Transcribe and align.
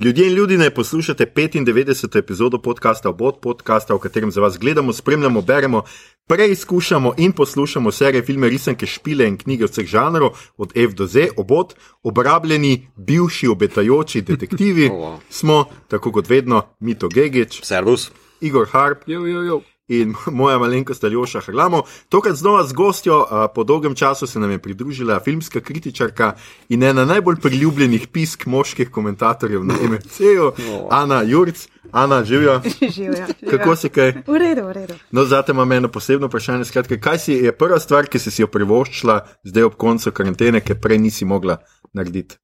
Ljudje 0.00 0.26
in 0.26 0.32
ljudi 0.32 0.56
ne 0.56 0.70
poslušate 0.70 1.26
95. 1.26 2.18
epizodo 2.18 2.58
podcasta 2.58 3.08
Obod 3.08 3.38
podcasta, 3.42 3.94
v 3.94 3.98
katerem 3.98 4.30
za 4.30 4.40
vas 4.40 4.58
gledamo, 4.58 4.92
spremljamo, 4.92 5.40
beremo, 5.42 5.82
preizkušamo 6.28 7.14
in 7.18 7.32
poslušamo 7.32 7.92
serije, 7.92 8.22
filme, 8.22 8.48
risanke, 8.48 8.86
špile 8.86 9.28
in 9.28 9.36
knjige 9.38 9.64
vseh 9.64 9.86
žanrov, 9.86 10.30
od 10.56 10.72
F 10.74 10.94
do 10.94 11.06
Z, 11.06 11.28
obod, 11.36 11.74
obrabljeni, 12.02 12.88
bivši, 12.96 13.48
obetajoči 13.48 14.22
detektivi. 14.22 14.88
Oh, 14.92 14.96
wow. 14.96 15.18
Smo, 15.30 15.64
tako 15.88 16.12
kot 16.12 16.28
vedno, 16.28 16.62
Mito 16.80 17.08
Gigič, 17.08 17.60
Servus. 17.62 18.10
Igor 18.40 18.68
Harp 18.72 18.98
Jo, 19.06 19.26
jo, 19.26 19.42
jo. 19.42 19.60
In 19.90 20.14
moja 20.40 20.58
malenkost 20.58 21.04
Aljoša 21.04 21.40
Hrlamo. 21.40 21.82
Tokrat 22.08 22.36
znova 22.36 22.64
z 22.66 22.72
gostjo, 22.72 23.26
po 23.54 23.64
dolgem 23.64 23.94
času 23.94 24.26
se 24.26 24.38
nam 24.38 24.50
je 24.50 24.58
pridružila 24.58 25.20
filmska 25.20 25.60
kritičarka 25.60 26.32
in 26.68 26.82
ena 26.82 27.04
najbolj 27.04 27.36
priljubljenih 27.42 28.08
pisk 28.08 28.46
moških 28.46 28.90
komentatorjev 28.90 29.64
na 29.64 29.74
MCU, 29.74 30.52
Ana 30.90 31.22
Jurc. 31.22 31.68
Ana, 31.92 32.24
živijo. 32.24 32.60
Živijo. 32.96 33.26
Kako 33.50 33.76
si 33.76 33.88
kaj? 33.88 34.12
V 34.26 34.38
redu, 34.38 34.66
v 34.66 34.72
redu. 34.72 34.94
No, 35.10 35.24
zate 35.24 35.52
imam 35.52 35.72
eno 35.72 35.88
posebno 35.88 36.26
vprašanje. 36.26 36.64
Skratka, 36.64 37.00
kaj 37.00 37.18
si 37.18 37.32
je 37.32 37.52
prva 37.52 37.80
stvar, 37.80 38.06
ki 38.06 38.18
si, 38.18 38.30
si 38.30 38.42
jo 38.42 38.46
privoščila 38.46 39.20
zdaj 39.44 39.66
ob 39.66 39.74
koncu 39.74 40.12
karantene, 40.12 40.60
ki 40.60 40.78
prej 40.80 40.98
nisi 40.98 41.24
mogla 41.24 41.58
narediti? 41.92 42.38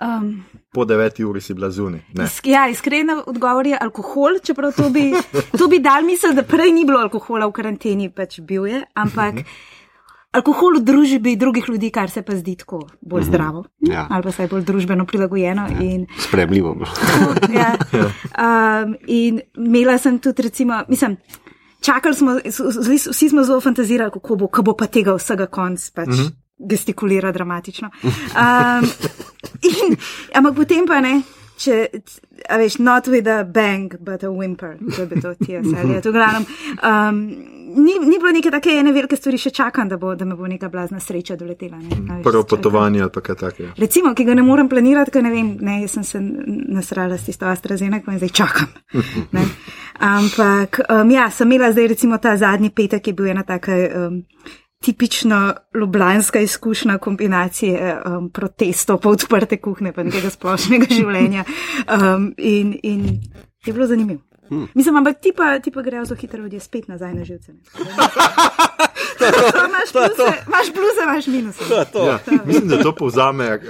Um, 0.00 0.44
Po 0.72 0.84
deveti 0.84 1.24
uri 1.24 1.40
si 1.40 1.54
bila 1.54 1.70
zunaj. 1.70 2.00
Ne. 2.14 2.24
isk, 2.24 2.46
ja, 2.46 2.68
iskreno 2.68 3.22
odgovor 3.26 3.66
je 3.66 3.78
alkohol, 3.80 4.40
čeprav 4.42 4.72
to 4.74 4.90
bi, 4.90 5.12
to 5.58 5.68
bi 5.68 5.78
dal 5.78 6.02
misel, 6.02 6.34
da 6.34 6.42
prej 6.42 6.72
ni 6.72 6.82
bilo 6.84 6.98
alkohola 6.98 7.46
v 7.46 7.54
karanteni, 7.54 8.10
pač 8.10 8.40
bil 8.42 8.66
je, 8.66 8.82
ampak 8.94 9.44
alkohol 10.34 10.80
v 10.80 10.84
družbi 10.84 11.36
drugih 11.38 11.68
ljudi, 11.68 11.92
kar 11.94 12.10
se 12.10 12.24
pa 12.26 12.34
zdi 12.34 12.56
tako 12.58 12.82
bolj 13.00 13.28
zdravo. 13.30 13.64
Ja. 13.86 14.08
Ali 14.10 14.26
pa 14.26 14.34
saj 14.34 14.50
bolj 14.50 14.66
družbeno 14.66 15.06
prilagojeno. 15.06 15.68
In, 15.78 16.08
Spremljivo. 16.18 16.74
ja. 17.54 17.74
um, 18.46 18.96
in 19.06 19.40
imela 19.54 19.98
sem 19.98 20.18
tudi, 20.18 20.50
recimo, 20.50 20.82
mislim. 20.88 21.16
Čakali 21.84 22.16
smo, 22.16 22.38
vsi 23.12 23.28
smo 23.28 23.42
zelo 23.44 23.60
fantazirali, 23.60 24.10
kako 24.10 24.36
bo, 24.40 24.48
bo 24.48 24.72
pa 24.72 24.86
tega 24.88 25.12
vsega 25.18 25.46
konc, 25.46 25.90
pač 25.92 26.08
uh 26.08 26.14
-huh. 26.14 26.30
Gestikulira 26.58 27.32
dramatično. 27.32 27.90
Um, 28.04 28.88
in, 29.70 29.96
ampak 30.34 30.54
potem 30.56 30.86
pa 30.86 31.00
ne, 31.00 31.18
če, 31.58 31.80
a 32.50 32.58
veš, 32.60 32.78
not 32.78 33.08
with 33.10 33.28
a 33.30 33.42
bang, 33.44 33.96
but 34.00 34.24
a 34.24 34.30
whimper, 34.30 34.76
da 34.96 35.06
bi 35.06 35.20
to 35.20 35.34
ti 35.38 35.56
asali. 35.58 36.00
To 36.02 36.12
glavnem, 36.12 36.46
um, 36.82 37.20
ni, 37.74 37.98
ni 37.98 38.18
bilo 38.18 38.32
neke 38.34 38.50
take 38.54 38.76
ene 38.78 38.92
velike 38.94 39.16
stvari, 39.18 39.38
še 39.40 39.50
čakam, 39.54 39.88
da, 39.90 39.98
bo, 40.00 40.14
da 40.18 40.26
me 40.28 40.36
bo 40.38 40.48
neka 40.50 40.68
blazna 40.70 41.00
sreča 41.02 41.36
doletela. 41.40 41.78
Ne, 41.82 42.00
a 42.08 42.18
veš, 42.18 42.24
Prvo 42.26 42.44
potovanje 42.54 43.02
ali 43.04 43.14
pa 43.14 43.22
kaj 43.24 43.40
takega. 43.40 43.72
Recimo, 43.80 44.14
ki 44.14 44.26
ga 44.28 44.38
ne 44.38 44.46
morem 44.46 44.70
planirati, 44.70 45.14
ker 45.14 45.26
ne 45.26 45.32
vem, 45.34 45.54
ne, 45.60 45.80
jaz 45.84 45.98
sem 45.98 46.06
se 46.06 46.22
nasrala 46.22 47.18
s 47.18 47.30
tisto 47.30 47.50
AstraZeneca 47.50 48.14
in 48.14 48.22
zdaj 48.22 48.34
čakam. 48.34 48.74
Ne. 49.34 49.46
Ampak, 50.04 50.82
um, 50.90 51.10
ja, 51.14 51.28
sem 51.30 51.50
imela 51.50 51.70
zdaj 51.72 51.92
recimo 51.94 52.18
ta 52.18 52.36
zadnji 52.36 52.72
petek, 52.74 53.02
ki 53.02 53.14
je 53.14 53.18
bil 53.18 53.30
ena 53.30 53.44
taka 53.46 53.76
um, 53.86 54.22
tipično 54.84 55.54
ljubljanska 55.74 56.40
izkušnja 56.40 56.98
kombinacije 56.98 57.96
um, 58.06 58.30
protestov, 58.30 59.00
pa 59.00 59.08
odprte 59.08 59.56
kuhne, 59.56 59.92
pa 59.92 60.04
nekega 60.04 60.30
splošnega 60.30 60.86
življenja. 60.98 61.44
Um, 61.88 62.34
in, 62.38 62.76
in 62.82 63.06
je 63.66 63.72
bilo 63.72 63.86
zanimivo. 63.86 64.20
Hmm. 64.48 64.68
Mislim, 64.74 64.96
ampak 64.96 65.20
ti 65.20 65.32
pa, 65.36 65.58
ti 65.58 65.70
pa 65.70 65.82
grejo 65.82 66.04
zelo 66.04 66.16
hitro 66.20 66.42
ljudje 66.42 66.60
spet 66.60 66.88
nazaj 66.88 67.14
na 67.14 67.24
živce. 67.24 67.52
ne. 67.52 67.60
Imaš 69.68 69.92
pluse, 69.92 70.42
imaš 70.46 70.66
pluse, 70.72 71.00
imaš 71.04 71.26
minuse. 71.26 71.64
Ja, 72.06 72.38
mislim, 72.44 72.68
da 72.68 72.82
to 72.82 72.92
povzame 72.94 73.44
eh, 73.44 73.60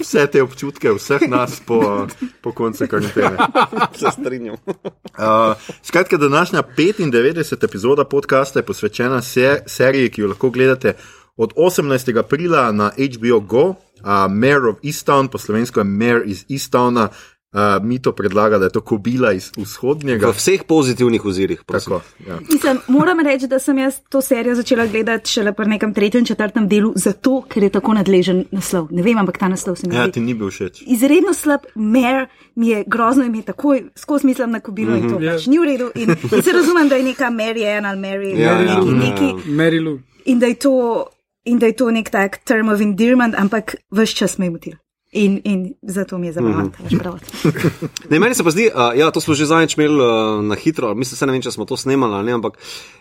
vse 0.00 0.26
te 0.26 0.42
občutke 0.42 0.90
vseh 0.90 1.20
nas 1.28 1.60
po, 1.66 2.06
po 2.40 2.52
koncu 2.52 2.86
karantene. 2.90 3.36
Se 3.98 4.06
strinjam. 4.20 4.56
Uh, 4.66 5.56
skratka, 5.82 6.16
današnja 6.16 6.62
95. 6.76 7.64
epizoda 7.64 8.04
podcasta 8.04 8.58
je 8.58 8.62
posvečena 8.62 9.22
se, 9.22 9.62
seriji, 9.66 10.10
ki 10.10 10.20
jo 10.20 10.28
lahko 10.28 10.50
gledate 10.50 10.94
od 11.36 11.52
18. 11.56 12.18
aprila 12.18 12.72
na 12.72 12.90
HBO 12.90 13.40
Go, 13.40 13.68
uh, 13.68 13.76
Mayor 14.30 14.68
of 14.68 14.76
Easttown, 14.84 15.28
po 15.28 15.38
slovensko 15.38 15.80
je 15.80 15.84
Mayor 15.84 16.22
iz 16.26 16.44
Easttowna. 16.48 17.08
Uh, 17.52 17.58
mi 17.82 17.98
to 17.98 18.12
predlaga, 18.12 18.58
da 18.58 18.64
je 18.64 18.70
to 18.70 18.80
kobila 18.80 19.32
iz 19.32 19.50
vzhodnjega. 19.56 20.26
V 20.26 20.32
vseh 20.32 20.62
pozitivnih 20.64 21.24
ozirih. 21.24 21.60
Tako, 21.66 22.00
ja. 22.26 22.38
Mislim, 22.42 22.78
moram 22.88 23.20
reči, 23.20 23.46
da 23.46 23.58
sem 23.58 23.78
jaz 23.78 23.98
to 24.08 24.20
serijo 24.20 24.54
začela 24.54 24.86
gledati 24.86 25.30
šele 25.30 25.52
pri 25.52 25.66
nekem 25.66 25.94
tretjem, 25.94 26.24
četrtem 26.24 26.68
delu, 26.68 26.92
zato 26.96 27.42
ker 27.42 27.62
je 27.62 27.70
tako 27.70 27.92
nadležen 27.94 28.44
naslov. 28.50 28.88
Ne 28.90 29.02
vem, 29.02 29.18
ampak 29.18 29.38
ta 29.38 29.48
naslov 29.48 29.76
se 29.76 29.88
mi 29.88 29.94
ja, 29.94 30.04
zdi. 30.04 30.12
ti 30.12 30.20
ni 30.20 30.34
bil 30.34 30.48
všeč. 30.48 30.82
Izredno 30.86 31.34
slab, 31.34 31.60
mer 31.74 32.26
mi 32.54 32.68
je 32.68 32.84
grozno 32.86 33.24
in 33.24 33.32
mi 33.32 33.38
je 33.38 33.42
takoj 33.44 33.82
skozi 33.96 34.26
mislim 34.26 34.50
na 34.50 34.60
kobilo 34.60 34.96
in 34.96 35.10
to 35.10 35.20
Ja. 35.20 35.32
pač 35.32 35.46
ni 35.46 35.58
v 35.58 35.64
redu. 35.64 35.90
In, 35.94 36.10
in 36.32 36.42
se 36.42 36.52
razumem, 36.52 36.88
da 36.88 36.96
je 36.96 37.02
neka 37.04 37.24
Mary 37.26 37.68
Ann 37.68 37.84
ali 37.84 38.00
Mary 38.00 38.32
Ja, 38.38 38.56
ali 38.56 38.66
ja, 38.66 38.80
neki, 38.80 38.88
ja. 38.88 38.94
neki 39.34 39.50
Mary 39.50 39.84
Lou. 39.84 39.98
in 40.24 40.38
da 40.38 40.46
je 40.46 40.54
to. 40.54 41.04
In 41.44 41.58
da 41.58 41.66
je 41.66 41.72
to 41.72 41.90
nek 41.90 42.10
tak 42.10 42.36
term 42.44 42.68
of 42.68 42.80
endearment, 42.80 43.34
ampak 43.34 43.74
vse 43.90 44.14
čas 44.14 44.38
me 44.38 44.46
je 44.46 44.50
motil. 44.50 44.72
In, 45.14 45.40
in 45.44 45.74
zato 45.82 46.18
mi 46.18 46.26
je 46.26 46.32
zabavno, 46.32 46.70
da 46.78 46.88
je 46.90 46.98
prav. 46.98 47.18
Ne, 48.10 48.18
meni 48.18 48.34
se 48.34 48.44
pa 48.44 48.50
zdi, 48.50 48.70
uh, 48.74 48.98
ja, 48.98 49.10
to 49.10 49.20
smo 49.20 49.34
že 49.34 49.44
zadnjič 49.46 49.76
imeli 49.76 50.00
uh, 50.00 50.44
na 50.44 50.54
hitro, 50.54 50.94
mislim, 50.94 51.16
se 51.16 51.26
ne 51.26 51.32
vem, 51.32 51.42
če 51.44 51.50
smo 51.52 51.66
to 51.68 51.76
snemali 51.76 52.14
ali 52.14 52.26
ne, 52.26 52.32
ampak 52.32 52.56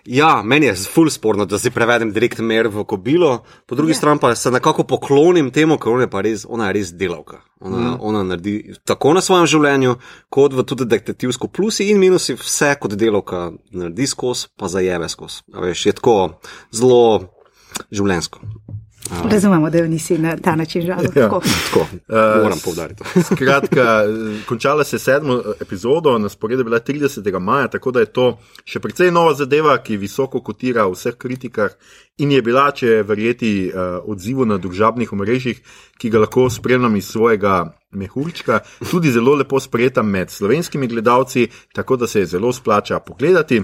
ja, 0.05 0.41
meni 0.44 0.67
je 0.67 0.73
ful 0.91 1.09
sporno, 1.09 1.45
da 1.47 1.59
si 1.59 1.72
prevedem 1.72 2.11
direkt 2.11 2.44
mer 2.44 2.67
v 2.67 2.83
kobilo, 2.83 3.45
po 3.66 3.79
drugi 3.79 3.95
Ja. 3.95 3.95
strani 3.95 4.19
pa 4.19 4.35
se 4.35 4.51
nekako 4.51 4.83
poklonim 4.83 5.51
temu, 5.51 5.77
ker 5.79 5.94
ona 5.94 6.03
je 6.03 6.11
pa 6.11 6.22
res, 6.22 6.45
ona 6.49 6.67
je 6.67 6.73
res 6.73 6.91
delavka. 6.91 7.39
Ona, 7.59 7.77
mm. 7.77 7.97
ona 8.01 8.23
naredi 8.23 8.73
tako 8.83 9.13
na 9.13 9.22
svojem 9.22 9.47
življenju, 9.47 9.95
kot 10.29 10.53
v 10.53 10.66
tudi 10.67 10.89
detektivsko 10.91 11.47
plusi 11.47 11.91
in 11.93 11.99
minusi, 11.99 12.35
vse 12.35 12.73
kot 12.75 12.97
delavka 12.99 13.51
naredi 13.72 14.07
skozi, 14.07 14.49
pa 14.59 14.67
zajeve 14.67 15.07
skozi. 15.09 15.45
Veš, 15.47 15.85
je 15.85 15.95
tako 15.95 16.17
zelo 16.75 17.29
življensko. 17.91 18.43
Razumemo, 19.31 19.69
da 19.69 19.77
jo 19.77 19.88
nisi 19.88 20.17
na 20.17 20.38
ta 20.38 20.55
način 20.55 20.81
žal. 20.81 21.03
Ja. 21.03 21.11
Tako. 21.11 21.41
Tako, 21.66 21.79
uh, 21.79 22.44
moram 22.44 22.59
povdariti. 22.66 23.03
Skratka, 23.23 24.03
končala 24.45 24.83
se 24.83 24.95
je 24.95 24.99
sedmo 24.99 25.41
epizodo, 25.61 26.17
na 26.17 26.29
sporedu 26.29 26.59
je 26.59 26.63
bila 26.63 26.79
30. 26.79 27.39
maja, 27.39 27.67
tako 27.67 27.91
da 27.91 27.99
je 27.99 28.05
to 28.05 28.38
še 28.66 28.79
precej 28.79 29.11
nova 29.11 29.33
zadeva, 29.33 29.77
ki 29.77 29.97
visoko 29.97 30.41
kotira 30.41 30.85
v 30.88 30.95
vseh 30.95 31.17
kritikah 31.17 31.75
in 32.17 32.31
je 32.31 32.41
bila, 32.41 32.72
če 32.72 32.88
je 32.88 33.03
verjeti 33.03 33.51
uh, 33.67 33.99
odzivu 34.05 34.45
na 34.45 34.57
družabnih 34.57 35.13
omrežjih, 35.13 35.61
ki 35.97 36.09
ga 36.09 36.23
lahko 36.23 36.49
spremljam 36.49 36.95
iz 36.95 37.11
svojega 37.11 37.66
mehurčka, 37.91 38.61
tudi 38.91 39.11
zelo 39.11 39.35
lepo 39.35 39.59
sprejeta 39.59 40.03
med 40.03 40.29
slovenskimi 40.29 40.88
gledalci, 40.88 41.47
tako 41.73 41.97
da 41.97 42.07
se 42.07 42.19
je 42.19 42.31
zelo 42.38 42.53
splača 42.53 42.99
pogledati. 42.99 43.61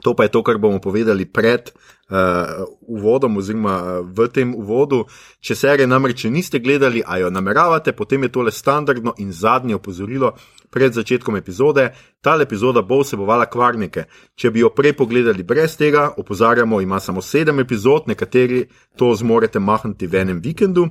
To 0.00 0.14
pa 0.16 0.24
je 0.24 0.32
to, 0.32 0.40
kar 0.42 0.56
bomo 0.58 0.80
povedali 0.80 1.26
pred 1.28 1.68
uh, 2.10 2.64
uvodom, 2.80 3.36
oziroma 3.36 3.76
uh, 3.82 4.06
v 4.06 4.28
tem 4.28 4.54
uvodu. 4.54 5.04
Če 5.40 5.54
serije 5.54 5.86
namreč 5.86 6.24
niste 6.24 6.58
gledali, 6.58 7.02
a 7.06 7.18
jo 7.18 7.30
nameravate, 7.30 7.92
potem 7.92 8.22
je 8.22 8.32
tole 8.32 8.52
standardno 8.52 9.14
in 9.18 9.32
zadnje 9.32 9.74
opozorilo 9.74 10.32
pred 10.70 10.92
začetkom 10.92 11.36
epizode. 11.36 11.90
Ta 12.20 12.38
epizoda 12.40 12.82
bo 12.82 13.02
vsebovala 13.02 13.46
kvarnike. 13.46 14.06
Če 14.34 14.50
bi 14.50 14.64
jo 14.64 14.70
prej 14.70 14.96
pogledali 14.96 15.42
brez 15.42 15.76
tega, 15.76 16.10
opozarjamo, 16.16 16.80
ima 16.80 17.00
samo 17.00 17.22
sedem 17.22 17.60
epizod, 17.60 18.08
nekateri 18.08 18.66
to 18.96 19.14
zmorete 19.14 19.60
mahniti 19.60 20.06
v 20.06 20.24
enem 20.24 20.40
vikendu. 20.40 20.88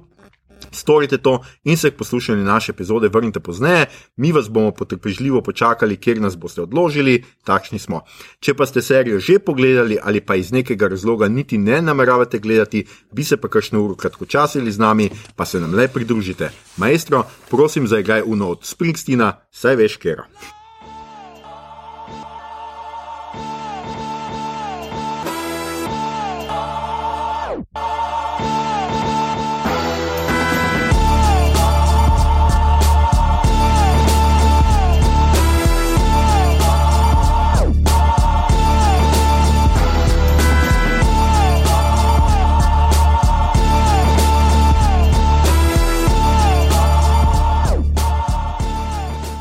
Storite 0.72 1.18
to 1.18 1.42
in 1.64 1.78
se 1.78 1.92
k 1.92 1.98
poslušanju 1.98 2.44
naše 2.44 2.72
epizode 2.72 3.08
vrnite 3.08 3.40
pozneje, 3.40 3.86
mi 4.18 4.32
vas 4.32 4.50
bomo 4.50 4.72
potrpežljivo 4.72 5.42
počakali, 5.42 5.98
kjer 5.98 6.22
nas 6.22 6.38
boste 6.38 6.62
odložili, 6.62 7.24
takšni 7.44 7.80
smo. 7.80 8.02
Če 8.40 8.54
pa 8.54 8.66
ste 8.66 8.82
serijo 8.82 9.20
že 9.20 9.40
pogledali 9.40 9.98
ali 10.04 10.22
pa 10.22 10.36
iz 10.36 10.52
nekega 10.52 10.88
razloga 10.88 11.28
niti 11.28 11.58
ne 11.58 11.82
nameravate 11.82 12.40
gledati, 12.40 12.86
bi 13.12 13.24
se 13.24 13.38
pa 13.38 13.48
kakšno 13.48 13.84
uro 13.84 13.96
kratkočasili 13.96 14.72
z 14.72 14.80
nami, 14.80 15.10
pa 15.36 15.46
se 15.46 15.60
nam 15.60 15.76
le 15.76 15.88
pridružite. 15.88 16.52
Maestro, 16.78 17.24
prosim 17.50 17.88
za 17.88 18.00
igraj 18.00 18.24
uno 18.26 18.50
od 18.50 18.66
Springsteena, 18.66 19.34
saj 19.52 19.76
veš 19.76 19.98
kera. 19.98 20.28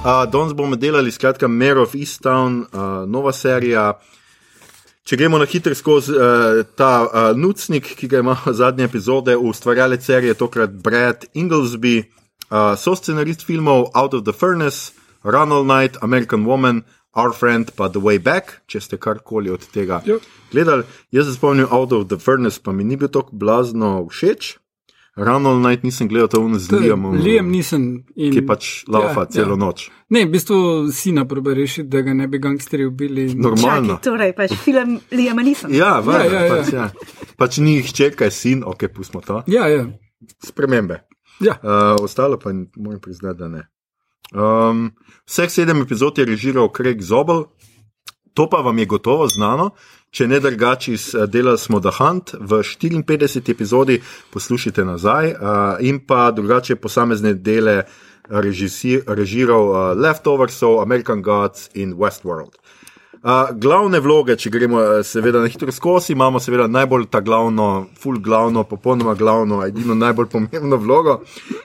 Uh, 0.05 0.31
danes 0.33 0.53
bomo 0.55 0.77
delali, 0.77 1.11
skratka, 1.13 1.49
Mayor 1.49 1.79
of 1.79 1.95
Easttown, 1.95 2.61
uh, 2.73 3.09
nova 3.09 3.33
serija. 3.33 3.99
Če 5.05 5.17
gremo 5.17 5.39
na 5.39 5.45
hitro 5.49 5.75
skozi 5.75 6.15
uh, 6.17 6.63
ta 6.77 6.93
uh, 7.05 7.19
nucnik, 7.37 7.85
ki 7.99 8.09
ga 8.09 8.23
ima 8.25 8.37
zadnje 8.61 8.85
epizode, 8.89 9.37
ustvarjalec 9.37 10.05
serije, 10.05 10.35
tokrat 10.35 10.71
Brad 10.71 11.27
Inglesby, 11.35 12.03
Uh, 12.51 12.75
so 12.75 12.97
scenarist 12.99 13.45
filmov 13.47 13.93
Out 13.95 14.11
of 14.13 14.25
the 14.25 14.33
Furnace, 14.33 14.91
Run 15.23 15.53
All 15.53 15.63
Night, 15.63 15.95
American 16.03 16.43
Woman, 16.45 16.83
Our 17.15 17.31
Friend, 17.31 17.71
pa 17.77 17.87
The 17.89 18.01
Way 18.03 18.19
Back, 18.19 18.57
če 18.67 18.81
ste 18.83 18.99
karkoli 18.99 19.53
od 19.55 19.63
tega 19.71 20.01
Yep. 20.03 20.25
gledali. 20.51 20.83
Jaz 21.15 21.29
se 21.31 21.37
spomnim 21.37 21.69
Out 21.71 21.93
of 21.93 22.09
the 22.11 22.19
Furnace, 22.19 22.59
pa 22.59 22.73
mi 22.75 22.83
ni 22.83 22.97
bil 22.99 23.07
tako 23.07 23.31
blazno 23.39 24.03
všeč. 24.11 24.57
Run 25.21 25.47
All 25.47 25.61
Night 25.61 25.85
nisem 25.85 26.09
gledal, 26.09 26.29
to 26.33 26.41
je 26.49 26.59
z 26.59 26.73
Liamom, 26.81 27.15
Liam 27.21 27.51
nisem. 27.53 28.05
In, 28.17 28.33
ki 28.33 28.43
pač 28.49 28.85
laufa 28.89 29.27
Ja, 29.27 29.27
ja, 29.29 29.33
celo 29.37 29.57
ja. 29.59 29.61
noč. 29.61 29.91
Ne, 30.11 30.25
v 30.25 30.33
bistvu 30.33 30.89
sina 30.97 31.27
proba 31.29 31.53
rešiti, 31.55 31.89
da 31.93 32.01
ga 32.03 32.15
ne 32.17 32.27
bi 32.29 32.41
gangsterji 32.41 32.87
ubili. 32.89 33.27
Normalno. 33.37 33.99
Čakaj, 34.01 34.05
torej, 34.09 34.33
pač 34.39 34.55
film 34.57 34.97
Liama 35.13 35.45
nisem. 35.45 35.71
Ja, 35.77 35.79
Ja, 35.81 36.01
valjda, 36.01 36.41
ja, 36.41 36.41
ja. 36.47 36.55
Pač, 36.57 36.73
ja. 36.73 36.87
pač 37.37 37.59
ni 37.61 37.83
hčerka, 37.85 38.25
je 38.25 38.35
sin, 38.35 38.65
ok, 38.67 38.89
pustimo 38.95 39.21
to. 39.21 39.43
Ja, 39.47 39.69
ja. 39.69 39.85
Spremembe. 40.45 41.03
ja. 41.41 41.59
Uh, 41.63 42.01
ostalo 42.05 42.39
pa 42.39 42.51
moram 42.77 43.01
priznati, 43.01 43.39
da 43.39 43.49
ne. 43.49 43.63
Um, 44.33 44.91
vseh 45.27 45.51
sedem 45.51 45.83
epizod 45.83 46.19
je 46.19 46.25
režiral 46.25 46.69
Craig 46.77 47.03
Zobel, 47.03 47.45
to 48.35 48.49
pa 48.51 48.57
vam 48.57 48.79
je 48.79 48.87
gotovo 48.87 49.29
znano. 49.29 49.71
Če 50.11 50.27
ne 50.27 50.41
drugače, 50.41 50.93
eh, 50.93 51.27
delali 51.27 51.59
smo 51.59 51.81
The 51.81 51.91
Hunt 51.99 52.35
v 52.41 52.63
54 52.63 53.51
epizodi, 53.51 54.01
poslušajte 54.31 54.85
nazaj, 54.85 55.33
uh, 55.33 55.37
in 55.81 56.01
pa 56.07 56.31
drugače 56.31 56.77
posamezne 56.77 57.35
dele 57.35 57.85
režisi, 58.29 59.01
režiral 59.07 59.69
uh, 59.69 59.77
Leftoversov, 59.95 60.83
American 60.83 61.23
Gods 61.23 61.71
in 61.75 61.95
Westworld. 61.95 62.59
Uh, 63.23 63.51
glavne 63.53 63.99
vloge, 64.01 64.33
če 64.41 64.49
gremo 64.49 64.79
eh, 64.81 65.03
seveda 65.05 65.43
na 65.43 65.49
hitro 65.53 65.69
skozi, 65.77 66.15
imamo 66.15 66.41
seveda 66.41 66.65
najbolj 66.73 67.05
ta 67.13 67.21
glavno, 67.21 67.91
full 68.01 68.17
glavno, 68.25 68.63
popolnoma 68.65 69.13
glavno, 69.15 69.59
edino 69.67 69.93
najbolj 69.95 70.31
pomembno 70.33 70.79
vlogo 70.81 71.19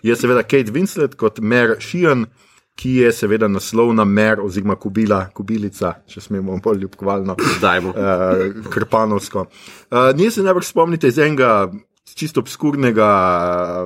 je 0.04 0.18
seveda 0.20 0.44
Kate 0.44 0.74
Winslet 0.76 1.16
kot 1.16 1.40
Mer 1.40 1.78
Sheehan, 1.80 2.26
ki 2.76 2.96
je 2.96 3.12
seveda 3.16 3.48
naslovna 3.48 4.04
mer 4.06 4.42
oziroma 4.44 4.76
kubila, 4.76 5.22
kubilica, 5.34 5.94
če 6.08 6.22
smemo 6.22 6.58
bolj 6.64 6.82
ljubkovalno, 6.84 7.36
Dajmo. 7.62 7.90
uh, 7.96 8.70
krpanovsko. 8.70 9.46
Uh, 9.92 10.12
Nje 10.16 10.32
se 10.32 10.44
najbolj 10.44 10.64
spomnite 10.64 11.08
iz 11.08 11.20
enega 11.20 11.72
čisto 12.16 12.40
obskurnega, 12.40 13.08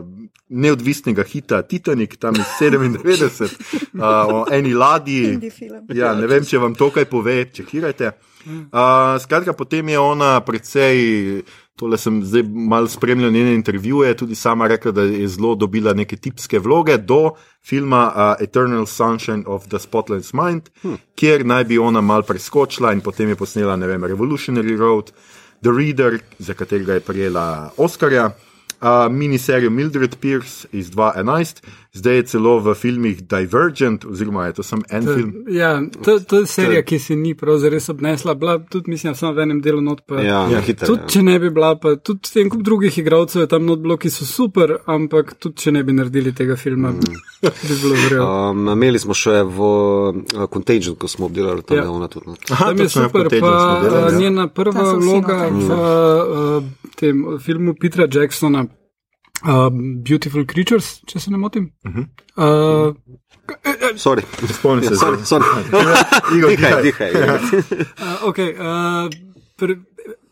eh, 0.01 0.29
neodvisnega 0.49 1.23
hita 1.23 1.61
Titanic, 1.61 2.17
tam 2.17 2.35
iz 2.35 2.45
97, 2.59 3.55
uh, 3.93 4.01
o 4.01 4.45
eni 4.51 4.73
ladji. 4.73 5.39
Ja, 5.93 6.13
ne 6.17 6.27
vem, 6.27 6.45
če 6.45 6.57
vam 6.57 6.75
to 6.75 6.89
kaj 6.93 7.05
pove, 7.09 7.43
čekirajte. 7.53 8.11
Uh, 8.49 9.17
skratka, 9.21 9.53
potem 9.53 9.89
je 9.89 9.99
ona 9.99 10.39
precej, 10.41 11.43
tole 11.79 11.97
sem 11.97 12.19
zdaj 12.23 12.43
malo 12.43 12.87
spremljal 12.87 13.31
njene 13.31 13.53
intervjuje, 13.55 14.17
tudi 14.17 14.35
sama 14.35 14.67
rekla, 14.67 14.91
da 14.91 15.01
je 15.07 15.27
zelo 15.27 15.55
dobila 15.55 15.93
neke 15.93 16.17
tipske 16.17 16.59
vloge 16.59 16.97
do 16.97 17.31
filma 17.65 18.01
uh, 18.15 18.43
Eternal 18.43 18.85
Sunshine 18.85 19.43
of 19.47 19.67
the 19.67 19.79
Spotless 19.79 20.33
Mind, 20.33 20.69
hm. 20.81 20.99
kjer 21.15 21.45
naj 21.45 21.63
bi 21.63 21.79
ona 21.79 22.01
mal 22.01 22.23
preskočila 22.27 22.93
in 22.93 23.01
potem 23.01 23.29
je 23.29 23.39
posnela, 23.39 23.75
ne 23.75 23.87
vem, 23.87 24.03
Revolutionary 24.03 24.77
Road, 24.77 25.11
The 25.63 25.71
Reader, 25.77 26.19
za 26.39 26.53
katerega 26.53 26.93
je 26.93 26.99
prejela 26.99 27.71
Oscarja. 27.77 28.29
Uh, 28.81 28.87
miniserijo 29.09 29.69
Mildred 29.69 30.15
Pierce 30.15 30.67
iz 30.71 30.89
2011, 30.89 31.57
zdaj 31.91 32.15
je 32.15 32.23
celo 32.23 32.59
v 32.59 32.73
filmih 32.73 33.17
Divergent, 33.23 34.05
oziroma 34.05 34.45
je 34.45 34.53
to 34.53 34.63
samo 34.63 34.81
en 34.89 35.05
To, 35.05 35.15
film. 35.15 35.33
ja, 35.49 35.71
to, 35.97 36.19
to 36.21 36.37
je 36.37 36.45
serija, 36.47 36.81
ki 36.81 36.99
se 36.99 37.15
ni 37.15 37.33
prav 37.35 37.57
zares 37.57 37.89
obnesla. 37.89 38.33
Bila 38.35 38.59
tudi, 38.61 38.91
mislim, 38.91 39.15
samo 39.15 39.33
v 39.33 39.39
enem 39.39 39.59
delu 39.59 39.81
not. 39.81 40.01
Pa, 40.01 40.21
Ja, 40.21 40.47
Ja, 40.47 40.61
hitro. 40.61 40.87
Tudi 40.87 41.01
če 41.09 41.23
ne 41.23 41.39
bi 41.39 41.49
bila, 41.49 41.75
pa 41.75 41.95
tudi 41.97 42.31
en 42.35 42.49
kup 42.49 42.61
drugih 42.61 42.97
igralcev 42.97 43.41
je 43.41 43.47
tam 43.47 43.65
not 43.65 43.79
bilo, 43.79 43.97
ki 43.97 44.09
so 44.09 44.23
super, 44.25 44.77
ampak 44.87 45.33
tudi 45.35 45.55
če 45.57 45.71
ne 45.71 45.83
bi 45.83 45.93
naredili 45.93 46.31
tega 46.33 46.55
filma, 46.55 46.89
Mm. 46.89 47.19
bi 47.41 47.75
bilo 47.75 47.95
verjetno. 47.95 48.49
Um, 48.49 48.67
imeli 48.69 48.99
smo 48.99 49.13
še 49.13 49.43
v 49.43 49.59
uh, 49.59 50.15
Contagion, 50.47 50.95
ko 50.95 51.07
smo 51.07 51.25
obdelali 51.25 51.63
tam, 51.63 51.77
Ja. 51.77 51.83
ja. 51.83 51.91
ona 51.91 52.07
tudi. 52.07 52.27
not. 52.27 52.39
Aha, 52.49 52.65
Tam 52.65 52.77
je 52.77 52.89
super, 52.89 53.27
pa 53.31 53.51
delali, 53.81 54.07
uh, 54.07 54.13
ja. 54.13 54.19
njena 54.19 54.47
prva 54.49 54.93
vloga 54.95 55.37
v 55.45 55.67
uh, 55.67 56.63
tem 56.99 57.15
filmu 57.39 57.73
Petra 57.79 58.07
Jacksona, 58.07 58.65
uh, 59.43 59.69
Beautiful 60.03 60.43
Creatures, 60.45 60.99
če 61.07 61.19
se 61.19 61.31
ne 61.31 61.37
motim. 61.37 61.69
Mhm. 61.87 62.07
Uh, 62.37 62.93
Sorry. 63.97 64.21
Spomnim 64.45 64.83
se, 64.83 64.93
Ja, 64.93 64.99
sorry, 64.99 65.25
sorry. 65.25 65.45
Igor, 66.37 66.49
Dihaj, 66.51 66.83
dihaj. 66.83 67.11
dihaj. 67.13 67.39
uh, 67.97 68.27
okay, 68.27 68.51
uh, 68.53 69.09
pr 69.57 69.73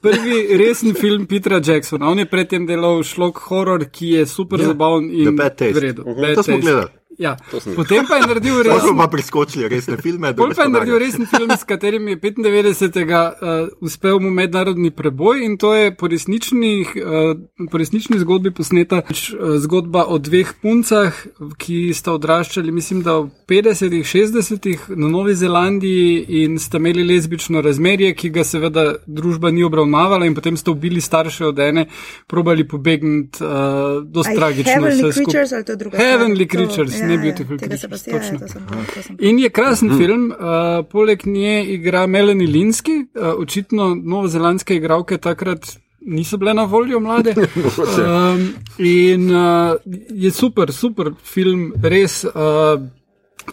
prvi 0.01 0.57
resen 0.57 0.93
film 0.93 1.25
Petra 1.25 1.57
Jacksona. 1.59 2.05
On 2.07 2.19
je 2.19 2.25
predtem 2.25 2.67
delal 2.67 3.01
šlok 3.03 3.39
horror, 3.47 3.87
ki 3.89 4.11
je 4.11 4.25
super 4.27 4.61
Ja, 4.61 4.67
zabaven 4.67 5.09
in 5.11 5.35
Bad 5.35 5.55
Taste. 5.57 5.73
v 5.73 5.83
redu. 5.83 6.03
Mhm, 6.05 6.21
Bad 6.21 6.35
to 6.35 6.43
smo 6.43 6.57
gledali. 6.59 6.91
Ja. 7.17 7.33
Potem 7.75 8.05
pa 8.05 8.15
je 8.15 8.27
naredil 8.27 8.55
Tako 8.63 8.75
resen. 8.75 8.93
smo 8.93 9.07
priskočili 9.07 9.67
resne 9.67 9.97
filme. 9.97 10.33
Bolj 10.33 10.53
pa 10.55 10.63
je 10.63 10.69
naredil 10.69 10.99
resen 11.01 11.25
film, 11.25 11.51
s 11.57 11.63
katerim 11.63 12.07
je 12.07 12.17
95. 12.17 12.93
Uh, 13.41 13.69
uspel 13.81 14.19
mu 14.19 14.29
mednarodni 14.29 14.91
preboj 14.91 15.41
in 15.45 15.57
to 15.57 15.73
je 15.73 15.95
po, 15.95 16.07
resničnih, 16.07 16.93
uh, 16.95 17.67
po 17.71 17.77
resnični 17.77 18.19
zgodbi 18.19 18.51
posneta 18.53 19.01
uh, 19.01 19.57
zgodba 19.57 20.05
o 20.05 20.17
dveh 20.17 20.53
puncah, 20.61 21.13
ki 21.57 21.93
sta 21.93 22.13
odraščali, 22.13 22.71
mislim, 22.71 23.01
da 23.01 23.17
v 23.17 23.31
50-ih, 23.49 24.05
60-ih 24.05 24.85
na 24.89 25.09
Novi 25.09 25.35
Zelandiji 25.35 26.43
in 26.43 26.59
sta 26.61 26.77
imeli 26.77 27.03
lezbično 27.03 27.61
razmerje, 27.65 28.13
ki 28.13 28.29
ga 28.29 28.45
seveda 28.45 28.85
družba 29.07 29.51
ni 29.51 29.65
obravnavala 29.65 30.29
in 30.29 30.37
potem 30.37 30.57
sta 30.57 30.71
ubili 30.71 31.01
starše 31.01 31.49
od 31.49 31.59
ene, 31.59 31.87
probali 32.27 32.67
pobegniti, 32.67 33.41
uh, 33.41 34.05
dosti 34.05 34.35
tragično. 34.37 34.77
Heavenly. 34.77 35.13
Creatures 35.17 35.51
ali 35.51 35.65
to 35.65 35.71
je 35.71 35.75
druga 35.75 35.97
stvar? 35.97 36.11
Heavenly 36.11 36.49
Creatures, 36.51 36.99
ja, 36.99 37.06
ne 37.07 37.13
ja, 37.13 37.21
Beautiful 37.21 37.57
se 37.57 37.67
pa- 37.67 37.67
Creatures. 37.67 38.07
ja, 38.07 38.15
ja, 38.15 38.29
točno. 38.31 38.39
to 38.39 38.47
sem- 38.47 38.85
to 38.95 39.01
sem- 39.01 39.17
In 39.19 39.39
je 39.39 39.49
krasen 39.49 39.89
mm. 39.89 39.97
film, 39.97 40.31
uh, 40.31 40.37
poleg 40.85 41.25
nje 41.25 41.65
igra 41.67 42.07
Melanie 42.07 42.47
Linsky, 42.47 43.07
uh, 43.15 43.33
očitno 43.37 43.95
novozelandske 43.95 44.75
igralke 44.75 45.17
takrat 45.17 45.65
niso 46.01 46.37
bile 46.37 46.53
na 46.53 46.63
voljo 46.63 46.99
mlade. 46.99 47.33
um, 47.35 48.53
in 48.79 49.31
uh, 49.31 49.75
je 50.09 50.31
super, 50.31 50.71
super 50.73 51.11
film, 51.23 51.73
res. 51.83 52.23
Uh, 52.23 52.31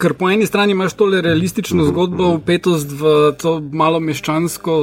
Ker 0.00 0.14
po 0.18 0.26
eni 0.30 0.46
strani 0.46 0.74
imaš 0.74 0.96
tole 0.98 1.20
realistično 1.22 1.84
zgodbo, 1.86 2.32
upetost 2.34 2.90
v 2.98 3.12
to 3.38 3.60
malo 3.72 4.00
meščansko, 4.00 4.78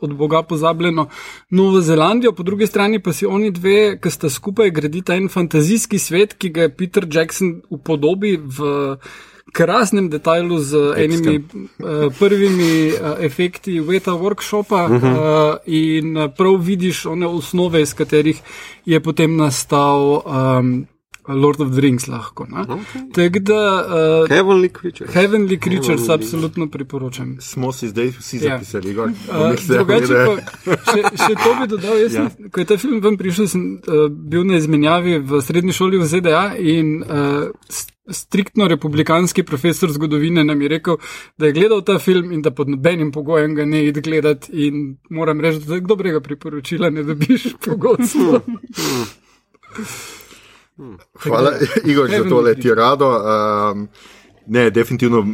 od 0.00 0.14
Boga 0.14 0.42
pozabljeno 0.42 1.06
Novo 1.50 1.80
Zelandijo, 1.80 2.32
po 2.32 2.42
drugi 2.42 2.66
strani 2.66 2.98
pa 3.02 3.12
si 3.12 3.26
oni 3.26 3.50
dve, 3.50 3.98
ki 4.02 4.10
sta 4.10 4.30
skupaj 4.30 4.70
gradita 4.74 5.14
en 5.14 5.28
fantazijski 5.30 5.98
svet, 6.02 6.34
ki 6.34 6.50
ga 6.50 6.66
je 6.66 6.74
Peter 6.76 7.06
Jackson 7.12 7.60
upodobi 7.70 8.34
v 8.36 8.96
krasnem 9.56 10.10
detajlu 10.10 10.58
z 10.58 10.82
enimi 10.96 11.36
uh, 11.38 12.10
prvimi 12.18 12.90
uh, 12.90 13.14
efekti 13.24 13.80
Weta 13.80 14.18
workshopa 14.18 14.84
uh 14.84 14.90
-huh. 14.90 15.14
uh, 15.14 15.56
in 15.66 16.18
prav 16.36 16.58
vidiš 16.60 17.06
one 17.06 17.26
osnove, 17.26 17.82
iz 17.82 17.94
katerih 17.94 18.42
je 18.84 19.00
potem 19.00 19.36
nastal. 19.36 20.22
Um, 20.26 20.86
Lord 21.28 21.60
of 21.60 21.72
the 21.72 21.80
Rings 21.80 22.06
lahko. 22.06 22.44
Okay. 22.44 23.12
Tako 23.12 23.38
da 23.38 23.76
uh, 23.76 24.28
Heavenly 24.28 24.68
Creature. 24.68 25.12
Heavenly 25.12 25.58
Creatures 25.58 26.08
absolutno 26.08 26.66
priporočam. 26.66 27.36
Smo 27.40 27.72
si 27.72 27.88
zdaj 27.88 28.08
vsi 28.18 28.36
Ja. 28.36 28.42
zapisali, 28.42 28.90
Igor. 28.90 29.08
Uh, 29.08 29.14
drugače 29.68 30.14
pa 30.64 30.76
še, 30.92 31.02
še 31.16 31.34
to 31.34 31.54
bi 31.60 31.66
dodal. 31.68 31.98
Jaz, 31.98 32.14
ja. 32.14 32.30
Ko 32.52 32.60
je 32.60 32.66
ta 32.66 32.76
film 32.76 33.00
ven 33.00 33.16
prišel, 33.16 33.48
sem 33.48 33.78
uh, 33.78 33.82
bil 34.08 34.44
na 34.44 34.56
izmenjavi 34.56 35.18
v 35.18 35.40
srednji 35.42 35.72
šoli 35.72 35.98
v 35.98 36.06
ZDA 36.06 36.54
in 36.58 37.02
uh, 37.02 37.50
striktno 38.06 38.68
republikanski 38.68 39.42
profesor 39.42 39.90
zgodovine 39.90 40.44
nam 40.44 40.62
je 40.62 40.68
rekel, 40.68 40.96
da 41.38 41.46
je 41.46 41.52
gledal 41.52 41.82
ta 41.82 41.98
film 41.98 42.32
in 42.32 42.42
da 42.42 42.50
pod 42.50 42.68
nobenim 42.68 43.12
pogojem 43.12 43.54
ga 43.54 43.64
ne 43.64 43.86
id 43.86 43.98
gledati 43.98 44.52
in 44.66 44.96
moram 45.10 45.40
reči, 45.40 45.58
da 45.66 45.80
dobrega 45.80 46.20
priporočila 46.20 46.90
ne 46.90 47.02
dobiš 47.02 47.46
Hvala, 51.24 51.52
Igor, 51.90 52.10
za 52.10 52.24
tole 52.28 52.52
Creature. 52.52 52.62
tirado. 52.62 53.08
Um, 53.72 53.88
ne, 54.46 54.70
definitivno 54.70 55.24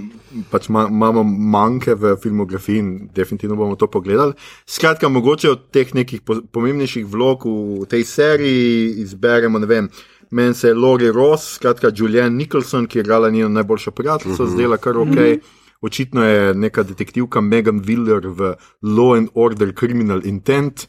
pač 0.51 0.69
ma, 0.69 0.87
imamo 0.89 1.25
manjke 1.25 1.95
v 1.95 2.17
filmografiji 2.23 2.79
in 2.79 2.93
definitivno 3.15 3.57
bomo 3.57 3.77
to 3.77 3.87
pogledali. 3.91 4.33
Skratka, 4.67 5.09
mogoče 5.09 5.51
od 5.51 5.69
teh 5.71 5.95
nekih 5.95 6.23
po, 6.23 6.41
pomembnejših 6.53 7.07
vlog 7.07 7.45
v 7.47 7.89
tej 7.91 8.05
seriji 8.05 9.03
izberemo, 9.05 9.59
ne 9.59 9.67
vem. 9.67 9.91
Meni 10.33 10.55
se 10.55 10.69
je 10.71 10.75
Lori 10.75 11.11
Ross, 11.13 11.59
skratka 11.59 11.91
Julian 11.95 12.37
Nicholson, 12.37 12.87
ki 12.87 12.99
je 12.99 13.03
igrala 13.03 13.31
njeno 13.31 13.49
najboljšo 13.49 13.91
prijateljico, 13.91 14.43
uh 14.43 14.49
-huh. 14.49 14.55
zdela 14.55 14.77
kar 14.77 14.97
ok. 14.97 15.43
Očitno 15.83 16.25
je 16.25 16.55
neka 16.55 16.83
detektivka 16.83 17.41
Megan 17.41 17.81
Willer 17.81 18.27
v 18.27 18.55
Law 18.83 19.19
and 19.19 19.29
Order 19.35 19.73
Criminal 19.75 20.21
Intent. 20.25 20.87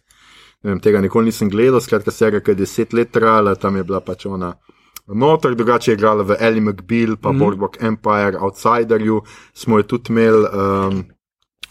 Ne 0.64 0.70
Vem, 0.70 0.80
tega 0.80 1.02
nikoli 1.02 1.26
nisem 1.26 1.50
gledal, 1.50 1.82
skratka, 1.82 2.12
serija, 2.12 2.40
ki 2.40 2.52
je 2.52 2.56
deset 2.56 2.94
let 2.94 3.12
trajala, 3.12 3.56
tam 3.56 3.76
je 3.76 3.84
bila 3.84 4.00
pač 4.00 4.26
ona 4.26 4.54
noter, 5.08 5.56
drugače 5.56 5.92
je 5.92 5.96
igrala 5.96 6.24
v 6.24 6.38
Ellie 6.40 6.62
McBeal, 6.62 7.18
pa 7.18 7.32
mm 7.32 7.36
-hmm. 7.36 7.40
Boardwalk 7.40 7.84
Empire, 7.84 8.40
Outsiderju, 8.40 9.22
smo 9.54 9.78
jo 9.78 9.84
tudi 9.84 10.14
imeli. 10.14 10.48
Um, 10.54 11.04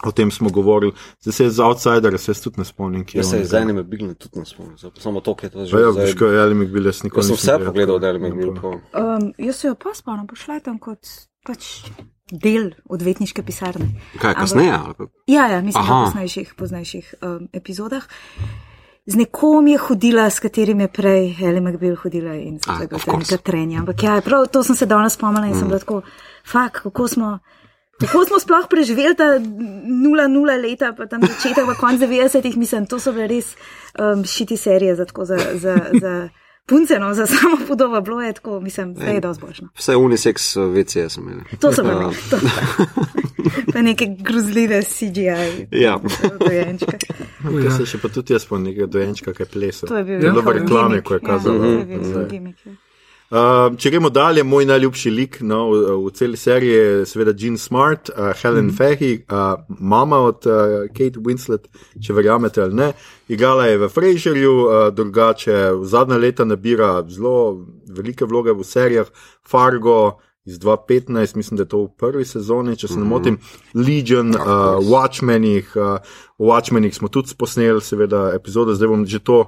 O 0.05 0.11
tem 0.11 0.31
smo 0.31 0.49
govorili, 0.49 0.91
zdaj 1.21 1.33
se 1.33 1.43
je 1.43 1.49
za 1.49 1.65
outsider, 1.65 2.19
se 2.19 2.33
tudi 2.43 2.59
ne 2.59 2.65
spomnim, 2.65 3.05
Jaz 3.13 3.29
se 3.29 3.37
on 3.37 3.43
z 3.43 3.47
igra. 3.47 3.59
enim 3.59 3.83
bilom 3.89 4.15
tudi 4.15 4.39
ne 4.39 4.45
spomnim, 4.45 4.77
samo 4.99 5.19
to, 5.21 5.35
ki 5.35 5.45
je 5.45 5.49
to 5.49 5.65
že. 5.65 5.79
Ja, 5.79 5.89
veš, 5.89 6.15
kaj 6.15 6.33
je 6.33 6.41
Ali 6.41 6.55
McBeal, 6.55 6.85
jaz 6.85 7.03
nikoli 7.03 7.19
Jaz 7.19 7.25
sem 7.25 7.33
nisem 7.33 7.43
vse 7.43 7.57
gledal. 7.57 7.65
pogledal 7.65 7.95
od 7.95 8.03
Ellie 8.03 8.29
McBeal. 8.29 8.73
Um, 8.73 9.33
jaz 9.37 9.55
se 9.55 9.67
jo 9.67 9.75
pa 9.75 9.89
spomnim, 9.93 10.27
pošla 10.27 10.59
tam 10.59 10.79
kot 10.79 10.99
pač 11.45 11.85
del 12.31 12.71
odvetniške 12.89 13.43
pisarne. 13.43 13.85
Kaj, 14.19 14.31
Ampak- 14.31 14.39
kasneje? 14.39 14.73
ali? 14.73 15.07
Ja, 15.27 15.47
ja, 15.47 15.61
mislim, 15.61 15.83
Aha. 15.83 16.01
v 16.01 16.05
poznejših, 16.05 16.53
poznejših 16.57 17.15
um, 17.21 17.47
epizodah. 17.53 18.03
Z 19.05 19.15
nekom 19.19 19.67
je 19.67 19.77
hodila, 19.77 20.29
s 20.29 20.39
katerim 20.39 20.79
je 20.79 20.87
prej 20.87 21.35
Ellie 21.43 21.61
McBeal 21.61 21.95
hodila 21.95 22.33
in 22.39 22.59
Ah, 22.67 22.79
tega 22.79 22.97
tega 22.97 23.37
trenja. 23.37 23.79
Ampak 23.79 24.03
ja, 24.03 24.21
prav 24.23 24.47
to 24.47 24.63
sem 24.63 24.75
se 24.75 24.85
danes 24.85 25.13
spomnila 25.13 25.45
in 25.45 25.51
mm. 25.55 25.59
sem 25.59 25.67
bila 25.67 25.79
tako, 25.79 26.01
fak, 26.51 26.81
kako 26.83 27.07
smo. 27.07 27.39
Kako 27.99 28.25
smo 28.25 28.39
sploh 28.39 28.65
preživeli 28.69 29.15
ta 29.15 29.23
0-0 29.23 30.61
leta, 30.61 30.93
pa 30.97 31.05
tam 31.05 31.21
začetek, 31.21 31.65
pa 31.65 31.75
konc 31.75 32.01
90-ih, 32.01 32.57
mislim, 32.57 32.87
to 32.89 32.99
so 32.99 33.11
bile 33.13 33.27
res 33.27 33.53
um, 33.99 34.23
šiti 34.25 34.57
serije 34.57 34.95
za, 34.95 35.05
tako, 35.05 35.25
za, 35.25 35.37
za, 35.53 35.75
za 36.01 36.29
punce, 36.65 36.99
no, 36.99 37.13
za 37.13 37.27
samo 37.27 37.57
podobo, 37.67 38.01
bilo 38.01 38.21
je 38.21 38.33
tako, 38.33 38.59
mislim, 38.59 38.93
da 38.93 39.05
je 39.05 39.19
dosti 39.19 39.43
boljšno. 39.45 39.67
Vse 39.77 39.95
unisex 39.95 40.55
VC 40.73 40.91
sem 41.13 41.23
imel. 41.23 41.43
To 41.59 41.71
bile, 41.83 41.93
Ja. 41.93 42.11
to 42.29 42.37
pa 43.73 43.81
neke 43.81 44.07
grozljive 44.19 44.81
CGI. 44.83 45.67
Ja. 45.71 45.99
dojenčke. 46.39 46.97
Kaj 47.43 47.71
se 47.77 47.85
še 47.85 48.01
pa 48.01 48.11
tudi 48.13 48.33
jaz 48.33 48.47
spomnim 48.47 48.71
nekega 48.71 48.87
dojenčka, 48.87 49.33
ki 49.33 49.43
je 49.43 49.51
plesal. 49.51 49.89
To 49.89 49.99
je 49.99 50.07
bil 50.07 50.23
njihov 50.23 50.51
reklami, 50.59 50.89
gimmick, 50.89 51.07
ko 51.07 51.13
je 51.13 51.21
ja, 51.23 51.27
kazal. 51.27 51.59
bil 51.59 51.69
nazaj. 51.69 52.07
njihov 52.07 52.25
gimmick, 52.31 52.65
ja. 52.65 52.79
Uh, 53.33 53.73
če 53.81 53.89
gremo 53.89 54.11
dalje, 54.13 54.43
moj 54.45 54.67
najljubši 54.69 55.09
lik 55.09 55.39
no, 55.41 55.63
v, 55.71 55.93
v 56.03 56.09
celi 56.13 56.37
seriji 56.37 56.73
je 56.73 57.05
seveda 57.09 57.31
Jean 57.33 57.55
Smart, 57.57 58.11
uh, 58.11 58.29
Helen 58.37 58.67
mm 58.67 58.69
-hmm. 58.69 58.77
Fehi, 58.77 59.25
uh, 59.25 59.63
mama 59.79 60.19
od 60.19 60.45
uh, 60.45 60.85
Kate 60.93 61.19
Winslet, 61.19 61.65
če 62.03 62.13
verjamete 62.13 62.61
ali 62.61 62.73
ne. 62.73 62.91
Igrala 63.27 63.65
je 63.65 63.77
v 63.77 63.89
Frasierju, 63.89 64.53
uh, 64.53 64.93
drugače 64.93 65.71
v 65.71 65.85
zadnja 65.85 66.17
leta 66.17 66.45
nabira 66.45 67.03
zelo 67.09 67.65
velike 67.89 68.25
vloge 68.25 68.53
v 68.53 68.63
serijah 68.63 69.07
Fargo. 69.41 70.19
Iz 70.45 70.57
2015, 70.59 71.35
mislim, 71.35 71.57
da 71.57 71.63
je 71.63 71.69
to 71.71 71.85
v 71.85 71.89
prvi 71.97 72.25
sezoni, 72.25 72.75
če 72.75 72.87
se 72.87 72.97
ne 72.99 73.05
motim, 73.07 73.37
Legion, 73.73 74.35
uh, 74.35 74.81
Watchmenih. 74.83 75.69
Uh, 75.79 76.17
Watchmenih 76.37 76.91
smo 76.95 77.07
tudi 77.07 77.31
posneli, 77.39 77.81
seveda, 77.81 78.33
epizode, 78.35 78.75
zdaj 78.75 78.91
bom 78.91 79.05
že 79.07 79.23
to 79.23 79.45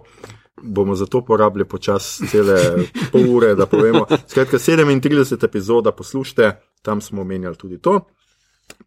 bomo 0.62 0.96
za 0.96 1.06
to 1.06 1.22
porabili 1.26 1.66
počasi 1.66 2.28
cele 2.28 2.58
pol 3.12 3.30
ure, 3.36 3.56
da 3.56 3.66
povemo. 3.66 4.06
Skratka, 4.28 4.58
37 4.58 5.46
epizoda 5.46 5.92
poslušajte, 5.92 6.52
tam 6.82 7.02
smo 7.02 7.22
omenjali 7.22 7.56
tudi 7.56 7.82
to. 7.82 8.00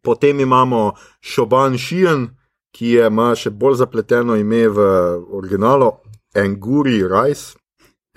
Potem 0.02 0.40
imamo 0.40 0.92
Šoban 1.20 1.78
Šijen, 1.78 2.28
ki 2.72 2.88
je, 2.88 3.06
ima 3.06 3.34
še 3.34 3.50
bolj 3.50 3.78
zapleteno 3.82 4.36
ime 4.36 4.68
v 4.68 4.88
originalu, 5.32 5.92
Anguri 6.36 7.02
Rice. 7.04 7.57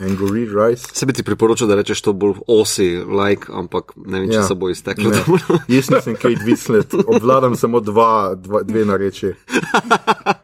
Anguri 0.02 0.46
Rice. 0.48 0.88
Se 0.94 1.06
bi 1.06 1.14
ti 1.14 1.24
priporočil, 1.24 1.68
da 1.68 1.76
rečeš 1.76 2.02
to 2.02 2.14
bolj 2.14 2.34
osi, 2.48 2.90
like, 2.98 3.46
ampak 3.50 3.94
ne 3.98 4.20
vem, 4.20 4.30
če 4.30 4.36
Ja. 4.36 4.44
se 4.44 4.56
bo 4.56 4.70
izteklo. 4.70 5.10
Ne. 5.10 5.22
Jaz 5.70 5.90
nisem 5.90 6.16
Kate 6.16 6.42
Winslet, 6.42 6.96
obvladam 7.08 7.56
samo 7.56 7.80
dva, 7.80 8.36
dva, 8.36 8.64
dve 8.64 8.86
nareči. 8.86 9.34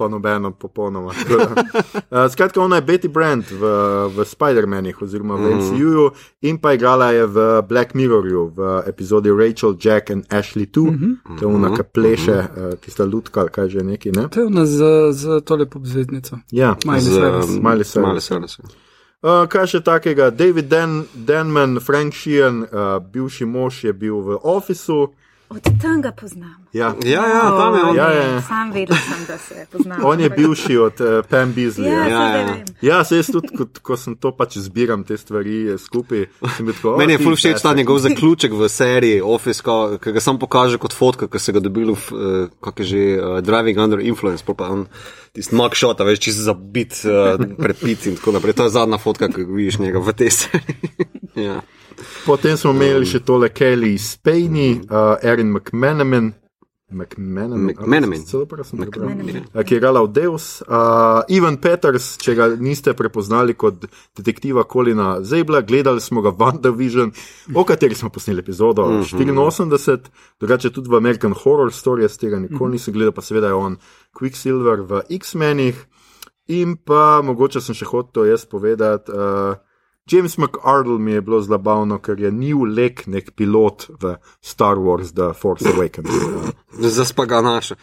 Pa 0.00 0.08
nobeno, 0.08 0.50
popolnoma. 0.56 1.12
Uh, 1.12 2.24
Skratka, 2.32 2.60
ona 2.64 2.80
je 2.80 2.82
Betty 2.88 3.08
Brand 3.12 3.44
v, 3.44 3.60
v 4.08 4.24
Spider-Manih, 4.24 4.96
oziroma 4.96 5.36
v 5.36 5.60
MCU-ju, 5.60 6.06
in 6.48 6.56
pa 6.56 6.72
igrala 6.72 7.12
je 7.12 7.26
v 7.28 7.36
Black 7.68 7.92
Mirrorju 7.92 8.48
v 8.56 8.60
epizodi 8.88 9.28
Rachel, 9.28 9.76
Jack 9.76 10.08
in 10.08 10.24
Ashley 10.32 10.64
2, 10.64 11.36
to 11.36 11.44
je 11.44 11.48
ona, 11.48 11.68
ki 11.76 11.84
pleše, 11.84 12.38
uh, 12.40 12.72
tista 12.80 13.04
lutka, 13.04 13.44
kaj 13.52 13.76
že 13.76 13.84
neki. 13.84 14.16
Ne? 14.16 14.32
To 14.32 14.40
je 14.40 14.46
ona 14.48 14.64
z, 14.64 14.78
z 15.12 15.44
tole 15.44 15.68
popzvednico. 15.68 16.40
Ja, 16.48 16.80
Miley 16.88 17.84
Cyrus. 17.84 18.24
Cyrus. 18.24 18.56
ja. 18.56 18.64
Uh, 19.20 19.44
kaj 19.52 19.66
še 19.68 19.78
takega? 19.84 20.30
David 20.32 20.72
Dan, 20.72 21.04
Denman, 21.12 21.76
Frank 21.84 22.16
Sheehan, 22.16 22.64
uh, 22.64 22.96
bivši 23.04 23.44
mož 23.44 23.84
je 23.84 23.92
bil 23.92 24.16
v 24.24 24.40
Officeu. 24.48 25.12
Od 25.50 25.62
tam 25.82 25.98
ga 25.98 26.12
poznam. 26.12 26.66
Ja. 26.72 26.94
Ja, 27.04 27.26
ja, 27.26 27.40
tam 27.50 27.74
je 27.74 27.82
on. 27.82 27.96
Ja, 27.96 28.08
ja. 28.12 28.42
Sam 28.42 28.70
vedel 28.70 28.96
sem, 28.96 29.24
da 29.26 29.34
se 29.36 29.66
poznam. 29.66 29.98
On 30.04 30.20
je 30.20 30.30
bivši 30.30 30.76
od 30.78 31.00
uh, 31.00 31.06
Pam 31.24 31.50
Beasley. 31.50 31.84
Ja, 31.84 32.06
Ja, 32.06 32.28
Ja, 32.28 32.38
ja, 32.38 32.56
ja. 32.80 33.04
se 33.04 33.16
jaz 33.16 33.26
tudi, 33.26 33.48
ko, 33.50 33.66
ko 33.82 33.96
sem 33.96 34.14
to 34.14 34.30
pač 34.30 34.58
zbiram, 34.58 35.02
te 35.02 35.16
stvari 35.16 35.66
eh, 35.66 35.78
skupaj. 35.78 36.26
Tako, 36.40 36.88
"O, 36.88 36.96
Meni 36.96 37.12
je 37.12 37.18
ful 37.18 37.34
všeč 37.34 37.56
ta 37.56 37.62
pesek." 37.64 37.76
njegov 37.76 37.98
zaključek 37.98 38.52
v 38.52 38.68
seriji 38.68 39.20
Office, 39.20 39.62
ko- 39.62 39.98
ki 39.98 40.12
ga 40.12 40.20
sam 40.20 40.38
pokaže 40.38 40.78
kot 40.78 40.92
fotka, 40.92 41.26
ki 41.26 41.38
se 41.38 41.52
ga 41.52 41.60
dobil 41.60 41.90
v, 41.90 42.06
uh, 42.08 42.20
kak 42.60 42.78
je 42.78 42.86
že, 42.86 43.02
uh, 43.16 43.40
Driving 43.40 43.78
Under 43.78 44.00
Influence, 44.00 44.44
pa 44.46 44.68
on 44.68 44.86
tisti 45.32 45.54
mugshot, 45.54 46.00
a 46.00 46.04
veš, 46.04 46.18
čisto 46.20 46.42
zabit, 46.44 46.94
uh, 47.02 47.34
prepit 47.56 48.06
in 48.06 48.16
tako 48.16 48.32
naprej. 48.32 48.54
To 48.54 48.64
je 48.64 48.70
zadnja 48.70 48.98
fotka, 48.98 49.26
ki 49.26 49.42
vidiš 49.44 49.78
njega 49.78 49.98
v 49.98 50.12
tej 50.12 50.30
seriji. 50.30 50.78
ja. 51.46 51.58
Potem 52.26 52.56
smo 52.56 52.70
imeli 52.72 53.06
še 53.06 53.20
tole 53.20 53.48
Kelly 53.48 53.98
Spejni, 53.98 54.80
uh, 54.90 55.16
Erin 55.22 55.52
McManaman. 55.52 56.32
McManaman. 56.92 57.70
Uh, 59.54 59.62
Ki 59.62 59.74
je 59.74 59.78
igrala 59.78 60.02
v 60.02 60.08
Deus. 60.10 60.58
Uh, 60.66 61.22
Ivan 61.30 61.56
Peters, 61.62 62.16
če 62.18 62.34
ga 62.34 62.48
niste 62.58 62.94
prepoznali 62.98 63.54
kot 63.54 63.84
detektiva 64.18 64.64
Kolina 64.66 65.20
Zebla, 65.22 65.60
gledali 65.62 66.02
smo 66.02 66.18
ga 66.20 66.32
v 66.34 66.42
WandaVision, 66.42 67.12
o 67.54 67.62
kateri 67.64 67.94
smo 67.94 68.10
posneli 68.10 68.42
epizodo 68.42 68.88
Mhm. 68.90 69.06
84, 69.06 70.10
drugače 70.40 70.70
tudi 70.70 70.90
v 70.90 70.96
American 70.96 71.32
Horror 71.32 71.70
Story, 71.70 72.02
jaz 72.02 72.18
tega 72.18 72.38
nikoli 72.38 72.72
nisem 72.72 72.94
gledal, 72.94 73.12
pa 73.12 73.22
seveda 73.22 73.46
je 73.48 73.54
on 73.54 73.78
Quicksilver 74.12 74.82
v 74.82 75.02
X-menih. 75.10 75.76
In 76.48 76.74
pa 76.76 77.22
mogoče 77.22 77.60
sem 77.62 77.74
še 77.74 77.86
hotel 77.86 78.10
to 78.12 78.24
jaz 78.26 78.44
povedati. 78.44 79.12
Uh, 79.12 79.54
James 80.10 80.38
McArdle 80.38 80.98
mi 80.98 81.12
je 81.12 81.20
bilo 81.20 81.40
zabavno, 81.40 81.98
ker 81.98 82.20
je 82.20 82.30
New 82.32 82.64
Lake 82.64 83.06
nek 83.06 83.30
pilot 83.36 83.86
v 84.02 84.16
Star 84.42 84.76
Wars 84.76 85.12
The 85.14 85.32
Force 85.32 85.68
Awakens. 85.68 86.10
Uh, 86.10 86.50
Zdaj 86.88 87.14
pa 87.16 87.24
ga 87.24 87.40
naša. 87.40 87.74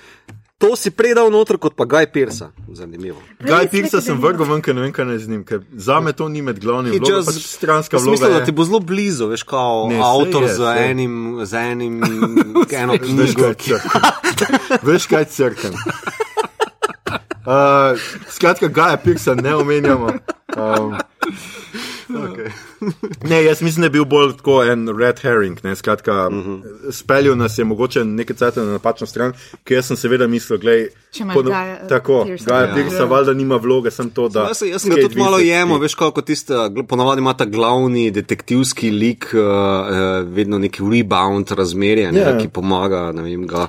To 0.57 0.74
si 0.75 0.89
predal 0.89 1.29
noter 1.29 1.60
kot 1.62 1.75
pa 1.77 1.86
Guy 1.86 2.07
Pierce. 2.10 2.50
Zanimivo. 2.74 3.22
Guy 3.39 3.69
Pearce 3.69 4.01
sem 4.01 4.17
vrgel 4.17 4.48
ven, 4.50 4.62
ker 4.65 4.74
ne 4.74 4.81
vem, 4.88 4.93
kaj 4.93 5.05
naj 5.05 5.19
z 5.22 5.29
njim, 5.29 5.43
ker 5.46 5.62
za 5.77 6.00
me 6.01 6.15
to 6.17 6.25
ni 6.34 6.41
med 6.41 6.57
glavnimi 6.60 6.98
vlogami, 6.98 7.29
pač 7.29 7.46
stranska 7.46 8.01
vloga. 8.01 8.12
mislim, 8.12 8.34
da 8.34 8.46
ti 8.46 8.51
bo 8.51 8.65
zelo 8.65 8.79
blizu, 8.81 9.29
veš, 9.29 9.46
kot 9.46 9.91
Ne, 9.93 10.01
avtor 10.01 10.48
je, 10.48 10.55
z 10.57 10.74
enim, 10.89 11.13
z 11.46 11.62
enim, 11.62 12.01
eno 12.81 12.98
Veš, 12.98 13.05
knjigo. 13.05 13.53
Veš, 14.81 15.05
kaj 15.05 15.25
crkam. 15.29 15.77
Uh, 17.46 17.93
skratka, 18.36 18.67
Gaja 18.67 18.98
Pirsa 18.98 19.38
ne 19.38 19.55
omenjamo. 19.55 20.10
Um, 20.57 20.98
okay. 22.10 22.52
ne, 23.30 23.44
jaz 23.44 23.62
mislim, 23.62 23.82
da 23.82 23.86
je 23.86 23.90
bil 23.90 24.06
bolj 24.06 24.36
tako 24.38 24.64
en 24.64 24.98
red 24.98 25.20
herring. 25.20 25.60
Ne, 25.64 25.76
skratka, 25.76 26.28
uh 26.28 26.34
-huh. 26.34 26.92
speljal 26.92 27.38
nas 27.38 27.58
je 27.58 27.64
mogoče 27.66 28.06
nekaj 28.06 28.36
cajt 28.36 28.56
na 28.56 28.64
napačno 28.66 29.08
stran, 29.08 29.34
ker 29.64 29.78
jaz 29.78 29.86
sem 29.86 29.98
seveda 29.98 30.28
mislil, 30.28 30.60
Če 31.12 31.24
imaš 31.24 31.34
pono- 31.36 31.50
Guya 31.50 31.88
tako. 31.88 32.26
Gaja 32.46 32.68
Ja. 32.68 32.76
Pirsa, 32.76 33.06
valjda 33.06 33.34
nima 33.34 33.56
vloge, 33.56 33.92
sem 33.92 34.10
to, 34.10 34.30
da. 34.30 34.48
Jaz, 34.48 34.62
jaz 34.62 34.82
sem 34.82 34.92
ga 34.92 35.02
tudi 35.02 35.20
malo 35.20 35.38
Winslet 35.38 35.46
jemo, 35.46 35.78
veš, 35.78 35.96
kako 35.96 36.22
tiste, 36.22 36.54
ponavadi 36.88 37.22
ima 37.22 37.34
ta 37.34 37.46
glavni 37.46 38.12
detektivski 38.12 38.92
lik, 38.92 39.30
uh, 39.34 39.40
uh, 39.40 40.34
vedno 40.36 40.58
neki 40.58 40.84
rebound 40.92 41.52
razmerje, 41.52 42.12
ne, 42.12 42.20
Ja. 42.20 42.38
ki 42.38 42.48
pomaga, 42.48 43.12
ne 43.12 43.22
vem, 43.22 43.48
ga 43.48 43.68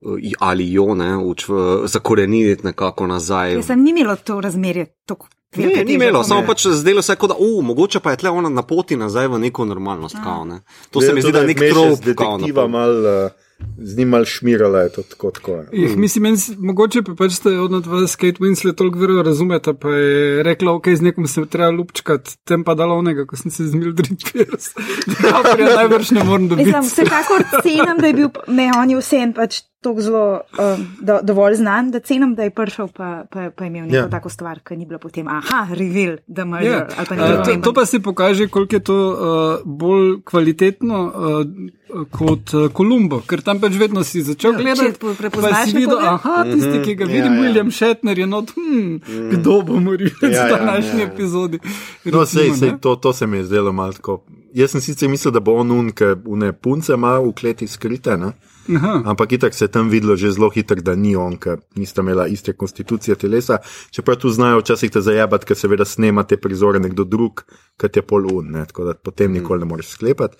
uh, 0.00 0.18
ali 0.38 0.72
jo, 0.72 0.94
ne, 0.94 1.16
uč, 1.16 1.46
zakoreniti 1.84 2.66
nekako 2.66 3.06
nazaj. 3.06 3.54
Jaz 3.54 3.66
sem 3.66 3.82
ni 3.82 3.90
imelo 3.90 4.16
to 4.16 4.40
razmerje 4.40 4.86
tako 5.06 5.28
Ne, 5.48 5.62
velike 5.62 5.78
ni 5.78 5.84
teže 5.86 5.94
imelo, 5.94 6.24
samo 6.24 6.42
pač 6.46 6.66
zdelo 6.68 7.02
se, 7.02 7.16
kot 7.16 7.30
da, 7.30 7.36
uh, 7.36 7.64
mogoče 7.64 8.00
pa 8.00 8.10
je 8.10 8.16
tle 8.16 8.30
ona 8.30 8.48
na 8.48 8.62
poti 8.62 8.96
nazaj 8.96 9.28
v 9.28 9.38
neko 9.38 9.64
normalnost. 9.64 10.16
Kao, 10.24 10.44
ne. 10.44 10.60
To 10.90 11.00
se 11.00 11.14
mi 11.14 11.22
zdi, 11.22 11.32
da 11.32 11.38
je 11.38 11.46
nek 11.46 11.58
trop, 11.70 11.98
kao, 12.14 12.68
mal, 12.68 12.90
uh, 12.90 13.30
z 13.78 13.96
njim 13.96 14.08
mal 14.08 14.24
šmirala, 14.24 14.80
je 14.80 14.92
to 14.92 15.02
tako. 15.02 15.30
tako 15.30 15.50
ja. 15.52 15.64
Jih, 15.72 15.96
mislim, 15.96 16.22
meni, 16.22 16.36
s- 16.36 16.52
mogoče 16.58 17.02
pa 17.02 17.14
pač 17.14 17.32
ste 17.32 17.50
od 17.58 17.86
vas 17.86 18.16
Kate 18.16 18.38
Winslet 18.38 18.74
toliko 18.74 18.98
verjo 18.98 19.22
razumete, 19.22 19.74
pa 19.74 19.88
je 19.88 20.42
rekla, 20.42 20.72
ok, 20.72 20.88
z 20.88 21.00
nekom 21.00 21.26
se 21.26 21.46
treba 21.46 21.70
lupčkati, 21.70 22.36
tem 22.44 22.64
pa 22.64 22.74
dala 22.74 22.94
onega, 22.94 23.24
ko 23.24 23.36
sem 23.36 23.50
se 23.50 23.66
z 23.66 23.74
Mildred 23.74 24.20
Pierce. 24.32 24.70
Ja, 25.58 25.74
najbrž 25.76 26.10
ne 26.10 26.24
morem 26.24 26.48
dobiti. 26.48 26.66
Mislim, 26.66 26.84
vsekakor 26.84 27.42
cenim, 27.62 27.96
da 27.98 28.06
je 28.06 28.14
bil 28.14 28.28
me 28.48 28.70
on 28.76 28.90
je 28.90 29.00
vsem 29.00 29.32
pač 29.32 29.62
tako 29.80 30.00
zelo 30.00 30.22
um, 30.58 30.86
do, 31.00 31.20
dovolj 31.22 31.54
znan, 31.54 31.90
da 31.90 32.00
cenim, 32.00 32.34
da 32.34 32.42
je 32.42 32.50
prišel, 32.50 32.88
pa, 32.88 33.24
pa, 33.30 33.50
pa 33.50 33.64
je 33.64 33.68
imel 33.68 33.82
neko 33.82 33.94
Ja. 33.94 34.02
yeah. 34.02 34.10
tako 34.10 34.28
stvar, 34.28 34.58
ki 34.60 34.76
ni 34.76 34.86
bila 34.86 34.98
potem, 34.98 35.28
aha, 35.28 35.68
reveal, 35.72 36.16
da 36.26 36.44
murder, 36.44 36.66
Ja, 36.66 36.86
ali 36.96 37.06
pa 37.06 37.14
ne 37.14 37.28
to, 37.36 37.50
vem. 37.50 37.62
to 37.62 37.72
pa 37.72 37.86
si 37.86 38.00
pokaže, 38.00 38.48
koliko 38.48 38.76
je 38.76 38.80
to 38.80 38.96
uh, 39.08 39.18
bolj 39.64 40.22
kvalitetno 40.24 40.98
uh, 41.04 42.02
kot 42.10 42.54
uh, 42.54 42.66
Kolumbo, 42.70 43.20
ker 43.20 43.40
tam 43.40 43.60
pač 43.60 43.72
vedno 43.74 44.02
si 44.04 44.22
začel 44.22 44.52
ja, 44.52 44.58
gledati. 44.58 44.98
prepoznaš 45.18 45.52
pa 45.52 45.64
si 45.64 45.76
videl, 45.76 45.98
aha, 46.00 46.44
tisti, 46.44 46.82
ki 46.84 46.94
ga 46.94 47.04
vidim, 47.04 47.32
Ja, 47.32 47.34
ja. 47.34 47.42
William 47.42 47.70
Shatner 47.70 48.18
je 48.18 48.26
not, 48.26 48.50
hm, 48.50 48.98
kdo 49.30 49.62
bo 49.62 49.78
moril 49.80 50.10
Ja, 50.22 50.28
v 50.28 50.32
ja, 50.32 50.48
današnji 50.48 51.00
ja, 51.00 51.06
ja. 51.06 51.12
epizodi. 51.12 51.58
No, 52.04 52.26
sej, 52.26 52.42
Recimo, 52.42 52.56
sej, 52.56 52.70
ne. 52.72 52.78
to, 52.78 52.96
to 52.96 53.12
se 53.12 53.26
mi 53.26 53.36
je 53.36 53.44
zdelo 53.44 53.72
malo 53.72 53.92
tako 53.92 54.24
jaz 54.54 54.70
sem 54.70 54.80
sicer 54.80 55.08
mislil, 55.08 55.30
da 55.30 55.40
bo 55.40 55.54
on 55.54 55.70
un, 55.70 55.90
ker 55.92 56.16
une 56.26 56.52
punce 56.52 56.92
ima 56.92 57.18
v 57.18 57.32
kleti 57.32 57.66
skrite, 57.66 58.16
ne? 58.16 58.32
Aha. 58.76 59.02
ampak 59.04 59.32
itak 59.32 59.54
se 59.54 59.64
je 59.64 59.68
tam 59.68 59.88
videlo 59.88 60.16
že 60.16 60.30
zelo 60.32 60.50
hitro, 60.50 60.76
da 60.80 60.94
ni 60.94 61.16
on, 61.16 61.36
ker 61.36 61.58
nista 61.76 62.02
imela 62.02 62.26
iste 62.26 62.52
konstitucije 62.52 63.16
telesa. 63.16 63.58
Čeprav 63.90 64.16
tu 64.16 64.30
znajo 64.30 64.58
včasih 64.60 64.90
te 64.90 65.00
zajabati, 65.00 65.46
ker 65.46 65.56
seveda 65.56 65.84
snema 65.84 66.24
te 66.24 66.36
prizore 66.36 66.80
nekdo 66.80 67.04
drug, 67.04 67.44
kot 67.80 67.96
je 67.96 68.02
pol 68.02 68.26
un, 68.32 68.50
ne? 68.52 68.66
tako 68.66 68.84
da 68.84 68.94
potem 68.94 69.32
nikoli 69.32 69.64
ne 69.64 69.70
moreš 69.70 69.94
sklepati. 69.96 70.36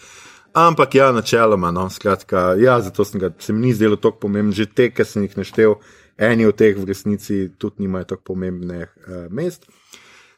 Ampak 0.52 0.94
ja, 0.94 1.12
načeloma, 1.12 1.70
no, 1.70 1.90
skratka, 1.90 2.54
ja, 2.58 2.80
zato 2.80 3.04
sem 3.04 3.20
ga, 3.20 3.30
se 3.38 3.52
mi 3.52 3.66
ni 3.66 3.74
zdelo 3.74 3.96
tako 3.96 4.18
pomembno, 4.18 4.52
že 4.52 4.66
te, 4.66 4.88
ki 4.90 5.04
sem 5.04 5.26
jih 5.26 5.36
naštel, 5.36 5.74
eni 6.18 6.46
od 6.48 6.56
teh 6.56 6.76
v 6.76 6.88
resnici 6.88 7.48
tudi 7.58 7.84
nimajo 7.84 8.14
tako 8.14 8.32
pomembnih 8.32 8.88
uh, 8.88 9.26
mest. 9.30 9.68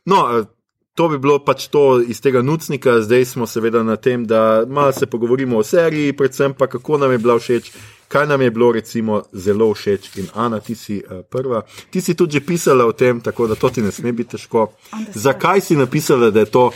No, 0.05 0.25
eh, 0.39 0.49
to 0.95 1.09
bi 1.09 1.19
bilo 1.19 1.39
pač 1.45 1.69
to 1.69 2.01
iz 2.01 2.21
tega 2.21 2.43
nucnika, 2.43 3.01
zdaj 3.03 3.25
smo 3.25 3.47
seveda 3.47 3.83
na 3.83 3.97
tem, 3.97 4.27
da 4.27 4.65
malo 4.69 4.93
se 4.93 5.07
pogovorimo 5.07 5.59
o 5.59 5.63
seriji, 5.63 6.13
predvsem 6.13 6.55
pa 6.55 6.67
kako 6.67 6.99
nam 6.99 7.13
je 7.13 7.19
bila 7.19 7.39
všeč, 7.39 7.73
kaj 8.09 8.27
nam 8.27 8.43
je 8.43 8.51
bilo 8.51 8.73
recimo 8.73 9.23
zelo 9.33 9.75
všeč. 9.75 10.17
In 10.17 10.27
Ana, 10.35 10.61
ti 10.61 10.75
si 10.75 11.03
uh, 11.03 11.23
prva, 11.31 11.63
ti 11.91 12.01
si 12.01 12.15
tudi 12.15 12.33
že 12.33 12.47
pisala 12.47 12.87
o 12.87 12.93
tem, 12.93 13.21
tako 13.21 13.47
da 13.47 13.55
to 13.55 13.71
ti 13.71 13.83
ne 13.83 13.93
sme 13.93 14.13
biti 14.13 14.37
težko. 14.37 14.73
Zakaj 15.15 15.61
si 15.61 15.77
napisala, 15.77 16.31
da 16.31 16.41
je 16.41 16.51
to 16.51 16.71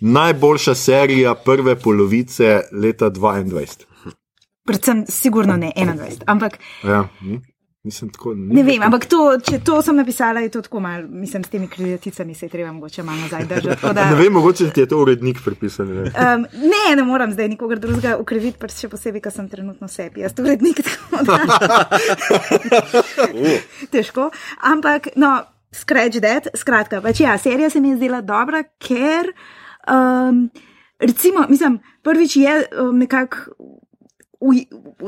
najboljša 0.00 0.74
serija 0.74 1.34
prve 1.34 1.76
polovice 1.76 2.60
leta 2.72 3.10
2022? 3.10 3.86
Predvsem, 4.66 5.04
sigurno 5.08 5.56
ne 5.56 5.72
21. 5.76 6.22
Ampak 6.26 6.58
Ja, 6.84 7.08
ni? 7.20 7.40
Nisem 7.82 8.10
tako. 8.10 8.34
ni 8.34 8.54
ne 8.54 8.62
vem, 8.62 8.74
tako- 8.74 8.84
ampak 8.84 9.04
to, 9.06 9.18
če 9.42 9.58
to 9.60 9.82
sem 9.82 9.96
napisala, 9.96 10.40
je 10.40 10.50
to 10.50 10.60
tako 10.60 10.80
malo, 10.80 11.06
mislim, 11.10 11.44
s 11.44 11.48
temi 11.48 11.66
krediticami 11.66 12.34
se 12.34 12.44
je 12.44 12.50
treba 12.50 12.72
mogoče 12.72 13.02
malo 13.02 13.20
nazaj 13.20 13.44
držati. 13.46 13.80
tako 13.80 13.94
da- 13.94 14.04
Ne 14.06 14.16
vem, 14.16 14.32
mogoče 14.32 14.70
ti 14.70 14.80
je 14.80 14.86
to 14.86 14.98
urednik 14.98 15.38
pripisal. 15.44 15.86
ne. 15.86 16.02
Um, 16.02 16.44
ne, 16.52 16.96
ne 16.96 17.02
moram 17.04 17.32
zdaj 17.32 17.48
nikogar 17.48 17.78
drugega 17.78 18.16
ukriviti, 18.16 18.58
pa 18.58 18.68
še 18.68 18.88
posebej, 18.88 19.20
ker 19.20 19.32
sem 19.32 19.48
trenutno 19.48 19.88
sebi. 19.88 20.20
Jaz 20.20 20.32
urednik 20.38 20.82
tako 21.08 21.24
da. 21.24 21.88
Težko. 23.90 24.28
Ampak, 24.62 25.08
no, 25.16 25.32
scratch 25.72 26.20
that. 26.20 26.48
Skratka, 26.54 27.00
pač 27.00 27.20
ja, 27.20 27.38
serija 27.38 27.70
se 27.70 27.80
mi 27.80 27.88
je 27.88 27.96
zdela 27.96 28.20
dobra, 28.22 28.60
ker, 28.78 29.32
um, 29.86 30.50
recimo, 31.00 31.46
mislim, 31.48 31.78
prvič 32.02 32.36
je 32.36 32.54
um, 32.78 32.98
nekako. 32.98 33.56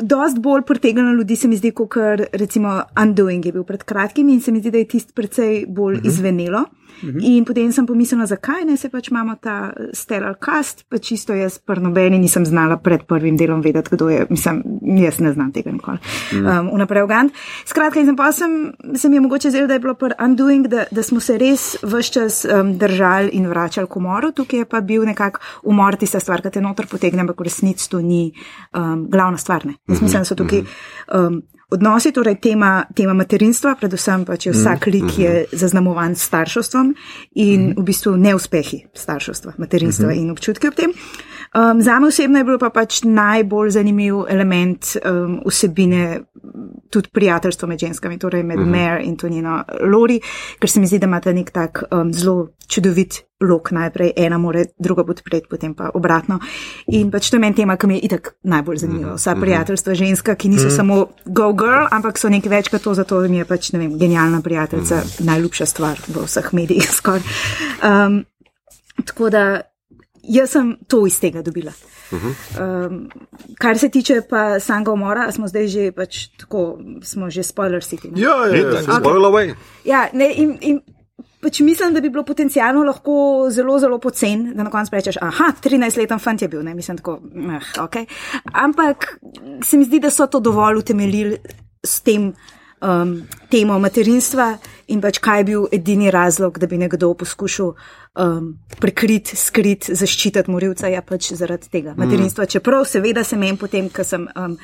Dost 0.03 0.39
bolj 0.39 0.63
pritegnilo 0.63 1.13
ljudi 1.13 1.37
se 1.37 1.49
mi 1.49 1.57
zdi, 1.57 1.71
kot 1.71 1.95
recimo 2.33 2.83
Undoing 3.03 3.47
je 3.47 3.53
bil 3.53 3.65
pred 3.65 3.83
kratkim 3.83 4.29
in 4.29 4.41
se 4.41 4.53
mi 4.53 4.61
zdi, 4.61 4.71
da 4.71 4.79
je 4.79 4.89
tisti 4.89 5.13
precej 5.13 5.65
bolj 5.69 5.95
uh 5.95 6.03
-huh. 6.03 6.07
izvenelo. 6.07 6.65
-huh. 7.03 7.21
In 7.23 7.45
potem 7.45 7.73
sem 7.73 7.87
pomislila, 7.87 8.27
zakaj 8.27 8.65
ne 8.65 8.77
se 8.77 8.89
pač 8.89 9.09
imamo 9.09 9.35
ta 9.41 9.73
eh, 9.77 9.91
stellar 9.93 10.37
cast, 10.45 10.85
pa 10.89 10.99
čisto 10.99 11.35
jaz 11.35 11.59
pri 11.59 11.81
nobeni 11.81 12.19
nisem 12.19 12.47
znala 12.47 12.77
pred 12.77 13.03
prvim 13.03 13.37
delom 13.37 13.61
vedeti, 13.61 13.91
kdo 13.93 14.09
je, 14.09 14.27
mislim, 14.31 14.63
jaz 14.83 15.21
ne 15.21 15.33
znam 15.33 15.53
tega 15.53 15.73
nikoli. 15.73 15.99
Um, 16.33 16.71
vnaprej 16.75 17.03
ugant. 17.03 17.33
Skratka, 17.65 18.01
in 18.01 18.07
sem 18.07 18.17
pa 18.17 18.33
sem, 18.33 18.73
se 18.95 19.09
mi 19.09 19.17
je 19.17 19.21
mogoče 19.21 19.51
zdelo, 19.51 19.67
da 19.67 19.75
je 19.75 19.81
bilo 19.81 19.95
pri 19.95 20.15
Undoing, 20.25 20.67
da, 20.67 20.85
da 20.91 21.03
smo 21.03 21.21
se 21.21 21.39
res 21.39 21.77
vse 21.83 22.13
čas 22.13 22.45
um, 22.45 22.79
držali 22.79 23.31
in 23.33 23.47
vračali 23.47 23.87
k 23.87 23.97
umoru, 23.97 24.33
tukaj 24.33 24.59
je 24.59 24.65
pa 24.65 24.81
bil 24.81 25.05
nekako 25.05 25.41
umor 25.63 25.97
tista 25.97 26.21
stvar, 26.21 26.43
ki 26.43 26.51
te 26.51 26.61
noter 26.61 26.87
potegne, 26.87 27.21
ampak 27.21 27.41
v 27.41 27.49
resnici 27.49 27.91
to 27.91 28.01
ni 28.01 28.33
um, 28.75 29.07
glavna 29.11 29.39
stvar. 29.39 29.67
Ne. 29.67 29.75
Jaz 29.89 30.03
mislim, 30.03 30.21
da 30.21 30.25
so 30.25 30.35
tukaj 30.35 30.65
um, 31.15 31.43
odnosi, 31.73 32.13
torej 32.13 32.39
tema, 32.41 32.85
tema 32.95 33.15
materinstva, 33.17 33.75
predvsem 33.81 34.27
pa, 34.29 34.37
če 34.37 34.53
vsak 34.55 34.87
lik 34.93 35.19
je 35.19 35.33
zaznamovan 35.53 36.17
s 36.17 36.29
starševstvom 36.29 36.95
in 37.41 37.73
v 37.77 37.85
bistvu 37.87 38.15
neuspehi 38.21 38.85
starševstva, 38.95 39.57
materinstva 39.63 40.13
in 40.17 40.31
občutki 40.35 40.69
ob 40.69 40.77
tem. 40.79 40.93
Um, 41.55 41.83
za 41.83 41.99
me 41.99 42.07
osebno 42.07 42.39
je 42.39 42.45
bilo 42.45 42.59
pa 42.59 42.71
pač 42.71 43.03
najbolj 43.05 43.71
zanimiv 43.71 44.23
element 44.29 44.97
um, 45.05 45.41
vsebine 45.47 46.21
tudi 46.91 47.09
prijateljstva 47.13 47.69
med 47.69 47.79
ženskami, 47.79 48.19
torej 48.19 48.43
med 48.43 48.59
uh 48.59 48.65
-huh. 48.65 48.71
Mare 48.71 49.03
in 49.05 49.17
to 49.17 49.29
njeno 49.29 49.65
Lori, 49.81 50.21
ker 50.59 50.71
se 50.71 50.81
mi 50.81 50.87
zdi, 50.87 50.99
da 50.99 51.07
imata 51.07 51.33
nek 51.33 51.51
tak 51.51 51.83
um, 51.91 52.13
zelo 52.13 52.49
čudovit 52.69 53.23
lok 53.41 53.71
najprej, 53.71 54.13
ena 54.17 54.39
more 54.39 54.65
druga 54.79 55.05
podpreti, 55.05 55.47
potem 55.51 55.75
pa 55.75 55.91
obratno. 55.95 56.39
In 56.87 57.11
pač 57.11 57.31
to 57.31 57.37
je 57.37 57.41
meni 57.41 57.55
tema, 57.55 57.77
ki 57.77 57.87
mi 57.87 57.95
je 57.95 58.01
itak 58.01 58.35
najbolj 58.43 58.77
zanimiva. 58.77 59.15
Vsa 59.15 59.35
prijateljstva 59.35 59.95
ženska, 59.95 60.35
ki 60.35 60.49
niso 60.49 60.71
samo 60.71 61.07
go 61.27 61.53
girl, 61.53 61.87
ampak 61.91 62.19
so 62.19 62.29
nekaj 62.29 62.51
več 62.51 62.69
kot 62.69 62.83
to, 62.83 62.95
zato 62.95 63.21
mi 63.21 63.37
je 63.37 63.45
pač, 63.45 63.73
ne 63.73 63.79
vem, 63.79 63.99
genialna 63.99 64.41
prijateljica, 64.41 65.03
najljubša 65.19 65.67
stvar 65.67 65.99
v 66.09 66.25
vseh 66.25 66.53
medijih 66.53 66.91
skoraj. 66.99 67.21
Um, 67.83 68.25
tako 69.05 69.31
da 69.31 69.72
jaz 70.23 70.51
sem 70.51 70.77
to 70.89 71.07
iz 71.07 71.19
tega 71.21 71.43
dobila. 71.43 71.73
Um, 72.13 73.09
kar 73.59 73.79
se 73.79 73.89
tiče 73.89 74.21
pa 74.29 74.61
samega 74.61 74.93
umora, 74.93 75.31
smo 75.33 75.49
zdaj 75.49 75.69
že 75.69 75.93
pač 75.97 76.27
tako, 76.37 76.79
smo 77.03 77.31
že 77.31 77.43
spoiler 77.43 77.81
city. 77.81 78.11
ne? 78.13 78.21
Ja, 78.21 78.37
ja, 78.47 78.57
ja. 78.57 78.69
Itak, 78.69 79.01
spoil 79.01 79.25
away. 79.25 79.55
Ja, 79.85 80.09
ne, 80.13 80.29
in, 80.37 80.59
in 80.61 80.81
pač 81.43 81.61
mislim, 81.61 81.95
da 81.95 82.01
bi 82.01 82.11
bilo 82.11 82.25
potencialno 82.25 82.85
lahko 82.85 83.49
zelo, 83.51 83.79
zelo 83.79 83.99
pocen, 83.99 84.53
da 84.55 84.63
na 84.63 84.71
koncu 84.71 84.95
rečeš, 84.95 85.19
aha, 85.23 85.53
13-leten 85.65 86.21
fant 86.23 86.43
je 86.43 86.49
bil, 86.49 86.63
ne, 86.63 86.75
mislim 86.75 87.01
tako, 87.01 87.19
eh, 87.57 87.73
ok. 87.83 87.97
Ampak 88.53 89.19
se 89.65 89.77
mi 89.77 89.89
zdi, 89.89 90.01
da 90.01 90.11
so 90.11 90.27
to 90.27 90.41
dovolj 90.41 90.79
utemeljili 90.85 91.39
s 91.85 92.01
tem 92.01 92.33
um, 92.83 93.15
temo 93.51 93.79
materinstva 93.79 94.57
in 94.93 95.01
pač 95.01 95.21
kaj 95.23 95.41
je 95.41 95.45
bil 95.45 95.67
edini 95.73 96.11
razlog, 96.11 96.59
da 96.59 96.67
bi 96.67 96.79
nekdo 96.79 97.13
poskušal 97.15 97.73
um, 97.73 98.49
prekriti, 98.81 99.37
skriti, 99.37 99.95
zaščititi 99.95 100.51
morilca, 100.51 100.91
je 100.93 101.03
pač 101.07 101.33
zaradi 101.39 101.71
tega 101.73 101.95
materinstva. 101.97 102.47
Čeprav 102.47 102.85
seveda 102.91 103.25
se 103.25 103.39
meni 103.39 103.59
potem, 103.59 103.89
ker 103.93 104.07
sem. 104.09 104.29
Um, 104.37 104.59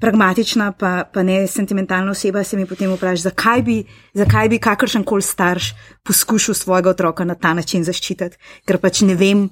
pragmatična, 0.00 0.70
pa, 0.72 1.04
pa 1.12 1.22
ne 1.22 1.46
sentimentalna 1.46 2.14
oseba, 2.14 2.40
se 2.44 2.56
mi 2.56 2.64
potem 2.66 2.92
vpraša, 2.94 3.28
zakaj 3.28 3.62
bi, 3.62 3.74
zakaj 4.16 4.48
bi 4.48 4.58
kakršen 4.58 5.04
koli 5.04 5.22
starš 5.22 5.74
poskušal 6.08 6.54
svojega 6.54 6.90
otroka 6.90 7.24
na 7.24 7.34
ta 7.34 7.54
način 7.54 7.84
zaščititi, 7.84 8.38
ker 8.64 8.78
pač 8.80 9.02
ne 9.04 9.12
vem, 9.14 9.48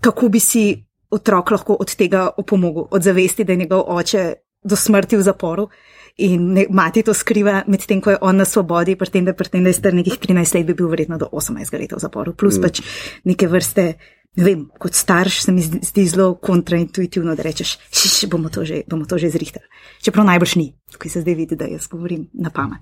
kako 0.00 0.28
bi 0.32 0.40
si 0.40 0.64
otrok 1.10 1.50
lahko 1.50 1.76
od 1.80 1.94
tega 1.96 2.30
opomogel, 2.40 2.86
od 2.90 3.02
zavesti, 3.02 3.44
da 3.44 3.52
je 3.52 3.64
njegov 3.64 3.84
oče 3.86 4.24
do 4.64 4.76
smrti 4.76 5.16
v 5.16 5.22
zaporu. 5.22 5.68
In 6.20 6.50
ne, 6.52 6.66
mati 6.68 7.02
to 7.06 7.14
skriva, 7.16 7.62
medtem 7.70 8.00
ko 8.04 8.12
je 8.12 8.18
on 8.20 8.36
na 8.36 8.44
svobodi, 8.44 8.96
pri 9.00 9.08
tem, 9.08 9.24
da, 9.24 9.32
pri 9.36 9.48
tem, 9.48 9.64
da 9.64 9.72
je 9.72 9.78
star 9.78 9.94
nekih 9.96 10.18
13 10.20 10.58
let, 10.58 10.66
bi 10.68 10.76
bil 10.76 10.90
verjetno 10.92 11.16
do 11.20 11.30
18 11.32 11.78
let 11.80 11.94
v 11.96 12.00
zaporu. 12.02 12.34
Plus 12.36 12.58
mm. 12.58 12.66
pač 12.66 12.82
neke 13.24 13.48
vrste, 13.48 13.86
vem, 14.36 14.68
kot 14.78 14.94
starš 14.94 15.42
se 15.42 15.52
mi 15.52 15.62
zdi, 15.62 16.06
zelo 16.06 16.34
kontraintuitivno, 16.34 17.34
da 17.34 17.42
rečeš, 17.42 17.78
šiš, 17.90 18.28
bomo 18.30 18.48
to 18.48 18.64
že, 18.64 18.82
bomo 18.86 19.04
to 19.04 19.18
že 19.18 19.30
zrihtali. 19.30 19.66
Čeprav 20.02 20.24
najbrž 20.24 20.54
ni, 20.54 20.72
tukaj 20.92 21.10
se 21.10 21.20
zdaj 21.20 21.34
vidi, 21.34 21.56
da 21.56 21.64
jaz 21.64 21.88
govorim 21.90 22.28
na 22.32 22.50
pamet. 22.50 22.80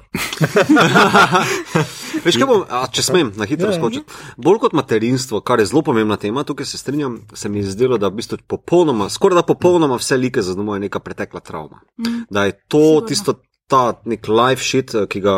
Veš, 2.25 2.37
kaj 2.37 2.47
bom, 2.47 2.65
a, 2.69 2.85
če 2.93 3.03
smem 3.03 3.33
na 3.37 3.49
hitro 3.49 3.73
skočiti. 3.73 4.07
Bolj 4.37 4.61
kot 4.67 4.77
materinstvo, 4.77 5.41
kar 5.41 5.63
je 5.63 5.67
zelo 5.71 5.83
pomembna 5.83 6.17
tema, 6.21 6.45
tukaj 6.45 6.67
se 6.67 6.79
strinjam, 6.79 7.21
se 7.35 7.49
mi 7.49 7.63
je 7.63 7.73
zdelo, 7.73 7.99
da 7.99 8.13
v 8.13 8.21
bistvu 8.21 8.39
popolnoma, 8.47 9.09
skoraj 9.11 9.41
da 9.41 9.47
popolnoma 9.47 9.99
vse 9.99 10.17
like 10.21 10.43
zaznamuje 10.43 10.85
neka 10.87 11.01
pretekla 11.01 11.41
travma. 11.41 11.81
Mm. 11.99 12.27
Da 12.31 12.45
je 12.45 12.53
to 12.69 12.79
Sigurno. 12.79 13.09
tisto, 13.09 13.35
ta 13.69 14.01
nek 14.05 14.29
life 14.29 14.65
shit, 14.65 14.95
eh, 14.95 15.07
ki, 15.07 15.21
ga, 15.21 15.37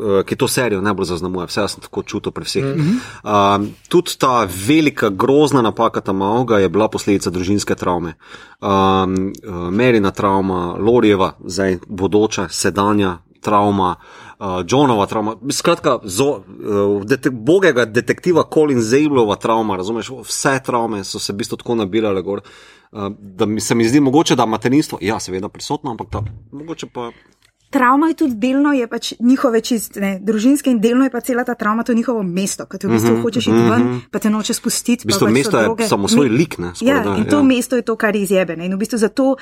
eh, 0.00 0.22
ki 0.24 0.36
to 0.36 0.48
serijo 0.48 0.80
najbolj 0.80 1.10
zaznamuje. 1.12 1.46
Vse 1.46 1.60
jaz 1.60 1.74
sem 1.76 1.84
tako 1.84 2.02
čutil 2.02 2.32
pri 2.32 2.44
vseh. 2.44 2.64
Mm 2.64 2.80
-hmm. 2.80 3.56
um, 3.56 3.70
tudi 3.88 4.16
ta 4.18 4.48
velika, 4.66 5.08
grozna 5.08 5.62
napaka 5.62 6.00
tam 6.00 6.16
Mauga 6.16 6.58
je 6.58 6.68
bila 6.68 6.88
posledica 6.88 7.30
družinske 7.30 7.74
travme. 7.74 8.14
Um, 8.60 9.32
Merina 9.72 10.10
travma, 10.10 10.76
Lorijeva, 10.78 11.32
zdaj 11.44 11.78
bodoča, 11.88 12.48
sedanja 12.48 13.18
travma. 13.40 13.96
Uh, 14.38 14.46
Johnova 14.68 15.06
travma, 15.06 15.36
skratka, 15.50 15.98
zo, 16.04 16.30
uh, 16.30 17.04
detek, 17.04 17.32
bogega 17.32 17.84
detektiva 17.84 18.44
Colin 18.54 18.80
Zablova 18.80 19.36
travma, 19.36 19.76
razumeš, 19.76 20.10
vse 20.24 20.60
travme 20.64 21.04
so 21.04 21.18
se 21.18 21.32
v 21.32 21.36
bistvu 21.36 21.56
tako 21.56 21.74
nabirale 21.74 22.22
gor, 22.22 22.40
uh, 22.92 23.08
da 23.18 23.46
mi 23.46 23.60
se 23.60 23.74
mi 23.74 23.88
zdi 23.88 24.00
mogoče, 24.00 24.36
da 24.36 24.46
materinstvo, 24.46 24.98
ja, 25.02 25.20
seveda 25.20 25.48
prisotno, 25.48 25.90
ampak 25.90 26.10
da 26.10 26.22
mogoče 26.52 26.86
pa. 26.86 27.10
Travma 27.70 28.08
je 28.08 28.14
tudi 28.14 28.34
delno, 28.34 28.72
je 28.72 28.86
pač 28.88 29.12
njihove 29.20 29.60
čist, 29.60 29.98
ne, 30.00 30.14
družinske 30.24 30.70
in 30.72 30.80
delno 30.80 31.04
je 31.04 31.10
pa 31.12 31.20
cela 31.20 31.44
ta 31.44 31.54
travma 31.54 31.84
to 31.84 31.94
njihovo 31.94 32.22
mesto, 32.22 32.64
ki 32.66 32.78
v 32.86 32.90
bistvu 32.90 33.10
mm 33.10 33.16
-hmm, 33.16 33.22
hočeš 33.22 33.46
iti 33.46 33.56
ven, 33.56 33.82
mm 33.82 33.88
-hmm. 33.88 34.00
pa 34.10 34.18
te 34.18 34.30
noče 34.30 34.54
spustiti. 34.54 35.04
V 35.04 35.06
bistvu 35.06 35.26
pač 35.26 35.34
mesto 35.34 35.58
je 35.58 35.64
droge. 35.64 35.88
samo 35.88 36.08
svoj 36.08 36.28
lik, 36.28 36.58
ne? 36.58 36.72
Ja, 36.80 37.00
da, 37.00 37.16
in 37.16 37.24
to 37.24 37.36
ja. 37.36 37.42
mesto 37.42 37.76
je 37.76 37.82
to, 37.82 37.96
kar 37.96 38.16
je 38.16 38.22
izjebene. 38.22 38.66
In 38.66 38.74
v 38.74 38.78
bistvu 38.78 38.98
zato 38.98 39.36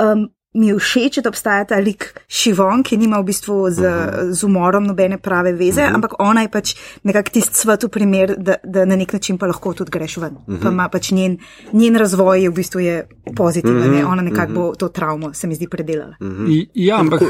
um, 0.00 0.28
mi 0.54 0.68
je 0.68 0.78
všeč, 0.78 1.18
da 1.22 1.28
obstaja 1.28 1.64
ta 1.64 1.78
lik 1.82 2.06
Šivon, 2.28 2.82
ki 2.86 2.96
nima 2.96 3.18
v 3.20 3.28
bistvu 3.30 3.70
z, 3.70 3.80
uh 3.80 3.86
-huh. 3.86 4.32
z 4.32 4.44
umorom 4.44 4.86
nobene 4.86 5.18
prave 5.18 5.52
veze, 5.52 5.82
uh 5.82 5.88
-huh. 5.88 5.94
ampak 5.94 6.12
ona 6.18 6.42
je 6.42 6.48
pač 6.48 6.74
nekako 7.02 7.30
tisti 7.30 7.54
svet 7.54 7.82
v 7.82 7.88
primer, 7.88 8.34
da, 8.38 8.54
da 8.64 8.84
na 8.84 8.96
nek 8.96 9.12
način 9.12 9.38
pa 9.38 9.46
lahko 9.46 9.74
tudi 9.74 9.90
greš 9.90 10.16
ven. 10.16 10.34
Uh 10.34 10.54
-huh. 10.54 10.62
Pa 10.62 10.68
ima 10.68 10.88
pač 10.88 11.10
njen, 11.10 11.38
njen 11.72 11.96
razvoj 11.96 12.42
je 12.42 12.50
v 12.50 12.54
bistvu 12.54 12.80
je 12.80 13.08
pozitiven, 13.36 13.90
uh 13.90 13.98
-huh. 13.98 14.12
ona 14.12 14.22
nekako 14.22 14.52
uh 14.52 14.58
-huh. 14.58 14.68
bo 14.68 14.74
to 14.74 14.88
travmo, 14.88 15.34
se 15.34 15.46
mi 15.46 15.54
zdi, 15.54 15.68
predelala. 15.68 16.16
Uh 16.20 16.26
-huh. 16.26 16.68
Ja, 16.74 17.00
ampak 17.00 17.22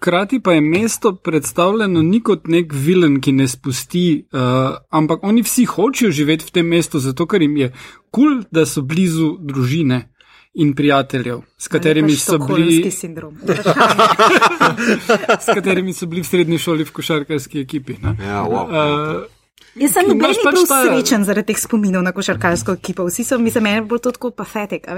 Hkrati 0.00 0.40
pa 0.40 0.52
je 0.52 0.60
mesto 0.60 1.14
predstavljeno 1.14 2.02
ni 2.02 2.22
kot 2.22 2.46
nek 2.46 2.72
vilen, 2.72 3.20
ki 3.20 3.32
ne 3.32 3.48
spusti, 3.48 4.24
uh, 4.32 4.40
ampak 4.90 5.18
oni 5.22 5.42
vsi 5.42 5.64
hočejo 5.64 6.10
živeti 6.10 6.44
v 6.46 6.50
tem 6.50 6.66
mestu, 6.66 6.98
zato 6.98 7.26
ker 7.26 7.42
jim 7.42 7.56
je 7.56 7.68
kul, 8.10 8.24
cool, 8.24 8.44
da 8.50 8.64
so 8.66 8.82
blizu 8.82 9.36
družine 9.40 10.09
in 10.54 10.74
prijateljev, 10.74 11.40
s 11.58 11.68
katerimi 11.68 12.16
so 12.16 12.38
bili. 12.38 12.90
s 15.44 15.46
katerimi 15.54 15.92
so 15.92 16.06
bili 16.06 16.22
v 16.22 16.26
srednji 16.26 16.58
šoli 16.58 16.84
v 16.84 16.92
košarkarski 16.92 17.60
ekipi. 17.60 17.96
Ja, 18.02 18.42
wow. 18.44 18.66
uh, 18.66 19.22
Jaz 19.78 19.92
sem 19.94 20.08
noben 20.08 20.32
bil 20.32 20.40
pač 20.42 20.64
srečen 20.66 21.22
zaradi 21.22 21.52
teh 21.52 21.58
spominov 21.62 22.02
na 22.02 22.10
košarkarsko 22.10 22.74
ekipo. 22.74 23.04
Vsi 23.06 23.22
so 23.22 23.36
mi 23.38 23.52
za 23.54 23.60
mene 23.62 23.84
bolj 23.86 24.00
to 24.02 24.10
tako 24.16 24.32
patetik. 24.34 24.88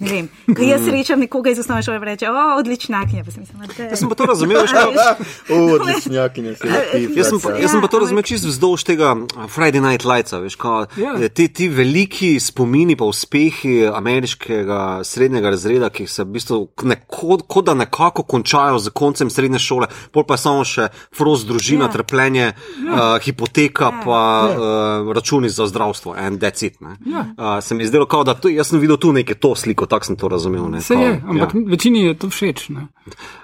Ne 0.00 0.08
vem. 0.08 0.28
Ko 0.48 0.64
jaz 0.64 0.86
srečam 0.86 1.20
nekoga 1.20 1.52
iz 1.52 1.60
osnovne 1.60 1.84
šole, 1.84 1.98
reče, 2.08 2.30
o, 2.32 2.44
odličnjakinja. 2.62 3.24
Pa 3.26 3.34
sem 3.34 3.44
mislil, 3.44 3.60
da 3.60 3.76
je. 3.76 3.88
Jaz 3.92 4.00
sem 4.00 4.08
pa 4.08 4.16
to 4.16 4.28
razumel, 4.30 4.64
že 4.70 4.76
tako. 4.80 5.26
O, 5.52 5.58
odličnjakinja. 5.76 6.54
Jaz 7.20 7.28
sem 7.28 7.42
pa, 7.42 7.52
jaz 7.60 7.74
sem 7.74 7.84
pa 7.84 7.90
to 7.92 8.00
razumel 8.00 8.24
čisto 8.24 8.48
vzdolž 8.48 8.86
tega 8.88 9.12
Friday 9.52 9.84
Night 9.84 10.08
Lights. 10.08 10.32
Veš, 10.32 10.56
kao, 10.56 10.86
yeah. 10.96 11.20
Ja. 11.20 11.28
ti, 11.28 11.50
ti 11.52 11.68
veliki 11.68 12.32
spomini 12.40 12.96
pa 12.96 13.04
uspehi 13.04 13.84
ameriškega 13.84 15.04
srednjega 15.04 15.52
razreda, 15.52 15.92
ki 15.92 16.06
se 16.08 16.24
v 16.24 16.38
bistvu 16.38 16.60
neko, 16.88 17.42
kot 17.44 17.68
da 17.68 17.76
nekako 17.76 18.24
končajo 18.24 18.80
z 18.80 18.94
koncem 18.96 19.30
srednje 19.30 19.60
šole, 19.60 19.90
pol 20.14 20.24
pa 20.24 20.40
samo 20.40 20.64
še 20.64 20.88
frost 21.12 21.48
družina, 21.50 21.90
yeah. 21.90 21.92
trpljenje, 21.92 22.46
yeah. 22.48 22.96
uh, 22.96 23.20
hipoteka 23.20 23.90
pa 24.04 24.48
uh, 24.50 25.12
računi 25.12 25.48
za 25.48 25.66
zdravstvo, 25.66 26.14
en 26.18 26.38
decit. 26.38 26.78
Ja. 27.06 27.20
Uh, 27.20 27.64
se 27.64 27.74
mi 27.74 27.82
je 27.82 27.86
zdelo, 27.86 28.06
kao, 28.06 28.24
da 28.24 28.34
to, 28.34 28.48
jaz 28.48 28.68
sem 28.68 28.80
videl 28.80 28.96
tu 28.96 29.12
neke 29.12 29.34
to 29.34 29.54
sliko, 29.54 29.86
tako 29.86 30.06
sem 30.06 30.16
to 30.16 30.28
razumel. 30.28 30.68
Ne, 30.70 30.80
se 30.80 30.94
kao, 30.94 31.02
je, 31.02 31.22
ampak 31.28 31.54
ja. 31.54 31.60
večini 31.66 32.04
je 32.04 32.14
to 32.14 32.30
všeč. 32.30 32.68
Ne? 32.68 32.86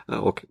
Uh, 0.09 0.19
okay. 0.19 0.45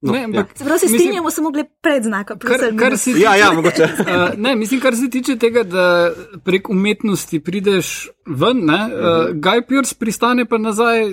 no, 0.00 0.12
ne, 0.12 0.24
ampak, 0.24 0.46
ja. 0.60 0.64
Prav 0.64 0.78
se 0.78 0.88
strinjamo, 0.88 1.30
samo 1.30 1.50
glede 1.50 1.68
predznaka. 1.82 2.38
Kar, 2.38 2.60
kar 2.78 2.98
si, 2.98 3.14
ja, 3.20 3.36
ja, 3.36 3.52
mogoče. 3.52 3.82
uh, 3.82 4.38
ne, 4.44 4.56
mislim, 4.56 4.80
kar 4.80 4.96
se 4.96 5.10
tiče 5.10 5.36
tega, 5.36 5.62
da 5.62 6.10
prek 6.44 6.70
umetnosti 6.70 7.40
prideš 7.40 8.08
ven, 8.26 8.64
ne, 8.64 8.80
uh, 8.86 9.34
Guy 9.34 9.66
Pierce 9.68 9.94
pristane 9.98 10.44
pa 10.44 10.58
nazaj 10.58 11.04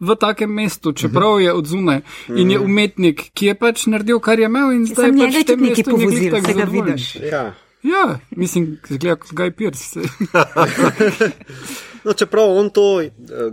v 0.00 0.16
takem 0.20 0.50
mestu, 0.50 0.92
čeprav 0.92 1.30
uh 1.30 1.36
-huh. 1.36 1.44
je 1.44 1.52
odzune 1.52 1.96
uh 1.96 2.34
-huh. 2.34 2.40
in 2.40 2.50
je 2.50 2.58
mhm. 2.58 2.66
umetnik, 2.66 3.30
ki 3.34 3.46
je 3.46 3.54
pač 3.54 3.86
naredil, 3.86 4.18
kar 4.18 4.38
je 4.38 4.44
imel 4.44 4.72
in 4.72 4.86
zdaj 4.86 5.10
pač 5.12 5.34
je 5.34 5.44
tam 5.44 5.60
nekaj 5.60 6.54
ga 6.54 6.64
vidiš. 6.64 7.16
Ja. 7.16 7.54
Ja, 7.82 8.18
mislim, 8.30 8.78
zgleda 8.88 9.16
kot 9.16 9.30
Guy 9.32 9.50
Pierce. 9.50 10.00
no, 12.04 12.12
čeprav 12.12 12.56
on 12.56 12.70
to, 12.70 12.82
uh, 12.96 13.04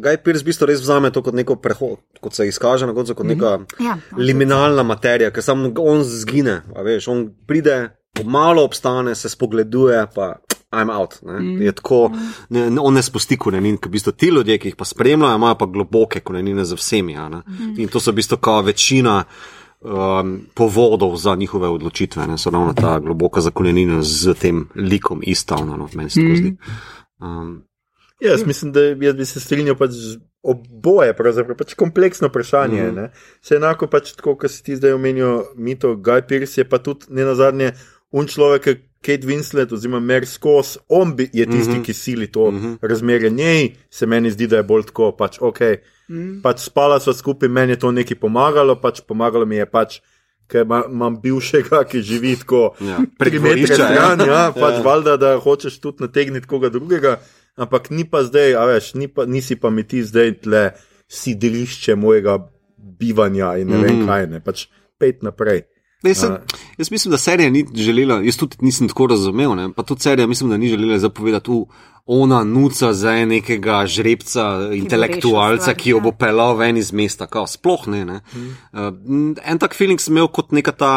Guy 0.04 0.18
Pierce, 0.24 0.44
v 0.44 0.52
bistvu 0.52 0.68
res 0.68 0.82
vzame 0.84 1.12
to 1.16 1.24
kot 1.24 1.38
neko 1.38 1.56
prehod, 1.63 2.02
kot 2.22 2.36
se 2.36 2.48
izkaže 2.48 2.90
na 2.90 2.96
koncu, 2.98 3.16
kot 3.16 3.26
mhm. 3.26 3.34
neka 3.36 3.58
mm 3.58 3.66
-hmm. 3.66 3.86
ja, 3.86 3.98
liminalna 4.18 4.84
materija, 4.84 5.32
ker 5.32 5.44
samo 5.44 5.72
on 5.80 6.04
zgine, 6.04 6.62
veš, 6.84 7.08
on 7.08 7.30
pride, 7.48 7.90
malo 8.24 8.63
obstane, 8.63 9.16
se 9.16 9.30
spogleduje, 9.30 10.08
pa 10.16 10.36
I'm 10.72 10.90
out. 10.90 11.22
Mm. 11.24 11.62
Je 11.62 11.72
tako, 11.72 12.12
ne, 12.50 12.80
on 12.80 12.94
ne 12.94 13.02
spusti 13.04 13.38
korenin, 13.38 13.78
ker 13.78 13.88
v 13.88 13.92
bistvu 13.92 14.12
ti 14.12 14.28
ljudje, 14.28 14.58
ki 14.60 14.68
jih 14.68 14.76
pa 14.76 14.86
spremljajo, 14.86 15.36
imajo 15.36 15.56
pa 15.58 15.66
globoke 15.66 16.20
korenine 16.20 16.66
za 16.66 16.76
vsemi. 16.76 17.16
Mm. 17.16 17.80
In 17.80 17.88
to 17.88 18.00
so 18.00 18.12
v 18.12 18.20
bistvu 18.20 18.38
kao 18.38 18.62
večina 18.62 19.24
um, 19.88 20.39
povodov 20.54 21.15
za 21.15 21.36
njihove 21.36 21.69
odločitve, 21.69 22.28
ne 22.28 22.38
so 22.38 22.50
ravno 22.50 22.73
ta 22.73 23.00
globoka 23.00 23.41
zakonjenina 23.41 24.02
z 24.02 24.34
tem 24.34 24.67
likom 24.76 25.21
istavna, 25.23 25.78
no, 25.78 25.89
meni 25.93 26.10
se 26.10 26.21
to 26.21 26.36
zdi. 26.36 26.56
Um, 27.19 27.63
Jaz 28.19 28.45
mislim, 28.45 28.71
da 28.71 28.82
jaz 28.82 29.15
bi 29.15 29.26
se 29.26 29.39
strinjal 29.39 29.76
pač 29.78 29.91
z 29.91 30.17
oboje, 30.41 31.13
pravzaprav 31.13 31.58
pač 31.58 31.76
kompleksno 31.78 32.28
vprašanje. 32.28 32.84
Mm 32.84 32.95
-hmm. 32.95 33.10
Se 33.41 33.56
enako 33.56 33.88
pač 33.88 34.12
tako, 34.12 34.36
kot 34.36 34.52
si 34.52 34.63
ti 34.63 34.76
zdaj 34.76 34.93
omenil, 34.93 35.41
mito 35.56 35.95
Guy 35.95 36.28
Pierce 36.28 36.62
je 36.62 36.69
pa 36.69 36.78
tudi 36.78 37.06
ne 37.10 37.26
nazadnje 37.26 37.71
un 38.12 38.28
človek, 38.28 38.80
Kate 39.02 39.28
Winslet 39.28 39.73
oziroma 39.73 40.00
Mer 40.00 40.26
Skos, 40.26 40.78
on 40.89 41.15
bi, 41.15 41.30
je 41.34 41.45
tisti, 41.45 41.69
mm 41.69 41.76
-hmm. 41.76 41.86
ki 41.86 41.93
sili 41.93 42.28
to 42.32 42.52
mm 42.52 42.58
-hmm. 42.58 42.78
razmerje. 42.82 43.30
Njej 43.30 43.76
se 43.89 44.06
meni 44.06 44.32
zdi, 44.32 44.47
da 44.47 44.58
je 44.58 44.63
bolj 44.63 44.84
tako, 44.84 45.12
pač 45.12 45.38
ok. 45.41 45.60
Mm. 46.10 46.39
Pač 46.43 46.67
spala 46.70 47.00
sva 47.04 47.13
skupaj, 47.13 47.50
meni 47.52 47.76
je 47.76 47.82
to 47.84 47.91
nekaj 47.91 48.20
pomagalo, 48.20 48.78
pač 48.80 49.02
pomagalo 49.08 49.46
mi 49.46 49.60
je 49.60 49.65
pač. 49.70 50.00
Ker 50.48 50.63
imam 50.63 51.17
bivšega, 51.20 51.82
ki 51.91 52.00
živi 52.08 52.38
tako, 52.39 52.70
ja, 52.80 53.02
pri 53.20 53.36
metrih 53.43 53.67
stran, 53.67 54.22
ja, 54.24 54.30
ja, 54.32 54.43
pač 54.56 54.78
ja. 54.78 54.84
valjda, 54.86 55.15
da 55.20 55.32
hočeš 55.43 55.76
tudi 55.84 56.06
nategniti 56.06 56.48
koga 56.48 56.70
drugega, 56.72 57.17
ampak 57.60 57.89
ni 57.91 58.06
pa 58.08 58.22
zdaj, 58.24 58.56
a 58.56 58.63
veš, 58.70 58.93
ni 58.96 59.10
pa, 59.12 59.26
nisi 59.28 59.58
pa 59.60 59.67
mi 59.67 59.84
ti 59.84 60.00
zdaj 60.08 60.32
tle 60.46 60.62
sidrišče 61.12 61.98
mojega 62.00 62.38
bivanja 62.78 63.58
in 63.60 63.67
ne 63.67 63.76
mm. 63.76 63.84
vem 63.84 63.98
mhm. 63.98 64.08
kaj, 64.08 64.28
ne, 64.32 64.39
pač 64.39 64.70
pet 64.96 65.20
naprej. 65.28 65.65
Ne, 66.06 66.13
sem, 66.15 66.38
jaz 66.78 66.91
mislim, 66.91 67.12
da 67.12 67.17
serija 67.17 67.50
ni 67.50 67.65
želela, 67.76 68.22
jaz 68.24 68.38
tudi 68.38 68.58
nisem 68.62 68.88
tako 68.88 69.08
razumel, 69.12 69.56
ne, 69.58 69.67
pa 69.76 69.84
tudi 69.84 70.06
serija 70.06 70.28
mislim, 70.28 70.50
da 70.50 70.58
ni 70.58 70.70
želela 70.70 71.00
zapovedati, 71.02 71.52
da 71.52 71.97
ona 72.08 72.43
nuca 72.43 72.93
za 72.93 73.13
nekega 73.26 73.82
žrebca, 73.88 74.70
ki 74.72 74.78
intelektualca, 74.80 75.74
ki 75.76 75.96
jo 75.96 76.00
bo 76.04 76.13
ja. 76.15 76.20
pelal 76.26 76.56
ven 76.58 76.80
iz 76.80 76.93
mesta, 76.96 77.28
kao, 77.28 77.48
sploh 77.48 77.88
ne. 77.91 78.06
ne. 78.08 78.22
Hmm. 78.32 78.54
Uh, 78.72 79.36
en 79.43 79.60
tak 79.60 79.76
feeling 79.76 80.00
sem 80.02 80.15
imel 80.15 80.32
kot 80.32 80.56
neka 80.56 80.72
ta 80.72 80.93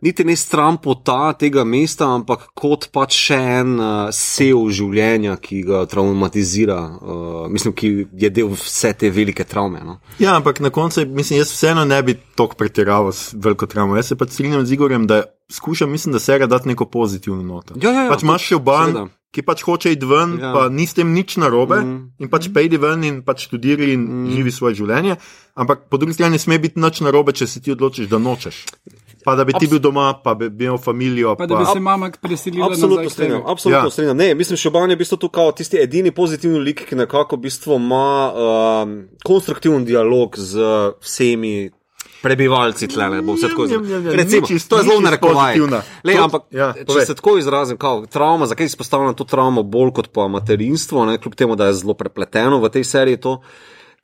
niti 0.00 0.24
ne 0.24 0.36
stran 0.36 0.76
pota 0.82 1.32
tega 1.38 1.64
mesta, 1.64 2.08
ampak 2.14 2.48
kot 2.54 2.88
pač 2.92 3.16
še 3.16 3.38
en 3.60 3.76
uh, 3.78 3.92
sev 4.14 4.66
življenja, 4.74 5.36
ki 5.42 5.62
ga 5.66 5.84
traumatizira, 5.90 6.78
uh, 7.00 7.46
mislim, 7.52 7.74
ki 7.76 7.92
je 8.20 8.30
del 8.30 8.52
vse 8.54 8.92
te 9.00 9.10
velike 9.10 9.46
travme. 9.48 9.82
No? 9.86 9.98
Ja, 10.22 10.36
ampak 10.36 10.60
na 10.64 10.70
koncu, 10.74 11.06
mislim, 11.06 11.40
jaz 11.40 11.54
vseeno 11.54 11.86
ne 11.88 12.00
bi 12.06 12.16
tako 12.36 12.58
pretiraval 12.60 13.14
s 13.14 13.30
veliko 13.32 13.68
travmo. 13.70 13.96
Jaz 13.98 14.12
se 14.12 14.18
pač 14.20 14.36
strinjam 14.36 14.66
z 14.66 14.76
Igorjem, 14.76 15.08
da 15.10 15.22
skušam, 15.52 15.90
mislim, 15.90 16.16
da 16.16 16.22
se 16.22 16.38
ga 16.38 16.50
dati 16.50 16.68
neko 16.68 16.90
pozitivno 16.90 17.42
noto. 17.42 17.78
Ja, 17.80 17.92
ja, 17.92 18.06
ja, 18.06 18.10
pač 18.12 18.26
imaš 18.26 18.50
še 18.50 18.60
oban. 18.60 19.06
Ki 19.36 19.44
pač 19.44 19.60
hoče 19.66 19.90
iti 19.92 20.08
ven, 20.08 20.38
ja. 20.40 20.54
pa 20.56 20.68
ni 20.72 20.86
s 20.88 20.96
tem 20.96 21.10
nič 21.12 21.36
narobe, 21.36 21.82
mm. 21.84 22.24
in 22.24 22.32
pač 22.32 22.48
pejdi 22.54 22.80
ven 22.80 23.04
in 23.04 23.18
pač 23.26 23.50
študiri 23.50 23.90
in 23.92 24.06
mm. 24.06 24.30
živi 24.32 24.54
svoje 24.54 24.78
življenje. 24.80 25.18
Ampak 25.60 25.90
po 25.92 26.00
drugi 26.00 26.16
strani 26.16 26.38
ne 26.38 26.40
sme 26.40 26.56
biti 26.62 26.80
nič 26.80 27.02
narobe, 27.04 27.36
če 27.36 27.44
se 27.44 27.60
ti 27.60 27.74
odločiš, 27.76 28.08
da 28.08 28.16
nočeš. 28.16 28.64
Pa 29.26 29.34
da 29.36 29.44
bi 29.44 29.52
ti 29.58 29.66
bil 29.66 29.80
doma, 29.82 30.14
pa 30.22 30.36
bi 30.38 30.46
imel 30.46 30.78
družino. 30.78 31.34
Pa, 31.34 31.44
pa 31.44 31.46
da 31.50 31.58
bi 31.58 31.66
se 31.66 31.80
mama 31.82 32.10
preselila. 32.22 32.70
Absolutno 32.70 33.10
strinjam. 33.10 33.42
Absolutno 33.44 33.88
ja. 33.88 33.90
strinjam. 33.90 34.16
Ne, 34.16 34.34
mislim, 34.38 34.56
Šoban 34.56 34.90
je 34.90 34.96
v 34.96 35.02
bistvu 35.02 35.18
tukaj 35.18 35.50
tisti 35.58 35.80
edini 35.82 36.12
pozitivni 36.14 36.60
lik, 36.62 36.84
ki 36.86 36.96
nekako 36.96 37.36
v 37.36 37.48
bistvu 37.48 37.76
ima 37.80 38.08
um, 38.30 38.94
konstruktiven 39.26 39.84
dialog 39.84 40.38
z 40.38 40.70
vsemi. 41.02 41.70
Prebivalci 42.22 42.88
tle, 42.88 43.08
ne 43.10 43.22
bom 43.22 43.36
se 43.36 43.48
tako 43.48 43.64
izrazil. 43.64 44.10
Recimo, 44.12 44.46
to 44.68 44.78
je 44.78 44.82
zelo 44.82 45.00
narekovajno. 45.00 45.80
Ampak, 46.22 46.42
ja, 46.50 46.72
če 46.74 47.06
se 47.06 47.14
tako 47.14 47.36
izrazim, 47.38 47.76
kao, 47.76 48.06
trauma, 48.06 48.46
zakaj 48.46 48.66
izpostavljam 48.72 49.14
to 49.14 49.24
travmo 49.24 49.62
bolj 49.62 49.92
kot 50.00 50.10
pa 50.12 50.28
materinstvo, 50.28 51.04
ne, 51.06 51.18
kljub 51.18 51.34
temu, 51.34 51.56
da 51.56 51.70
je 51.70 51.80
zelo 51.82 51.94
prepleteno 51.94 52.60
v 52.62 52.72
tej 52.72 52.84
seriji 52.84 53.20
to. 53.22 53.38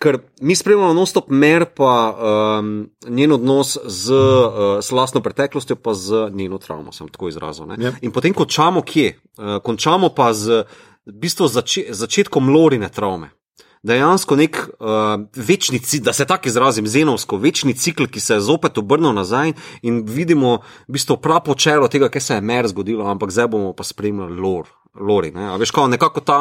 Ker 0.02 0.18
mi 0.42 0.54
spremljamo 0.58 0.94
non-stop 0.98 1.28
mer, 1.30 1.64
pa 1.78 1.90
um, 2.10 2.70
njen 3.06 3.32
odnos 3.32 3.76
z 3.84 4.14
uh, 4.14 4.92
lastno 4.92 5.22
preteklostjo, 5.22 5.76
pa 5.78 5.94
z 5.94 6.26
njeno 6.34 6.58
travmo, 6.58 6.92
sem 6.92 7.06
tako 7.08 7.30
izrazil. 7.30 7.66
Yep. 7.66 7.82
Ja. 7.82 7.92
In 8.02 8.10
potem 8.10 8.34
končamo 8.34 8.82
kje? 8.82 9.12
Uh, 9.38 9.60
končamo 9.62 10.10
pa 10.10 10.32
z 10.34 10.64
v 11.06 11.14
bistvu 11.18 11.48
zači, 11.48 11.86
začetkom 11.90 12.50
lorine 12.50 12.88
travme. 12.88 13.30
Dejansko 13.82 14.36
nek 14.38 14.58
uh, 14.78 15.24
večni 15.34 15.80
cikl, 15.82 16.04
da 16.04 16.12
se 16.12 16.24
tako 16.24 16.48
izrazim, 16.48 16.86
zenovsko, 16.86 17.36
večni 17.36 17.74
cikl, 17.74 18.06
ki 18.06 18.20
se 18.20 18.36
je 18.36 18.44
zopet 18.46 18.78
obrnil 18.78 19.10
nazaj 19.14 19.52
in 19.82 20.04
vidimo 20.06 20.60
v 20.86 20.98
bistvu 20.98 21.16
pravo 21.18 21.54
čelo 21.58 21.88
tega, 21.90 22.08
kaj 22.08 22.22
se 22.22 22.38
je 22.38 22.46
mer 22.46 22.68
zgodilo, 22.70 23.08
ampak 23.10 23.34
zdaj 23.34 23.50
bomo 23.50 23.72
pa 23.74 23.84
spremljali 23.84 24.38
lor. 24.40 24.70
Lori, 24.94 25.30
ne? 25.32 25.48
Veš, 25.58 25.70
kako 25.72 25.88
nekako 25.88 26.20
ta, 26.20 26.38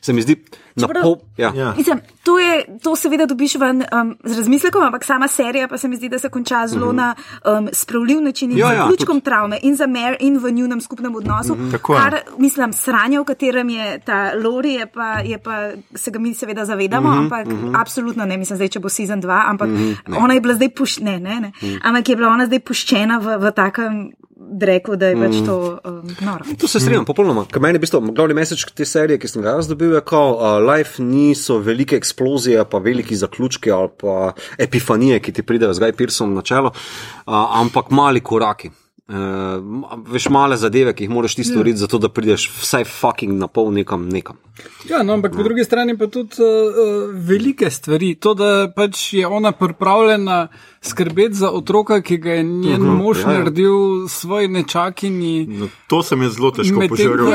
se 0.00 0.12
mi 0.12 0.22
zdi, 0.22 0.38
na 0.74 0.88
pol. 1.02 1.16
Ja. 1.36 1.52
Ja. 1.54 1.74
Mislim, 1.76 2.00
to, 2.22 2.38
je, 2.38 2.78
to 2.82 2.96
seveda 2.96 3.26
dobiš 3.26 3.54
ven 3.54 3.84
um, 3.92 4.16
z 4.24 4.38
razmislekom, 4.38 4.82
ampak 4.82 5.04
sama 5.04 5.28
serija 5.28 5.68
pa 5.68 5.78
se 5.78 5.88
mi 5.88 5.96
zdi, 5.96 6.08
da 6.08 6.18
se 6.18 6.28
konča 6.28 6.66
zelo 6.66 6.92
mhm. 6.92 6.98
-huh. 6.98 7.14
na 7.44 7.58
um, 7.58 7.68
spravljiv 7.72 8.20
način 8.20 8.50
in 8.50 8.58
ja, 8.58 8.68
z 8.68 8.72
ja, 8.74 8.86
ključkom 8.86 9.20
travme 9.20 9.58
in 9.62 9.76
za 9.76 9.86
mer 9.86 10.16
in 10.20 10.38
v 10.38 10.50
njunem 10.50 10.80
skupnem 10.80 11.16
odnosu. 11.16 11.52
Uh 11.52 11.58
-huh. 11.58 11.96
Kar, 11.96 12.20
mislim, 12.38 12.72
sranje, 12.72 13.20
v 13.20 13.24
katerem 13.24 13.68
je 13.70 13.98
ta 13.98 14.32
Lori, 14.44 14.72
je 14.72 14.86
pa, 14.86 15.18
je 15.18 15.38
pa 15.38 15.70
se 15.94 16.10
ga 16.10 16.18
mi 16.18 16.34
seveda 16.34 16.64
zavedamo, 16.64 17.08
mhm, 17.08 17.18
-huh. 17.18 17.22
ampak 17.22 17.46
mhm. 17.46 17.66
-huh. 17.66 17.80
absolutno 17.80 18.24
ne, 18.24 18.36
mislim, 18.36 18.56
zdaj, 18.56 18.68
če 18.68 18.80
bo 18.80 18.88
sezon 18.88 19.22
2, 19.22 19.42
ampak 19.46 19.68
uh 19.68 19.74
-huh. 19.74 20.24
ona 20.24 20.34
je 20.34 20.40
bila 20.40 20.54
zdaj 20.54 20.68
puščena, 20.68 21.10
ne, 21.10 21.18
ne, 21.18 21.40
ne. 21.40 21.52
Uh 21.62 21.68
-huh. 21.68 21.80
ampak 21.82 22.08
je 22.08 22.16
bila 22.16 22.28
ona 22.28 22.46
zdaj 22.46 22.60
puščena 22.60 23.18
v, 23.18 23.38
v 23.38 23.52
takem 23.52 24.12
rekel, 24.60 24.96
da 24.96 25.10
je 25.10 25.16
več 25.18 25.36
mm. 25.40 25.46
to 25.46 25.56
um, 25.84 26.10
noro. 26.24 26.56
To 26.60 26.68
se 26.68 26.80
strinjam, 26.80 27.02
mm. 27.02 27.08
popolnoma. 27.08 27.44
Ker 27.50 27.62
meni 27.62 27.78
je 27.78 27.84
bistvo, 27.84 28.00
glavni 28.14 28.36
mesec 28.36 28.64
te 28.76 28.86
serije, 28.88 29.18
ki 29.22 29.30
sem 29.30 29.44
ga 29.44 29.56
jaz 29.56 29.68
dobil, 29.70 29.94
je, 29.94 30.02
da 30.02 30.20
uh, 30.20 30.58
life 30.64 31.02
niso 31.02 31.58
velike 31.58 31.96
eksplozije, 31.96 32.64
pa 32.70 32.78
veliki 32.78 33.16
zaključki 33.16 33.70
ali 33.70 33.88
pa 34.00 34.32
epifanije, 34.58 35.20
ki 35.20 35.32
ti 35.32 35.42
pridejo 35.42 35.74
z 35.74 35.80
Guy 35.80 35.92
Pearsonom 35.92 36.34
na 36.34 36.42
čelo, 36.42 36.72
ampak 37.26 37.90
mali 37.90 38.20
koraki. 38.20 38.70
uh, 39.08 39.14
veš 40.06 40.28
male 40.28 40.56
zadeve, 40.56 40.94
ki 40.94 41.04
jih 41.04 41.10
moraš 41.10 41.34
ti 41.34 41.44
storiti, 41.44 41.78
zato 41.78 41.98
da 41.98 42.08
prideš 42.08 42.48
vsaj 42.60 42.84
fucking 42.88 43.38
na 43.38 43.46
pol 43.46 43.72
nekam. 43.72 44.08
nekam. 44.08 44.36
Ja, 44.88 45.02
no, 45.02 45.12
ampak 45.12 45.34
po 45.36 45.42
drugi 45.42 45.64
strani 45.64 45.98
pa 45.98 46.06
tudi 46.06 46.40
uh, 46.40 47.10
velike 47.12 47.70
stvari. 47.70 48.14
To, 48.14 48.34
da 48.34 48.72
pač 48.76 49.12
je 49.12 49.26
ona 49.26 49.52
pripravljena 49.52 50.48
skrbeti 50.80 51.34
za 51.34 51.50
otroka, 51.50 52.00
ki 52.02 52.16
ga 52.16 52.32
je 52.32 52.42
njen 52.42 52.82
uh 52.82 52.88
-huh, 52.88 53.02
mož 53.02 53.18
ja, 53.18 53.32
ja. 53.32 53.38
naredil 53.38 54.08
svoj 54.08 54.48
nečakini. 54.48 55.46
No, 55.46 55.68
to 55.88 56.02
se 56.02 56.16
mi 56.16 56.24
je 56.24 56.30
zelo 56.30 56.50
težko 56.50 56.80
požrl, 56.88 57.28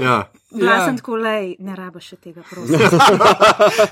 Ja. 0.00 0.06
Ja. 0.06 0.30
Ja, 0.54 0.64
Ja. 0.66 0.84
sem 0.84 0.96
tako 0.96 1.16
lej, 1.16 1.56
ne 1.58 1.74
rabiš 1.74 2.04
še 2.04 2.16
tega, 2.18 2.42
prosim. 2.44 2.78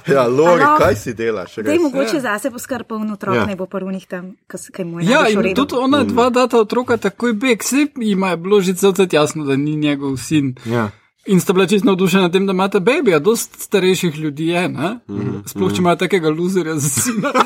ja, 0.09 0.27
Lori, 0.27 0.63
Alo? 0.63 0.79
kaj 0.79 0.95
si 0.97 1.13
delaš? 1.13 1.57
Daj 1.57 1.65
res? 1.69 1.83
mogoče 1.83 2.21
zase 2.21 2.51
poskrbel 2.51 2.97
in 2.99 3.13
otrok 3.13 3.35
Ja. 3.35 3.47
ne 3.47 3.57
bo 3.57 3.67
prvnih 3.67 4.07
tam, 4.07 4.37
kaj 4.47 4.85
mu 4.85 5.01
je. 5.01 5.07
Ja, 5.07 5.23
v 5.23 5.31
in 5.31 5.41
redu. 5.43 5.55
tudi 5.59 5.75
ona 5.77 6.05
dva 6.05 6.31
data 6.31 6.59
otroka 6.59 6.97
takoj 6.97 7.33
beg, 7.35 7.59
vse 7.59 7.87
jima 7.97 8.29
je 8.29 8.37
bilo 8.39 8.61
že 8.61 8.75
celo 8.75 8.95
jasno, 9.13 9.45
da 9.45 9.57
ni 9.57 9.77
njegov 9.77 10.17
sin. 10.17 10.55
Ja. 10.65 10.91
In 11.25 11.41
sta 11.41 11.53
bila 11.53 11.67
čisto 11.67 11.87
navdušena 11.87 12.23
nad 12.23 12.33
tem, 12.33 12.47
da 12.47 12.53
imate 12.53 12.81
babija, 12.81 13.19
dost 13.19 13.55
starejših 13.57 14.19
ljudi 14.19 14.47
je, 14.47 14.69
ne? 14.69 14.99
Sploh 15.47 15.71
če 15.71 15.79
imajo 15.79 15.97
takega 15.97 16.29
luzerja 16.31 16.75
za 16.77 16.89
sina. 16.91 17.31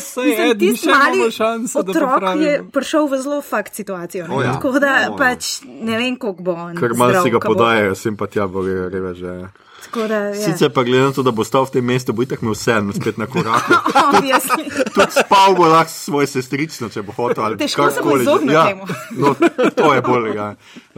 Se 0.00 0.20
Mislim, 0.20 0.28
je, 0.40 0.48
mi 0.48 0.58
tisti 0.58 0.86
še 0.86 0.90
imamo 0.90 1.04
mali 1.10 1.30
šanso, 1.30 1.82
da 1.82 1.90
otrok 1.90 2.22
je 2.40 2.64
prišel 2.72 3.06
v 3.06 3.18
zelo 3.18 3.40
fakt 3.42 3.74
situacijo. 3.74 4.26
ne. 4.28 4.34
O 4.34 4.42
ja. 4.42 4.52
Tako 4.52 4.72
da 4.72 4.86
O 4.86 5.12
ja. 5.12 5.16
pač 5.18 5.60
ne 5.62 5.98
vem, 5.98 6.16
koliko 6.16 6.42
bo 6.42 6.52
on. 6.54 6.76
Ker 6.76 6.94
malo 6.94 7.22
si 7.22 7.30
ga 7.30 7.38
ko 7.38 7.48
bo- 7.48 7.54
podajajo, 7.54 7.94
simpatija 7.94 8.46
bo 8.46 8.62
reveže. 8.88 9.34
Da, 9.92 10.14
ja. 10.14 10.34
Sicer 10.34 10.70
pa 10.72 10.82
glede 10.82 11.04
na 11.04 11.12
to, 11.12 11.22
da 11.22 11.30
bo 11.30 11.44
stal 11.44 11.66
v 11.68 11.76
tem 11.76 11.84
mestu, 11.84 12.12
bo 12.12 12.24
itak 12.24 12.42
imel 12.42 12.56
vse 12.56 12.76
spet 12.96 13.18
na 13.20 13.26
koraku. 13.26 13.76
Obviously. 14.08 14.66
Tudi 14.94 15.12
spal 15.12 15.54
bo 15.54 15.68
lahko 15.68 15.90
s 15.90 16.04
svojo 16.08 16.26
sestrično, 16.26 16.88
če 16.88 17.02
bo 17.02 17.14
hotel. 17.16 17.56
Težko 17.60 17.90
se 17.90 18.02
bo 18.02 18.16
izognil 18.18 18.54
ja, 18.54 18.64
temu. 18.70 18.88
No, 19.20 19.34
to 19.76 19.94
je 19.94 20.02
bolj. 20.02 20.34
Ja. 20.34 20.48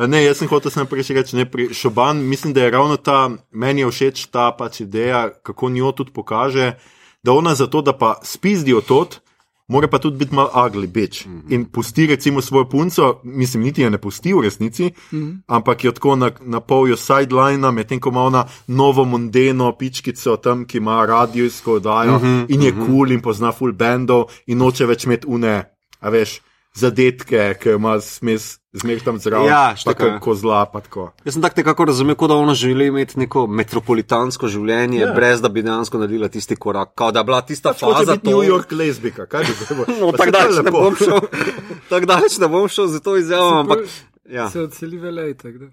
Ne, 0.06 0.22
jaz 0.24 0.40
sem 0.40 0.48
hotel 0.48 0.72
sem 0.72 0.88
prej 0.88 1.12
reči, 1.16 1.36
ne, 1.36 1.44
pri 1.50 1.68
Šoban, 1.74 2.22
mislim, 2.24 2.54
da 2.56 2.64
je 2.64 2.72
ravno 2.72 2.96
ta, 2.96 3.28
meni 3.52 3.84
je 3.84 3.90
všeč 3.92 4.26
ta 4.32 4.50
pač 4.56 4.80
ideja, 4.86 5.28
kako 5.42 5.70
njo 5.70 5.92
tudi 5.92 6.14
pokaže, 6.16 6.74
da 7.22 7.32
ona 7.32 7.54
zato, 7.54 7.82
da 7.82 7.92
pa 7.92 8.16
spizdijo 8.22 8.80
tot, 8.80 9.20
mora 9.68 9.88
pa 9.88 9.98
tudi 9.98 10.16
biti 10.16 10.34
mal 10.34 10.48
ugly 10.54 10.86
bitch. 10.86 11.26
Mm 11.26 11.32
-hmm. 11.40 11.52
In 11.54 11.64
pusti 11.64 12.06
recimo 12.06 12.40
svojo 12.40 12.68
punco, 12.68 13.20
mislim, 13.24 13.62
niti 13.62 13.82
je 13.82 13.90
ne 13.90 13.98
pusti 13.98 14.32
v 14.32 14.40
resnici, 14.40 14.84
mm 15.12 15.18
-hmm. 15.18 15.38
ampak 15.46 15.84
jo 15.84 15.92
tako 15.92 16.16
na, 16.16 16.30
na 16.40 16.60
polju 16.60 16.96
sideline, 16.96 17.70
medtem 17.72 18.00
ko 18.00 18.08
ima 18.08 18.22
ona 18.22 18.44
novo 18.66 19.04
mondeno 19.04 19.76
pičkico 19.78 20.36
tam, 20.36 20.64
ki 20.64 20.78
ima 20.78 21.06
radijsko 21.06 21.72
oddajo 21.72 22.18
mm 22.18 22.24
-hmm. 22.24 22.46
in 22.48 22.62
je 22.62 22.72
kul 22.72 22.86
cool 22.86 23.12
in 23.12 23.20
pozna 23.20 23.52
full 23.52 23.72
bandov 23.72 24.24
in 24.46 24.58
noče 24.58 24.86
več 24.86 25.04
imeti 25.04 25.26
une, 25.26 25.64
a 26.00 26.10
veš. 26.10 26.40
Zadetke, 26.76 27.54
ki 27.56 27.70
ima 27.70 28.00
smes 28.00 28.58
zmer 28.72 29.00
tam 29.00 29.16
zraven, 29.18 29.48
Ja, 29.48 29.74
ja. 29.76 29.94
kako 29.94 30.34
zla, 30.34 30.66
pa 30.66 30.80
tako. 30.80 31.12
Jaz 31.24 31.34
sem 31.34 31.42
tako 31.42 31.54
nekako 31.56 31.84
razumel, 31.84 32.14
kot 32.14 32.28
da 32.28 32.36
ona 32.36 32.54
želi 32.54 32.86
imeti 32.86 33.18
neko 33.18 33.46
metropolitansko 33.46 34.48
življenje, 34.48 34.98
Ja. 34.98 35.06
yeah. 35.06 35.14
brez 35.14 35.40
da 35.40 35.48
bi 35.48 35.62
dejansko 35.62 35.98
naredila 35.98 36.28
tisti 36.28 36.56
korak, 36.56 36.92
kot 36.94 37.14
da 37.14 37.20
je 37.20 37.24
bila 37.24 37.40
tista 37.40 37.72
Pač 37.72 37.80
faza. 37.80 38.12
biti 38.12 38.28
New 38.28 38.42
York 38.42 38.72
lezbika, 38.72 39.26
kaj 39.26 39.44
bi 39.44 39.54
bilo? 39.68 39.86
No, 40.00 40.12
tako 40.12 40.30
daleč 40.30 40.60
ne 40.64 40.70
bom 40.70 40.96
šel, 40.96 41.20
tako 41.90 42.06
daleč 42.06 42.38
ne 42.38 42.48
bom 42.48 42.68
šel 42.68 42.86
za 42.86 43.00
to 43.00 43.16
izjavo, 43.16 43.60
ampak. 43.60 43.78
Ja. 44.26 44.50
Se 44.50 44.60
odseli 44.60 44.98
velej, 44.98 45.34
tako 45.34 45.58
da. 45.58 45.66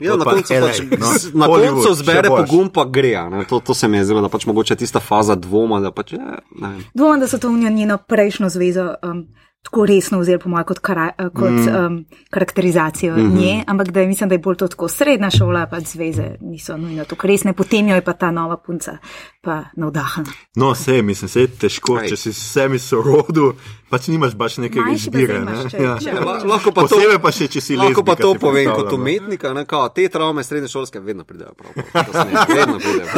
Ja, 0.00 0.16
na 0.16 0.24
pa 0.24 0.32
koncu, 0.32 0.54
LA, 0.54 0.60
pač, 0.60 0.78
no. 0.80 1.10
na 1.34 1.46
Hollywood, 1.46 1.84
koncu 1.84 1.94
zbere 1.94 2.28
pogum, 2.28 2.70
pa 2.70 2.84
gre. 2.84 3.14
a 3.14 3.28
Ne? 3.28 3.44
To, 3.44 3.60
to 3.60 3.74
se 3.74 3.88
mi 3.88 3.96
je 3.96 4.04
zdelo, 4.04 4.20
da 4.20 4.28
pač 4.28 4.46
mogoče 4.46 4.76
tista 4.76 5.00
faza 5.00 5.34
dvoma, 5.34 5.76
da 5.80 5.90
pač, 5.90 6.12
ja, 6.12 6.38
ne 6.56 6.68
vem. 6.70 6.80
Dvomim, 6.94 7.20
da 7.20 7.28
so 7.28 7.38
to 7.38 7.50
njeno 7.52 7.98
prejšnjo 7.98 8.48
zvezo 8.48 8.94
um, 9.02 9.26
tako 9.62 9.86
resno 9.86 10.18
vzeli, 10.18 10.38
po 10.38 10.48
mojem, 10.48 10.66
kot, 10.66 10.78
kara, 10.78 11.10
eh, 11.18 11.28
kot 11.34 11.50
mm. 11.50 11.86
um, 11.86 12.04
karakterizacijo 12.30 13.16
mm 13.16 13.20
-hmm. 13.20 13.40
nje, 13.40 13.64
ampak 13.66 13.90
da 13.90 14.00
je, 14.00 14.06
mislim, 14.06 14.28
da 14.28 14.34
je 14.34 14.38
bolj 14.38 14.56
to 14.56 14.68
tako 14.68 14.88
srednja 14.88 15.30
šola, 15.30 15.66
pač 15.66 15.84
zveze 15.84 16.36
niso 16.40 16.76
nujno 16.76 17.04
tako 17.04 17.26
resne, 17.26 17.52
potem 17.52 17.88
jo 17.88 17.94
je 17.94 18.04
pa 18.04 18.12
ta 18.12 18.30
nova 18.30 18.56
punca 18.56 18.98
pa 19.42 19.64
navdahana. 19.74 20.30
No, 20.56 20.70
vse, 20.70 21.02
mislim, 21.02 21.28
se 21.28 21.40
je 21.40 21.46
težko, 21.48 21.96
Ej. 21.98 22.08
če 22.08 22.16
si 22.16 22.30
vsemi 22.30 22.78
sorodu, 22.78 23.48
pač 23.90 24.06
nimaš 24.06 24.34
baš 24.34 24.56
nekega 24.58 24.84
Manjši 24.84 25.02
izbire. 25.02 25.34
Ne? 25.34 25.52
imaš, 25.52 25.72
če- 25.72 25.80
Ja. 25.82 25.96
če- 25.98 26.12
La- 26.14 26.36
Lahko 26.44 26.70
pa 26.70 26.84
to, 26.84 27.00
pa 27.18 27.32
še, 27.32 27.48
če 27.48 27.60
si 27.60 27.74
lahko 27.74 28.04
pa 28.04 28.12
lezbika, 28.12 28.22
to 28.22 28.34
povem 28.36 28.70
kot 28.70 28.86
no. 28.86 28.94
umetnika, 28.94 29.50
ne, 29.52 29.64
kao, 29.64 29.88
te 29.88 30.08
travme 30.08 30.44
srednje 30.44 30.68
šolske 30.68 31.00
vedno 31.00 31.24
pridejo 31.24 31.50
prav. 31.52 31.72
Vedno 32.54 32.78
pridejo. 32.78 33.08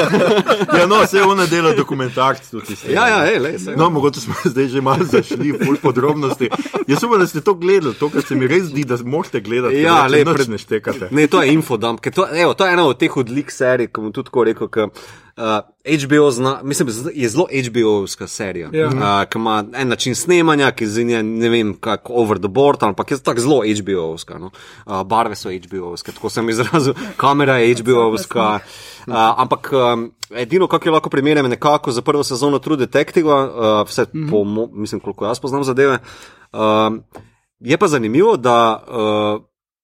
Ja, 0.73 0.87
no, 0.87 1.03
vse 1.03 1.23
ona 1.25 1.45
dela 1.47 1.75
dokumentarc 1.75 2.49
tudi. 2.49 2.73
tega, 2.75 2.95
Ja, 2.95 3.05
ja, 3.07 3.21
ej, 3.27 3.39
lej, 3.41 3.59
saj. 3.59 3.77
No, 3.77 3.91
mogoče 3.91 4.21
smo 4.21 4.35
zdaj 4.47 4.69
že 4.69 4.81
malo 4.81 5.05
zašli 5.05 5.53
v 5.53 5.61
ful 5.61 5.77
podrobnosti. 5.79 6.49
Jaz 6.87 7.05
upam, 7.05 7.21
da 7.21 7.27
ste 7.27 7.41
to 7.41 7.53
gledali, 7.55 7.93
to, 7.95 8.09
kar 8.09 8.23
se 8.23 8.35
mi 8.35 8.47
res 8.47 8.63
zdi, 8.65 8.85
da 8.85 8.97
morate 9.05 9.41
gledati. 9.41 9.77
Ja, 9.79 10.07
le, 10.07 10.25
pred... 10.25 10.37
pred- 10.37 10.49
ne 10.49 10.59
štekate. 10.59 11.09
Ne, 11.11 11.29
to 11.29 11.43
je 11.43 11.53
infodump, 11.53 12.01
ker 12.01 12.13
to, 12.13 12.25
evo, 12.27 12.55
to 12.55 12.65
je 12.65 12.73
ena 12.73 12.87
od 12.87 12.97
teh 12.97 13.13
odlik 13.15 13.53
serij, 13.53 13.89
ki 13.89 14.01
bom 14.01 14.09
tudi 14.11 14.27
tako 14.27 14.49
rekel, 14.49 14.89
uh, 15.37 16.05
HBO 16.05 16.31
zna, 16.31 16.61
mislim, 16.63 16.89
je 17.15 17.29
zelo 17.29 17.47
HBO-ovska 17.53 18.27
serija, 18.27 18.71
Ja. 18.73 18.87
uh, 18.87 19.29
ki 19.31 19.39
ima 19.39 19.65
en 19.75 19.89
način 19.89 20.15
snemanja, 20.15 20.71
ki 20.71 20.87
z 20.87 21.05
nje, 21.05 21.23
ne 21.23 21.49
vem, 21.49 21.75
kako 21.81 22.13
over 22.13 22.39
the 22.39 22.49
board, 22.49 22.83
ampak 22.83 23.11
je 23.11 23.19
tako 23.19 23.41
zelo 23.41 23.63
HBO-ovska. 23.63 24.39
No? 24.39 24.51
Uh, 24.87 25.03
barve 25.03 25.35
so 25.35 25.49
HBO-ovske, 25.49 26.13
tako 26.13 26.31
sem 26.31 26.49
izrazil, 26.49 26.95
kamera 27.17 27.57
je 27.59 27.75
HBO-ovska. 27.75 28.59
Uh, 29.07 29.15
ampak 29.15 29.73
um, 29.73 30.13
edino, 30.31 30.67
kar 30.67 30.81
jo 30.85 30.93
lahko 30.93 31.11
primerjam, 31.11 31.47
je 31.47 31.51
nekako 31.51 31.93
za 31.93 32.03
prvo 32.03 32.25
sezono 32.25 32.59
True 32.59 32.77
Detective, 32.77 33.35
uh, 33.35 33.87
vse 33.89 34.03
mm 34.03 34.21
-hmm. 34.21 34.31
po, 34.31 34.45
mislim, 34.73 35.01
koliko 35.01 35.27
jaz 35.27 35.41
poznam 35.41 35.65
zadeve. 35.65 35.99
Um, 36.53 37.03
je 37.61 37.79
pa 37.79 37.89
zanimivo, 37.89 38.37
da 38.37 38.85
uh, 38.89 39.43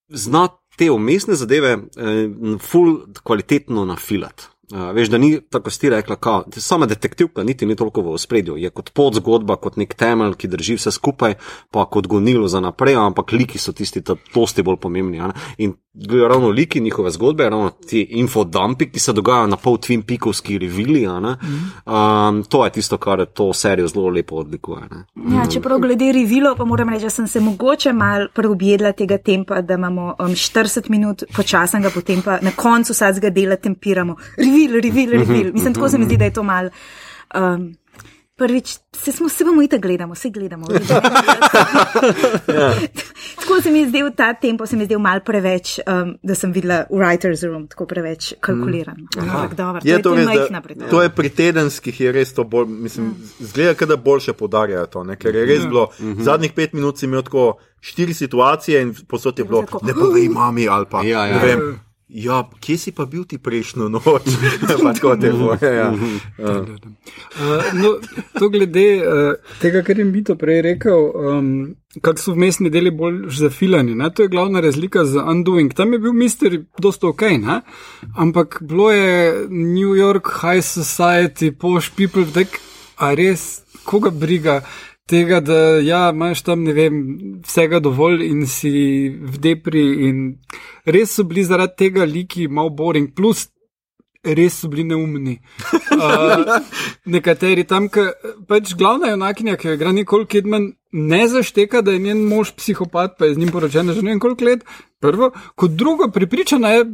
zna 0.09 0.47
te 0.77 0.91
umestne 0.91 1.35
zadeve 1.35 1.75
uh, 1.75 2.61
ful 2.61 2.97
kvalitetno 3.23 3.85
nafilat. 3.85 4.50
Uh, 4.71 4.91
veš, 4.95 5.09
da 5.09 5.17
ni 5.17 5.39
tako 5.49 5.69
sti 5.69 5.89
rekla, 5.89 6.15
kao, 6.15 6.43
sama 6.57 6.85
detektivka 6.85 7.43
niti 7.43 7.65
ni 7.65 7.75
toliko 7.75 8.01
v 8.01 8.13
ospredju, 8.15 8.57
je 8.57 8.69
kot 8.69 8.93
podzgodba, 8.93 9.55
kot 9.55 9.75
nek 9.77 9.93
temelj, 9.93 10.37
ki 10.39 10.47
drži 10.47 10.77
vse 10.79 10.91
skupaj, 10.91 11.35
pa 11.71 11.85
kot 11.85 12.07
gonilo 12.07 12.47
za 12.47 12.59
naprej, 12.59 12.95
ampak 12.95 13.31
liki 13.31 13.59
so 13.59 13.73
tisti, 13.75 14.01
ta 14.01 14.15
dosti 14.33 14.63
bolj 14.63 14.79
pomembni. 14.81 15.19
a 15.19 15.27
ne. 15.27 15.33
In 15.57 15.75
ravno 16.29 16.49
liki 16.49 16.79
njihove 16.81 17.11
zgodbe, 17.11 17.49
ravno 17.49 17.69
ti 17.69 18.01
infodumpi, 18.01 18.89
ki 18.91 18.99
se 18.99 19.13
dogajajo 19.13 19.47
na 19.47 19.57
pol 19.57 19.77
Twin 19.77 20.01
Peakovski 20.07 20.57
revili, 20.57 21.07
mm 21.07 21.11
-hmm. 21.11 22.29
um, 22.29 22.43
to 22.43 22.65
je 22.65 22.71
tisto, 22.71 22.97
kar 22.97 23.25
to 23.25 23.53
serijo 23.53 23.87
zelo 23.87 24.09
lepo 24.09 24.35
odlikuje. 24.35 24.81
Ne. 24.91 25.35
Ja, 25.35 25.45
čeprav 25.53 25.79
glede 25.79 26.11
revilo, 26.11 26.55
pa 26.55 26.65
moram 26.65 26.89
reči, 26.89 27.03
da 27.03 27.09
sem 27.09 27.27
se 27.27 27.39
mogoče 27.39 27.93
mal 27.93 28.27
preobjedla 28.33 28.91
tega 28.91 29.17
tempa, 29.17 29.61
da 29.61 29.73
imamo 29.73 30.15
um, 30.19 30.27
40 30.27 30.89
minut 30.89 31.23
počasnega, 31.35 31.89
potem 31.93 32.21
pa 32.21 32.39
na 32.41 32.51
koncu 32.55 32.93
vsakega 32.93 33.29
dela 33.29 33.55
tempiramo. 33.55 34.15
Revil, 34.67 34.81
revil, 34.81 35.11
revil. 35.11 35.53
Mislim, 35.53 35.73
tako 35.73 35.89
se 35.89 35.97
mi 35.97 36.05
zdi, 36.05 36.17
da 36.17 36.25
je 36.25 36.33
to 36.33 36.43
mal. 36.43 36.69
Um, 37.35 37.75
Prvič, 38.37 38.67
se 38.97 39.11
smo 39.11 39.27
vsi 39.27 39.43
bomo 39.43 39.61
itak 39.61 39.81
gledamo, 39.81 40.13
vsi 40.13 40.29
gledamo. 40.29 40.65
tako 43.39 43.61
se 43.61 43.71
mi 43.71 43.79
je 43.79 43.89
zdel 43.89 44.11
ta 44.17 44.33
tempo, 44.33 44.65
se 44.65 44.75
mi 44.75 44.81
je 44.81 44.85
zdel 44.85 44.99
mal 44.99 45.19
preveč, 45.19 45.79
um, 45.79 46.17
da 46.23 46.35
sem 46.35 46.51
videla 46.51 46.85
v 46.89 46.93
writer's 46.93 47.45
room, 47.45 47.67
tako 47.67 47.85
preveč 47.85 48.33
kalkuliran. 48.39 48.95
Ampak 49.17 49.55
dobro, 49.55 49.81
to 49.81 49.87
Je 49.87 49.91
je 49.91 50.01
to, 50.01 50.09
to 50.09 50.15
res, 50.15 50.25
majhna 50.25 50.49
da, 50.51 50.61
pritožba. 50.61 50.89
to 50.89 51.01
je 51.01 51.09
pri 51.09 51.29
tedenskih, 51.29 52.01
je 52.01 52.11
res 52.11 52.33
to 52.33 52.43
bolj, 52.43 52.65
mislim, 52.67 53.15
zgleda, 53.39 53.73
kot 53.73 53.87
da 53.87 53.97
boljše 53.97 54.33
podarjajo 54.33 54.87
to, 54.87 55.03
ne? 55.03 55.15
ker 55.15 55.35
je 55.35 55.45
res 55.45 55.65
bilo, 55.65 55.89
zadnjih 56.19 56.53
pet 56.53 56.73
minut 56.73 56.97
si 56.97 57.05
imel 57.05 57.21
tako 57.21 57.57
štiri 57.81 58.13
situacije 58.13 58.81
in 58.81 58.95
posod 59.07 59.39
je 59.39 59.45
bilo, 59.45 59.61
Tako, 59.61 59.85
ne 59.85 59.93
povej 59.93 60.29
mami 60.29 60.67
ali 60.67 60.85
pa, 60.89 61.03
Ja, 61.03 61.25
ja. 61.25 61.37
ne 61.37 61.45
vem. 61.45 61.79
Ja, 62.11 62.41
kje 62.59 62.75
si 62.77 62.91
pa 62.91 63.05
bil 63.07 63.23
ti 63.23 63.37
prejšnjo 63.39 63.87
noč? 63.87 64.33
tako 64.83 65.13
te 65.15 65.29
bo. 65.31 65.55
Ja. 65.63 65.93
Uh, 65.95 67.69
no, 67.73 67.93
to 68.35 68.49
glede 68.51 68.83
uh, 68.99 69.53
tega, 69.61 69.79
kar 69.79 69.99
je 69.99 70.05
Mito 70.05 70.35
prej 70.35 70.59
rekel, 70.65 71.07
um, 71.15 71.47
kako 72.03 72.19
so 72.19 72.35
vmesni 72.35 72.69
deli 72.69 72.91
bolj 72.91 73.29
zafilani. 73.39 73.95
Ne? 73.95 74.11
To 74.11 74.27
je 74.27 74.33
glavna 74.33 74.59
razlika 74.59 75.05
z 75.07 75.23
Undoing. 75.23 75.71
Tam 75.73 75.93
je 75.93 76.01
bil 76.03 76.11
mister 76.13 76.59
dosto 76.79 77.13
ok, 77.15 77.23
ne? 77.39 77.61
ampak 78.19 78.59
bilo 78.61 78.91
je 78.91 79.47
New 79.47 79.95
York 79.95 80.33
High 80.41 80.65
Society, 80.67 81.55
Posh 81.55 81.95
People, 81.95 82.27
tak, 82.33 82.59
a 82.99 83.15
res, 83.15 83.63
koga 83.87 84.11
briga. 84.11 84.59
Tega, 85.11 85.41
da 85.43 85.59
ja, 85.83 86.09
imaš 86.13 86.41
tam 86.47 86.61
ne 86.63 86.71
vem, 86.71 86.99
vsega 87.43 87.81
dovolj 87.83 88.21
in 88.23 88.45
si 88.47 88.71
v 89.11 89.41
depri, 89.43 89.83
in 90.07 90.21
res 90.87 91.17
so 91.17 91.25
bili 91.27 91.43
zaradi 91.43 91.75
tega 91.83 92.07
liki 92.07 92.47
malo 92.47 92.71
boring, 92.71 93.09
plus 93.11 93.49
res 94.23 94.61
so 94.61 94.69
bili 94.71 94.87
neumni. 94.87 95.39
Uh, 96.01 96.63
nekateri 97.11 97.65
tam, 97.67 97.89
ki 97.91 98.05
pač 98.49 98.71
glavna 98.79 99.11
junakinja, 99.11 99.57
ki 99.59 99.67
jo 99.67 99.73
igra 99.75 99.91
Nicole 99.93 100.25
Kidman, 100.25 100.69
ne 100.91 101.19
zašteka, 101.27 101.81
da 101.85 101.91
je 101.93 101.99
njen 101.99 102.23
mož 102.25 102.53
psihopat, 102.57 103.17
pa 103.19 103.27
je 103.27 103.35
z 103.35 103.43
njim 103.43 103.51
poročena 103.53 103.93
že 103.93 104.01
ne 104.01 104.15
vem 104.15 104.21
koliko 104.23 104.47
let. 104.47 104.63
Prvo, 105.03 105.29
kot 105.55 105.75
drugo, 105.77 106.07
pripričana 106.15 106.71
je, 106.73 106.85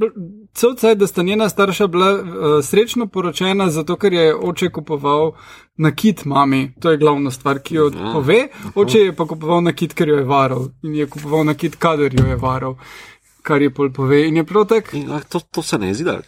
cel 0.58 0.74
cajt, 0.76 0.98
da 0.98 1.08
sta 1.08 1.24
njena 1.24 1.50
starša 1.50 1.88
bila 1.88 2.10
uh, 2.14 2.24
srečno 2.64 3.08
poročena, 3.08 3.70
zato 3.70 3.96
ker 3.96 4.14
je 4.14 4.32
oče 4.36 4.70
kupoval 4.70 5.32
nakit 5.78 6.26
mami. 6.26 6.72
To 6.82 6.92
je 6.92 6.98
glavna 6.98 7.32
stvar, 7.32 7.60
ki 7.60 7.76
jo 7.76 7.92
Ja. 7.94 8.12
pove. 8.14 8.48
Oče 8.76 9.00
je 9.00 9.14
pa 9.16 9.26
kupoval 9.26 9.62
nakit, 9.64 9.94
ker 9.94 10.10
jo 10.10 10.18
je 10.18 10.26
varal 10.26 10.68
in 10.84 10.96
je 10.96 11.06
kupoval 11.08 11.46
nakit, 11.46 11.76
kadar 11.78 12.14
jo 12.14 12.26
je 12.26 12.36
varal. 12.38 12.76
Kar 13.42 13.62
je 13.62 13.70
pol 13.72 13.92
pove. 13.92 14.26
In 14.28 14.36
je 14.36 14.44
prav 14.44 14.66
tako. 14.68 14.98
In, 14.98 15.12
a, 15.12 15.22
to, 15.22 15.40
to 15.40 15.62
se 15.64 15.78
ne 15.78 15.94
zdi, 15.94 16.04
da 16.04 16.18
je. 16.20 16.24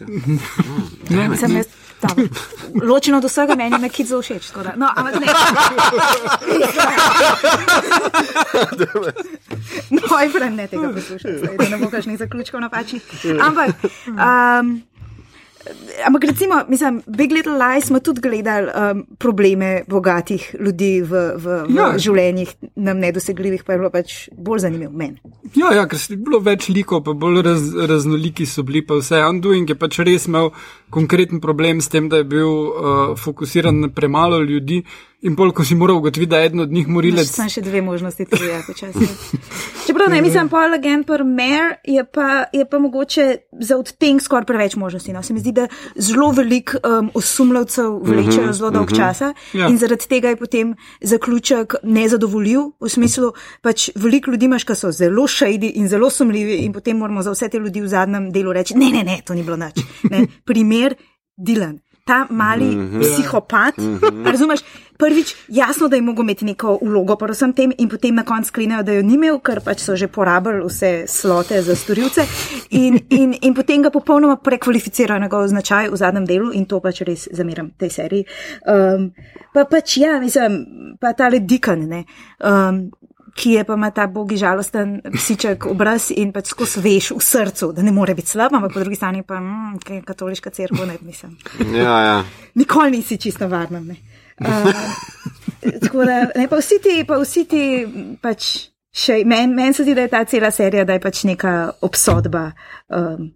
Sem 1.40 1.56
jaz, 1.58 1.68
dobro. 2.02 2.26
Ločeno 2.84 3.18
od 3.18 3.26
vsega 3.26 3.56
meni 3.56 3.72
je 3.72 3.82
nekaj 3.82 4.06
zelo 4.06 4.22
všeč. 4.22 4.52
da- 4.54 4.74
No, 4.76 4.88
ampak 4.90 5.16
ne. 5.16 5.28
No, 9.90 10.18
ajfran 10.18 10.56
ne 10.56 10.68
tega 10.68 10.90
poslušam, 10.90 11.32
da 11.58 11.70
ne 11.70 11.78
bo 11.78 11.90
kakšnih 11.90 12.18
zaključkov 12.18 12.62
napačnih. 12.62 13.02
Ampak, 13.42 13.70
um, 14.08 14.82
ampak 16.06 16.24
recimo, 16.24 16.64
mislim, 16.68 17.02
Big 17.08 17.32
Little 17.32 17.58
Lies 17.58 17.86
smo 17.86 18.00
tudi 18.00 18.22
gledali 18.22 18.68
um, 18.68 19.06
probleme 19.18 19.84
bogatih 19.88 20.56
ljudi 20.60 21.02
v, 21.02 21.24
v, 21.36 21.60
v 21.68 21.76
Ja. 21.76 21.98
življenjih, 21.98 22.54
nam 22.76 23.00
nedosegljivih, 23.00 23.64
pa 23.64 23.74
je 23.74 23.80
bilo 23.80 23.92
pač 23.94 24.30
bolj 24.34 24.66
zanimivo 24.66 24.92
meni. 24.92 25.20
Ja, 25.56 25.74
ja, 25.76 25.86
ker 25.90 26.00
je 26.00 26.18
bilo 26.18 26.40
več 26.44 26.70
likov, 26.70 27.04
pa 27.06 27.14
bolj 27.14 27.42
raz, 27.46 27.68
raznoliki 27.90 28.46
so 28.46 28.64
bili, 28.64 28.82
pa 28.86 29.00
vse. 29.00 29.22
Undoing 29.26 29.70
je 29.70 29.78
pač 29.80 30.00
res 30.06 30.28
imel 30.28 30.52
konkreten 30.90 31.42
problem 31.44 31.82
s 31.82 31.92
tem, 31.92 32.10
da 32.10 32.22
je 32.24 32.30
bil 32.30 32.50
uh, 32.50 33.14
fokusiran 33.20 33.86
na 33.86 33.90
premalo 33.94 34.42
ljudi. 34.44 34.84
In 35.22 35.36
bolj, 35.36 35.52
ko 35.52 35.66
si 35.68 35.76
moral 35.76 35.98
ugotoviti, 36.00 36.30
da 36.32 36.38
je 36.40 36.46
eden 36.46 36.60
od 36.64 36.72
njih 36.72 36.88
morilec. 36.88 37.28
Sem 37.28 37.50
še 37.52 37.60
dve 37.62 37.82
možnosti, 37.84 38.24
tudi 38.26 38.46
ja, 38.48 38.62
počasi. 38.64 39.04
Čeprav 39.88 40.08
ne, 40.14 40.22
mislim, 40.24 40.48
Paul 40.48 40.78
Agent 40.78 41.04
per 41.08 41.26
Mer 41.28 41.74
je 41.84 42.06
pa, 42.08 42.46
je 42.56 42.64
pa 42.70 42.80
mogoče 42.80 43.26
za 43.60 43.76
odtenek 43.76 44.24
skoraj 44.24 44.48
preveč 44.48 44.78
možnosti. 44.80 45.12
No. 45.12 45.24
Se 45.24 45.36
mi 45.36 45.44
zdi, 45.44 45.52
da 45.58 45.66
zelo 46.00 46.30
veliko 46.38 46.80
um, 46.80 47.10
osumljavcev 47.20 47.98
vlečejo 48.08 48.54
zelo 48.56 48.72
dolg 48.72 48.96
časa 48.96 49.34
Ja. 49.54 49.68
in 49.68 49.78
zaradi 49.78 50.08
tega 50.08 50.32
je 50.32 50.40
potem 50.40 50.72
zaključek 51.02 51.76
nezadovoljiv. 51.84 52.70
V 52.80 52.90
smislu, 52.90 53.34
pač 53.66 53.90
veliko 54.00 54.32
ljudi 54.32 54.48
imaš, 54.48 54.64
ki 54.64 54.78
so 54.80 54.94
zelo 54.96 55.28
šejdi 55.28 55.74
in 55.82 55.92
zelo 55.92 56.08
sumljivi 56.10 56.62
in 56.64 56.74
potem 56.74 56.98
moramo 56.98 57.26
za 57.26 57.36
vse 57.36 57.50
te 57.52 57.60
ljudi 57.60 57.84
v 57.84 57.92
zadnjem 57.92 58.32
delu 58.32 58.56
reči, 58.56 58.78
ne, 58.80 58.92
ne, 58.96 59.04
ne, 59.04 59.20
to 59.26 59.36
ni 59.36 59.44
bilo 59.44 59.60
nič. 59.60 59.84
Ne. 60.08 60.24
Primer 60.48 60.96
Dilan. 61.36 61.80
Ta 62.06 62.26
mali 62.30 62.66
mm 62.66 62.90
-hmm. 62.90 63.02
psihopat, 63.02 63.78
mm 63.78 63.98
-hmm. 63.98 64.26
razumeš, 64.32 64.60
prvič 65.00 65.36
jasno, 65.48 65.88
da 65.88 65.96
je 65.96 66.02
mogel 66.02 66.24
imeti 66.24 66.46
neko 66.46 66.78
vlogo 66.82 67.16
pri 67.16 67.32
vsem 67.32 67.54
tem, 67.56 67.72
in 67.78 67.90
potem 67.90 68.16
na 68.16 68.26
koncu 68.28 68.52
sklenejo, 68.52 68.84
da 68.84 68.98
jo 68.98 69.04
ni 69.08 69.16
imel, 69.16 69.40
ker 69.40 69.62
pač 69.64 69.86
so 69.86 69.96
že 69.96 70.10
porabili 70.12 70.60
vse 70.66 70.92
slote 71.08 71.62
za 71.64 71.76
storilce, 71.80 72.26
in, 72.76 73.00
in, 73.10 73.36
in 73.42 73.56
potem 73.56 73.86
ga 73.86 73.94
popolnoma 73.96 74.36
prekvalificirajo 74.44 75.24
njegov 75.24 75.48
značaj 75.48 75.90
v 75.90 76.02
zadnjem 76.04 76.28
delu, 76.28 76.52
in 76.52 76.68
to 76.68 76.82
pač 76.84 77.02
res 77.08 77.30
zameram 77.32 77.72
tej 77.80 77.94
seriji. 77.96 78.28
Um, 78.68 79.12
pa 79.56 79.64
pač 79.72 79.98
ja, 80.04 80.20
mislim, 80.20 80.60
pa 81.00 81.16
tale 81.16 81.40
dikan, 81.40 81.88
ne. 81.88 82.04
Um, 82.44 82.90
Ki 83.40 83.54
je 83.54 83.62
pa 83.64 83.76
ima 83.78 83.88
ta 83.96 84.08
bogi 84.10 84.36
žalosten 84.42 84.98
psiček 85.14 85.64
obraz 85.70 86.10
in 86.12 86.34
pač 86.36 86.50
skozi 86.52 86.82
veš 86.84 87.12
v 87.14 87.22
srcu, 87.24 87.70
da 87.78 87.86
ne 87.86 87.94
more 87.96 88.12
biti 88.18 88.34
slab, 88.34 88.52
ampak 88.58 88.74
po 88.74 88.82
drugi 88.82 88.98
strani 88.98 89.22
pa 89.24 89.38
mm, 89.40 89.78
kaj 89.86 90.02
katoliška 90.04 90.52
crkva, 90.52 90.88
ne 90.90 90.98
mislim. 91.06 91.38
Ja, 91.72 91.94
ja. 92.04 92.18
Nikoli 92.60 92.98
nisi 92.98 93.22
čisto 93.22 93.48
varen. 93.48 93.86
ne. 93.86 94.19
Uh, 94.40 94.72
tako 95.84 96.06
da, 96.06 96.22
ne, 96.36 96.48
pa 96.48 96.60
vsi 96.60 96.80
ti, 96.84 97.04
pa 97.08 97.18
vsi 97.20 97.46
ti, 97.50 97.64
pač, 98.22 98.48
še, 98.96 99.22
meni 99.28 99.54
men 99.54 99.76
se 99.76 99.84
zdi, 99.84 99.96
da 99.98 100.08
je 100.08 100.14
ta 100.14 100.24
cela 100.26 100.52
serija, 100.52 100.86
da 100.88 100.96
je 100.96 101.04
pač 101.04 101.24
neka 101.28 101.56
obsodba 101.86 102.50
um, 102.88 103.30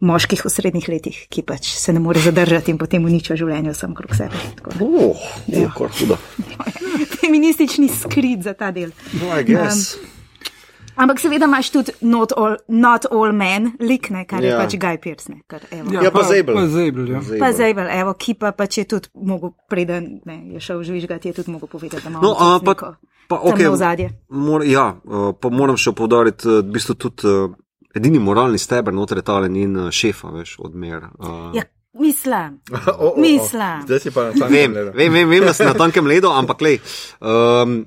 moških 0.00 0.44
v 0.44 0.50
srednjih 0.52 0.88
letih, 0.88 1.16
ki 1.30 1.42
pač 1.46 1.72
se 1.78 1.92
ne 1.92 2.02
more 2.02 2.20
zadržati 2.22 2.70
in 2.74 2.78
potem 2.78 3.04
uničijo 3.04 3.38
življenje 3.40 3.74
vsem 3.74 3.94
krok 3.98 4.14
sebe. 4.18 4.42
Tako 4.58 4.74
da, 4.74 4.84
Oh, 4.84 5.24
ja. 5.50 6.18
Feministični 7.20 7.88
skrit 7.90 8.46
za 8.46 8.54
ta 8.54 8.70
del. 8.74 8.94
No, 9.18 9.32
I 9.34 9.42
guess. 9.46 9.96
Ampak 10.98 11.20
seveda 11.20 11.46
imaš 11.46 11.70
tudi 11.70 11.92
not 12.02 12.32
all, 12.36 12.56
not 12.68 13.06
all 13.10 13.32
men 13.32 13.72
lik, 13.80 14.10
ne, 14.10 14.24
kar 14.26 14.42
je 14.42 14.50
Ja. 14.50 14.58
pač 14.58 14.74
Guy 14.74 14.98
Pierce. 14.98 15.30
Ne, 15.30 15.40
kar, 15.46 15.60
evo. 15.70 15.92
Ja, 15.94 16.10
pa 16.10 16.22
Zabel. 16.22 16.54
Pa 16.54 16.66
Zabel, 16.66 17.06
ja. 17.08 17.20
Pa 17.38 17.52
zdaj, 17.52 17.74
vel, 17.74 17.90
evo, 17.92 18.14
ki 18.14 18.34
pa 18.34 18.50
pač 18.52 18.78
je 18.78 18.84
tudi 18.84 19.08
mogel, 19.14 19.52
preden 19.70 20.20
ne, 20.26 20.40
je 20.52 20.60
šel 20.60 20.82
žvižgati, 20.82 21.28
je 21.28 21.34
tudi 21.34 21.50
mogel 21.50 21.68
povedati, 21.68 22.02
da 22.02 22.10
ima 22.10 22.20
No, 22.20 22.34
a, 22.34 22.58
pa, 22.58 22.74
pa 23.28 23.36
okay, 23.38 23.68
ozadje. 23.68 24.10
mor, 24.28 24.64
ja, 24.66 24.96
uh, 25.04 25.30
pa 25.34 25.48
moram 25.48 25.76
še 25.76 25.92
povdariti, 25.92 26.48
uh, 26.48 26.60
v 26.60 26.72
bistvu 26.74 26.94
tudi 26.96 27.26
uh, 27.26 27.52
edini 27.94 28.18
moralni 28.18 28.58
steber 28.58 28.92
noter 28.92 29.22
je 29.22 29.22
tale 29.22 29.48
njen 29.48 29.90
šefa, 29.92 30.32
veš, 30.34 30.56
odmer. 30.58 31.06
Uh, 31.18 31.52
Ja, 31.54 31.62
mislim. 31.94 32.58
O, 32.72 32.90
o, 32.90 33.12
o. 33.12 33.20
Mislim. 33.20 33.84
Zdaj 33.86 34.00
si 34.00 34.10
pa 34.10 34.24
na 34.24 34.32
tam 34.32 34.50
Vem, 34.50 34.74
vem, 34.74 35.12
vem, 35.12 35.28
vem, 35.28 35.44
da 35.44 35.52
si 35.52 35.62
na 35.64 35.74
tankem 35.74 36.06
ledu, 36.06 36.28
ampak 36.30 36.60
lej, 36.60 36.80
um, 37.20 37.84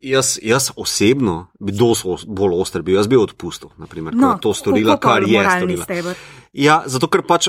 jaz, 0.00 0.38
jaz 0.42 0.70
osebno 0.76 1.46
bi 1.60 1.72
dosti 1.72 2.08
bolj 2.26 2.60
oster 2.60 2.82
bil, 2.82 2.96
jaz 2.96 3.06
bi 3.06 3.14
jo 3.14 3.22
odpustil, 3.22 3.70
naprimer, 3.76 4.14
no, 4.14 4.38
to 4.38 4.54
storila, 4.54 4.98
kar 4.98 5.22
je 5.22 5.38
storila. 5.58 5.84
Ja, 6.52 6.82
zato 6.86 7.08
ker 7.08 7.22
pač 7.22 7.48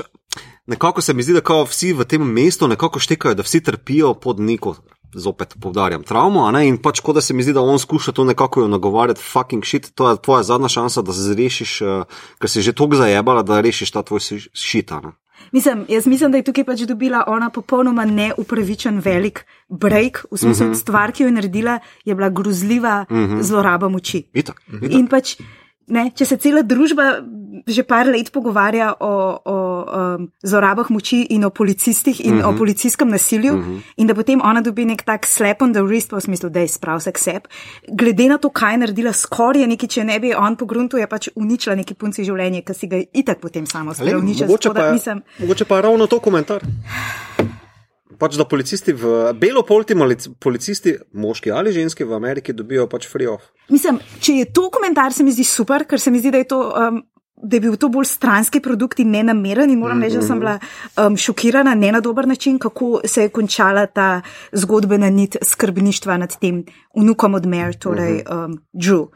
nekako 0.66 1.00
se 1.00 1.14
mi 1.14 1.22
zdi, 1.22 1.32
da 1.32 1.40
kao 1.40 1.64
vsi 1.64 1.92
v 1.92 2.04
tem 2.04 2.22
mestu 2.22 2.68
nekako 2.68 2.98
štekajo, 2.98 3.34
da 3.34 3.42
vsi 3.42 3.60
trpijo 3.60 4.14
pod 4.14 4.40
neko, 4.40 4.76
zopet 5.14 5.54
povdarjam, 5.60 6.02
travmo, 6.02 6.46
in 6.62 6.78
pač 6.78 7.00
kot 7.00 7.14
da 7.14 7.20
se 7.20 7.34
mi 7.34 7.42
zdi, 7.42 7.52
da 7.52 7.60
on 7.60 7.78
skuša 7.78 8.12
to 8.12 8.24
nekako 8.24 8.68
nagovarjati, 8.68 9.20
fucking 9.20 9.64
shit, 9.64 9.90
to 9.94 10.10
je 10.10 10.16
tvoja 10.22 10.42
zadnja 10.42 10.68
šansa, 10.68 11.02
da 11.02 11.12
se 11.12 11.20
zrešiš, 11.20 11.80
uh, 11.82 12.04
ker 12.38 12.50
si 12.50 12.62
že 12.62 12.72
toliko 12.72 12.96
zajebala, 12.96 13.42
da 13.42 13.60
rešiš 13.60 13.90
ta 13.90 14.02
tvoj 14.02 14.20
si- 14.20 14.50
shit, 14.54 14.92
a 14.92 15.00
ne. 15.00 15.12
Mislim, 15.52 15.84
jaz 15.88 16.06
mislim, 16.06 16.30
da 16.32 16.38
je 16.38 16.44
tukaj 16.44 16.64
pač 16.64 16.80
dobila 16.86 17.24
ona 17.26 17.50
popolnoma 17.50 18.04
neupravičen 18.04 19.00
velik 19.04 19.44
break, 19.68 20.24
v 20.30 20.38
smislu, 20.38 20.66
mm 20.66 20.72
-hmm. 20.72 20.80
stvar, 20.80 21.12
ki 21.12 21.22
jo 21.22 21.26
je 21.26 21.32
naredila, 21.32 21.78
je 22.04 22.14
bila 22.14 22.28
grozljiva 22.28 23.06
mm 23.10 23.16
-hmm. 23.16 23.42
zloraba 23.42 23.88
moči. 23.88 24.22
Itak, 24.32 24.62
itak. 24.72 24.90
In 24.92 25.06
pač, 25.06 25.36
ne, 25.90 26.10
če 26.14 26.24
se 26.24 26.36
cela 26.36 26.62
družba 26.62 27.20
že 27.66 27.82
par 27.82 28.06
let 28.06 28.30
pogovarja 28.32 28.94
o, 29.00 29.12
o 29.44 29.56
um, 29.84 30.28
zlorabah 30.42 30.90
moči 30.90 31.26
in 31.34 31.44
o 31.44 31.50
policistih 31.50 32.20
in 32.24 32.38
uh 32.38 32.44
-huh. 32.44 32.54
o 32.54 32.58
policijskem 32.58 33.08
nasilju, 33.08 33.54
uh 33.54 33.60
-huh. 33.60 33.80
in 33.96 34.06
da 34.06 34.14
potem 34.14 34.40
ona 34.42 34.60
dobi 34.60 34.84
nek 34.84 35.02
tak 35.02 35.26
slap 35.26 35.62
on 35.62 35.72
the 35.72 35.82
wrist, 35.82 36.12
v 36.12 36.20
smislu, 36.20 36.48
da 36.48 36.60
je 36.60 36.68
sprav 36.68 37.00
se 37.00 37.12
ksep, 37.12 37.48
glede 37.88 38.28
na 38.28 38.38
to, 38.38 38.48
kaj 38.48 38.72
je 38.72 38.78
naredila, 38.78 39.12
skoraj 39.12 39.62
je 39.62 39.66
nekaj, 39.66 39.88
če 39.88 40.04
ne 40.04 40.20
bi 40.20 40.34
on 40.34 40.56
pogruntu, 40.56 40.96
je 40.96 41.06
pač 41.06 41.28
uničila 41.34 41.76
neki 41.76 41.94
punci 41.94 42.24
življenje, 42.24 42.62
ki 42.62 42.74
si 42.74 42.86
ga 42.86 42.96
itak 43.12 43.40
potem 43.40 43.66
samo 43.66 43.92
uničila. 44.18 44.46
mogoče, 44.46 44.70
pa, 44.74 44.92
mislim, 44.92 45.22
mogoče 45.38 45.64
pa 45.64 45.80
ravno 45.80 46.06
to 46.06 46.18
komentar. 46.18 46.62
Pač 48.20 48.36
da 48.36 48.44
policisti 48.44 48.92
v 48.92 49.32
belopolti 49.40 49.94
malic- 49.96 50.28
policisti, 50.40 50.98
moški 51.12 51.50
ali 51.50 51.72
ženski 51.72 52.04
v 52.04 52.14
Ameriki, 52.18 52.52
dobijo 52.52 52.84
pač 52.86 53.08
free 53.08 53.28
off. 53.28 53.48
Mislim, 53.72 53.98
če 54.20 54.34
je 54.42 54.50
to 54.52 54.68
komentar, 54.70 55.12
se 55.16 55.24
mi 55.24 55.32
zdi 55.32 55.44
super, 55.48 55.86
ker 55.88 56.00
se 56.00 56.12
mi 56.12 56.20
zdi, 56.20 56.30
da 56.30 56.44
je 56.44 56.50
to. 56.52 56.60
Um, 56.76 57.06
Da 57.40 57.56
je 57.56 57.60
bil 57.64 57.76
to 57.80 57.88
bolj 57.88 58.04
stranski 58.04 58.60
produkt 58.60 58.98
in 59.00 59.14
ne 59.14 59.22
nameren, 59.24 59.70
in 59.72 59.78
moram 59.80 60.02
reči, 60.04 60.18
da 60.20 60.26
sem 60.26 60.36
bila 60.42 60.58
um, 61.00 61.14
šokirana, 61.16 61.72
ne 61.74 61.88
na 61.92 62.02
dober 62.04 62.26
način, 62.28 62.58
kako 62.60 63.00
se 63.08 63.22
je 63.22 63.30
končala 63.32 63.86
ta 63.86 64.20
zgodbena 64.52 65.08
nit 65.08 65.38
skrbništva 65.40 66.18
nad 66.20 66.36
tem 66.36 66.64
vnukom 66.92 67.34
od 67.34 67.46
Mer, 67.48 67.72
torej 67.80 68.20
um, 68.28 68.58
Drew. 68.76 69.06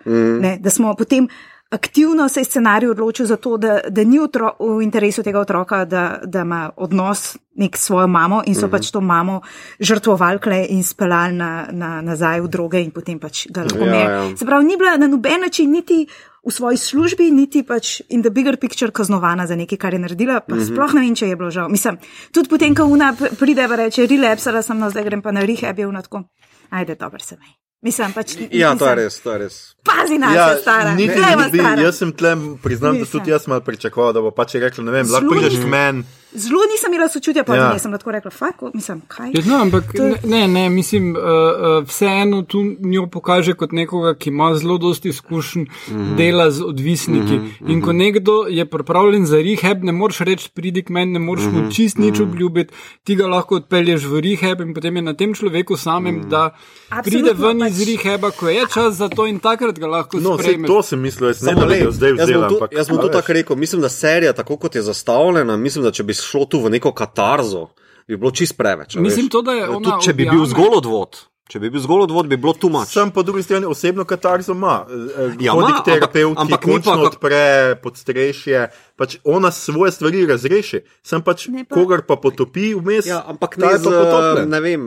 Ne, 0.41 0.57
da 0.57 0.73
smo 0.73 0.95
potem 0.97 1.29
aktivno 1.75 2.29
se 2.29 2.41
je 2.41 2.45
scenarij 2.45 2.91
odločil 2.91 3.27
za 3.27 3.37
to, 3.37 3.57
da, 3.57 3.81
da 3.89 4.05
ni 4.05 4.19
otro, 4.19 4.53
v 4.61 4.83
interesu 4.83 5.23
tega 5.23 5.41
otroka, 5.41 5.85
da, 5.85 6.21
da 6.25 6.41
ima 6.41 6.71
odnos 6.77 7.37
nek 7.55 7.77
s 7.77 7.87
svojo 7.87 8.07
mamo 8.07 8.43
in 8.47 8.55
so 8.55 8.69
pač 8.69 8.91
to 8.91 9.01
mamo 9.01 9.41
žrtvovali 9.81 10.39
kle 10.39 10.61
in 10.71 10.85
speljali 10.85 11.35
na, 11.39 11.67
na, 11.71 12.01
nazaj 12.03 12.41
v 12.41 12.49
droge 12.51 12.83
in 12.83 12.91
potem 12.91 13.19
pač 13.19 13.47
ga 13.51 13.67
lahko 13.67 13.87
Ja, 13.87 13.91
mer. 13.91 14.11
ja. 14.11 14.37
Se 14.37 14.47
pravi, 14.47 14.65
ni 14.65 14.77
bila 14.77 14.97
na 14.97 15.07
noben 15.07 15.41
način 15.41 15.71
niti 15.71 16.07
v 16.45 16.53
svoji 16.53 16.77
službi, 16.77 17.31
niti 17.31 17.63
pač 17.63 18.01
in 18.09 18.23
the 18.23 18.31
bigger 18.31 18.57
picture 18.57 18.93
kaznovana 18.93 19.47
za 19.47 19.57
nekaj, 19.57 19.79
kar 19.79 19.95
je 19.95 19.99
naredila, 19.99 20.41
pa 20.41 20.55
mm 20.55 20.61
-hmm. 20.61 20.73
sploh 20.73 20.95
ne 20.95 21.01
vem, 21.01 21.15
če 21.15 21.29
je 21.29 21.37
bilo 21.37 21.51
žal. 21.51 21.69
Mislim, 21.69 21.99
tudi 22.33 22.49
potem, 22.49 22.75
ko 22.75 22.85
una 22.85 23.15
pride 23.39 23.65
in 23.65 23.73
reče, 23.73 24.07
relapsala 24.07 24.63
sem, 24.63 24.79
no 24.79 24.91
zdaj 24.91 25.05
grem 25.05 25.23
pa 25.23 25.33
na 25.33 25.41
rehab, 25.41 25.79
je 25.79 25.87
una 25.87 26.03
tako, 26.03 26.23
ajde, 26.71 26.95
dobro 26.95 27.21
se 27.21 27.37
me. 27.37 27.64
Mislim, 27.85 28.13
pač, 28.13 28.33
Ja, 28.51 28.73
to 28.73 28.87
je 28.87 28.97
mislim, 28.97 28.99
res, 28.99 29.21
to 29.21 29.33
je 29.33 29.39
res. 29.39 29.57
Pazi 29.85 30.19
na 30.19 30.33
Ja, 30.33 30.55
se, 30.55 30.63
stara. 30.63 30.95
niti 30.95 31.15
bi, 31.53 31.59
stara. 31.59 31.83
jaz 31.83 31.99
sem 31.99 32.13
tle, 32.13 32.31
priznam, 32.63 32.95
da 32.95 33.01
Mislim. 33.01 33.13
tudi 33.13 33.31
jaz 33.31 33.47
malo 33.47 33.61
pričakoval, 33.61 34.13
da 34.13 34.21
bo 34.21 34.31
pač 34.31 34.55
rekla, 34.55 34.85
ne 34.85 34.93
vem, 34.93 35.07
lahko 35.07 35.29
prideš 35.31 35.59
k 35.61 35.69
meni 35.69 36.05
zelo 36.35 36.61
nisem 36.67 36.93
imela 36.93 37.09
sočutja, 37.09 37.45
pa 37.45 37.55
Ja. 37.55 37.63
ja. 37.65 37.79
sem 37.79 37.93
lahko 37.93 38.11
rekla, 38.11 38.31
fakt, 38.33 38.63
mislim, 38.75 39.03
kaj. 39.09 39.31
Ja, 39.31 39.43
No, 39.47 39.57
ampak 39.57 39.93
To 39.93 40.03
je- 40.05 40.21
ne, 40.25 40.39
ne, 40.39 40.49
ne, 40.49 40.69
mislim, 40.71 41.11
uh, 41.11 41.23
uh, 41.23 41.23
vseeno 41.85 42.43
tu 42.43 42.59
njo 42.81 43.07
pokaže 43.09 43.55
kot 43.55 43.73
nekoga, 43.73 44.15
ki 44.15 44.31
ima 44.31 44.55
zelo 44.55 44.79
dosti 44.79 45.09
izkušenj 45.09 45.63
mm 45.63 45.69
-hmm. 45.91 46.17
dela 46.17 46.51
z 46.51 46.63
odvisniki. 46.63 47.33
Mm 47.35 47.51
-hmm. 47.51 47.71
In 47.71 47.83
ko 47.83 47.93
nekdo 47.95 48.33
je 48.49 48.65
pripravljen 48.67 49.27
za 49.27 49.37
rehab, 49.39 49.83
ne 49.83 49.93
moreš 49.93 50.19
reči, 50.21 50.51
pridi 50.51 50.83
k 50.83 50.89
meni, 50.91 51.13
ne 51.13 51.19
moreš 51.21 51.45
mm 51.45 51.51
-hmm. 51.51 51.63
mu 51.63 51.71
čist 51.71 51.99
nič 51.99 52.21
obljubiti, 52.21 52.75
ti 53.05 53.15
ga 53.15 53.27
lahko 53.27 53.55
odpelješ 53.57 54.05
v 54.05 54.21
rehab 54.21 54.61
in 54.61 54.75
potem 54.75 54.97
je 54.97 55.03
na 55.03 55.15
tem 55.15 55.35
človeku 55.35 55.77
samem, 55.77 56.15
mm 56.15 56.21
-hmm. 56.21 56.29
da 56.29 56.51
pride 57.05 57.21
Absolutno, 57.31 57.47
ven 57.49 57.69
iz 57.69 57.79
pač- 57.79 57.87
rehaba, 57.99 58.31
ko 58.31 58.49
je 58.49 58.63
čas 58.75 58.95
za 58.95 59.09
to 59.09 59.27
in 59.27 59.39
takrat 59.41 59.79
ga 59.79 59.87
lahko 59.89 60.17
No, 60.19 60.39
sprejmeš. 60.39 60.67
to 60.69 60.83
sem 60.85 61.01
mislil, 61.01 61.29
jaz 61.29 61.43
ne 61.43 61.49
Samo 61.49 61.61
da 61.61 61.67
bi 61.67 61.81
jo 61.81 61.91
zdaj 61.91 62.11
jaz 62.11 62.19
bom 62.19 62.25
vzela. 62.27 62.49
tu- 62.49 62.55
ampak, 62.55 62.73
Jaz 62.73 62.89
bom 62.89 62.99
a 62.99 63.03
to 63.03 63.09
tako 63.11 63.33
rekel. 63.33 63.57
Mislim, 63.57 63.83
da 63.83 63.89
serija, 63.91 64.33
tako 64.33 64.57
kot 64.57 64.75
je 64.75 64.83
zastavljena, 64.83 65.57
mislim, 65.57 65.85
da 65.85 65.91
če 65.91 66.03
bi 66.03 66.15
šlo 66.25 66.45
tu 66.47 66.59
v 66.59 66.71
neko 66.71 66.93
katarzo, 66.93 67.69
bi 68.07 68.17
bilo 68.17 68.31
čist 68.33 68.55
preveč. 68.55 68.97
Mislim 68.97 69.27
veš. 69.27 69.31
to, 69.31 69.43
da 69.43 69.53
je 69.53 69.65
ona 69.67 69.79
Tudi, 69.81 70.03
če 70.03 70.13
bi 70.13 70.25
bil 70.27 70.45
zgolj 70.47 70.77
odvod, 70.77 71.17
če 71.45 71.59
bi 71.59 71.69
bil 71.69 71.81
zgolj 71.81 72.03
odvod, 72.03 72.27
bi 72.27 72.37
bilo 72.37 72.53
tu 72.55 72.69
mač. 72.69 72.89
Sam 72.91 73.11
po 73.11 73.23
drugi 73.23 73.43
strani 73.43 73.67
osebno 73.67 74.05
katarzo 74.05 74.53
ima. 74.53 74.85
Ja, 74.85 75.29
Ja, 75.41 75.53
Hodi 75.53 75.69
ima, 75.69 75.79
k 75.79 75.85
terapevtu, 75.85 76.35
ampak- 76.35 76.61
ki 76.61 76.67
ni 76.67 76.73
pa 76.75 76.83
končno 76.83 76.93
kak- 76.95 77.07
odpre 77.11 77.43
podstrešje. 77.79 78.61
Pač 78.95 79.17
ona 79.25 79.51
svoje 79.51 79.93
stvari 79.93 80.27
razreši, 80.27 80.81
sem 81.03 81.21
pač 81.21 81.47
pa- 81.61 81.75
kogar 81.75 82.03
pa 82.03 82.17
potopi 82.17 82.75
vmes. 82.75 83.07
Ja, 83.07 83.23
ampak 83.25 83.57
ne 83.57 83.77
z, 83.77 83.85
pa 83.85 84.21
ne 84.45 84.61
vem, 84.61 84.83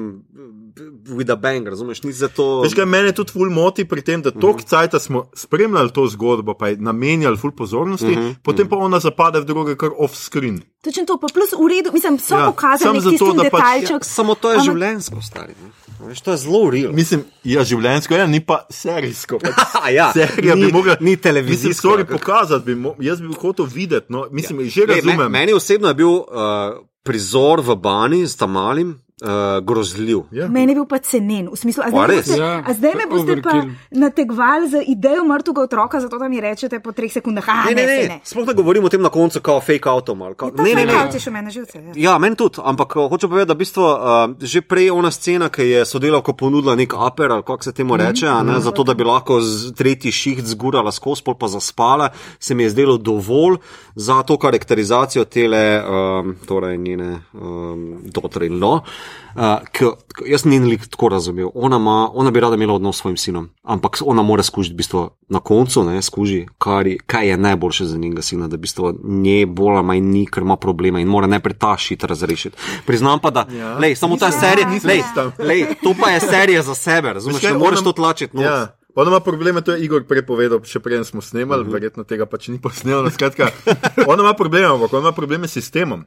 with 1.08 1.32
a 1.32 1.36
bang, 1.36 1.68
razumeš, 1.68 2.04
ni 2.04 2.12
za 2.12 2.28
to. 2.28 2.62
Veš, 2.62 2.74
kaj 2.74 2.86
mene 2.86 3.12
tudi 3.12 3.32
ful 3.32 3.50
moti 3.50 3.86
pri 3.86 4.02
tem, 4.02 4.22
da 4.22 4.32
toliko 4.32 4.62
cajta 4.62 5.00
smo 5.00 5.30
spremljali 5.34 5.92
to 5.92 6.08
zgodbo, 6.08 6.54
pa 6.54 6.68
je 6.68 6.78
namenjali 6.78 7.38
ful 7.38 7.52
pozornosti, 7.52 8.06
uh 8.08 8.18
-huh, 8.18 8.36
potem 8.44 8.68
pa 8.68 8.76
ona 8.76 9.00
zapade 9.00 9.40
v 9.40 9.46
druge, 9.46 9.76
kar 9.76 9.90
off-screen. 9.98 10.62
Točno 10.82 11.06
to, 11.06 11.18
pa 11.18 11.28
plus 11.34 11.52
v 11.52 11.68
redu, 11.68 11.90
mislim, 11.94 12.20
so 12.20 12.36
Ja, 12.36 12.40
ja, 12.40 12.46
pokazali 12.46 13.02
zato, 13.02 13.34
da 13.34 13.44
pač- 13.44 13.52
detajček. 13.52 14.06
Samo 14.06 14.36
to 14.36 14.52
je 14.52 14.58
Ampak- 14.58 14.66
življenjsko, 14.66 15.22
stari. 15.22 15.54
ne. 15.64 15.70
Veš, 16.00 16.22
to 16.22 16.32
je 16.32 16.38
zelo 16.38 16.70
real. 16.70 16.94
Mislim, 16.94 17.24
ja, 17.44 17.64
življenjsko 17.64 18.14
je, 18.14 18.28
ni 18.28 18.40
pa 18.40 18.66
serijsko. 18.70 19.40
Pač 19.40 19.94
ja, 19.94 20.12
Serija 20.14 20.56
ni- 20.56 20.66
bi 20.66 20.72
mogla, 20.72 20.94
ni 20.94 21.06
Mislim, 21.06 21.18
televizijsko. 21.18 21.88
sorry, 21.88 22.06
pokazati 22.06 22.66
bi, 22.66 22.76
mo, 22.76 22.96
jaz 23.00 23.22
bi 23.22 23.28
hotel 23.34 23.66
videti, 23.66 24.06
no, 24.10 24.28
mislim, 24.32 24.60
ja. 24.60 24.66
že 24.68 24.86
razumem. 24.86 25.18
Me, 25.18 25.30
meni 25.30 25.54
osebno 25.54 25.88
je 25.88 25.94
bil 25.94 26.08
uh, 26.10 26.26
prizor 27.04 27.62
v 27.62 27.76
Bani 27.76 28.28
z 28.28 28.36
Tamalim 28.36 29.00
uh, 29.20 29.30
grozljiv. 29.60 30.20
Ja. 30.32 30.48
Meni 30.48 30.72
je 30.72 30.76
bil 30.76 30.86
pa 30.86 30.98
cenjen, 31.00 31.48
v 31.48 31.56
smislu, 31.56 31.82
a 31.82 31.86
Pa 31.86 31.92
zdaj, 31.92 32.02
me 32.02 32.08
res? 32.10 32.28
boste, 32.28 32.38
Ja, 32.38 32.52
a 32.60 32.72
zdaj 32.72 32.94
me 32.94 33.06
boste 33.06 33.34
pa 33.38 33.50
overkill. 33.50 33.72
nategvali 33.92 34.70
za 34.70 34.82
idejo 34.84 35.24
mrtvega 35.26 35.62
otroka, 35.62 36.00
zato 36.00 36.18
da 36.18 36.28
mi 36.28 36.40
rečete 36.40 36.80
po 36.80 36.92
treh 36.92 37.10
sekundah, 37.10 37.46
ah, 37.46 37.66
Ne, 37.66 37.74
ne, 37.74 37.84
ne, 37.84 37.96
ne, 37.98 38.08
ne. 38.08 38.20
Sploh 38.24 38.46
ne 38.46 38.54
govorim 38.54 38.84
o 38.84 38.90
tem 38.90 39.02
na 39.02 39.10
koncu, 39.10 39.40
kao 39.40 39.60
fake 39.60 39.86
autom. 39.86 40.22
ali 40.22 40.36
kao- 40.36 40.52
To 40.52 40.64
Ne, 40.64 40.76
ne, 40.76 40.86
ne. 40.86 40.94
je 41.10 41.20
še 41.20 41.32
mene 41.32 41.50
živce. 41.50 41.78
Ja. 41.78 41.94
Ja, 41.96 42.18
meni 42.18 42.36
tudi, 42.36 42.62
ampak 42.64 42.96
uh, 42.96 43.08
hoče 43.08 43.28
povedati, 43.28 43.48
da 43.48 43.54
v 43.54 43.58
bistvu, 43.58 43.84
uh, 43.84 43.98
že 44.40 44.62
prej 44.62 44.92
ona 44.92 45.12
scena, 45.12 45.50
ki 45.50 45.62
je 45.64 45.86
sodelavka 45.86 46.34
ponudila 46.34 46.76
nek 46.76 46.94
aper, 46.96 47.32
ali 47.32 47.44
kako 47.44 47.64
se 47.64 47.72
temu 47.74 47.98
reče, 47.98 48.26
mm, 48.28 48.46
ne, 48.46 48.60
zato 48.60 48.84
da 48.84 48.94
bi 48.94 49.04
lahko 49.04 49.42
z 49.42 49.74
tretji 49.74 50.12
šiht 50.12 50.46
zgurala 50.46 50.92
skozi, 50.92 51.24
pol 51.24 51.34
pa 51.34 51.48
zaspala, 51.48 52.10
se 52.40 52.54
mi 52.54 52.64
je 52.64 52.70
zdelo 52.70 52.98
dovolj 52.98 53.58
za 53.96 54.24
to 54.24 54.38
karakterizacijo 54.38 55.26
tele, 55.26 55.82
um, 55.82 56.36
torej 56.46 56.78
njene 56.78 57.20
um, 57.34 57.98
dotre 58.06 58.46
in 58.46 58.60
lo. 58.60 58.74
Uh, 58.74 59.07
k, 59.72 59.92
k, 60.08 60.24
jaz 60.26 60.46
njen 60.46 60.64
lik 60.64 60.88
tako 60.88 61.10
razumel. 61.10 61.50
Ona, 61.54 61.78
ma, 61.78 62.10
ona 62.14 62.32
bi 62.32 62.40
rada 62.40 62.56
imela 62.56 62.74
odnos 62.74 62.96
s 62.98 63.00
svojim 63.00 63.18
sinom, 63.18 63.50
ampak 63.64 63.98
ona 64.06 64.22
mora 64.22 64.44
skušati 64.44 64.74
v 64.74 64.78
bistvu 64.78 65.10
na 65.30 65.40
koncu, 65.40 65.84
ne, 65.84 66.02
skuži, 66.02 66.48
kar, 66.58 66.88
kaj 67.06 67.30
je 67.30 67.38
najboljše 67.38 67.86
za 67.86 67.98
njenega 67.98 68.22
sina, 68.22 68.48
da 68.48 68.56
v 68.56 68.60
bistvu 68.60 68.94
nje 69.04 69.46
bolj 69.46 69.78
ali 69.78 70.02
ni, 70.02 70.26
ker 70.26 70.44
ima 70.44 70.56
problema 70.56 71.00
in 71.00 71.08
mora 71.08 71.28
najprej 71.28 71.58
ta 71.60 71.78
šit 71.78 72.04
razrešiti. 72.04 72.58
Priznam 72.86 73.20
pa, 73.20 73.30
da 73.30 73.46
ja. 73.52 73.78
lej, 73.78 73.96
samo 73.96 74.18
ta 74.18 74.32
serija, 74.32 74.70
lej, 74.84 75.04
lej, 75.40 75.66
to 75.84 75.94
pa 76.02 76.10
je 76.10 76.20
serija 76.20 76.62
za 76.62 76.76
sebe, 76.76 77.14
razumeš, 77.14 77.44
ne 77.44 77.54
moreš 77.54 77.84
to 77.84 77.92
tlačiti. 77.92 78.38
No. 78.38 78.44
Ja. 78.44 78.77
Ona 78.98 79.10
ima 79.10 79.20
probleme, 79.20 79.62
to 79.62 79.72
je 79.72 79.84
Igor 79.84 80.02
prepovedal, 80.04 80.58
še 80.64 80.80
preden 80.80 81.06
smo 81.06 81.22
snemali, 81.22 81.62
uh 81.62 81.64
Mhm. 81.64 81.70
-huh. 81.70 81.74
verjetno 81.74 82.04
tega 82.04 82.26
pač 82.26 82.48
ni 82.48 82.58
posnel. 82.58 83.04
no, 83.04 83.10
Skratka, 83.10 83.52
ona 84.10 84.24
ima 84.24 84.34
probleme, 84.34 84.66
ampak 84.66 84.90
ona 84.90 85.02
ima 85.02 85.12
probleme 85.12 85.48
s 85.48 85.52
sistemom. 85.52 86.02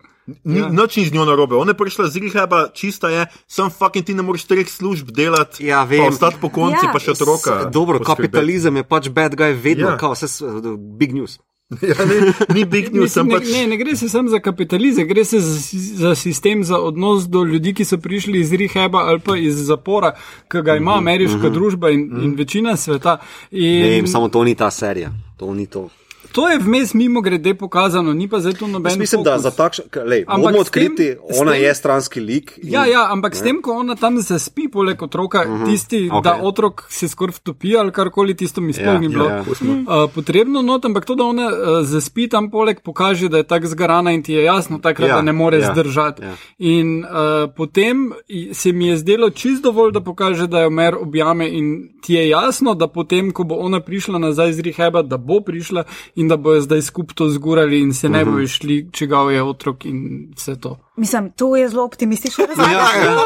Ni, 0.44 0.58
ja. 0.58 0.68
Noč 0.68 0.96
ni 0.96 1.06
z 1.06 1.12
njo 1.12 1.24
narobe. 1.24 1.54
Ona 1.54 1.70
je 1.70 1.76
prišla 1.76 2.08
z 2.08 2.18
rehaba, 2.18 2.68
čista 2.74 3.08
je, 3.08 3.26
sem 3.46 3.70
fucking 3.70 4.04
ti 4.04 4.14
ne 4.14 4.22
moreš 4.22 4.44
treh 4.44 4.66
služb 4.68 5.10
delati, 5.10 5.64
Ja, 5.64 5.86
ostati 6.08 6.36
po 6.40 6.48
konci, 6.48 6.86
Ja. 6.86 6.92
pa 6.92 6.98
še 6.98 7.10
otroka. 7.12 7.64
Dobro, 7.64 7.98
poskrbeti. 7.98 8.06
kapitalizem 8.26 8.76
je 8.76 8.84
pač 8.84 9.08
bad 9.08 9.34
guy, 9.34 9.54
vedno, 9.54 9.86
Ja. 9.86 9.90
ja. 9.90 9.96
kao, 9.96 10.12
vse 10.12 10.26
big 10.98 11.14
news. 11.14 11.38
Ja, 11.70 12.04
ne, 12.04 12.32
ni 12.54 12.64
big 12.64 12.88
news, 12.92 13.02
Mislim, 13.14 13.26
ne, 13.26 13.34
pač. 13.34 13.44
ne, 13.52 13.66
ne 13.66 13.76
gre 13.76 13.96
se 13.96 14.08
samo 14.08 14.28
za 14.28 14.40
kapitalizem, 14.40 15.06
gre 15.08 15.24
se 15.24 15.40
za, 15.40 15.78
za 15.94 16.14
sistem, 16.14 16.64
za 16.64 16.78
odnos 16.78 17.28
do 17.28 17.44
ljudi, 17.44 17.74
ki 17.74 17.84
so 17.84 17.98
prišli 17.98 18.40
iz 18.40 18.52
rehaba 18.52 18.98
ali 18.98 19.20
pa 19.20 19.36
iz 19.36 19.54
zapora, 19.66 20.10
ki 20.50 20.62
ga 20.62 20.76
ima 20.76 20.96
ameriška 20.98 21.48
družba 21.48 21.90
in, 21.90 22.10
in 22.22 22.34
večina 22.34 22.76
sveta. 22.76 23.18
In 23.50 24.02
Ne 24.02 24.06
samo 24.06 24.28
to 24.28 24.44
ni 24.44 24.54
ta 24.54 24.70
serija, 24.70 25.12
to 25.36 25.54
ni 25.54 25.66
to. 25.66 25.88
To 26.32 26.48
je 26.48 26.58
vmes 26.58 26.94
mimo 26.94 27.20
grede 27.20 27.54
pokazano, 27.54 28.12
ni 28.12 28.28
pa 28.28 28.40
zdaj 28.40 28.52
tu 28.52 28.66
noben. 28.66 28.90
Jaz 28.90 28.98
mislim, 28.98 29.22
da 29.22 29.30
fokus. 29.32 29.42
za 29.42 29.50
takšen, 29.52 29.84
lej, 30.04 30.24
tem- 30.50 30.60
odkriti, 30.60 31.16
s 31.28 31.40
ona 31.40 31.52
tem- 31.52 31.62
je 31.62 31.74
stranski 31.74 32.20
lik. 32.20 32.58
in- 32.58 32.70
Ja, 32.70 32.86
ja, 32.86 33.08
ampak 33.10 33.34
s 33.34 33.42
tem, 33.42 33.62
ko 33.62 33.72
ona 33.72 33.94
tam 33.94 34.20
zaspi, 34.20 34.68
poleg 34.68 35.02
otroka, 35.02 35.40
uh 35.40 35.50
-huh. 35.50 35.64
tisti, 35.66 36.08
okay. 36.08 36.22
da 36.22 36.38
otrok 36.42 36.86
se 36.88 37.08
skoraj 37.08 37.32
vtopi 37.32 37.76
ali 37.76 37.92
karkoli, 37.92 38.34
tisto 38.34 38.60
mi 38.60 38.72
sploh 38.72 38.86
Ja, 38.86 38.98
ni 38.98 39.08
bilo 39.08 39.24
ja, 39.24 39.36
ja. 39.36 39.42
uh, 39.42 40.10
potrebno, 40.10 40.62
not, 40.62 40.84
ampak 40.84 41.04
to, 41.04 41.14
da 41.14 41.24
ona 41.24 41.46
uh, 41.46 41.52
zaspi 41.82 42.28
tam 42.28 42.50
poleg, 42.50 42.80
pokaže, 42.80 43.28
da 43.28 43.36
je 43.36 43.42
tako 43.44 43.66
zgarana 43.66 44.12
in 44.12 44.22
ti 44.22 44.32
je 44.32 44.44
jasno, 44.44 44.78
takrat, 44.78 45.08
Ja, 45.08 45.14
da 45.16 45.22
ne 45.22 45.32
more 45.32 45.58
ja, 45.58 45.72
zdržati. 45.72 46.22
ja. 46.22 46.34
In 46.58 46.98
uh, 47.00 47.10
potem 47.50 48.12
se 48.52 48.72
mi 48.72 48.86
je 48.86 48.96
zdelo 48.96 49.30
čist 49.30 49.62
dovolj, 49.62 49.92
da 49.92 50.00
pokaže, 50.00 50.46
da 50.46 50.60
jo 50.60 50.70
mer 50.70 50.94
objame 50.96 51.48
in 51.48 51.88
ti 52.02 52.14
je 52.14 52.28
jasno, 52.28 52.74
da 52.74 52.86
potem, 52.86 53.30
ko 53.30 53.44
bo 53.44 53.54
ona 53.56 53.80
prišla 53.80 54.18
nazaj 54.18 54.50
iz 54.50 54.60
rehaba, 54.60 55.02
da 55.02 55.16
bo 55.16 55.40
prišla 55.40 55.84
in 56.20 56.28
da 56.28 56.36
bojo 56.36 56.60
zdaj 56.60 56.82
skupaj 56.82 57.14
to 57.14 57.28
zgurali 57.28 57.80
in 57.80 57.92
se 57.92 58.08
ne 58.08 58.24
Mhm. 58.24 58.30
bojo 58.32 58.46
šli, 58.48 58.88
čigav 58.92 59.30
je 59.32 59.42
otrok 59.42 59.84
in 59.84 60.00
vse 60.36 60.56
to. 60.56 60.76
Mislim, 61.00 61.30
to 61.30 61.56
je 61.56 61.68
zelo 61.68 61.84
optimistično 61.84 62.46
razlaga. 62.46 62.70
Ja, 62.70 62.78
ja. 63.02 63.16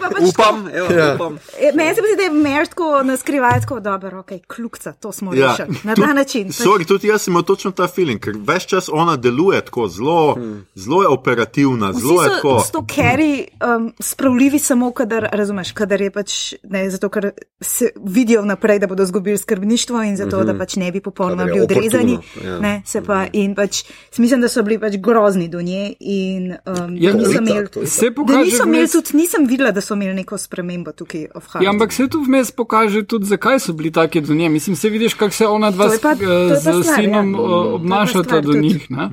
Pač 0.02 0.22
Upam, 0.24 0.68
evo, 0.68 0.92
Ja. 0.92 1.14
upam. 1.14 1.38
E, 1.58 1.72
Meni 1.74 1.94
se 1.94 2.00
zdi, 2.02 2.16
da 2.16 2.22
je 2.22 2.30
mer 2.32 2.66
tako 2.66 3.02
na 3.02 3.16
skrivaj, 3.16 3.60
tako 3.60 3.80
dobro, 3.80 4.18
ok, 4.18 4.30
kljukca, 4.46 4.92
to 4.92 5.12
smo 5.12 5.34
Ja. 5.34 5.50
rešili. 5.50 5.78
Na 5.84 5.94
ta 5.96 6.12
način. 6.12 6.46
Pač, 6.46 6.56
Sorry, 6.56 6.86
tudi 6.86 7.08
jaz 7.08 7.28
imel 7.28 7.42
točno 7.42 7.70
ta 7.70 7.86
feeling, 7.88 8.20
ker 8.20 8.32
več 8.38 8.66
čas 8.66 8.88
ona 8.90 9.16
deluje 9.16 9.60
tako 9.60 9.88
zelo, 9.88 10.34
hmm. 10.34 10.66
zelo 10.74 11.02
je 11.02 11.08
operativna, 11.08 11.90
Vsi 11.90 12.00
zelo 12.00 12.22
je 12.22 12.28
tako. 12.28 12.60
s 12.60 12.70
to 12.70 12.78
carry 12.88 13.44
um, 13.68 13.92
spravljivi 14.00 14.58
samo, 14.58 14.90
kadar, 14.92 15.28
razumeš, 15.32 15.72
kadar 15.72 16.00
je 16.00 16.10
pač, 16.10 16.34
ne, 16.64 16.90
zato 16.90 17.08
ker 17.08 17.30
se 17.60 17.90
vidijo 17.96 18.42
naprej, 18.44 18.78
da 18.78 18.86
bodo 18.86 19.02
izgubili 19.02 19.38
skrbništvo 19.38 20.02
in 20.02 20.16
zato, 20.16 20.36
mm 20.36 20.40
-hmm. 20.40 20.46
da 20.46 20.58
pač 20.58 20.76
ne 20.76 20.92
bi 20.92 21.00
popolnoma 21.00 21.44
bili 21.44 21.60
odrezani. 21.60 22.18
ja. 22.44 22.58
Ne, 22.58 22.82
se 22.86 23.02
pa, 23.02 23.26
in 23.32 23.54
pač, 23.54 23.84
mislim, 24.16 24.40
da 24.40 24.48
so 24.48 24.62
bili 24.62 24.78
pač 24.78 24.94
grozni 24.96 25.48
do 25.48 25.62
nje 25.62 25.92
in 26.00 26.54
um, 26.66 26.87
Ja, 26.90 27.12
da 27.12 27.18
niso 27.18 27.38
imeli. 27.38 27.86
Se 27.86 28.06
Da 28.06 28.14
pokaže 28.14 28.38
niso 28.40 28.62
imeli 28.62 28.82
vmes- 28.82 28.92
tudi, 28.94 29.16
nisem 29.16 29.46
videla, 29.46 29.70
da 29.70 29.80
so 29.80 29.94
imeli 29.94 30.14
neko 30.14 30.38
spremembo 30.38 30.92
tukaj. 30.92 31.26
Ja, 31.60 31.70
ampak 31.70 31.92
se 31.92 32.08
tu 32.08 32.20
vmes 32.20 32.50
pokaže 32.50 33.02
tudi, 33.02 33.26
zakaj 33.26 33.60
so 33.60 33.72
bili 33.72 33.90
taki 33.90 34.20
do 34.20 34.34
nje. 34.34 34.48
Mislim, 34.48 34.76
se 34.76 34.88
vidiš, 34.88 35.14
kako 35.14 35.30
se 35.32 35.46
ona 35.46 35.70
dva 35.70 35.84
pa- 35.84 35.90
z 35.90 35.98
stvar, 35.98 36.16
sinom 36.94 37.26
ja. 37.26 37.30
je 37.32 37.36
pa 37.36 37.74
obnašata 37.74 38.40
do 38.40 38.52
tudi. 38.52 38.60
njih. 38.60 38.90
Ne? 38.90 39.08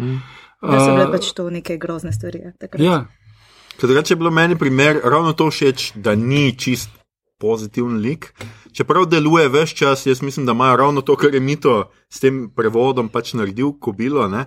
Da 0.61 0.79
so 0.79 0.91
bile 0.91 1.11
pač 1.11 1.31
to 1.31 1.49
neke 1.49 1.77
grozne 1.77 2.11
stvari. 2.11 2.39
Ja, 2.39 2.51
takrat. 2.53 2.81
Ja, 2.81 3.05
Ker 3.75 3.87
drugače 3.87 4.13
je 4.13 4.17
bilo 4.17 4.31
meni 4.31 4.55
primer 4.55 5.01
ravno 5.03 5.33
to 5.33 5.49
všeč, 5.51 5.91
da 5.95 6.15
ni 6.15 6.53
čist 6.53 6.89
pozitiven 7.37 7.97
lik. 7.97 8.33
Čeprav 8.73 9.05
deluje 9.05 9.49
več 9.49 9.73
čas, 9.73 10.05
jaz 10.05 10.21
mislim, 10.21 10.45
da 10.45 10.51
imajo 10.51 10.77
ravno 10.77 11.01
to, 11.01 11.15
kar 11.15 11.33
je 11.33 11.39
Mito 11.39 11.73
s 12.09 12.19
tem 12.19 12.49
prevodom 12.49 13.09
pač 13.09 13.33
naredil, 13.33 13.73
kobilo. 13.73 14.27
Ne? 14.27 14.45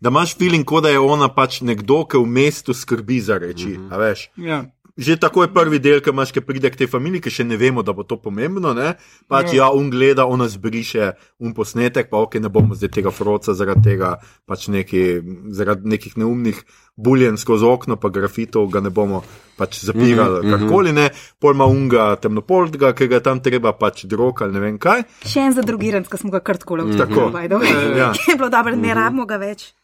Da 0.00 0.08
imaš 0.08 0.36
feeling, 0.36 0.64
kot 0.64 0.82
da 0.84 0.90
je 0.92 1.00
ona 1.00 1.28
pač 1.32 1.60
nekdo, 1.64 2.02
ki 2.04 2.20
v 2.20 2.28
mestu 2.28 2.74
skrbi 2.76 3.20
za 3.20 3.38
reči. 3.38 3.78
Mm 3.78 3.90
-hmm. 3.90 4.28
ja. 4.36 4.64
Že 4.96 5.20
tako 5.20 5.42
je 5.44 5.52
prvi 5.52 5.78
del, 5.78 6.00
ki 6.00 6.08
imaš, 6.10 6.32
ki 6.32 6.40
pride 6.40 6.70
k 6.72 6.76
tej 6.80 6.88
familiji, 6.88 7.20
ki 7.20 7.30
še 7.30 7.44
ne 7.44 7.58
vemo, 7.60 7.82
da 7.84 7.92
bo 7.92 8.00
to 8.02 8.16
pomembno. 8.16 8.72
Ne? 8.72 8.94
Pač 9.28 9.52
Ja. 9.52 9.56
ja, 9.56 9.66
un 9.68 9.90
gleda, 9.92 10.24
ona 10.24 10.48
zbriše 10.48 11.12
un 11.38 11.52
posnetek, 11.52 12.08
pa 12.08 12.16
ok, 12.16 12.40
ne 12.40 12.48
bomo 12.48 12.74
zdaj 12.74 12.88
tega 12.88 13.12
froca 13.12 13.52
zaradi 13.52 13.82
tega, 13.84 14.16
pač 14.48 14.68
neki, 14.72 15.20
zaradi 15.52 15.88
nekih 15.88 16.16
neumnih 16.16 16.64
buljen 16.96 17.36
skozi 17.36 17.68
okno, 17.68 18.00
pa 18.00 18.08
grafitov 18.08 18.72
ga 18.72 18.80
ne 18.80 18.90
bomo 18.90 19.22
pač 19.56 19.84
zapirali, 19.84 20.40
mm 20.40 20.48
-hmm. 20.48 20.58
karkoli 20.58 20.92
ne, 20.92 21.10
pojma 21.40 21.64
unga 21.64 22.16
temnopoltga, 22.16 22.92
ki 22.92 23.08
ga 23.08 23.20
tam 23.20 23.40
treba 23.40 23.72
pač 23.72 24.04
drog 24.04 24.42
ali 24.42 24.52
ne 24.52 24.60
vem 24.60 24.78
kaj. 24.78 25.04
Še 25.28 25.40
en 25.40 25.52
za 25.52 25.62
drugiranc, 25.62 26.08
ki 26.08 26.16
smo 26.16 26.30
ga 26.30 26.40
kar 26.40 26.56
tako 26.56 26.76
lahko 26.76 26.96
Tako. 26.96 27.38
videli. 27.38 27.98
Ja. 27.98 28.12
Je 28.28 28.36
bilo 28.36 28.48
dobro, 28.48 28.76
ne 28.76 28.94
rabimo 28.94 29.26
ga 29.26 29.36
več. 29.36 29.74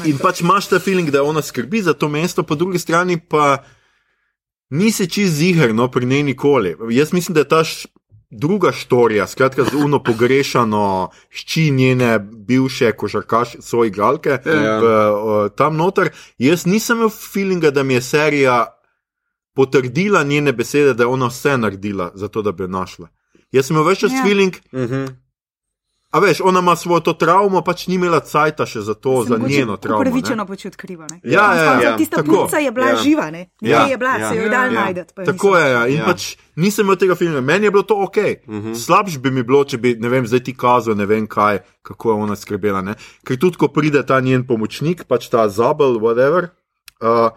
In 0.00 0.18
pač 0.18 0.40
imaš 0.40 0.68
ta 0.68 0.78
feeling, 0.78 1.10
da 1.10 1.22
ona 1.22 1.42
skrbi 1.42 1.82
za 1.82 1.92
to 1.92 2.08
mesto, 2.08 2.42
po 2.42 2.54
drugi 2.54 2.78
strani 2.78 3.20
pa 3.20 3.64
nisi 4.70 5.06
čist 5.06 5.34
ziger, 5.34 5.74
no, 5.74 5.88
pri 5.88 6.06
njej 6.06 6.22
nikoli. 6.24 6.76
Jaz 6.90 7.12
mislim, 7.12 7.34
da 7.34 7.40
je 7.40 7.48
ta 7.48 7.62
druga 8.30 8.72
štorija, 8.72 9.26
skratka, 9.26 9.64
z 9.64 9.74
uno 9.76 10.02
pogrešano 10.02 10.82
šči 11.30 11.70
njene 11.70 12.18
bivše 12.18 12.92
košarkaš, 12.92 13.56
svoje 13.60 13.88
igralke, 13.88 14.38
Ja. 14.46 14.78
v, 14.78 14.84
o, 15.12 15.48
tam 15.48 15.76
noter. 15.76 16.08
Jaz 16.38 16.66
nisem 16.66 16.96
imel 16.96 17.10
feelinga, 17.10 17.70
da 17.70 17.82
mi 17.82 17.94
je 17.94 18.02
serija 18.02 18.66
potrdila 19.52 20.22
njene 20.22 20.52
besede, 20.52 20.94
da 20.94 21.02
je 21.02 21.08
ona 21.08 21.26
vse 21.26 21.56
naredila, 21.56 22.12
zato 22.14 22.42
da 22.42 22.52
bi 22.52 22.62
jo 22.62 22.68
našla. 22.68 23.08
Jaz 23.52 23.66
sem 23.66 23.76
imel 23.76 23.88
več 23.88 23.98
čas 23.98 24.12
Ja. 24.12 24.16
ja. 24.16 24.24
feeling, 24.24 24.54
Mhm. 24.72 25.04
A 26.10 26.18
veš, 26.18 26.40
ona 26.40 26.58
ima 26.58 26.76
svojo 26.76 27.00
to 27.00 27.12
travmo, 27.12 27.62
pač 27.62 27.86
ni 27.86 27.94
imela 27.94 28.20
cajta 28.20 28.66
še 28.66 28.80
za 28.80 28.94
to, 28.94 29.24
za 29.24 29.38
njeno 29.38 29.76
travmo. 29.76 30.02
ne. 30.02 30.10
Upravičeno 30.10 30.46
počuti 30.46 30.76
krivo. 30.76 31.06
ne. 31.10 31.20
Ja, 31.22 31.54
ja, 31.54 31.62
ja, 31.62 31.72
Ampak 31.72 31.96
Tista 31.98 32.16
tako. 32.16 32.34
punca 32.34 32.58
je 32.58 32.70
bila 32.70 32.86
Ja. 32.86 32.96
živa, 32.96 33.30
ne? 33.30 33.50
Ja. 33.60 33.84
Ne 33.84 33.90
je 33.90 33.96
bila, 33.96 34.10
Ja. 34.10 34.28
se 34.28 34.36
jo 34.36 34.42
je 34.42 34.46
Ja, 34.46 34.50
dal 34.50 34.72
ja. 34.74 34.80
najdeti. 34.80 35.14
Tako 35.14 35.56
je, 35.56 35.70
ja. 35.70 35.86
in 35.86 35.94
Ja. 35.94 36.00
ja. 36.00 36.04
pač 36.06 36.36
nisem 36.56 36.86
imel 36.86 36.96
tega 36.96 37.14
filma, 37.14 37.40
meni 37.40 37.66
je 37.66 37.70
bilo 37.70 37.82
to 37.82 37.94
ok. 37.96 38.16
Uh 38.46 38.54
-huh. 38.54 38.74
Slabš 38.74 39.18
bi 39.18 39.30
mi 39.30 39.42
bilo, 39.42 39.64
če 39.64 39.78
bi, 39.78 39.94
ne 39.94 40.08
vem, 40.08 40.26
zdaj 40.26 40.40
ti 40.40 40.56
kazal, 40.56 40.94
ne 40.96 41.06
vem 41.06 41.26
kaj, 41.26 41.58
kako 41.82 42.10
je 42.10 42.14
ona 42.14 42.36
skrbela. 42.36 42.82
Ne? 42.82 42.94
Ker 43.24 43.38
tudi, 43.38 43.56
ko 43.56 43.68
pride 43.68 44.06
ta 44.06 44.20
njen 44.20 44.46
pomočnik, 44.46 45.04
pač 45.04 45.28
ta 45.28 45.48
zabel, 45.48 45.98
whatever, 45.98 46.48
uh, 47.00 47.30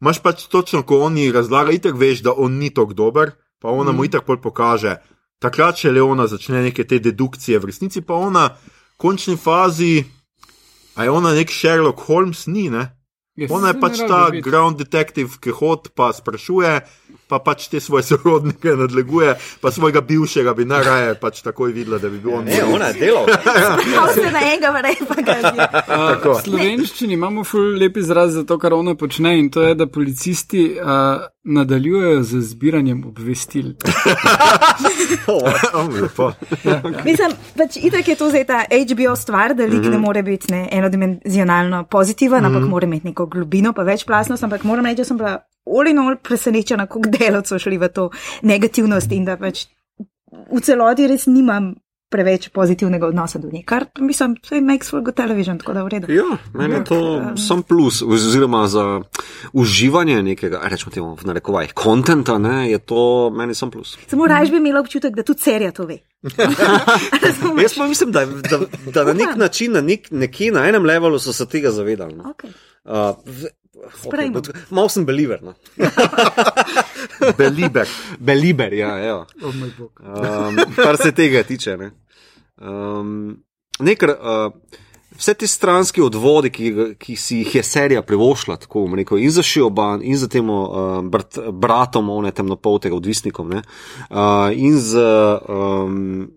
imaš 0.00 0.18
pač 0.22 0.46
točno, 0.48 0.82
ko 0.82 0.98
oni 0.98 1.32
razlagajo, 1.32 1.74
itek 1.76 1.94
veš, 1.94 2.22
da 2.22 2.32
on 2.36 2.52
ni 2.58 2.70
tako 2.74 2.92
dober, 2.92 3.30
pa 3.60 3.68
ona 3.68 3.92
mm. 3.92 3.96
mu 3.96 4.04
itek 4.04 4.22
pol 4.22 4.36
pokaže. 4.40 4.96
Takrat 5.40 5.80
še 5.80 5.92
le 5.92 6.02
ona 6.04 6.26
začne 6.28 6.60
neke 6.66 6.84
te 6.84 6.98
dedukcije, 7.00 7.58
v 7.58 7.70
resnici 7.72 8.04
pa 8.04 8.18
ona 8.20 8.50
v 8.52 8.96
končni 9.00 9.38
fazi, 9.40 10.04
a 11.00 11.04
je 11.04 11.10
ona 11.10 11.32
nek 11.32 11.48
Sherlock 11.48 12.04
Holmes, 12.08 12.44
ni, 12.46 12.68
ne? 12.68 12.90
Ona 13.48 13.68
je 13.68 13.80
pač 13.80 13.98
ta 14.08 14.28
biti. 14.30 14.42
ground 14.44 14.76
detective, 14.76 15.38
ki 15.40 15.54
hod 15.56 15.88
pa 15.96 16.10
sprašuje, 16.12 16.72
pa 17.30 17.38
pač 17.40 17.68
te 17.72 17.80
svoje 17.80 18.02
sorodnike 18.10 18.74
nadleguje, 18.76 19.36
pa 19.62 19.72
svojega 19.72 20.02
bivšega 20.04 20.54
bi 20.54 20.66
najraje 20.68 21.14
pač 21.22 21.40
takoj 21.46 21.72
videla, 21.72 21.96
da 22.02 22.10
bi 22.10 22.20
bil 22.20 22.36
on. 22.40 22.44
Ne, 22.44 22.60
ona 22.64 22.90
je 22.92 23.00
delavka. 23.00 23.38
Prav 23.94 24.12
se 24.14 24.28
na 24.34 24.44
enega 24.44 24.74
vre, 24.76 24.94
pa 25.08 25.18
ga 25.24 25.38
je. 25.40 25.68
V 26.26 26.36
slovenščini 26.44 27.16
imamo 27.16 27.46
ful 27.48 27.78
lep 27.80 27.96
izraz 27.96 28.34
za 28.36 28.44
to, 28.44 28.58
kar 28.60 28.76
ona 28.76 28.96
počne, 28.98 29.38
in 29.40 29.48
to 29.48 29.64
je, 29.64 29.78
da 29.78 29.88
policisti 29.88 30.66
uh, 30.76 31.24
nadaljujejo 31.44 32.22
z 32.22 32.40
zbiranjem 32.40 33.04
obvestil. 33.06 33.66
Lepo. 36.02 36.32
Mislim, 37.04 37.32
pač 37.56 37.76
itak 37.76 38.08
je 38.08 38.16
to 38.16 38.28
zdaj 38.30 38.44
ta 38.44 38.64
HBO 38.68 39.16
stvar, 39.16 39.54
da 39.54 39.64
lik 39.64 39.72
mm 39.72 39.82
-hmm. 39.82 39.90
ne 39.90 39.98
more 39.98 40.22
biti 40.22 40.52
ne, 40.52 40.68
enodimenzionalno 40.72 41.84
pozitiven, 41.84 42.42
mm 42.42 42.46
-hmm. 42.46 42.56
ampak 42.56 42.70
mora 42.70 42.86
imeti 42.86 43.06
neko 43.06 43.26
globino, 43.26 43.72
pa 43.72 43.82
večplastnost. 43.82 44.42
Ampak 44.42 44.64
moram 44.64 44.86
reči, 44.86 44.96
da 44.96 45.04
sem 45.04 45.16
bila 45.16 45.38
all 45.66 45.88
in 45.88 45.98
all 45.98 46.16
presenečena, 46.16 46.86
kako 46.86 47.08
delavci 47.18 47.48
so 47.48 47.58
šli 47.58 47.78
v 47.78 47.88
to 47.88 48.10
negativnost 48.42 49.12
in 49.12 49.24
da 49.24 49.36
pač 49.36 49.66
v 50.52 50.60
celoti 50.60 51.06
res 51.06 51.26
nimam 51.26 51.74
preveč 52.10 52.48
pozitivnega 52.48 53.06
odnosa 53.06 53.38
do 53.38 53.48
nje. 53.52 53.62
Kar 53.66 53.86
mislim, 53.98 54.36
to 54.36 54.54
je 54.54 54.60
makes 54.60 54.90
for 54.90 55.00
good 55.00 55.14
television, 55.14 55.58
tako 55.58 55.72
da 55.72 55.82
v 55.82 55.88
redu. 55.88 56.12
Ja, 56.12 56.38
meni 56.54 56.74
je 56.74 56.84
to 56.84 57.00
sam 57.36 57.62
plus, 57.62 58.02
oziroma 58.02 58.66
za 58.68 59.00
uživanje 59.52 60.22
nekega, 60.22 60.60
rečemo 60.64 60.92
temu 60.94 61.14
v 61.14 61.30
narekovajih, 61.30 61.72
kontenta, 61.74 62.38
ne, 62.38 62.70
je 62.70 62.78
to 62.78 63.30
meni 63.30 63.54
sam 63.54 63.70
plus. 63.70 63.96
Samo 64.06 64.26
raje 64.26 64.50
bi 64.50 64.56
imela 64.56 64.80
občutek, 64.80 65.14
da 65.14 65.22
tudi 65.22 65.40
serija 65.40 65.72
to 65.72 65.86
ve. 65.86 65.98
Jaz 67.62 67.74
pa 67.76 67.86
mislim, 67.86 68.12
da, 68.12 68.26
da, 68.26 68.60
da 68.94 69.04
na 69.04 69.12
nek 69.12 69.36
način, 69.36 69.72
na 69.72 69.80
nek, 69.80 70.10
nekje 70.10 70.52
na 70.52 70.66
enem 70.68 70.84
levelu 70.84 71.18
so 71.18 71.32
se 71.32 71.46
tega 71.46 71.70
zavedali. 71.70 72.14
no. 72.14 72.34
Okay. 72.34 72.52
Uh, 72.84 73.16
Okay, 74.06 74.30
Mal 74.70 74.88
sem 74.88 75.04
believer. 75.04 75.40
No. 75.42 75.54
Belibek. 77.38 77.88
Belieber, 78.18 78.72
ja, 78.72 78.98
ja. 78.98 79.26
Oh. 79.42 79.54
Um, 80.00 80.60
kar 80.76 80.96
se 81.00 81.12
tega 81.16 81.42
tiče. 81.48 81.76
Ne. 81.80 81.90
Um, 82.60 83.38
nekar, 83.80 84.12
uh, 84.20 84.80
vse 85.16 85.34
te 85.34 85.48
stranske 85.48 86.02
odvode, 86.04 86.52
ki, 86.52 86.96
ki 87.00 87.16
si 87.16 87.40
jih 87.40 87.54
je 87.60 87.62
serija 87.64 88.02
privošla, 88.06 88.58
tako 88.64 88.84
bom 88.84 88.98
rekel, 89.00 89.20
in 89.20 89.32
za 89.32 89.44
Šioban, 89.44 90.04
in 90.04 90.18
za 90.20 90.28
tem 90.28 90.50
uh, 90.52 91.00
brat, 91.04 91.40
bratom, 91.52 92.10
one 92.12 92.32
temnopoltega 92.36 92.96
odvisnikom, 92.96 93.56
ne, 93.56 93.64
uh, 94.10 94.50
in 94.52 94.76
z. 94.80 95.08
Um, 95.48 96.28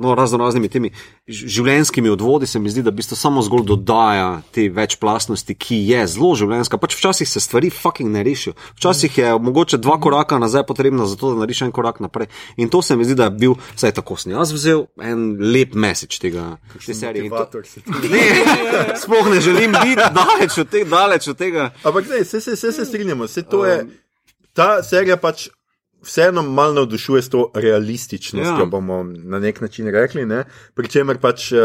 No, 0.00 0.14
razno 0.16 0.38
raznimi 0.40 0.68
temi 0.72 0.90
življenjskimi 1.28 2.08
odvodi 2.08 2.46
se 2.48 2.58
mi 2.58 2.70
zdi, 2.72 2.80
da 2.86 2.88
v 2.88 2.96
bistvu 3.02 3.18
samo 3.20 3.42
zgolj 3.44 3.66
dodaja 3.68 4.40
te 4.54 4.64
večplastnosti, 4.72 5.52
ki 5.60 5.76
je 5.90 6.06
zelo 6.14 6.30
življenjska. 6.40 6.78
Pač 6.80 6.96
včasih 6.96 7.28
se 7.28 7.42
stvari 7.44 7.68
fucking 7.74 8.08
ne 8.14 8.22
rešijo. 8.24 8.54
Včasih 8.78 9.18
je 9.20 9.34
mogoče 9.36 9.76
dva 9.76 9.98
koraka 10.00 10.38
nazaj 10.40 10.64
potrebno, 10.70 11.04
zato 11.10 11.34
da 11.34 11.42
narediš 11.42 11.66
en 11.68 11.74
korak 11.76 12.00
naprej. 12.00 12.30
In 12.56 12.72
to 12.72 12.80
se 12.82 12.96
mi 12.96 13.04
zdi, 13.04 13.18
da 13.20 13.28
je 13.28 13.36
bil, 13.44 13.58
vsaj 13.74 13.92
tako 14.00 14.16
sem 14.16 14.32
jaz 14.32 14.56
vzel, 14.56 14.86
en 15.04 15.36
lep 15.52 15.76
message 15.76 16.16
tega, 16.24 16.56
te 16.80 16.96
serije. 16.96 17.28
To-. 17.28 17.62
Ne, 18.08 18.24
sploh 19.04 19.28
ne 19.28 19.44
želim 19.44 19.76
biti 19.82 20.10
daleč 20.16 20.58
od 20.64 20.72
tega. 20.72 20.90
Daleč 20.96 21.28
od 21.28 21.44
tega. 21.44 21.70
Ampak 21.84 22.08
ne, 22.08 22.24
vse 22.24 22.40
se, 22.40 22.56
se, 22.56 22.72
se 22.72 22.88
strinjamo. 22.88 23.28
Vse 23.28 23.44
to 23.44 23.66
je, 23.68 23.82
ta 24.56 24.78
serija 24.82 25.20
pač 25.20 25.50
vseeno 26.02 26.42
malo 26.44 26.72
navdušuje 26.74 27.22
s 27.22 27.28
to 27.28 27.50
realističnostjo, 27.54 28.52
Ja. 28.52 28.58
ja. 28.58 28.64
bomo 28.66 29.02
na 29.04 29.38
nek 29.38 29.60
način 29.60 29.88
rekli. 29.88 30.26
Ne? 30.26 30.44
Pričemer 30.74 31.18
pač 31.18 31.52
uh, 31.52 31.58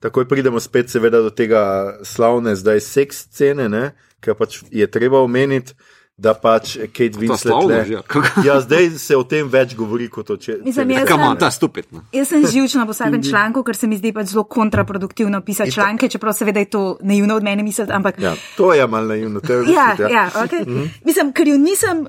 takoj 0.00 0.28
pridemo 0.28 0.60
spet 0.60 0.90
seveda 0.90 1.20
do 1.20 1.30
tega 1.30 1.62
slavne 2.02 2.56
zdaj 2.56 2.80
seks 2.80 3.16
scene, 3.26 3.68
ne? 3.68 3.90
ker 4.20 4.34
pač 4.34 4.62
je 4.70 4.86
treba 4.88 5.18
omeniti. 5.20 5.72
Da 6.18 6.32
pač 6.34 6.72
Kate 6.88 7.14
Winslet. 7.14 7.66
le- 7.68 8.02
kako? 8.02 8.40
Ja, 8.44 8.60
zdaj 8.60 8.90
se 8.90 9.16
o 9.16 9.22
tem 9.22 9.46
več 9.48 9.76
govori 9.76 10.08
kot 10.08 10.30
o 10.30 10.36
če. 10.36 10.56
Mislim, 10.64 10.88
če- 10.88 10.94
jaz 10.94 11.08
sem- 11.08 11.20
on, 11.20 11.36
ta 11.36 11.46
stupidno. 11.48 12.02
Jaz 12.12 12.28
sem 12.28 12.42
živčna 12.54 12.86
po 12.86 12.92
vsakem 12.92 13.22
članku, 13.22 13.62
ker 13.62 13.76
se 13.76 13.86
mi 13.86 13.96
zdi 13.96 14.10
pač 14.12 14.26
zelo 14.26 14.42
kontraproduktivno 14.44 15.40
pisati 15.42 15.70
članke, 15.72 16.08
čeprav 16.08 16.32
seveda 16.32 16.58
je 16.58 16.66
to 16.66 16.82
naivno 17.02 17.36
od 17.36 17.42
mene 17.44 17.62
misliti, 17.62 17.92
ampak 17.92 18.18
Ja, 18.18 18.34
to 18.56 18.74
je 18.74 18.86
malo 18.88 19.06
naivno. 19.06 19.40
to 19.40 19.52
je 19.52 19.70
ja, 19.70 19.86
resnici, 19.88 20.12
ja, 20.12 20.30
okay. 20.36 20.66
mm 20.66 20.74
-hmm. 20.74 20.88
mislim, 21.04 21.32
ker 21.32 21.48
jo 21.48 21.56
nisem. 21.56 22.06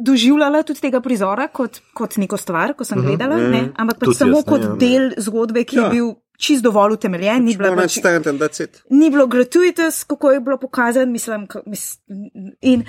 Doživljala 0.00 0.62
tudi 0.64 0.80
tega 0.80 1.02
prizora 1.04 1.48
kot, 1.52 1.82
kot 1.94 2.16
neko 2.16 2.36
stvar, 2.40 2.72
ko 2.74 2.84
sem 2.84 2.98
uh 2.98 3.04
-huh. 3.04 3.08
gledala, 3.08 3.36
ne? 3.36 3.72
ampak 3.76 3.98
pač 3.98 4.16
samo 4.16 4.38
jaz, 4.38 4.44
ne, 4.46 4.50
kot 4.50 4.62
ja, 4.62 4.68
ne. 4.68 4.76
del 4.78 5.10
zgodbe, 5.18 5.64
ki 5.64 5.76
ja. 5.76 5.82
je 5.82 5.90
bil 5.90 6.14
čist 6.38 6.62
dovolj 6.62 6.92
utemeljen, 6.92 7.44
ni, 7.44 7.56
bila 7.56 7.70
One 7.72 7.82
pač, 7.82 7.98
stand 7.98 8.26
and 8.26 8.40
that's 8.40 8.62
it. 8.64 8.82
ni 8.90 9.10
bilo 9.10 9.26
gratuitous, 9.26 10.04
kako 10.04 10.30
je 10.30 10.40
bilo 10.40 10.56
pokazano, 10.58 11.12
mislim, 11.12 11.46
mis, 11.66 11.98
in 12.60 12.84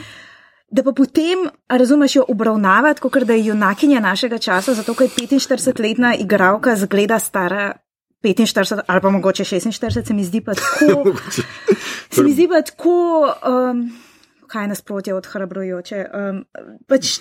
da 0.73 0.83
pa 0.83 0.91
potem, 0.91 1.49
razumeš, 1.69 2.15
jo 2.15 2.25
obravnavati, 2.27 3.01
kot 3.01 3.23
da 3.23 3.33
je 3.33 3.45
junakinja 3.45 3.99
našega 3.99 4.37
časa, 4.37 4.73
zato 4.73 4.93
ker 4.93 5.05
je 5.07 5.27
45-letna 5.27 6.15
igralka 6.15 6.75
zgleda 6.75 7.19
stara. 7.19 7.73
45 8.23 8.81
ali 8.87 9.01
pa 9.01 9.09
mogoče 9.09 9.43
46, 9.43 10.07
se 10.07 10.13
mi 10.13 10.23
zdi 10.23 10.41
pa 10.41 10.53
tako. 10.59 11.13
se 12.09 12.23
mi 12.23 12.31
zdi 12.33 12.47
pa 12.47 12.61
tako, 12.61 13.27
um, 13.43 13.91
kaj 14.53 14.67
je 14.67 14.71
nasprotje 14.75 15.15
od 15.17 15.27
hrabrojoče. 15.33 16.03
Um, 16.13 16.43
pač, 16.87 17.17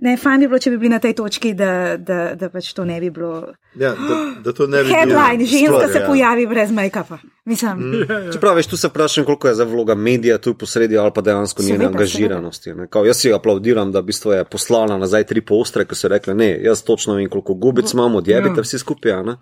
ne, 0.00 0.16
fajn 0.16 0.40
bi 0.40 0.48
bilo, 0.48 0.58
če 0.58 0.70
bi 0.70 0.78
bili 0.78 0.92
na 0.92 0.98
tej 0.98 1.14
točki, 1.18 1.54
da, 1.54 1.96
da, 1.96 2.34
da 2.34 2.48
pač 2.52 2.72
to 2.76 2.84
ne 2.88 3.00
bi 3.00 3.10
bilo. 3.10 3.52
Ja, 3.78 3.92
da, 3.94 4.16
da 4.44 4.52
to 4.56 4.66
ne 4.66 4.82
bi 4.84 4.90
Headline, 4.92 5.36
bilo 5.38 5.50
ženska 5.50 5.76
sploh, 5.76 5.92
se 5.92 6.00
ja. 6.00 6.06
pojavi 6.06 6.46
brez 6.50 6.70
make-upa. 6.74 7.18
Mislim, 7.44 7.78
mm. 7.78 8.32
Čeprav 8.32 8.54
veš, 8.56 8.66
tu 8.66 8.76
se 8.76 8.88
vprašam, 8.88 9.24
koliko 9.24 9.48
je 9.48 9.54
za 9.54 9.64
vloga 9.64 9.94
medija 9.94 10.38
tu 10.38 10.54
posredi 10.54 10.98
ali 10.98 11.10
pa 11.14 11.20
dejansko 11.20 11.62
njene 11.62 11.86
angažiranosti. 11.86 12.74
ne. 12.74 12.86
Kao, 12.86 13.04
jaz 13.04 13.16
si 13.16 13.32
aplaudiram, 13.32 13.92
da 13.92 14.00
v 14.00 14.10
bistvu 14.10 14.32
je 14.32 14.44
poslala 14.44 14.98
nazaj 14.98 15.24
tri 15.24 15.40
postre, 15.40 15.84
ki 15.84 15.94
so 15.94 16.08
rekli, 16.08 16.34
ne, 16.34 16.50
jaz 16.62 16.82
točno 16.82 17.14
vem, 17.14 17.28
koliko 17.28 17.54
gubic 17.54 17.92
imamo, 17.92 18.18
odjebite 18.18 18.60
Ja. 18.60 18.62
vsi 18.62 18.78
skupaj. 18.78 19.12
a 19.12 19.22
ne. 19.22 19.36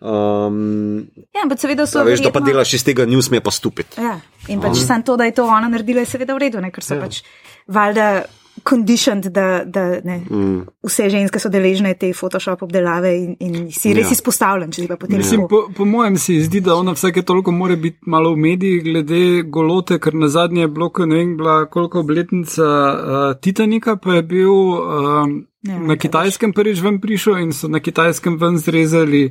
Um, 0.00 1.06
Ja, 1.34 1.42
ampak 1.44 1.60
seveda 1.60 1.86
so. 1.86 1.98
da, 1.98 2.04
veš, 2.04 2.22
da 2.24 2.32
pa 2.32 2.40
delaš 2.40 2.74
iz 2.74 2.84
tega 2.84 3.06
news, 3.06 3.30
mi 3.30 3.36
je 3.36 3.44
pa 3.44 3.50
stupid. 3.50 3.86
Ja, 3.98 4.20
in 4.48 4.60
pač 4.60 4.80
samo 4.80 5.02
to, 5.06 5.16
da 5.16 5.24
je 5.24 5.34
to 5.36 5.44
ona 5.44 5.68
naredila, 5.68 6.00
je 6.00 6.06
seveda 6.06 6.34
v 6.34 6.38
redu, 6.48 6.60
ne? 6.60 6.70
ker 6.70 6.84
so 6.84 6.96
ja. 6.96 7.00
pač 7.04 7.22
valjda 7.68 8.24
conditioned, 8.68 9.26
da, 9.34 9.64
da 9.64 10.00
ne, 10.04 10.20
mm. 10.30 10.60
vse 10.86 11.08
ženske 11.10 11.40
so 11.42 11.50
deležne 11.52 11.94
te 11.98 12.12
Photoshop 12.14 12.62
obdelave 12.62 13.12
in, 13.16 13.36
in 13.40 13.70
si 13.72 13.94
res 13.94 14.06
Ja. 14.06 14.08
ja. 14.08 14.16
izpostavljen, 14.18 14.72
če 14.72 14.82
si 14.82 14.88
pa 14.88 14.96
potem 14.96 15.18
Mislim, 15.18 15.44
tako. 15.44 15.48
po, 15.68 15.74
po 15.76 15.84
mojem 15.84 16.18
se 16.18 16.40
zdi, 16.44 16.60
da 16.60 16.74
ona 16.74 16.94
vsake 16.96 17.22
toliko 17.22 17.52
mora 17.52 17.76
biti 17.76 17.98
malo 18.06 18.34
v 18.34 18.42
medijih 18.46 18.82
glede 18.84 19.42
golote, 19.42 19.98
ker 19.98 20.14
na 20.14 20.28
zadnje 20.28 20.66
je 20.66 20.68
bilo, 20.68 20.90
ko 20.90 21.06
ne 21.06 21.20
vem, 21.20 21.36
bila 21.36 21.64
koliko 21.66 22.00
obletnica 22.00 22.64
uh, 22.64 23.40
Titanika, 23.40 23.96
pa 23.96 24.20
je 24.20 24.22
bil 24.22 24.52
um, 24.52 25.38
Ja, 25.62 25.76
na 25.78 25.96
kitajskem 25.96 26.54
prvič 26.56 26.80
ven 26.80 27.00
prišel 27.00 27.36
in 27.42 27.50
so 27.52 27.68
na 27.68 27.82
kitajskem 27.84 28.38
ven 28.40 28.56
zrezali 28.56 29.26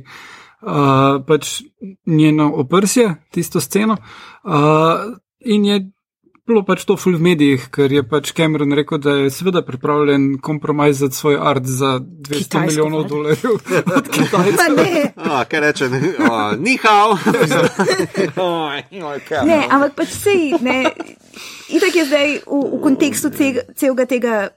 uh, 0.62 1.18
pač 1.26 1.62
njeno 2.06 2.52
oprsje, 2.54 3.16
tisto 3.34 3.60
sceno. 3.60 3.96
Uh, 4.44 5.18
in 5.40 5.64
je 5.64 5.90
bilo 6.46 6.62
pač 6.66 6.84
to 6.88 6.96
ful 7.00 7.16
v 7.16 7.24
medijih, 7.30 7.66
ker 7.72 7.92
je 7.92 8.02
pač 8.06 8.32
Cameron 8.36 8.74
rekel, 8.76 9.00
da 9.02 9.16
je 9.22 9.30
seveda 9.34 9.62
pripravljen 9.66 10.38
kompromisati 10.42 11.16
svoj 11.16 11.38
art 11.40 11.66
za 11.66 11.98
200 12.00 12.38
Kitajsko 12.38 12.66
milijonov 12.66 13.08
dolarjev 13.08 13.54
od 13.98 14.08
Kitajcev. 14.08 14.56
Pa 14.56 14.68
ne, 14.76 15.12
A, 15.16 15.44
kaj 15.44 15.60
reče, 15.60 15.88
ne, 15.88 16.00
a, 16.30 16.54
ni 16.58 16.78
hao. 16.82 17.18
ne, 19.50 19.60
ampak 19.70 19.94
pač 19.94 20.08
sej, 20.08 20.54
ne. 20.60 20.84
Itak 21.70 21.94
je 21.94 22.04
zdaj 22.06 22.28
v, 22.46 22.62
v 22.76 22.80
kontekstu 22.82 23.30
celega 23.30 24.06
tega 24.06 24.48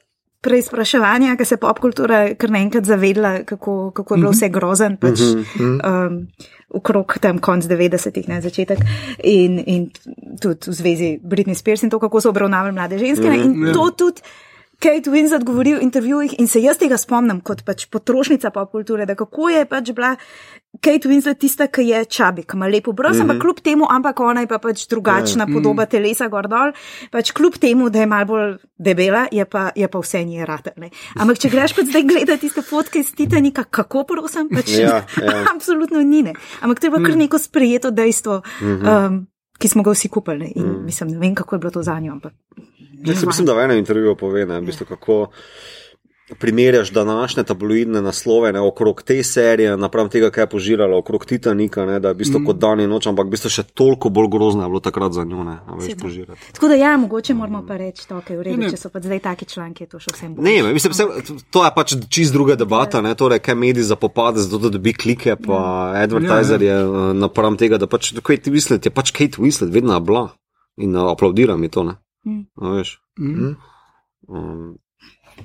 preizpraševanja, 0.44 1.38
ker 1.39 1.48
se 1.48 1.58
pop 1.62 1.80
kultura 1.84 2.26
kar 2.39 2.52
naenkrat 2.54 2.88
zavedla, 2.88 3.34
kako, 3.48 3.91
kako 3.96 4.16
je 4.16 4.22
bilo 4.22 4.34
vse 4.34 4.50
grozen. 4.54 4.98
Pač, 5.02 5.24
um, 5.60 6.20
Okrog 6.74 7.14
tam 7.22 7.38
konc 7.38 7.68
90-ih, 7.70 8.26
ne 8.32 8.39
začetek, 8.41 8.80
in, 9.30 9.60
in 9.70 9.84
tudi 10.41 10.72
v 10.72 10.74
zvezi 10.74 11.10
Britney 11.22 11.54
Spears 11.54 11.84
in 11.86 11.91
to, 11.94 12.00
kako 12.02 12.22
so 12.24 12.32
obravnavali 12.34 12.74
mlade 12.74 12.98
ženske. 12.98 13.30
Ne, 13.30 13.44
in 13.46 13.76
to 13.76 13.91
tudi 13.94 14.26
Kate 14.80 15.10
Winslet 15.10 15.44
govori 15.44 15.76
v 15.76 15.82
intervjujih 15.82 16.36
in 16.40 16.48
se 16.48 16.62
jaz 16.62 16.78
tega 16.78 16.98
spomnim 16.98 17.42
kot 17.42 17.64
pač 17.66 17.86
potrošnica 17.86 18.50
pop 18.52 18.72
kulture, 18.72 19.06
da 19.06 19.16
kako 19.16 19.50
je 19.50 19.66
pač 19.66 19.92
bila 19.92 20.16
Kate 20.82 21.08
Winslet 21.08 21.38
tista, 21.40 21.68
ki 21.68 21.86
je 21.86 22.06
čabi, 22.06 22.44
ki 22.44 22.58
ima 22.58 22.68
lepo 22.68 22.92
brz, 22.92 23.10
mm 23.10 23.20
-hmm. 23.20 23.22
ampak 23.22 23.42
kljub 23.42 23.60
temu, 23.60 23.88
ampak 23.90 24.20
ona 24.20 24.42
je 24.42 24.48
pa 24.48 24.58
pač 24.58 24.88
drugačna 24.90 25.46
yeah. 25.46 25.54
podoba 25.54 25.86
telesa 25.86 26.28
gor 26.28 26.48
dol, 26.48 26.74
pač 27.12 27.32
kljub 27.32 27.58
temu, 27.58 27.90
da 27.90 28.00
je 28.00 28.06
mal 28.06 28.26
bolj 28.26 28.58
debela, 28.78 29.28
je 29.32 29.46
pa, 29.46 29.72
je 29.76 29.88
pa 29.88 30.00
vse 30.00 30.24
njej 30.24 30.46
ratelne. 30.46 30.90
Ampak 31.16 31.40
če 31.40 31.50
greš 31.50 31.76
pa 31.76 31.82
zdaj 31.82 32.04
gledati 32.04 32.42
tiste 32.42 32.62
fotke 32.62 33.00
iz 33.00 33.16
Titanika, 33.16 33.64
kako 33.64 34.04
prosim, 34.04 34.50
pač 34.50 34.70
ja, 34.70 35.06
ja. 35.22 35.46
absolutno 35.56 36.02
ni 36.02 36.24
ne. 36.24 36.34
Ampak 36.62 36.80
treba 36.80 36.98
kar 36.98 37.18
neko 37.18 37.38
sprejeto 37.38 37.92
dejstvo. 37.92 38.42
Mm 38.62 38.66
-hmm. 38.66 39.08
um, 39.08 39.28
Ki 39.60 39.68
smo 39.68 39.84
ga 39.84 39.92
vsi 39.92 40.10
kupili, 40.10 40.52
in 40.56 40.66
mm. 40.66 40.86
mislim, 40.86 41.10
ne 41.10 41.20
vem, 41.20 41.36
kako 41.36 41.56
je 41.56 41.60
bilo 41.60 41.72
to 41.72 41.84
za 41.84 42.00
njo. 42.00 42.12
Ampak... 42.12 42.34
Jaz 43.06 43.26
mislim, 43.26 43.47
da 43.47 43.54
v 43.54 43.66
enem 43.68 43.82
intervjuju 43.84 44.16
pove, 44.16 44.45
ne, 44.45 44.60
v 44.60 44.72
bistvu, 44.72 44.88
kako 44.89 45.18
primerjaš 46.39 46.91
današnje 46.91 47.43
tabloidne 47.43 48.01
naslove 48.01 48.54
ne, 48.54 48.60
okrog 48.60 49.04
te 49.04 49.24
serije, 49.24 49.78
napram 49.78 50.10
tega, 50.10 50.30
kaj 50.30 50.41
je 50.41 50.49
požirala 50.49 50.97
okrog 50.97 51.26
Titanika, 51.26 51.86
ne, 51.86 51.99
da 51.99 52.08
je 52.08 52.14
v 52.14 52.18
bistvu 52.18 52.39
mm. 52.39 52.45
kot 52.45 52.58
dan 52.58 52.80
in 52.80 52.89
noč, 52.89 53.08
ampak 53.08 53.28
v 53.28 53.36
bistvu 53.36 53.49
še 53.51 53.64
toliko 53.64 54.10
bolj 54.10 54.30
grozno 54.32 54.64
je 54.64 54.70
bilo 54.72 54.80
takrat 54.80 55.14
za 55.14 55.26
njo, 55.28 55.43
ne, 55.43 55.58
več 55.80 55.97
požirati. 56.01 56.54
Tako 56.56 56.70
da 56.72 56.78
ja, 56.80 56.93
mogoče 56.97 57.34
moramo 57.34 57.64
pa 57.68 57.78
reči 57.78 58.08
to, 58.08 58.22
kaj 58.24 58.36
je 58.36 58.39
v 58.39 58.45
redu, 58.47 58.70
če 58.72 58.80
so 58.80 58.91
pa 58.93 59.01
zdaj 59.04 59.20
taki 59.20 59.47
članki, 59.51 59.84
je 59.84 59.91
to 59.91 59.99
še 59.99 60.14
vsem 60.16 60.36
bolj. 60.36 60.47
Ne, 60.47 60.74
mislim, 60.78 60.95
vse, 60.95 61.36
to 61.51 61.66
je 61.66 61.74
pač 61.76 61.95
čist 62.08 62.36
druga 62.36 62.56
debata, 62.60 63.04
ne, 63.04 63.12
torej, 63.20 63.43
kaj 63.43 63.60
mediji 63.60 63.89
zapopade, 63.91 64.41
zato 64.45 64.62
da 64.64 64.74
dobi 64.78 64.95
klike, 64.95 65.36
pa 65.36 65.60
ja. 65.60 66.06
advertiser 66.08 66.64
je 66.64 66.72
ja, 66.72 66.80
ja. 66.88 67.10
napram 67.18 67.60
tega, 67.60 67.82
da 67.82 67.89
pač 67.91 68.14
Kate 68.24 68.54
Winslet 68.54 68.88
je 68.88 68.93
pač 68.95 69.12
Kate 69.12 69.43
Winslet, 69.43 69.74
vedno 69.76 69.99
bila 69.99 70.30
in 70.80 70.95
uh, 70.95 71.12
aplaudiram 71.12 71.60
mi 71.60 71.70
to, 71.70 71.84
ne. 71.84 71.99
Mm. 72.26 72.46
Veš. 72.76 73.00
Mm. 73.20 73.56
Um, 74.28 74.78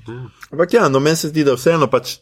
ja. 0.06 0.30
Ampak 0.50 0.72
ja, 0.72 0.88
no 0.88 1.00
meni 1.00 1.16
se 1.16 1.28
zdi, 1.28 1.44
da 1.44 1.56
vseeno 1.58 1.90
pač. 1.90 2.18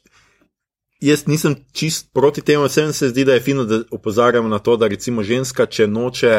Jaz 1.01 1.27
nisem 1.29 1.59
čist 1.77 2.09
proti 2.17 2.41
temu, 2.41 2.65
vsem 2.71 2.93
se 2.97 3.11
zdi, 3.11 3.27
da 3.29 3.35
je 3.37 3.43
fino, 3.45 3.67
da 3.69 3.83
opozarjamo 3.93 4.49
na 4.49 4.59
to, 4.59 4.79
da 4.81 4.89
recimo 4.89 5.23
ženska, 5.23 5.67
če 5.69 5.85
noče, 5.87 6.37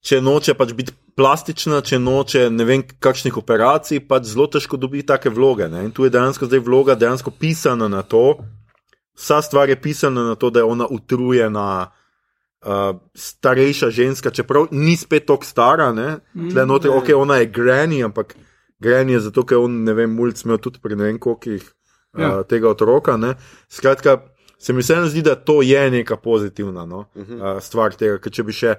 če 0.00 0.20
noče 0.24 0.54
pač 0.56 0.72
biti 0.72 0.94
plastična, 1.16 1.82
če 1.84 1.98
noče 2.00 2.46
ne 2.50 2.64
vem 2.64 2.82
kakšnih 2.82 3.36
operacij, 3.36 4.00
pač 4.08 4.30
zelo 4.32 4.46
težko 4.48 4.80
dobi 4.80 5.04
take 5.04 5.30
vloge. 5.30 5.68
Ne? 5.68 5.84
In 5.84 5.92
tu 5.92 6.08
je 6.08 6.14
dejansko 6.14 6.48
zdaj 6.48 6.64
vloga 6.64 6.96
dejansko 6.96 7.34
pisana 7.36 7.90
na 7.92 8.00
to, 8.02 8.40
vsa 9.18 9.42
stvar 9.44 9.68
je 9.68 9.76
pisana 9.76 10.24
na 10.30 10.34
to, 10.34 10.50
da 10.50 10.62
je 10.62 10.70
ona 10.72 10.88
utrujena, 10.88 11.92
uh, 12.66 12.96
starejša 13.14 13.90
ženska, 13.90 14.30
čeprav 14.30 14.66
ni 14.70 14.96
spet 14.96 15.26
tako 15.26 15.44
stara, 15.44 15.92
ne, 15.92 16.18
mm, 16.34 16.54
notri, 16.66 16.90
ne. 16.90 16.96
ok, 16.96 17.12
ona 17.16 17.36
je 17.36 17.46
granny, 17.46 18.02
ampak 18.04 18.34
granny 18.80 19.12
je 19.12 19.20
zato, 19.20 19.46
ker 19.46 19.58
on, 19.58 19.82
ne 19.84 19.94
vem, 19.94 20.10
mulj 20.14 20.36
smel 20.42 20.58
tudi 20.62 20.82
pri 20.82 20.96
ne 20.96 21.10
vem 21.10 21.18
kolikih 21.18 21.62
uh, 21.62 22.20
ja. 22.20 22.32
tega 22.48 22.70
otroka. 22.70 23.16
Ne. 23.16 23.34
Skratka, 23.68 24.20
se 24.58 24.72
mi 24.72 24.82
vseeno 24.82 25.06
zdi, 25.10 25.22
da 25.22 25.34
to 25.34 25.62
je 25.62 25.90
neka 25.90 26.16
pozitivna 26.16 26.86
no, 26.86 27.06
uh 27.14 27.26
-huh. 27.26 27.56
uh, 27.56 27.62
stvar 27.62 27.94
tega, 27.94 28.18
ker 28.18 28.32
če 28.32 28.42
bi 28.42 28.52
še, 28.52 28.76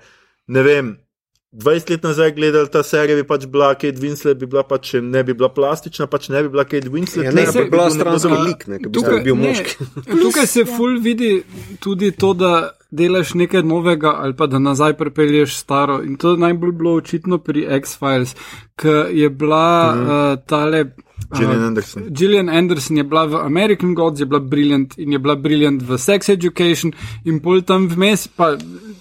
ne 0.48 0.64
vem. 0.64 0.98
20 1.54 1.90
let 1.90 2.04
nazaj 2.04 2.32
gledali 2.32 2.70
ta 2.70 2.84
serija, 2.84 3.16
bi 3.16 3.24
pač 3.28 3.46
bila 3.46 3.74
Kate 3.74 4.02
Winslet, 4.02 4.40
bi 4.42 4.48
bila 4.50 4.64
pač 4.64 4.94
ne 5.02 5.24
bi 5.24 5.34
bila 5.38 5.52
plastična, 5.54 6.08
pač 6.08 6.30
ne 6.34 6.42
bi 6.44 6.50
bila 6.50 6.64
Kate 6.66 6.90
Winslet. 6.90 7.28
Ja, 7.30 7.32
ne, 7.32 7.46
ne, 7.46 7.52
bi 7.64 7.70
bila 7.70 7.90
stranska 7.94 8.40
lik, 8.42 8.66
ne, 8.68 8.80
bi 8.82 8.92
tukaj, 8.92 9.20
bil 9.24 9.38
moški. 9.38 9.86
tukaj 10.24 10.48
se 10.50 10.66
ful 10.66 10.98
vidi 11.02 11.44
tudi 11.80 12.12
to, 12.12 12.34
da 12.34 12.72
delaš 12.92 13.34
nekaj 13.38 13.64
novega 13.64 14.16
ali 14.18 14.36
pa 14.38 14.48
da 14.48 14.60
nazaj 14.60 14.98
prepelješ 14.98 15.56
staro. 15.58 16.02
In 16.02 16.18
to 16.18 16.34
je 16.34 16.42
najbolj 16.42 16.72
bilo 16.72 16.96
očitno 16.98 17.38
pri 17.38 17.68
X-Files, 17.80 18.34
ki 18.76 18.98
je 19.22 19.30
bila 19.30 19.96
mhm. 19.96 20.10
uh, 20.10 20.46
tale. 20.50 20.86
Gillian 21.38 21.64
Anderson. 21.64 22.04
Gillian 22.10 22.50
Anderson 22.50 22.98
je 22.98 23.04
bila 23.04 23.26
v 23.26 23.42
American 23.46 23.94
Gods, 23.96 24.20
je 24.20 24.26
bila 24.26 24.40
briljant 24.40 24.98
in 24.98 25.12
je 25.12 25.20
bila 25.20 25.36
briljant 25.36 25.82
v 25.82 25.98
Sex 25.98 26.30
Education, 26.30 26.94
in 27.26 27.40
pol 27.40 27.62
tam 27.62 27.88
vmes 27.88 28.28
pa 28.28 28.54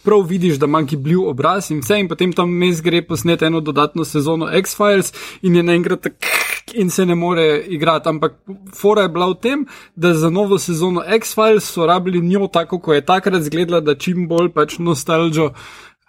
prav 0.02 0.26
vidiš, 0.28 0.58
da 0.58 0.66
manjki 0.66 0.96
bil 0.96 1.26
obraz 1.30 1.70
in 1.70 1.80
vse, 1.80 2.00
in 2.00 2.08
potem 2.08 2.32
tam 2.32 2.50
vmes 2.50 2.82
gre 2.82 3.02
posnet 3.06 3.42
eno 3.42 3.60
dodatno 3.60 4.04
sezono 4.04 4.48
X-Files 4.62 5.12
in 5.42 5.56
je 5.56 5.62
naenkrat 5.62 6.02
tako 6.08 6.32
in 6.74 6.90
se 6.90 7.06
ne 7.06 7.14
more 7.14 7.64
igrati. 7.66 8.08
Ampak 8.08 8.32
fora 8.74 9.02
je 9.02 9.08
bila 9.08 9.26
v 9.30 9.34
tem, 9.34 9.66
da 9.96 10.14
za 10.14 10.30
novo 10.30 10.58
sezono 10.58 11.02
X-Files 11.06 11.64
so 11.64 11.86
rabili 11.86 12.20
njo 12.20 12.46
tako, 12.46 12.78
kot 12.78 12.94
je 12.94 13.04
takrat 13.04 13.42
zgledala, 13.42 13.80
da 13.80 13.94
čim 13.94 14.28
bolj 14.28 14.48
pač 14.52 14.78
nostalgijo 14.78 15.52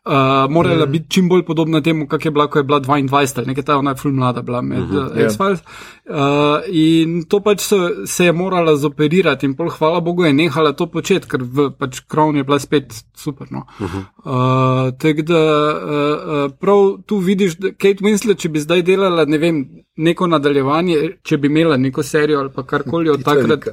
uh, 0.06 0.52
morala 0.52 0.86
mm. 0.86 0.92
biti 0.92 1.10
čim 1.10 1.30
bolj 1.30 1.46
podobna 1.46 1.82
temu, 1.82 2.08
kak 2.08 2.26
je 2.26 2.32
bila, 2.32 2.48
ko 2.48 2.60
je 2.60 2.64
bila 2.64 2.80
22 2.80 3.38
ali 3.38 3.48
nekaj, 3.48 3.64
ta 3.64 3.78
ona 3.78 3.92
je 3.92 3.96
ful 3.96 4.12
mlada 4.12 4.42
bila 4.42 4.62
med 4.62 4.80
mm 4.80 4.92
-hmm, 4.92 5.12
uh, 5.12 5.18
X-Files. 5.18 5.60
Yeah. 5.60 6.58
Uh, 6.58 6.64
in 6.68 7.24
to 7.30 7.40
pač 7.40 7.62
se, 7.62 7.76
se 8.06 8.26
je 8.26 8.32
morala 8.32 8.76
zoperirati 8.76 9.46
in 9.46 9.56
pol 9.56 9.70
hvala 9.70 10.00
Bogu 10.00 10.26
je 10.26 10.34
nehala 10.34 10.74
to 10.74 10.88
početi, 10.88 11.28
ker 11.28 11.40
v 11.44 11.70
pač 11.80 12.02
Crown 12.12 12.36
je 12.36 12.44
bila 12.44 12.60
spet 12.60 12.94
super. 13.16 13.48
No. 13.52 13.66
Mm 13.80 13.86
-hmm. 13.86 14.04
uh, 14.26 14.94
Tako 14.98 15.22
da 15.22 15.42
uh, 15.76 16.52
prav 16.60 16.98
tu 17.06 17.18
vidiš, 17.18 17.58
da 17.58 17.72
Kate 17.72 18.04
Winslet, 18.04 18.38
če 18.38 18.50
bi 18.50 18.60
zdaj 18.60 18.82
delala, 18.82 19.26
ne 19.26 19.38
vem, 19.38 19.68
neko 19.98 20.28
nadaljevanje, 20.28 20.96
če 21.24 21.38
bi 21.38 21.48
imela 21.48 21.78
neko 21.78 22.04
serijo 22.04 22.40
ali 22.40 22.50
pa 22.56 22.64
karkoli 22.64 23.10
od 23.10 23.24
takrat. 23.24 23.68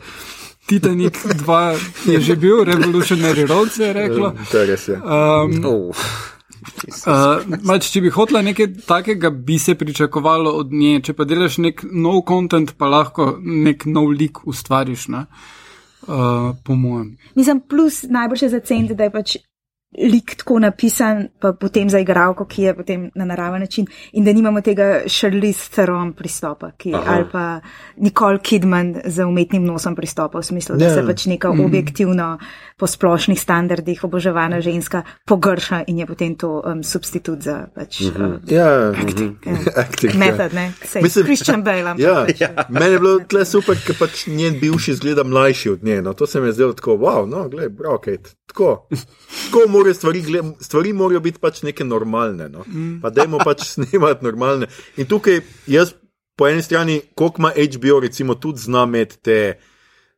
Titanik 0.71 1.19
2 1.19 2.13
je 2.13 2.21
že 2.23 2.37
bil, 2.39 2.65
Revolutionary 2.65 3.47
Road 3.47 3.73
se 3.75 3.85
je 3.85 3.93
reklo. 3.93 4.35
Ja, 4.55 4.65
res 4.65 4.89
je. 4.89 4.95
Um, 5.03 5.65
oh. 5.67 6.05
Uh, 7.07 7.79
če 7.83 8.03
bi 8.05 8.13
hotela 8.15 8.43
nekaj 8.47 8.69
takega, 8.87 9.31
bi 9.31 9.59
se 9.59 9.75
pričakovalo 9.75 10.53
od 10.61 10.71
nje. 10.73 11.01
Če 11.09 11.17
pa 11.19 11.27
delaš 11.27 11.59
nek 11.59 11.83
nov 11.91 12.23
kontent, 12.29 12.77
pa 12.79 12.87
lahko 12.87 13.33
nek 13.41 13.89
nov 13.91 14.13
lik 14.15 14.45
ustvariš. 14.47 15.09
Ne? 15.11 15.25
Uh, 16.07 16.55
po 16.65 16.79
mojem. 16.79 17.17
Mislim, 17.35 17.65
plus 17.67 18.05
najboljše 18.09 18.49
za 18.55 18.61
cent, 18.61 18.95
da 18.95 19.09
je 19.09 19.15
pač 19.15 19.37
lik 19.99 20.35
tako 20.39 20.59
napisan, 20.59 21.29
pa 21.41 21.53
potem 21.53 21.91
za 21.91 21.99
igralko, 21.99 22.45
ki 22.47 22.63
je 22.63 22.75
potem 22.77 23.11
na 23.15 23.25
naraven 23.25 23.61
način, 23.61 23.87
in 24.13 24.25
da 24.25 24.33
nimamo 24.33 24.61
tega 24.61 25.03
Charlize 25.09 25.71
Theron 25.75 26.13
pristopa, 26.13 26.71
ki, 26.79 26.95
ali 27.07 27.25
pa 27.33 27.61
Nicole 27.97 28.39
Kidman 28.39 28.95
z 29.05 29.25
umetnim 29.27 29.65
nosom 29.65 29.97
pristopa, 29.97 30.39
v 30.39 30.47
smislu, 30.47 30.77
da 30.79 30.91
se 30.95 31.01
ja. 31.01 31.07
pač 31.07 31.27
neka 31.27 31.53
mm. 31.53 31.65
objektivno 31.65 32.39
po 32.79 32.87
splošnih 32.87 33.41
standardih 33.41 34.05
oboževana 34.05 34.61
ženska 34.61 35.03
pogrša 35.27 35.83
in 35.87 35.99
je 35.99 36.07
potem 36.07 36.35
to 36.35 36.63
um, 36.65 36.83
substitut 36.83 37.43
za 37.43 37.67
pač, 37.75 38.01
mm 38.01 38.07
-hmm. 38.07 38.25
um, 38.25 38.41
yeah. 38.47 39.03
acting. 39.03 39.31
Mm 39.47 39.53
-hmm. 39.53 39.65
yeah. 39.65 39.81
acting 39.81 40.15
Method, 40.15 40.55
ne? 40.55 40.73
Sej, 40.85 41.03
Mislim, 41.03 41.25
Christian 41.25 41.63
Bale. 41.63 41.81
Ja, 41.99 42.27
ja. 42.39 42.49
Meni 42.69 42.93
je 42.93 42.99
bilo 42.99 43.19
tle 43.19 43.45
super, 43.45 43.77
ker 43.87 43.97
pač 43.99 44.27
njen 44.27 44.61
bivši 44.61 44.95
zgleda 44.95 45.25
mlajši 45.25 45.71
od 45.71 45.85
nje. 45.85 46.03
No, 46.03 46.13
to 46.13 46.27
se 46.27 46.41
mi 46.41 46.47
je 46.47 46.53
zdelo 46.53 46.73
tako, 46.73 46.97
wow, 46.97 47.27
no, 47.27 47.49
gledaj, 47.49 47.69
bravo, 47.69 47.99
Kate. 47.99 48.31
Tako, 48.47 48.89
tako 49.45 49.69
morajo 49.81 49.97
stvari, 49.97 50.23
stvari 50.61 50.93
morajo 50.93 51.21
biti 51.25 51.41
pač 51.43 51.63
neke 51.67 51.85
normalne. 51.85 52.49
No? 52.53 52.65
Mm. 52.69 53.01
Pa 53.03 53.11
dajmo 53.11 53.41
pač 53.45 53.67
snemati 53.75 54.25
normalne. 54.25 54.69
In 55.01 55.09
tukaj 55.11 55.41
jaz, 55.71 55.95
po 56.37 56.49
eni 56.49 56.63
strani, 56.63 57.01
koliko 57.15 57.43
ima 57.43 57.53
HBO, 57.57 58.01
recimo, 58.01 58.35
tudi 58.41 58.65
znam 58.65 58.95
med 58.97 59.17
te 59.25 59.41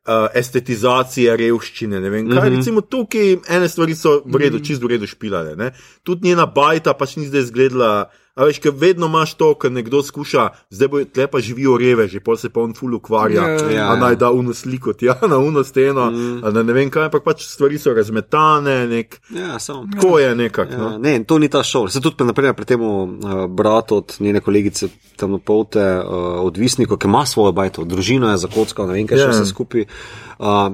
uh, 0.06 0.28
estetizacije 0.34 1.36
revščine. 1.36 2.00
Vem, 2.00 2.12
kaj, 2.12 2.22
mm 2.22 2.38
-hmm. 2.38 2.56
Recimo 2.56 2.80
tukaj 2.80 3.36
ene 3.48 3.68
stvari 3.68 3.94
so 3.94 4.22
v 4.24 4.36
redu, 4.36 4.58
mm. 4.58 4.64
čist 4.64 4.82
v 4.82 4.86
redu 4.86 5.06
špilale. 5.06 5.72
Tudi 6.02 6.28
njena 6.28 6.46
bajta 6.46 6.94
pač 6.94 7.16
ni 7.16 7.26
zdaj 7.26 7.40
izgledala. 7.40 8.10
A 8.32 8.46
veš, 8.48 8.62
ker 8.64 8.72
vedno 8.72 9.10
imaš 9.10 9.34
to, 9.36 9.50
ker 9.60 9.68
nekdo 9.68 9.98
skuša, 10.00 10.46
zdaj 10.72 10.88
bo 10.88 11.02
tle 11.04 11.26
pa 11.28 11.40
živijo 11.44 11.74
reve, 11.76 12.06
že 12.08 12.20
pol 12.24 12.38
se 12.40 12.48
pa 12.48 12.62
on 12.64 12.72
ful 12.72 12.94
ukvarja, 12.96 13.42
yeah, 13.44 13.64
ja, 13.68 13.76
ja, 13.76 13.88
a 13.92 13.96
naj 14.00 14.16
da 14.16 14.30
uno 14.32 14.54
sliko, 14.56 14.94
ja, 15.04 15.18
na 15.32 15.36
uno 15.36 15.64
steno, 15.64 16.06
mm. 16.10 16.40
na 16.54 16.62
ne 16.62 16.72
vem 16.72 16.88
kaj, 16.90 17.10
ampak 17.10 17.26
pač 17.26 17.44
stvari 17.44 17.76
so 17.78 17.92
razmetane, 17.92 18.86
nek. 18.88 19.20
Ja, 19.36 19.58
samo. 19.60 19.84
Tako 19.92 20.16
je 20.18 20.32
nekako. 20.34 20.72
Ja, 20.72 20.78
no? 20.78 20.98
Ne, 20.98 21.18
to 21.28 21.38
ni 21.38 21.52
ta 21.52 21.60
šov. 21.60 21.90
Se 21.92 22.00
tudi, 22.00 22.24
naprimer, 22.24 22.56
pri 22.56 22.70
tem 22.72 22.80
uh, 22.80 23.44
bratu 23.52 24.00
od 24.00 24.16
njene 24.20 24.40
kolegice, 24.40 24.88
tam 25.20 25.36
polte, 25.36 25.84
uh, 25.84 26.40
odvisniku, 26.40 26.96
ki 26.96 27.12
ima 27.12 27.26
svojo 27.28 27.52
bajto, 27.52 27.84
družino 27.84 28.32
je 28.32 28.40
zakockal, 28.48 28.88
ne 28.88 28.96
vem 28.96 29.12
kaj 29.12 29.20
yeah. 29.20 29.28
še 29.28 29.42
vse 29.42 29.52
skupaj. 29.52 29.90
Uh, 30.38 30.70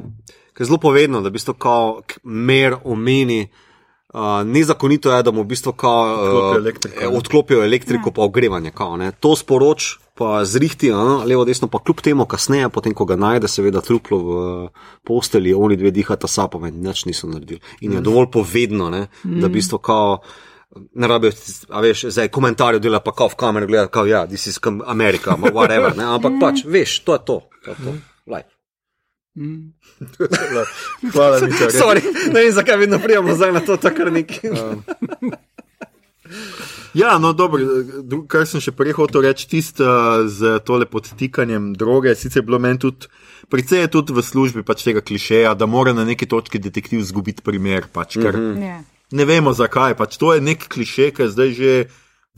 ker 0.55 0.63
je 0.63 0.71
zelo 0.71 0.79
povedno, 0.79 1.27
da 1.27 1.35
bi 1.35 1.43
to 1.43 1.59
kao 1.59 2.05
mer 2.23 2.79
omeni. 2.85 3.49
Uh, 3.49 3.65
nezakonito 4.45 5.13
je, 5.13 5.23
da 5.23 5.31
mu 5.31 5.43
v 5.43 5.47
bistvu 5.47 5.73
kao, 5.73 6.51
uh, 6.51 6.57
elektriko, 6.57 7.11
odklopijo 7.13 7.65
elektriko, 7.65 8.09
ja. 8.09 8.13
pa 8.13 8.23
ogrevanje. 8.23 8.71
Kao, 8.71 8.99
to 9.21 9.37
sporoč, 9.37 9.99
pa 10.15 10.45
zrihti, 10.45 10.91
no, 10.91 11.23
levo, 11.27 11.45
desno, 11.45 11.69
pa 11.69 11.79
kljub 11.79 12.01
temu, 12.01 12.27
kasneje, 12.27 12.69
potem 12.73 12.95
ko 12.95 13.05
ga 13.05 13.17
najde, 13.17 13.49
seveda 13.49 13.81
truplo 13.85 14.19
v 14.19 14.33
posteli, 15.05 15.55
oni 15.55 15.77
dve 15.77 15.93
dihata 15.95 16.27
sapo, 16.29 16.61
in 16.67 16.81
nič 16.83 17.05
niso 17.05 17.29
naredili. 17.29 17.61
In 17.81 17.93
je 17.93 18.01
mm. 18.01 18.05
dovolj 18.05 18.31
povedno, 18.33 18.91
ne, 18.91 19.07
mm. 19.25 19.41
da 19.41 19.47
v 19.47 19.59
bistvu 19.61 19.79
kao. 19.79 20.21
Ne 20.95 21.09
rabijo, 21.09 21.33
a 21.73 21.81
veš, 21.81 22.05
zdaj 22.13 22.29
komentarje 22.29 22.81
dela 22.81 23.01
pa 23.01 23.13
kao 23.17 23.31
v 23.33 23.39
kameru, 23.41 23.67
gleda, 23.67 23.87
kao 23.89 24.07
ja, 24.07 24.27
this 24.27 24.47
is 24.47 24.61
ma 24.65 25.49
whatever, 25.49 25.97
ne, 25.97 26.05
ampak 26.05 26.37
pač, 26.43 26.65
veš, 26.67 27.01
to 27.05 27.17
je 27.17 27.25
to, 27.25 27.41
to 27.65 27.71
je 27.71 27.77
to, 27.77 27.95
life. 28.29 28.58
Mm. 29.39 29.73
Hvala, 31.13 31.41
Miša. 31.47 31.71
Sorry, 31.71 32.03
ne 32.33 32.41
vem, 32.41 32.53
zakaj 32.53 32.77
vedno 32.77 32.99
prijemo 32.99 33.35
zdaj 33.35 33.53
na 33.53 33.61
to, 33.61 33.77
takar 33.77 34.13
neki. 34.13 34.51
Ja, 36.95 37.19
no, 37.19 37.33
dobro, 37.33 37.63
kar 38.29 38.47
sem 38.49 38.63
še 38.65 38.73
prej 38.77 38.97
hotel 38.99 39.29
reči, 39.29 39.47
tisto 39.49 39.85
uh, 39.87 40.25
z 40.27 40.59
tole 40.67 40.89
podtikanjem 40.91 41.71
droge, 41.79 42.15
sicer 42.19 42.43
je 42.43 42.49
bilo 42.49 42.59
meni 42.63 42.81
tudi, 42.83 43.11
precej 43.53 43.85
je 43.85 43.93
tudi 43.93 44.17
v 44.17 44.25
službi 44.25 44.65
pač 44.67 44.83
tega 44.89 45.05
klišeja, 45.05 45.55
da 45.55 45.69
mora 45.71 45.95
na 45.97 46.05
neki 46.09 46.27
točki 46.29 46.61
detektiv 46.61 47.05
izgubiti 47.05 47.45
primer, 47.45 47.87
pač, 47.93 48.19
ker 48.19 48.35
mm 48.37 48.55
-hmm. 48.57 48.67
Ja. 48.67 48.83
ne 49.13 49.25
vemo 49.25 49.53
zakaj, 49.53 49.95
pač 49.95 50.19
to 50.19 50.35
je 50.35 50.41
nek 50.41 50.69
kliše, 50.69 51.11
ki 51.15 51.23
je 51.23 51.29
zdaj 51.29 51.53
že 51.53 51.73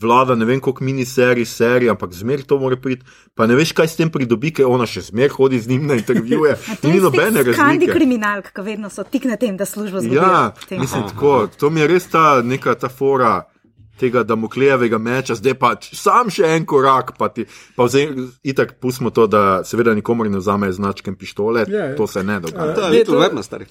vlada, 0.01 0.35
ne 0.35 0.45
vem 0.45 0.59
koliko 0.59 0.83
miniserij, 0.83 1.45
serij, 1.45 1.89
ampak 1.89 2.13
zmer 2.13 2.41
to 2.43 2.57
mora 2.59 2.75
priti, 2.75 3.05
pa 3.35 3.47
ne 3.47 3.55
veš, 3.55 3.71
kaj 3.71 3.87
s 3.87 3.95
tem 3.95 4.09
pridobi, 4.09 4.51
ker 4.51 4.65
ona 4.67 4.85
še 4.85 5.01
zmer 5.01 5.29
hodi 5.29 5.59
z 5.59 5.69
njim 5.69 5.87
na 5.87 5.93
intervjuje. 5.95 6.55
To 6.81 6.87
Ni 6.87 6.95
je 6.95 7.01
nobene 7.01 7.43
spet 7.43 7.55
skandi 7.55 7.85
razlike. 7.85 7.93
kriminalk, 7.93 8.51
ki 8.51 8.61
vedno 8.61 8.89
so 8.89 9.03
tik 9.03 9.23
na 9.25 9.35
tem, 9.35 9.57
da 9.57 9.65
službo 9.65 10.01
zgubijo. 10.01 10.21
Ja, 10.21 10.53
mislim, 10.71 11.03
tako, 11.07 11.47
to 11.57 11.69
mi 11.69 11.81
je 11.81 11.87
res 11.87 12.07
ta 12.09 12.41
neka 12.41 12.75
ta 12.75 12.89
fora. 12.89 13.43
Tega 14.01 14.23
Damoklejevega 14.25 14.97
meča, 14.97 15.35
zdaj 15.37 15.53
pa 15.55 15.75
sam 15.79 16.29
še 16.29 16.47
en 16.49 16.65
korak, 16.65 17.13
pa 17.17 17.29
ti, 17.29 17.45
pa 17.77 17.85
vzem, 17.85 18.15
itak 18.43 18.73
pustimo 18.81 19.09
to, 19.09 19.27
da 19.27 19.41
seveda 19.63 19.93
nikomor 19.93 20.25
ne 20.25 20.39
vzame 20.39 20.71
značke 20.73 21.13
pištole, 21.13 21.67
Ja, 21.69 21.85
ja. 21.85 21.95
to 21.95 22.07
se 22.07 22.23
ne 22.23 22.39
dogaja. 22.39 22.73
To 22.75 22.89
je 22.93 23.03
to- 23.05 23.11
to 23.11 23.19
vedno 23.19 23.43
stari. 23.43 23.65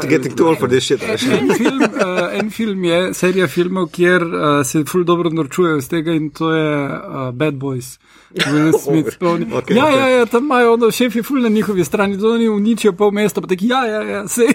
To 0.00 0.08
getting 0.08 0.32
too 0.32 0.48
old 0.48 0.58
for 0.58 0.68
this 0.68 0.84
shit, 0.84 1.00
veš. 1.02 1.26
En 1.28 1.52
film, 1.52 1.82
uh, 1.82 2.32
en 2.32 2.50
film 2.50 2.84
je 2.84 3.00
serija 3.14 3.48
filmov, 3.48 3.90
kjer 3.90 4.24
uh, 4.24 4.32
se 4.64 4.84
ful 4.84 5.04
dobro 5.04 5.30
norčujejo 5.30 5.76
iz 5.76 5.88
tega 5.88 6.12
in 6.12 6.30
to 6.30 6.50
je 6.50 6.70
uh, 6.80 7.30
Bad 7.34 7.54
Boys. 7.56 7.98
Will 8.36 8.72
Smith, 8.74 9.16
Okej, 9.20 9.46
ja, 9.76 9.84
okej. 9.84 9.98
ja, 9.98 10.08
ja, 10.10 10.26
tam 10.26 10.44
imajo 10.44 10.72
ono 10.72 10.90
šefi 10.90 11.22
ful 11.22 11.40
na 11.40 11.48
njihovi 11.48 11.84
strani, 11.84 12.16
da 12.16 12.28
oni 12.28 12.48
uničijo 12.48 12.92
pol 12.92 13.10
mesta, 13.10 13.40
pa 13.40 13.46
taki, 13.46 13.68
ja, 13.68 13.84
ja, 13.86 14.02
ja, 14.04 14.24
sej. 14.28 14.48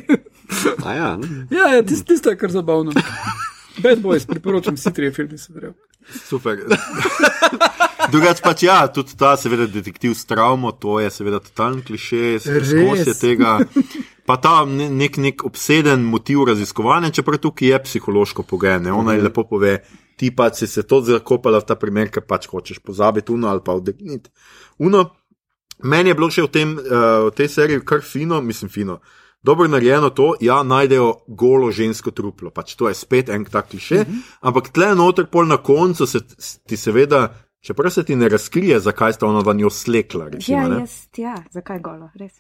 A 0.86 0.94
ja, 0.94 1.18
ne? 1.18 1.46
Ja, 1.58 1.68
ja, 1.70 1.84
tisto 1.84 2.06
tist 2.06 2.26
je 2.26 2.36
kar 2.38 2.52
zabavno. 2.52 2.92
Bad 3.82 4.02
Boys, 4.04 4.26
priporočam 4.28 4.78
si 4.78 4.94
tri 4.94 5.12
filme, 5.12 5.38
se 5.38 5.54
pravi. 5.54 5.74
Super. 6.26 6.58
Drugač 8.12 8.42
pač 8.42 8.64
ja, 8.66 8.80
tudi 8.92 9.14
ta, 9.18 9.36
seveda, 9.38 9.68
detektiv 9.70 10.16
s 10.18 10.26
travmo, 10.26 10.72
to 10.74 11.00
je 11.00 11.12
seveda 11.14 11.40
totalen 11.44 11.82
kliše, 11.86 12.40
skozi 12.42 13.12
je 13.12 13.16
tega. 13.16 13.60
Pa 14.26 14.38
ta 14.42 14.66
ne- 14.66 14.90
nek, 14.90 15.18
nek 15.22 15.46
obseden 15.46 16.04
motiv 16.10 16.44
raziskovanja, 16.50 17.12
čeprav 17.14 17.42
tukaj 17.44 17.68
je 17.68 17.80
psihološko 17.86 18.44
pogajanje. 18.44 18.92
Ona 18.92 19.14
je 19.14 19.26
lepo 19.28 19.46
pove, 19.48 19.78
ti 20.18 20.32
pa 20.36 20.50
si 20.54 20.68
se 20.68 20.84
to 20.84 21.02
zakopala 21.06 21.62
v 21.62 21.70
ta 21.70 21.76
primer, 21.76 22.10
ker 22.10 22.26
pač 22.26 22.50
hočeš 22.50 22.82
pozabiti 22.82 23.32
uno 23.32 23.50
ali 23.52 23.62
pa 23.66 23.78
oddegniti. 23.78 24.30
Uno, 24.80 25.06
meni 25.84 26.10
je 26.10 26.18
bilo 26.18 26.30
še 26.30 26.46
v, 26.46 26.52
tem, 26.54 26.76
uh, 26.78 27.30
v 27.30 27.34
tej 27.38 27.50
seriji 27.50 27.86
kar 27.86 28.02
fino, 28.06 28.42
mislim 28.42 28.70
fino. 28.70 29.02
Dobro 29.44 29.68
narejeno 29.68 30.10
to, 30.10 30.34
ja, 30.42 30.64
najdejo 30.64 31.14
golo 31.28 31.72
žensko 31.72 32.12
truplo, 32.12 32.52
pač 32.54 32.76
to 32.78 32.90
je 32.90 32.96
spet 32.96 33.30
en 33.30 33.46
tak 33.46 33.70
kliše, 33.70 33.96
uh 33.96 34.08
-huh. 34.08 34.22
ampak 34.42 34.70
tle 34.70 34.96
noter 34.96 35.26
pol 35.26 35.46
na 35.46 35.58
koncu 35.58 36.06
se 36.06 36.20
ti 36.68 36.78
seveda, 36.78 37.34
čeprav 37.62 37.92
se 37.92 38.04
ti 38.04 38.16
ne 38.16 38.30
razkrije, 38.30 38.80
zakaj 38.80 39.14
sta 39.14 39.26
ona 39.26 39.40
vanjo 39.40 39.70
slekla. 39.70 40.30
Recimo, 40.30 40.58
Ja, 40.58 40.80
jaz, 40.80 40.92
ja, 41.18 41.44
zakaj 41.52 41.80
golo, 41.80 42.10
res. 42.16 42.34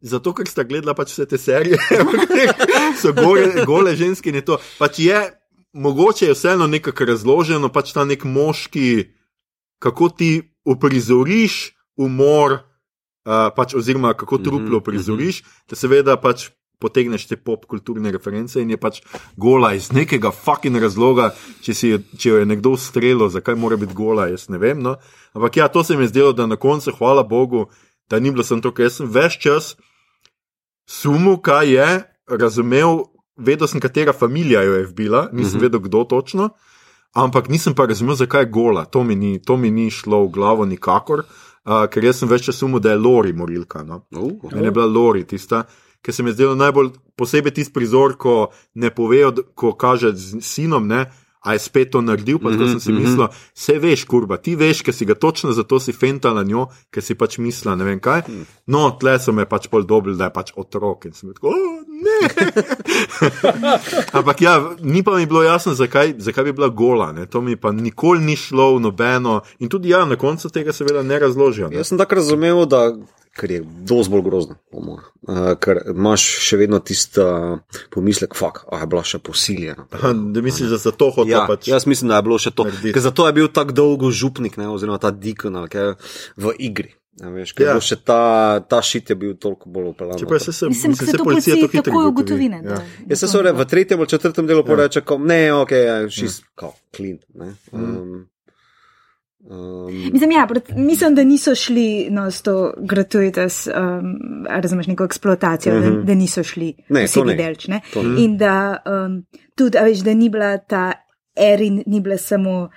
Zato, 0.00 0.32
ker 0.32 0.46
sta 0.48 0.64
gledala 0.64 0.94
pač 0.94 1.12
vse 1.12 1.26
te 1.26 1.38
serije, 1.38 1.78
v 1.90 2.26
so 3.02 3.12
gole, 3.12 3.64
gole 3.66 3.96
ženske 3.96 4.28
in 4.30 4.34
je 4.34 4.44
to. 4.44 4.58
Pač 4.78 4.98
je, 4.98 5.32
mogoče 5.72 6.26
je 6.26 6.34
vseeno 6.34 6.66
nekako 6.66 7.04
razloženo, 7.04 7.68
pač 7.68 7.92
ta 7.92 8.04
nek 8.04 8.24
moški, 8.24 9.10
kako 9.78 10.08
ti 10.08 10.42
uprizoriš 10.64 11.76
umor, 11.96 12.69
uh, 13.24 13.50
pač, 13.56 13.74
oziroma 13.74 14.14
kako 14.14 14.38
truplo 14.38 14.80
uprizoriš, 14.80 15.42
da 15.68 15.76
seveda 15.76 16.16
pač 16.20 16.48
potegneš 16.80 17.26
te 17.28 17.36
popkulturne 17.36 18.10
reference 18.12 18.60
in 18.60 18.72
je 18.72 18.78
pač 18.80 19.02
gola 19.36 19.74
iz 19.76 19.90
nekega 19.92 20.32
fucking 20.32 20.80
razloga, 20.80 21.30
če, 21.60 21.74
si, 21.76 21.92
če 22.16 22.32
jo 22.32 22.40
je 22.40 22.48
nekdo 22.48 22.72
ustrelil, 22.76 23.28
zakaj 23.28 23.58
mora 23.60 23.76
biti 23.80 23.96
gola, 23.96 24.30
jaz 24.32 24.48
ne 24.48 24.58
vem. 24.62 24.80
No? 24.80 24.96
Ampak 25.36 25.60
ja, 25.60 25.68
to 25.68 25.84
se 25.84 25.96
mi 25.96 26.08
je 26.08 26.14
zdelo, 26.14 26.32
da 26.32 26.48
na 26.48 26.56
koncu, 26.56 26.94
hvala 26.96 27.22
Bogu, 27.28 27.66
da 28.10 28.18
ni 28.18 28.32
bilo 28.32 28.46
samo 28.46 28.64
to, 28.64 28.72
ker 28.72 28.88
sem 28.90 29.10
več 29.12 29.36
čas 29.44 29.74
sumil, 30.88 31.36
kaj 31.44 31.68
je, 31.68 31.90
razumel, 32.40 33.04
vedel 33.36 33.68
sem, 33.68 33.82
katera 33.82 34.16
familija 34.16 34.64
jo 34.64 34.80
je 34.80 34.88
vbila, 34.88 35.28
nisem 35.32 35.44
Mhm. 35.44 35.58
-huh. 35.58 35.62
vedel, 35.68 35.80
kdo 35.80 36.04
točno, 36.04 36.48
ampak 37.12 37.48
nisem 37.48 37.74
pa 37.74 37.86
razumel, 37.86 38.16
zakaj 38.16 38.42
je 38.42 38.50
gola. 38.50 38.84
To 38.84 39.04
mi 39.04 39.14
ni, 39.14 39.42
to 39.42 39.56
mi 39.56 39.70
ni 39.70 39.90
šlo 39.90 40.24
v 40.24 40.32
glavo 40.32 40.64
nikakor, 40.64 41.18
uh, 41.18 41.49
ker 41.64 42.04
jaz 42.04 42.18
sem 42.18 42.28
več 42.28 42.44
čas 42.48 42.56
sumil, 42.56 42.80
da 42.80 42.90
je 42.90 42.98
Lori 42.98 43.32
morilka. 43.32 43.82
No? 43.84 44.04
Uh, 44.10 44.52
Meni 44.52 44.66
je 44.66 44.70
bila 44.70 44.86
Lori 44.86 45.24
tista, 45.24 45.64
ki 46.02 46.12
se 46.12 46.22
mi 46.22 46.30
je 46.30 46.34
zdela 46.34 46.54
najbolj 46.54 46.90
posebej 47.16 47.52
tisti 47.52 47.72
prizor, 47.72 48.16
ko 48.16 48.50
ne 48.74 48.90
povejo, 48.90 49.34
ko 49.54 49.72
kaže 49.72 50.12
z 50.16 50.40
sinom, 50.40 50.86
ne. 50.86 51.06
A 51.40 51.54
je 51.56 51.58
spet 51.58 51.88
to 51.92 52.02
naredil, 52.04 52.36
pa 52.38 52.50
tako 52.52 52.64
Mhm, 52.68 52.70
sem 52.70 52.80
si 52.80 52.92
mhm. 52.92 53.00
mislil, 53.00 53.28
vse 53.56 53.78
veš, 53.80 54.04
kurba, 54.04 54.36
ti 54.36 54.56
veš, 54.56 54.82
ker 54.84 54.92
si 54.92 55.06
ga 55.08 55.14
točno 55.16 55.52
zato 55.56 55.80
si 55.80 55.92
fentala 55.92 56.42
njo, 56.44 56.66
ker 56.92 57.00
si 57.02 57.14
pač 57.16 57.38
mislila, 57.40 57.76
ne 57.80 57.84
vem 57.84 58.00
kaj. 58.00 58.28
Mhm. 58.28 58.42
No, 58.66 58.90
tle 59.00 59.16
so 59.18 59.32
me 59.32 59.46
pač 59.48 59.68
pol 59.72 59.84
dobili, 59.88 60.16
da 60.20 60.28
je 60.28 60.34
pač 60.36 60.52
otrok 60.56 61.06
in 61.08 61.12
sem 61.16 61.28
bil 61.28 61.34
tako, 61.40 61.48
"O, 61.48 61.54
ne. 61.56 61.79
Ampak 64.18 64.42
ja, 64.42 64.70
ni 64.80 65.02
pa 65.02 65.16
mi 65.16 65.26
bilo 65.26 65.42
jasno, 65.42 65.74
zakaj, 65.74 66.14
zakaj 66.18 66.44
bi 66.44 66.52
bila 66.52 66.68
gola, 66.68 67.12
ne. 67.12 67.26
to 67.26 67.40
mi 67.40 67.56
pa 67.56 67.72
nikoli 67.72 68.20
ni 68.20 68.36
šlo 68.36 68.76
v 68.76 68.80
nobeno 68.80 69.40
in 69.58 69.68
tudi 69.68 69.88
ja, 69.88 70.04
na 70.04 70.16
koncu 70.16 70.48
tega 70.48 70.72
seveda 70.72 71.02
ne 71.02 71.18
razložijo. 71.18 71.68
Ne. 71.68 71.76
Jaz 71.76 71.88
sem 71.88 71.98
tako 71.98 72.14
razumel, 72.14 72.66
da 72.66 72.92
ker 73.36 73.50
je 73.50 73.62
dosti 73.86 74.10
bolj 74.10 74.22
grozno. 74.22 74.56
Uh, 74.70 75.52
ker 75.62 75.80
imaš 75.92 76.24
še 76.42 76.58
vedno 76.60 76.80
tisti 76.82 77.22
uh, 77.22 77.60
pomislek, 77.94 78.34
fuk, 78.36 78.64
a 78.72 78.82
je 78.82 78.88
bila 78.90 79.04
še 79.06 79.20
posiljena. 79.22 79.86
Aha, 79.90 80.12
Da 80.34 80.42
misliš, 80.42 80.70
da 80.74 80.80
za 80.82 80.92
to 80.92 81.10
hoče 81.14 81.30
Ja, 81.30 81.44
pač. 81.48 81.68
jaz 81.70 81.86
mislim, 81.86 82.10
da 82.10 82.20
je 82.20 82.26
bilo 82.26 82.38
še 82.38 82.50
to. 82.50 82.66
zato 82.96 83.26
je 83.26 83.32
bil 83.32 83.48
tako 83.48 83.72
dolgo 83.72 84.10
župnik, 84.10 84.56
ne, 84.60 84.68
oziroma 84.68 84.98
ta 84.98 85.10
dikon 85.10 85.56
ali 85.56 85.68
kaj 85.72 85.94
v 86.36 86.54
igri. 86.58 86.94
Ja, 87.20 87.28
veš, 87.28 87.54
Ja. 87.58 87.66
ja. 87.66 87.80
še 87.80 87.96
ta, 87.98 88.20
ta 88.60 88.82
šit 88.82 89.10
je 89.10 89.16
bil 89.16 89.34
toliko 89.36 89.68
bolj 89.68 89.86
upeljan. 89.86 90.18
Čeprav 90.18 90.38
se, 90.40 90.52
se, 90.52 90.66
Mislim, 90.66 90.90
mislim, 90.90 90.94
se 90.98 91.10
se 91.10 91.18
to 91.18 91.24
policija 91.24 91.56
to 91.56 91.68
hitro 91.68 91.82
takoj 91.82 92.06
ugotovi. 92.06 92.48
ne, 92.48 92.62
Ja. 92.64 92.78
Jaz 93.08 93.20
se 93.20 93.26
ni 93.28 93.52
v 93.52 93.64
tretjem 93.66 93.98
ali 93.98 94.08
četrtem 94.08 94.46
delu 94.46 94.64
ja. 94.70 94.76
reče, 94.78 95.00
ko, 95.02 95.18
ne, 95.20 95.52
ok, 95.54 95.70
šis, 96.10 96.38
Ja. 96.38 96.44
kao, 96.54 96.72
clean. 96.90 97.18
Ne, 97.34 97.46
Mhm. 97.72 97.84
um, 97.86 98.26
um, 99.42 100.10
Mislim, 100.12 100.30
ja, 100.30 100.46
pred- 100.46 100.76
mislim, 100.76 101.14
da 101.14 101.24
niso 101.24 101.54
šli 101.54 101.86
no, 102.10 102.30
s 102.30 102.42
to 102.42 102.54
gratuitas, 102.78 103.66
um, 103.68 104.14
razumeš, 104.50 104.86
neko 104.86 105.04
eksploatacijo, 105.04 105.74
uh 105.74 105.82
-huh. 105.82 105.96
da, 105.96 106.02
da 106.02 106.14
niso 106.14 106.42
šli 106.42 106.74
Mhm. 106.78 106.94
Ne, 106.94 107.04
vsi 107.04 107.22
ne. 107.22 107.34
delč. 107.36 107.68
Ne? 107.68 107.80
To 107.92 108.02
ne. 108.02 108.22
In 108.22 108.36
da 108.36 108.82
um, 108.86 109.24
tudi, 109.54 109.78
a 109.78 109.82
veš, 109.82 109.98
da 109.98 110.14
ni 110.14 110.28
bila 110.28 110.58
ta 110.58 110.92
Erin, 111.36 111.82
ni 111.86 112.00
bila 112.00 112.16
samo 112.18 112.68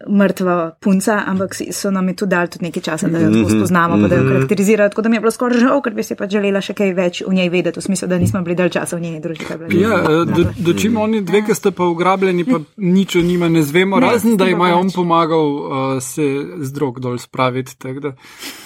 mrtva 0.00 0.54
punca, 0.78 1.24
ampak 1.24 1.50
so 1.72 1.90
nam 1.90 2.06
je 2.06 2.14
tudi 2.16 2.30
dali 2.30 2.48
tudi 2.48 2.64
nekaj 2.64 2.82
časa, 2.84 3.08
da 3.08 3.18
jo 3.18 3.26
Mhm. 3.26 3.34
tako 3.36 3.50
spoznamo, 3.52 3.94
pa 3.96 4.08
da 4.08 4.14
jo 4.14 4.24
karakterizirajo. 4.24 4.88
Tako 4.88 5.02
da 5.02 5.08
mi 5.08 5.16
je 5.16 5.20
bilo 5.20 5.30
skoraj 5.32 5.58
žal, 5.58 5.82
ker 5.82 5.92
bi 5.92 6.02
si 6.02 6.14
pač 6.14 6.30
želela 6.30 6.60
še 6.60 6.72
kaj 6.72 6.92
več 6.92 7.22
o 7.22 7.32
njej 7.32 7.48
vedeti, 7.48 7.74
v 7.74 7.82
smislu, 7.82 8.06
da 8.06 8.16
nismo 8.16 8.40
bili 8.40 8.54
dalj 8.54 8.70
časa 8.70 8.96
v 8.96 9.00
njeni 9.00 9.18
družbi. 9.18 9.44
je 9.44 9.80
Ja, 9.80 9.96
živa. 9.96 10.22
eh, 10.22 10.24
do, 10.26 10.42
dočim 10.56 10.96
oni 10.96 11.20
dve, 11.20 11.42
ki 11.42 11.52
sta 11.52 11.70
pa 11.72 11.84
ugrabljeni, 11.84 12.44
pa 12.44 12.58
nič 12.76 13.16
o 13.16 13.20
njima 13.20 13.48
ne 13.48 13.62
zvemo, 13.62 13.98
Ne, 13.98 14.06
razen 14.06 14.36
da 14.36 14.44
tem 14.44 14.54
ima 14.54 14.70
on 14.72 14.86
pač. 14.86 14.94
pomagal 14.94 15.46
uh, 15.48 15.62
se 16.00 16.22
z 16.56 16.72
drog 16.72 17.00
dol 17.00 17.18
spraviti. 17.18 17.74
tako 17.74 18.00
da- 18.00 18.14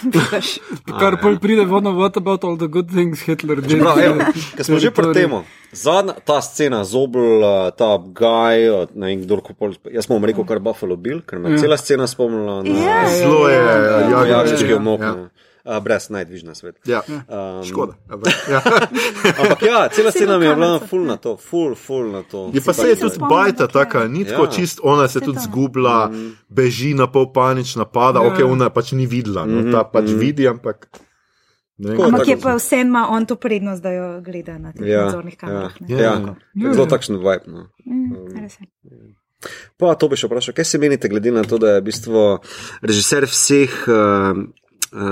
Veš, 0.04 0.58
Kar 1.00 1.16
pol 1.16 1.38
pride 1.38 1.64
v 1.64 1.72
ono, 1.72 1.92
what 1.92 2.16
about 2.16 2.44
all 2.44 2.56
the 2.56 2.68
good 2.68 2.88
things 2.88 3.20
Hitler 3.20 3.56
did. 3.58 3.80
Prav, 3.80 3.98
evo, 3.98 4.20
ker 4.54 4.64
smo 4.64 4.78
že 4.78 4.90
pri 4.90 5.14
tem. 5.14 5.30
Zadnja 5.72 6.12
ta 6.20 6.36
scena, 6.38 6.84
zobel, 6.84 7.40
ta 7.72 7.96
gaj, 7.96 8.60
ne 8.92 9.06
vem, 9.06 9.22
kdo 9.22 9.40
pol. 9.50 9.72
Jaz 9.86 10.04
bom 10.04 10.20
rekel 10.20 10.44
kar 10.44 10.58
Buffalo 10.58 10.96
Bill, 10.96 11.21
ker 11.22 11.38
me 11.38 11.48
je 11.48 11.52
Ja. 11.52 11.58
cela 11.58 11.76
scena 11.76 12.06
spomnila 12.06 12.62
na 12.62 12.68
Ja. 12.68 13.08
Zelo 13.10 13.48
je, 13.48 13.56
ja, 13.56 13.76
ja, 13.76 14.26
ja, 14.60 14.76
omok. 14.76 15.00
ja. 15.00 15.14
A, 15.64 15.78
Brez 15.78 16.08
najdviž 16.08 16.42
na 16.42 16.54
svet. 16.54 16.74
Ja, 16.82 17.02
Um, 17.06 17.62
škoda. 17.62 17.94
ampak, 18.08 18.32
Ja. 18.48 18.58
Ampak 19.36 19.62
ja, 19.62 19.86
cela 19.94 20.08
Vse 20.08 20.18
scena 20.18 20.34
mi 20.34 20.44
je 20.44 20.54
bila 20.56 20.78
full 20.80 21.04
na 21.04 21.16
to, 21.16 21.36
full, 21.38 21.74
full 21.76 22.10
na 22.10 22.22
to. 22.22 22.50
Je 22.50 22.60
pa 22.60 22.72
Se 22.72 22.88
je 22.88 22.96
tudi 22.96 23.18
bajta 23.20 23.64
je. 23.64 23.68
taka, 23.70 24.08
ni 24.08 24.24
tako 24.24 24.42
Ja. 24.42 24.50
čist, 24.50 24.80
ona 24.82 25.06
se 25.06 25.12
Saj 25.14 25.22
tudi 25.22 25.38
zgubila, 25.40 26.10
beži 26.48 26.94
na 26.94 27.06
pol 27.06 27.26
panična 27.28 27.84
pada, 27.84 28.18
Ja. 28.18 28.26
ok, 28.26 28.42
ona 28.44 28.70
pač 28.70 28.92
ni 28.92 29.06
videla, 29.06 29.46
no, 29.46 29.72
ta 29.72 29.84
pač 29.84 30.10
vidi, 30.10 30.48
ampak. 30.48 30.88
ne 31.78 31.88
vem, 31.88 31.96
Tako, 31.96 32.02
Ampak 32.04 32.28
je 32.28 32.36
pa 32.36 32.54
vsem 32.56 32.86
ima 32.88 33.06
on 33.08 33.26
to 33.26 33.36
prednost, 33.36 33.82
da 33.82 33.90
jo 33.90 34.20
gleda 34.20 34.58
na 34.58 34.72
teh 34.72 34.82
Ja, 34.84 35.04
nadzornih 35.04 35.34
ja, 35.34 35.38
kamerah. 35.38 35.74
ne. 35.80 35.86
ja, 35.88 36.00
Ja. 36.00 36.34
ja. 36.56 36.72
Zelo 36.74 36.86
takšen 36.86 37.16
vibe. 37.16 37.46
No. 37.46 37.66
Mm, 37.86 38.34
je. 38.36 38.66
Pa 39.80 39.94
to 39.98 40.08
bi 40.08 40.18
še 40.20 40.30
vprašal, 40.30 40.54
kaj 40.56 40.68
se 40.68 40.80
menite, 40.82 41.10
glede 41.10 41.32
na 41.34 41.44
to, 41.46 41.58
da 41.58 41.76
je 41.76 41.82
v 41.82 41.86
bistvu 41.90 42.24
režiser 42.82 43.26
vseh 43.26 43.74
uh, 43.90 44.42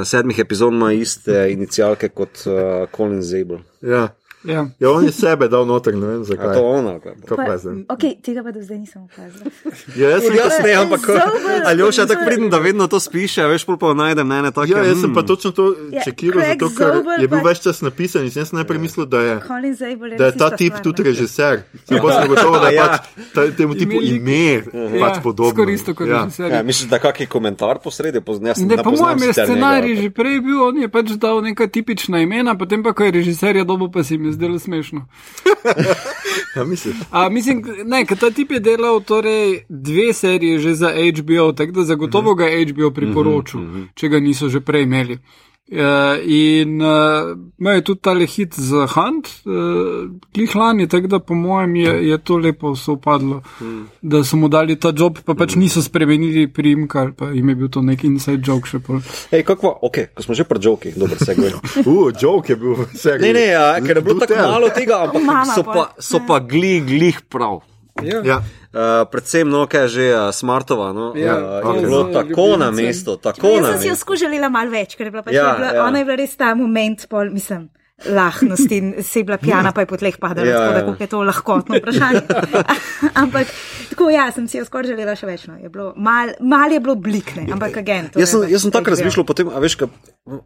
sedmih 0.05 0.39
epizod 0.39 0.75
ima 0.77 0.93
iste 0.93 1.47
inicialke 1.53 2.13
kot 2.15 2.45
uh, 2.47 2.87
Colin 2.95 3.23
Zabel. 3.27 3.65
Ja. 3.83 4.11
Ja. 4.43 4.67
Ja, 4.79 4.89
on 4.91 5.05
je 5.05 5.13
sebe 5.13 5.49
dal 5.49 5.67
noter, 5.67 5.93
ne 5.93 6.07
vem 6.09 6.21
A 6.21 6.25
zakaj. 6.25 6.55
to 6.55 6.63
ona. 6.63 6.97
kaj? 6.97 7.13
Kaj 7.21 7.29
Pa, 7.29 7.45
pa 7.45 7.57
zdaj? 7.57 7.75
ok, 7.87 8.05
tega 8.21 8.41
pa 8.41 8.51
do 8.51 8.61
zdaj 8.61 8.79
nisem 8.79 9.03
opazila. 9.03 9.45
Ja, 9.93 10.09
jaz 10.11 10.23
sem, 10.23 10.35
Jaz 10.35 10.55
ne, 10.59 10.73
ampak 10.75 11.01
Zober, 11.03 11.21
Aljoša 11.71 12.07
tako 12.07 12.23
pridem, 12.25 12.49
da 12.49 12.59
vedno 12.59 12.87
to 12.87 12.97
spiše, 12.99 13.43
a 13.43 13.47
veš, 13.47 13.65
pol 13.65 13.77
pa 13.77 13.93
najdem 13.93 14.25
ne 14.25 14.39
ene 14.39 14.51
take. 14.51 14.71
ja, 14.71 14.81
jaz 14.83 14.97
sem 14.99 15.13
pa 15.13 15.21
mm. 15.21 15.27
točno 15.27 15.51
to 15.51 15.65
Ja, 15.91 16.01
čekiral, 16.03 16.41
zato 16.43 16.69
ker 16.71 16.89
je 17.21 17.29
bil 17.29 17.39
pa- 17.39 17.45
več 17.45 17.61
čas 17.61 17.81
napisan 17.81 18.25
in 18.25 18.31
sem 18.31 18.41
jaz 18.41 18.53
najprej 18.53 18.79
mislil, 18.79 19.05
da 19.05 19.21
je. 19.21 19.35
Zabel 19.73 20.17
Da 20.17 20.25
je 20.27 20.35
ta 20.35 20.49
tip 20.51 20.75
tudi 20.81 21.03
režiser. 21.03 21.63
Sem 21.85 21.99
pa 21.99 22.09
sem 22.11 22.25
gotovo, 22.27 22.57
da 22.57 22.69
je 22.69 22.75
Ja. 22.81 22.87
pač 22.89 22.95
ta, 23.35 23.45
temu 23.51 23.75
tipu 23.75 24.01
ime 24.01 24.65
pač 24.97 25.21
podobno. 25.21 25.53
Skoristo 25.53 25.93
kot 25.93 26.09
ja. 26.09 26.25
režiser. 26.25 26.49
Ja, 26.51 26.63
misliš, 26.63 26.89
da 26.89 26.97
kakšen 26.99 27.27
komentar 27.27 27.77
posredi? 27.79 28.21
Poz- 28.21 28.41
jaz 28.41 28.57
Ne, 28.59 28.73
ne 28.73 28.83
po 28.83 28.91
mojem 28.91 29.23
je 29.23 29.33
scenarij 29.35 29.97
že 29.99 30.11
prej 30.11 30.41
bil, 30.41 30.65
on 30.65 30.77
je 30.79 30.89
pač 30.89 31.13
dal 31.13 31.43
neka 31.43 31.67
tipična 31.67 32.19
imena, 32.19 32.55
potem 32.55 32.81
pa, 32.81 32.93
ko 32.93 33.05
je 33.05 33.11
režiser 33.13 33.53
je 33.55 33.65
dobil, 33.65 33.89
pa 33.89 34.01
se 34.01 34.17
jim 34.31 34.35
je 34.35 34.39
zdelo 34.39 34.59
smešno. 34.59 35.07
Ja, 36.57 36.65
misliš? 36.65 36.97
A, 37.11 37.29
mislim, 37.29 37.63
ne, 37.85 38.05
ker 38.07 38.19
ta 38.19 38.31
tip 38.31 38.51
je 38.51 38.61
delal 38.61 39.01
torej 39.07 39.65
dve 39.69 40.13
seriji 40.13 40.59
že 40.59 40.75
za 40.75 40.91
HBO, 40.91 41.53
tako 41.53 41.73
da 41.73 41.85
zagotovo 41.85 42.35
ga 42.35 42.45
je 42.45 42.67
HBO 42.73 42.91
priporočil, 42.91 43.61
če 43.95 44.09
ga 44.09 44.21
niso 44.21 44.49
že 44.49 44.61
prej 44.61 44.83
imeli. 44.83 45.19
Uh, 45.71 46.19
in 46.27 46.83
uh, 46.83 47.39
imel 47.59 47.75
je 47.75 47.83
tudi 47.85 48.01
tale 48.03 48.27
hit 48.27 48.55
za 48.59 48.89
Hunt, 48.91 49.29
uh, 49.47 50.11
klih 50.35 50.57
lani, 50.57 50.89
tako 50.89 51.07
da 51.07 51.21
po 51.23 51.35
mojem 51.35 51.77
je, 51.77 51.93
je 52.09 52.19
to 52.19 52.39
lepo 52.43 52.75
soopadlo, 52.77 53.43
mm. 53.61 53.85
da 54.03 54.25
so 54.25 54.37
mu 54.37 54.49
dali 54.49 54.75
ta 54.81 54.91
job, 54.97 55.21
pa 55.25 55.35
pač 55.39 55.55
niso 55.55 55.83
spremenili 55.83 56.49
primka, 56.51 57.01
ali 57.01 57.13
pa 57.13 57.31
jim 57.31 57.49
je 57.49 57.55
bil 57.55 57.71
to 57.71 57.83
nek 57.87 58.03
inside 58.05 58.43
joke 58.43 58.67
še 58.67 58.83
pol. 58.83 58.99
Hej, 59.31 59.47
kako, 59.47 59.77
ok, 59.87 60.03
ko 60.11 60.27
smo 60.27 60.35
že 60.35 60.49
pri 60.51 60.59
jokih, 60.67 60.99
dobro 60.99 61.23
se 61.23 61.39
gre. 61.39 61.55
Uh, 61.87 62.11
joke 62.19 62.51
je 62.51 62.59
bil 62.59 62.75
v 62.75 62.91
seriji. 62.91 63.31
Ne, 63.31 63.33
ne, 63.39 63.47
ja, 63.55 63.67
ker 63.79 64.03
je 64.03 64.07
bilo 64.11 64.27
tako 64.27 64.43
malo 64.43 64.75
tega, 64.75 65.05
ampak 65.07 65.23
Mama 65.23 65.55
so 65.55 65.63
pa, 65.63 65.91
so 66.03 66.25
pa 66.27 66.43
glih, 66.43 66.83
glih 66.83 67.23
prav. 67.31 67.63
Ja. 68.03 68.21
Ja. 68.25 68.39
Uh, 68.71 69.03
predvsem, 69.11 69.49
no, 69.51 69.67
kaj 69.67 69.83
je 69.83 69.89
že 69.89 70.05
uh, 70.15 70.29
Smartova, 70.31 70.93
no, 70.93 71.11
Ja, 71.19 71.35
uh, 71.37 71.59
je 71.59 71.67
ok. 71.67 71.81
bilo 71.83 72.01
tako 72.15 72.57
na 72.57 72.71
mestu, 72.71 73.17
tako 73.17 73.49
Jaz 73.59 73.61
na 73.63 73.73
sem 73.75 73.81
si 73.81 73.87
jo 73.89 73.97
mestu. 73.97 74.05
skušala 74.07 74.49
malo 74.49 74.71
več, 74.71 74.95
ker 74.97 75.07
je 75.07 75.11
bila 75.11 75.23
pač 75.27 75.35
Ja, 75.35 75.49
je 75.51 75.59
bila, 75.59 75.71
ja. 75.75 75.85
ona 75.85 75.99
je 75.99 76.05
bila 76.05 76.17
res 76.17 76.37
ta 76.37 76.55
moment, 76.55 77.07
pol, 77.11 77.31
mislim. 77.35 77.69
Lahnosti 78.01 78.77
in 78.77 78.95
se 79.05 79.21
je 79.21 79.25
bila 79.25 79.37
pijana, 79.37 79.73
pa 79.77 79.83
je 79.83 79.87
po 79.87 79.97
tleh 80.01 80.17
padala, 80.17 80.47
Ja, 80.49 80.53
ja, 80.53 80.59
tako 80.61 80.73
da 80.73 80.79
ja. 80.79 80.87
kako 80.87 81.03
je 81.03 81.07
to 81.07 81.23
lahkotno 81.23 81.77
vprašanje. 81.77 82.23
ampak 83.23 83.47
tako, 83.91 84.09
ja, 84.11 84.31
sem 84.33 84.47
si 84.49 84.57
jo 84.57 84.65
skoraj 84.65 84.95
želela 84.95 85.13
še 85.19 85.27
več. 85.29 85.45
No. 85.51 85.59
Je 85.61 85.69
bilo, 85.69 85.93
mal, 85.97 86.33
mal 86.41 86.73
je 86.73 86.81
bilo 86.81 86.95
blikne, 86.97 87.45
ampak 87.53 87.77
agent. 87.77 88.17
Jaz 88.17 88.33
sem, 88.33 88.47
jaz 88.49 88.65
sem 88.65 88.73
tako 88.73 88.95
razmišljal 88.95 89.27
potem, 89.29 89.53
a 89.53 89.61
veš, 89.61 89.77
ka, 89.83 89.91
po, 90.25 90.41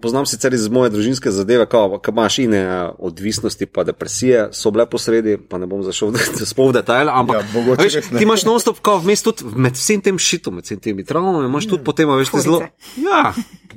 poznam 0.00 0.26
sicer 0.26 0.54
iz 0.54 0.68
moje 0.68 0.90
družinske 0.90 1.30
zadeve, 1.30 1.66
ko 1.66 2.00
imaš 2.08 2.38
ine 2.38 2.60
a, 2.60 2.92
odvisnosti, 2.98 3.66
pa 3.66 3.84
depresije, 3.84 4.48
so 4.52 4.70
bile 4.70 4.86
posredi, 4.86 5.38
pa 5.38 5.58
ne 5.58 5.66
bom 5.66 5.82
zašel 5.82 6.10
v- 6.10 6.18
sploh 6.50 6.70
v 6.70 6.72
detajl, 6.72 7.08
ampak 7.08 7.36
Ja, 7.36 7.46
mogoče 7.54 7.80
a 7.80 7.84
veš, 7.84 7.98
ti 8.08 8.22
imaš 8.22 8.44
non-stop, 8.44 8.80
kao 8.80 8.98
vmes 8.98 9.22
tudi 9.22 9.44
med 9.56 9.72
vsem 9.72 10.00
tem 10.00 10.18
šitom, 10.18 10.54
med 10.54 10.64
vsem 10.64 10.78
temi 10.78 11.04
travmami, 11.04 11.46
imaš 11.46 11.66
tudi 11.66 11.84
potem, 11.84 12.10
a 12.10 12.16
veš, 12.16 12.30
ti 12.30 12.40
zelo. 12.40 12.60
Ja, 12.96 13.32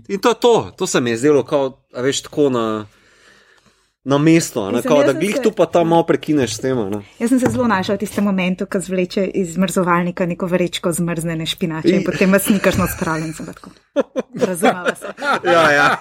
in 0.07 0.19
to 0.19 0.29
je 0.29 0.35
to, 0.35 0.53
to 0.73 0.87
se 0.87 1.01
mi 1.01 1.09
je 1.09 1.17
zdelo, 1.17 1.43
kao, 1.43 1.83
a 1.93 2.01
veš, 2.01 2.21
tako 2.21 2.49
na. 2.49 2.65
Na 4.07 4.17
mesto, 4.17 4.61
a 4.61 4.65
ne, 4.65 4.71
Mislim, 4.71 4.87
kao, 4.87 5.03
da 5.03 5.11
sem 5.11 5.19
glih 5.19 5.35
se- 5.35 5.41
tu 5.41 5.51
pa 5.51 5.65
tam 5.65 5.87
malo 5.87 6.03
prekineš 6.03 6.53
s 6.53 6.59
tem. 6.59 6.77
a 6.77 6.89
ne. 6.89 7.01
Jaz 7.19 7.29
sem 7.29 7.39
se 7.39 7.49
zelo 7.49 7.67
našla 7.67 7.95
v 7.95 7.97
tistem 7.97 8.23
momentu, 8.23 8.65
ko 8.65 8.79
zvleče 8.79 9.25
iz 9.25 9.57
mrzovalnika 9.57 10.25
neko 10.25 10.45
vrečko 10.45 10.91
zmrznjene 10.91 11.45
špinače 11.45 11.89
in 11.89 12.03
potem 12.05 12.31
vas 12.31 12.43
sem 12.43 13.45
pa 13.45 13.53
tako. 13.53 13.69
Razumela 14.37 14.95
se. 14.95 15.05
Ja, 15.53 15.71
ja. 15.71 15.97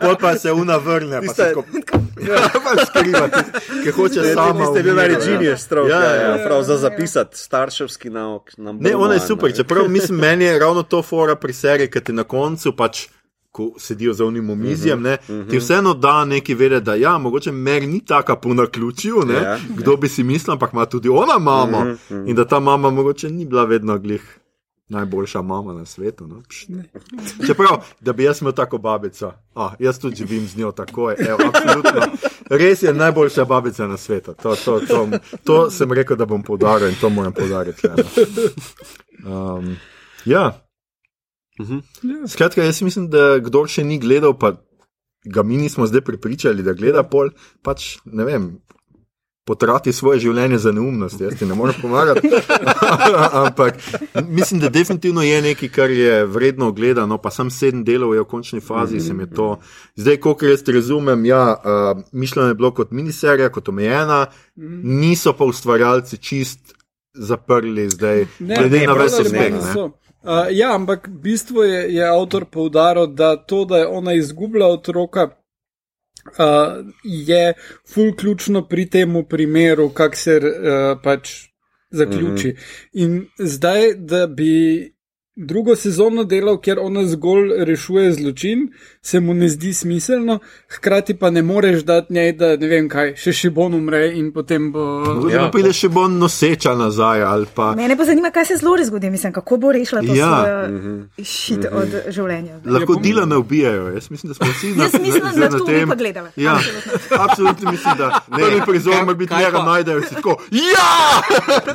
Pol 0.00 0.16
pa 0.16 0.34
se 0.34 0.52
una 0.52 0.76
vrne, 0.76 1.20
pa 1.22 1.34
se 1.34 1.42
tako. 1.44 1.64
Ja, 2.20 2.50
pa 2.64 2.84
skriva, 2.84 3.28
ki 3.84 3.90
hoče 3.90 4.34
sama. 4.34 4.66
Ste 4.66 4.82
bili 4.82 4.90
umirati, 4.92 5.26
meni 5.26 5.38
genius, 5.38 5.60
strok, 5.60 5.88
Ja, 5.88 6.00
ja, 6.00 6.14
ja, 6.14 6.28
ja, 6.30 6.44
prav 6.46 6.62
za 6.62 6.76
zapisati 6.76 7.38
starševski 7.38 8.10
nauk. 8.10 8.50
nam 8.56 8.78
Ne, 8.80 8.96
ona 8.96 9.14
je 9.14 9.20
super, 9.20 9.50
ne. 9.50 9.56
čeprav 9.56 9.88
mislim, 9.88 10.18
meni 10.18 10.44
je 10.44 10.58
ravno 10.58 10.82
to 10.82 11.02
fora 11.02 11.36
pri 11.36 11.52
seriji, 11.52 11.88
ker 11.88 12.02
ti 12.02 12.12
na 12.12 12.24
koncu 12.24 12.72
pač. 12.72 13.06
Ko 13.56 13.70
sedijo 13.78 14.12
za 14.12 14.24
unim 14.24 14.50
omizjem, 14.50 15.00
ne, 15.02 15.16
ti 15.50 15.58
vseeno 15.58 15.94
da 15.94 16.24
neki 16.24 16.54
vedeti, 16.54 16.84
da 16.84 16.94
ja, 16.94 17.18
mogoče 17.18 17.52
mer 17.52 17.82
ni 17.82 18.04
taka 18.04 18.36
po 18.36 18.54
naključju, 18.54 19.22
ne, 19.26 19.34
Ja. 19.34 19.58
kdo 19.76 19.96
bi 19.96 20.08
si 20.08 20.22
mislil, 20.22 20.52
ampak 20.52 20.72
ima 20.72 20.86
tudi 20.86 21.08
ona 21.08 21.38
mamo 21.40 21.86
in 22.26 22.34
da 22.36 22.44
ta 22.44 22.60
mama 22.60 22.90
mogoče 22.90 23.30
ni 23.30 23.46
bila 23.46 23.64
vedno 23.64 23.98
glih 23.98 24.38
najboljša 24.88 25.42
mama 25.42 25.72
na 25.72 25.84
svetu. 25.84 26.26
No. 26.26 26.42
Pš, 26.48 26.66
Čeprav, 27.46 27.68
da 28.00 28.12
bi 28.12 28.24
jaz 28.24 28.40
imel 28.40 28.52
tako 28.52 28.78
babico, 28.78 29.32
ah, 29.54 29.72
jaz 29.78 29.98
tudi 29.98 30.16
živim 30.16 30.46
z 30.46 30.56
njo 30.56 30.72
tako, 30.72 31.10
evo, 31.18 31.38
absolutno. 31.48 32.00
Res 32.50 32.82
je 32.82 32.94
najboljša 32.94 33.44
babica 33.44 33.86
na 33.86 33.96
svetu. 33.96 34.34
To, 34.42 34.56
to, 34.56 34.80
to, 34.80 35.08
to 35.44 35.70
sem 35.70 35.92
rekel, 35.92 36.16
da 36.16 36.24
bom 36.26 36.42
poudaril 36.42 36.88
in 36.88 36.94
to 37.00 37.08
moram 37.08 37.32
poudariti. 37.32 37.88
Um, 39.24 39.76
ja. 40.24 40.65
Skratka, 42.28 42.62
jaz 42.62 42.82
mislim, 42.82 43.08
da 43.10 43.38
kdo 43.40 43.64
še 43.70 43.84
ni 43.84 43.98
gledal, 43.98 44.36
pa 44.38 44.54
ga 45.26 45.42
mi 45.42 45.56
nismo 45.56 45.86
zdaj 45.86 46.00
pripričali, 46.00 46.62
da 46.62 46.72
gleda 46.72 47.02
pol, 47.02 47.32
pač 47.62 47.96
ne 48.04 48.24
vem. 48.24 48.54
Potrati 49.46 49.92
svoje 49.94 50.24
življenje 50.24 50.56
za 50.58 50.72
neumnost, 50.74 51.20
jaz 51.22 51.36
ti 51.38 51.46
ne 51.46 51.54
morem 51.54 51.76
pomagati. 51.78 52.26
Ampak 53.44 53.76
mislim, 54.26 54.58
da 54.64 54.72
definitivno 54.74 55.22
je 55.22 55.36
nekaj, 55.42 55.70
kar 55.70 55.92
je 55.94 56.24
vredno 56.26 56.72
gledano, 56.74 57.20
pa 57.22 57.30
sem 57.30 57.52
sedem 57.54 57.84
delov 57.86 58.16
je 58.16 58.24
v 58.24 58.26
končni 58.26 58.58
fazi, 58.58 58.98
se 59.00 59.14
mi 59.14 59.22
je 59.22 59.30
to. 59.38 59.46
Zdaj, 60.02 60.18
koliko 60.24 60.50
jaz 60.50 60.66
razumem, 60.66 61.22
ja, 61.30 61.44
uh, 61.54 62.02
mišljeno 62.10 62.48
je 62.48 62.58
bilo 62.58 62.72
kot 62.74 62.90
miniserija, 62.90 63.52
kot 63.54 63.70
omejena, 63.70 64.24
niso 64.82 65.36
pa 65.38 65.46
ustvarjalci 65.46 66.18
čist 66.18 66.74
zaprli 67.14 67.86
zdaj, 67.90 68.26
glede 68.42 68.82
na 68.90 68.98
ves 68.98 69.20
uspeh. 69.22 69.62
Uh, 70.26 70.46
ja, 70.50 70.74
ampak 70.74 71.08
bistvo 71.08 71.62
je, 71.64 71.94
je 71.94 72.08
avtor 72.08 72.44
poudaril, 72.50 73.06
da 73.06 73.36
to, 73.36 73.64
da 73.64 73.78
je 73.78 73.86
ona 73.86 74.12
izgubila 74.12 74.66
otroka, 74.66 75.28
uh, 76.26 76.82
je 77.04 77.54
ful 77.94 78.10
ključno 78.16 78.64
pri 78.68 78.88
tem 78.90 79.24
primeru, 79.28 79.88
kak 79.88 80.16
se 80.16 80.40
uh, 80.42 80.98
pač 81.02 81.30
zaključi. 81.90 82.48
Mm 82.48 82.54
-hmm. 82.54 82.88
In 82.92 83.26
zdaj, 83.38 83.94
da 83.94 84.26
bi 84.26 84.95
drugo 85.38 85.76
sezono 85.76 86.24
delal, 86.24 86.56
kjer 86.56 86.78
ona 86.80 87.04
zgolj 87.04 87.50
rešuje 87.58 88.12
zločin, 88.12 88.68
se 89.02 89.20
mu 89.20 89.34
ne 89.34 89.48
zdi 89.48 89.72
smiselno, 89.74 90.38
hkrati 90.68 91.14
pa 91.14 91.30
ne 91.30 91.42
moreš 91.42 91.82
dati 91.82 92.12
njej, 92.12 92.32
da 92.32 92.56
ne 92.56 92.66
vem 92.66 92.88
kaj, 92.88 93.14
še 93.16 93.32
še 93.34 93.50
bon 93.50 93.74
umre 93.74 94.12
in 94.12 94.32
potem 94.32 94.72
bo. 94.72 94.84
Ja, 95.28 95.40
pa 95.40 95.50
pride 95.50 95.72
še 95.72 95.88
bo 95.88 96.06
noseča 96.08 96.74
nazaj 96.74 97.22
ali 97.22 97.46
pa. 97.54 97.74
Mene 97.74 97.96
pa 97.96 98.04
zanima, 98.04 98.30
kaj 98.30 98.44
se 98.46 98.56
zelo 98.56 98.76
zgodi, 98.82 99.10
mislim, 99.10 99.32
kako 99.32 99.56
bo 99.56 99.72
rešila 99.72 100.00
to 100.02 100.14
Ja. 100.14 100.30
svojo 100.34 100.56
šit 101.26 101.66
od 101.66 101.88
življenja. 102.08 102.60
Lahko 102.66 102.92
Ja, 102.94 103.02
dela 103.02 103.24
ne 103.26 103.36
ubijajo. 103.36 103.88
Jaz 103.90 104.10
mislim, 104.10 104.28
da 104.28 104.34
smo 104.34 104.46
vsi 104.48 104.66
na 104.68 104.84
mislim, 104.94 105.22
na- 105.24 105.32
da 105.32 105.48
na 105.48 105.58
to 105.58 105.64
tem. 105.64 105.80
bi 105.80 105.86
pa 105.86 105.94
gledala. 105.96 106.28
Ja, 106.36 106.52
Absolutno. 106.54 106.92
absolutno 107.20 107.70
mislim, 107.70 107.94
da 107.98 108.20
prvi 108.30 108.60
prizor 108.66 108.92
kaj- 108.94 109.04
mora 109.04 109.14
biti 109.14 109.28
kaj 109.28 109.44
njega 109.44 109.58
pa? 109.58 109.64
najdejo. 109.66 110.00
si 110.02 110.14
Tako, 110.14 110.36
ja! 110.50 111.20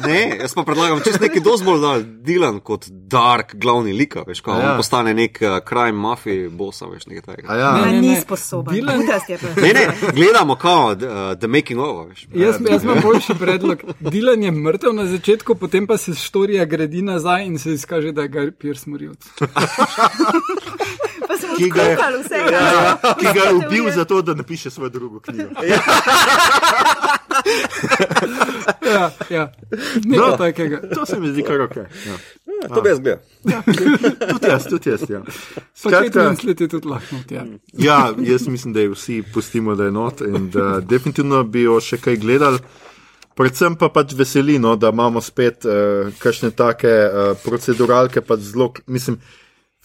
Ne, 0.04 0.38
jaz 0.42 0.54
pa 0.54 0.64
predlagam 0.64 1.00
čist 1.00 1.22
nekaj 1.22 1.42
dosti 1.42 1.66
bolj 1.66 1.82
dal, 1.82 2.02
Dilan 2.22 2.60
kot 2.60 2.86
Dark, 2.90 3.51
glavni 3.54 3.94
lika, 3.94 4.24
veš, 4.24 4.42
ko 4.42 4.52
Ja. 4.52 4.58
ja. 4.58 4.72
on 4.72 4.78
postane 4.78 5.14
nek 5.14 5.40
uh, 5.42 5.48
crime 5.62 5.92
mafij, 5.94 6.50
bosa, 6.50 6.86
veš, 6.86 7.06
nekaj 7.06 7.22
takega. 7.26 7.48
A 7.48 7.56
ja. 7.56 7.72
Ne, 7.76 7.92
ne, 7.92 8.02
ni 8.02 8.10
ne. 8.10 8.22
sposoben. 8.22 8.76
Dylan- 8.76 8.98
Butast 8.98 9.30
je 9.30 9.38
pa. 9.38 9.62
Ne, 9.62 9.74
ne, 9.74 9.84
gledamo 10.12 10.56
kao 10.56 10.88
uh, 10.88 10.98
The 11.36 11.48
Making 11.48 11.80
of, 11.80 12.08
veš. 12.10 12.28
Jaz, 12.34 12.56
jaz 12.64 12.84
imam 12.84 12.98
boljši 13.02 13.34
predlog. 13.36 13.78
Dilan 14.02 14.44
je 14.44 14.52
mrtev 14.54 14.94
na 14.94 15.06
začetku, 15.08 15.56
potem 15.56 15.88
pa 15.88 15.98
se 15.98 16.14
štorija 16.16 16.66
gradi 16.66 17.02
nazaj 17.02 17.46
in 17.46 17.60
se 17.60 17.74
izkaže, 17.74 18.12
da 18.12 18.22
je 18.22 18.30
Guy 18.30 18.52
Pierce 18.52 18.90
morilc. 18.90 19.26
Pa 21.28 21.38
smo 21.38 21.56
Ki 21.58 21.70
ga 21.70 21.82
je- 21.84 21.98
vse. 22.20 22.36
Ja, 22.44 22.62
ja, 22.62 23.14
ki 23.14 23.26
ga 23.28 23.42
je 23.42 23.54
ubil 23.56 23.92
zato, 23.92 24.22
da 24.22 24.34
napiše 24.34 24.70
svojo 24.70 24.90
drugo 24.90 25.20
knjigo. 25.22 25.50
Ja, 28.92 29.12
ja. 29.30 29.52
nekaj 30.06 30.30
No. 30.30 30.38
takega. 30.38 30.82
To 30.96 31.06
se 31.06 31.20
mi 31.20 31.32
zdi 31.32 31.44
kar 31.44 31.62
ok. 31.62 31.76
Ja. 31.76 31.86
Ja, 32.62 32.76
to 32.76 32.82
bi 32.82 32.90
jaz 32.90 33.00
gledal. 33.00 33.20
Tudi 34.34 34.48
jaz, 34.48 34.66
tudi 34.70 34.90
jaz. 34.90 35.10
Ja. 35.10 35.22
Skratka, 35.74 36.36
je 36.48 36.68
tudi 36.68 36.88
lahko. 36.88 37.16
Ja. 37.30 37.46
ja, 37.74 38.14
jaz 38.20 38.48
mislim, 38.48 38.74
da 38.74 38.80
je 38.80 38.90
vsi 38.90 39.24
pustimo, 39.34 39.76
da 39.76 39.84
je 39.84 39.92
not 39.92 40.22
in 40.22 40.50
da 40.50 40.80
definitivno 40.80 41.44
bi 41.44 41.62
jo 41.62 41.80
še 41.82 41.98
kaj 41.98 42.18
gledali. 42.22 42.60
Predvsem 43.36 43.78
pa 43.80 43.90
pač 43.90 44.14
veseli, 44.14 44.60
no, 44.60 44.76
da 44.76 44.92
imamo 44.92 45.22
spet 45.24 45.66
uh, 45.66 46.12
kakšne 46.20 46.52
take 46.52 46.90
uh, 46.92 47.32
proceduralke, 47.46 48.22
pa 48.22 48.36
zelo, 48.38 48.74
mislim, 48.92 49.18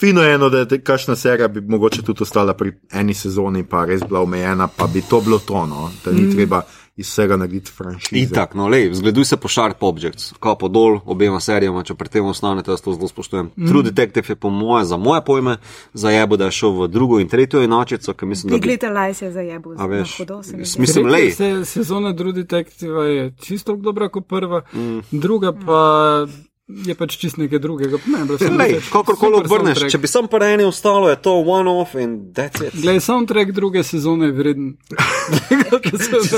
fino 0.00 0.22
je 0.22 0.34
eno, 0.34 0.48
da 0.50 0.64
je 0.66 0.80
kakšna 0.84 1.16
serija 1.16 1.48
bi 1.48 1.60
mogoče 1.60 2.02
tudi 2.02 2.26
ostala 2.26 2.56
pri 2.58 2.74
eni 2.92 3.14
sezoni, 3.14 3.62
pa 3.64 3.84
res 3.86 4.02
bila 4.02 4.24
omejena, 4.26 4.66
pa 4.68 4.90
bi 4.90 5.04
to 5.08 5.20
bilo 5.20 5.38
to, 5.38 5.62
no, 5.66 5.90
da 6.04 6.12
ni 6.12 6.26
mm. 6.26 6.34
treba 6.34 6.62
iz 6.96 7.08
vsega 7.08 7.36
narediti 7.36 7.70
franšizo. 7.70 8.16
Itak, 8.16 8.54
no, 8.54 8.68
lej, 8.68 8.94
zgleduj 8.94 9.24
se 9.24 9.36
po 9.36 9.48
Sharp 9.48 9.82
Objects, 9.82 10.32
kapo 10.40 10.68
dol 10.68 11.00
obema 11.04 11.40
serijama, 11.40 11.82
če 11.84 11.94
pri 11.94 12.08
tem 12.08 12.24
ostanete, 12.24 12.72
jaz 12.72 12.80
to 12.80 12.94
zelo 12.96 13.08
spoštujem. 13.08 13.50
Mm. 13.56 13.68
True 13.68 13.82
Detective 13.84 14.32
je 14.32 14.36
po 14.36 14.50
moje, 14.50 14.84
za 14.84 14.96
moje 14.96 15.20
pojme, 15.26 15.56
za 15.92 16.10
jebo, 16.10 16.36
da 16.36 16.48
je 16.48 16.56
šel 16.56 16.72
v 16.80 16.88
drugo 16.88 17.20
in 17.20 17.28
tretjo 17.28 17.60
enačico, 17.62 18.14
ker 18.14 18.28
mislim, 18.28 18.50
da 18.50 18.56
Big 18.56 18.64
bi... 18.64 18.70
Little 18.72 18.94
Lies 18.96 19.22
je 19.22 19.32
za 19.32 19.44
jebo. 19.44 19.74
A 19.78 19.86
veš, 19.86 20.16
hudo 20.18 20.42
se 20.42 20.56
mi 20.56 20.64
zdi. 20.64 20.80
mislim, 20.80 21.06
lej, 21.06 21.30
Se, 21.36 21.64
sezona 21.64 22.16
True 22.16 22.32
Detective 22.32 23.06
je 23.14 23.32
čisto 23.44 23.72
tako 23.72 23.82
dobra 23.82 24.08
kot 24.08 24.26
prva, 24.28 24.62
mm. 24.72 25.00
druga 25.10 25.52
pa 25.52 26.26
je 26.66 26.94
pač 26.98 27.14
čist 27.14 27.38
nekaj 27.38 27.62
drugega. 27.62 27.98
Ne, 28.10 28.26
lej, 28.58 28.80
kakorkoli 28.90 29.38
obrneš, 29.38 29.78
soundtrack. 29.78 29.92
če 29.94 30.00
bi 30.02 30.10
sam 30.10 30.26
pa 30.26 30.42
eni 30.50 30.66
ostalo, 30.66 31.06
je 31.08 31.18
to 31.22 31.38
one-off 31.46 31.94
in 31.94 32.34
that's 32.34 32.58
it. 32.58 32.74
Glej, 32.74 33.00
soundtrack 33.06 33.54
druge 33.58 33.86
sezone 33.86 34.32
je 34.32 34.34
vreden. 34.34 34.74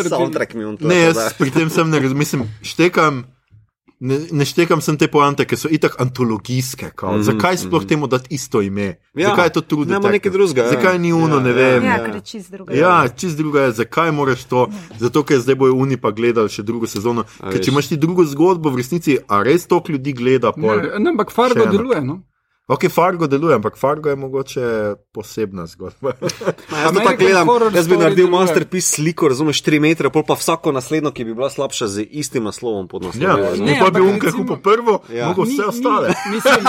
Soundtrack 0.09 0.55
mi 0.55 0.69
on 0.69 0.77
to 0.77 0.89
Ne, 0.89 1.09
jaz 1.09 1.33
pri 1.41 1.51
tem 1.51 1.73
sem 1.73 1.89
ne 1.89 2.01
razumem, 2.01 2.21
mislim, 2.21 2.45
štekam. 2.61 3.25
Ne, 4.01 4.19
ne 4.31 4.45
štekam 4.47 4.79
sem 4.81 4.95
te 4.95 5.09
poante, 5.11 5.43
ki 5.43 5.57
so 5.59 5.69
itak 5.71 5.97
antologijske. 6.01 6.87
Mm 6.87 7.09
-hmm, 7.09 7.23
Zakaj 7.23 7.57
sploh 7.57 7.81
mm 7.81 7.85
-hmm. 7.85 7.89
temu 7.89 8.07
dati 8.07 8.35
isto 8.35 8.63
ime? 8.63 8.99
Ja, 9.15 9.29
Zakaj 9.29 9.47
je 9.47 9.51
to 9.51 9.61
trudno? 9.61 9.95
nema 9.95 10.11
nekaj 10.11 10.33
drugega, 10.33 10.63
ja. 10.63 10.71
Zakaj 10.71 10.99
ni 10.99 11.13
uno, 11.13 11.37
Ja, 11.37 11.43
ne 11.43 11.51
ja, 11.51 11.55
vem. 11.57 11.85
Ja, 11.85 11.91
Ja, 11.97 12.05
ker 12.05 12.15
je 12.15 12.21
čist 12.21 12.51
druga. 12.51 12.75
ja 12.75 13.09
čist 13.17 13.37
druga 13.37 13.63
je, 13.63 13.73
zakaj 13.73 14.13
moraš 14.13 14.45
to? 14.45 14.69
Zato, 14.99 15.23
ker 15.23 15.41
zdaj 15.41 15.55
bojo 15.55 15.75
uni 15.75 15.97
pa 15.97 16.11
gledali 16.11 16.49
še 16.49 16.63
drugo 16.63 16.87
sezono. 16.87 17.25
Ker 17.41 17.53
veš. 17.59 17.65
če 17.65 17.71
imaš 17.71 17.89
ti 17.89 17.97
drugo 17.97 18.25
zgodbo, 18.25 18.71
v 18.71 18.77
resnici, 18.77 19.19
a 19.29 19.43
res 19.43 19.67
toliko 19.67 19.93
ljudi 19.93 20.13
gleda. 20.13 20.53
pol? 20.53 20.77
Ne, 20.77 20.99
ne, 20.99 21.11
ampak 21.11 21.31
Fargo 21.31 21.67
deluje. 21.67 22.01
No? 22.01 22.23
Ok, 22.69 22.85
Fargo 22.89 23.27
deluje, 23.27 23.55
ampak 23.55 23.79
Fargo 23.79 24.11
je 24.11 24.17
mogoče 24.17 24.61
posebna 25.13 25.67
zgodba. 25.67 26.13
Ma, 26.71 26.79
Jaz 26.79 26.93
to 26.93 27.01
tako 27.01 27.17
gledam, 27.17 27.49
jaz 27.75 27.89
bi 27.89 27.97
naredil 27.97 28.29
masterpiece 28.29 28.89
sliko, 28.89 29.29
razumeš, 29.29 29.63
3 29.63 29.81
metre, 29.81 30.11
pol 30.11 30.23
pa 30.23 30.35
vsako 30.35 30.73
naslednjo, 30.73 31.11
ki 31.11 31.25
bi 31.25 31.35
bila 31.35 31.49
slabša 31.51 31.87
z 31.89 32.05
istim 32.13 32.45
naslovom 32.45 32.89
pod 32.89 33.03
ja, 33.05 33.09
naslovom. 33.09 33.59
Ne, 33.59 33.73
ne, 33.73 33.79
pa 33.81 33.91
bi 33.91 34.01
unke 34.03 34.27
recimo- 34.27 34.45
kupo 34.45 34.57
prvo, 34.59 34.99
Ja. 35.11 35.29
mogo 35.29 35.43
vse 35.43 35.53
Ni- 35.55 35.65
ostale. 35.65 36.09
Ni, 36.09 36.35
mislim, 36.35 36.67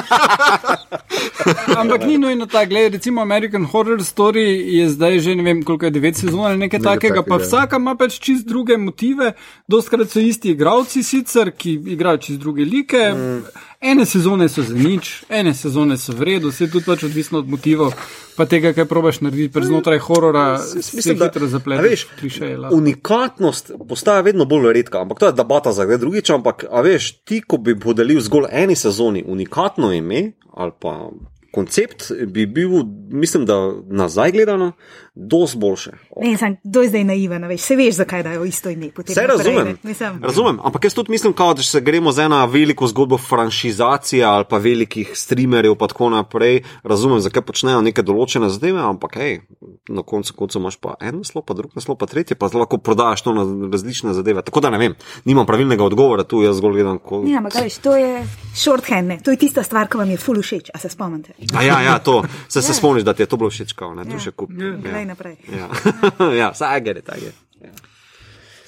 ampak 1.76 2.02
ni 2.04 2.18
nujno 2.18 2.46
tako. 2.46 2.70
Glej, 2.70 2.90
recimo 2.90 3.22
American 3.22 3.66
Horror 3.66 4.00
Story 4.00 4.46
je 4.70 4.90
zdaj 4.90 5.20
že 5.20 5.36
ne 5.36 5.44
vem 5.44 5.64
koliko 5.64 5.86
je 5.86 5.92
devet 5.92 6.16
sezon 6.16 6.40
ali 6.42 6.58
nekaj 6.58 6.80
Nekaj 6.80 6.94
takega, 6.94 7.24
pa 7.24 7.36
vsaka 7.38 7.76
ima 7.76 7.96
pač 7.96 8.20
čist 8.20 8.48
druge 8.48 8.78
motive. 8.78 9.34
Dostkrat 9.68 10.10
so 10.10 10.20
isti 10.20 10.50
igravci 10.50 11.04
sicer, 11.04 11.52
ki 11.52 11.74
igrajo 11.88 12.18
čist 12.20 12.40
druge 12.40 12.64
like. 12.64 12.98
Mm. 13.10 13.42
Ene 13.82 14.06
sezone 14.06 14.50
so 14.50 14.64
za 14.64 14.76
nič, 14.76 15.24
ene 15.30 15.54
sezone 15.54 15.96
so 15.98 16.12
v 16.12 16.26
redu, 16.28 16.50
vse 16.52 16.66
je 16.66 16.72
tudi 16.72 16.86
pač 16.86 17.04
odvisno 17.08 17.40
od 17.40 17.48
motivov, 17.48 17.94
pa 18.36 18.44
tega, 18.46 18.74
kaj 18.76 18.86
probaš 18.92 19.22
narediti, 19.24 19.62
znotraj 19.64 20.02
horora 20.04 20.58
se 20.60 21.14
hitro 21.16 21.46
a 21.46 21.48
zaplete. 21.48 21.86
veš, 21.88 22.04
klišeje 22.20 22.58
lahko. 22.58 22.76
unikatnost 22.76 23.72
postaja 23.88 24.22
vedno 24.22 24.46
bolj 24.46 24.74
redka, 24.74 25.00
ampak 25.00 25.20
to 25.20 25.32
je 25.32 25.38
debata 25.40 25.72
za 25.72 25.86
kdaj 25.88 25.98
drugič. 25.98 26.30
Ampak, 26.30 26.66
a 26.72 26.82
veš, 26.84 27.24
ti, 27.24 27.40
ko 27.40 27.58
bi 27.58 27.80
podelil 27.80 28.20
zgolj 28.20 28.52
eni 28.52 28.76
sezoni 28.76 29.24
unikatno 29.28 29.94
ime 29.96 30.32
ali 30.60 30.72
pa 30.80 31.08
koncept, 31.52 32.12
bi 32.28 32.46
bil, 32.46 32.84
mislim, 33.10 33.46
da 33.46 33.74
nazaj 33.88 34.32
gledano, 34.32 34.72
dosti 35.20 35.58
boljše. 35.58 35.92
Ne, 36.22 36.38
sem, 36.38 36.58
kdo 36.64 36.82
je 36.82 36.90
zdaj 36.90 37.04
naiven, 37.04 37.44
a 37.44 37.48
veš, 37.48 37.62
se 37.62 37.76
veš, 37.76 37.96
zakaj 37.96 38.24
dajo 38.24 38.46
isto 38.46 38.70
ime. 38.70 38.90
Vse 39.08 39.28
razumem. 39.28 39.78
Mislim, 39.84 40.24
razumem, 40.24 40.60
ampak 40.64 40.84
jaz 40.84 40.94
tudi 40.94 41.12
mislim, 41.12 41.34
kao, 41.34 41.54
da 41.54 41.62
če 41.62 41.70
se 41.70 41.82
gremo 41.82 42.12
za 42.12 42.24
eno 42.24 42.40
veliko 42.48 42.88
zgodbo 42.88 43.18
franšizacije 43.18 44.24
ali 44.26 44.46
pa 44.50 44.58
velikih 44.58 45.12
streamerjev, 45.16 45.76
pa 45.76 45.88
tako 45.88 46.10
naprej. 46.10 46.62
Razumem, 46.84 47.20
zakaj 47.20 47.42
počnejo 47.42 47.82
neke 47.82 48.02
določene 48.02 48.50
zadeve, 48.50 48.80
ampak 48.80 49.18
hej, 49.20 49.42
na 49.90 50.04
koncu 50.04 50.34
koncev 50.34 50.62
imaš 50.62 50.80
pa 50.80 50.96
en 51.02 51.20
naslov, 51.20 51.44
pa 51.46 51.54
drug 51.54 51.76
naslov, 51.76 51.98
pa 52.00 52.08
tretji, 52.08 52.38
pa 52.40 52.50
lahko 52.54 52.78
prodajaš 52.78 53.26
to 53.28 53.34
na 53.36 53.44
različne 53.72 54.14
zadeve. 54.14 54.42
Tako 54.42 54.64
da 54.64 54.70
ne 54.70 54.80
vem, 54.80 54.96
nimam 55.26 55.46
pravilnega 55.46 55.84
odgovora 55.84 56.24
tu, 56.24 56.44
jaz 56.44 56.58
zgolj 56.62 56.80
gledam. 56.80 57.00
Ko... 57.04 57.24
Ne, 57.26 57.36
ampak 57.38 57.60
veš, 57.60 57.82
to 57.84 57.96
je 57.98 58.24
shorthand, 58.56 59.08
ne. 59.08 59.20
to 59.24 59.36
je 59.36 59.38
tista 59.38 59.64
stvar, 59.64 59.90
ki 59.92 60.00
vam 60.00 60.10
je 60.16 60.18
ful 60.18 60.40
všeč, 60.42 60.72
a 60.74 60.80
se 60.80 60.90
spomnite. 60.90 61.36
A 61.54 61.64
ja, 61.64 61.82
ja, 61.82 62.00
to 62.00 62.24
se, 62.48 62.62
se 62.62 62.74
spomniš, 62.74 63.04
da 63.04 63.14
ti 63.14 63.24
je 63.24 63.28
to 63.28 63.38
bilo 63.38 63.50
všeč, 63.50 63.74
kao, 63.74 63.94
ne, 63.96 64.06
tu 64.08 64.16
Ja. 64.20 64.20
še 64.20 64.32
kup. 64.32 64.52
Glej 64.52 65.09
naprej. 65.10 65.38
Ja, 65.50 65.70
ja, 66.42 66.54
I 66.78 66.82
get 66.84 67.02
it, 67.02 67.10
I 67.10 67.20
get 67.20 67.34
it. 67.34 67.50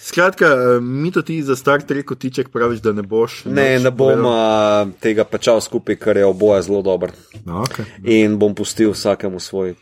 Skratka, 0.02 0.46
eh, 0.46 0.80
mi 0.82 1.12
to 1.12 1.22
ti 1.22 1.44
za 1.44 1.56
Star 1.56 1.82
Trek 1.82 2.06
kotiček 2.06 2.50
praviš, 2.50 2.80
da 2.82 2.92
ne 2.92 3.02
boš. 3.02 3.46
Ne, 3.46 3.80
ne 3.80 3.92
bom 3.92 4.08
povedal? 4.08 4.88
uh, 4.88 4.94
tega 5.00 5.24
pečal 5.24 5.62
skupaj, 5.62 5.96
ker 5.96 6.18
je 6.18 6.26
oboje 6.26 6.62
zelo 6.66 6.82
dober. 6.82 7.14
No, 7.46 7.62
okay. 7.62 7.86
In 8.04 8.40
bom 8.42 8.56
pustil 8.56 8.92
vsakemu 8.92 9.40
svoj 9.40 9.76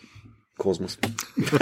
kozmos. 0.58 0.98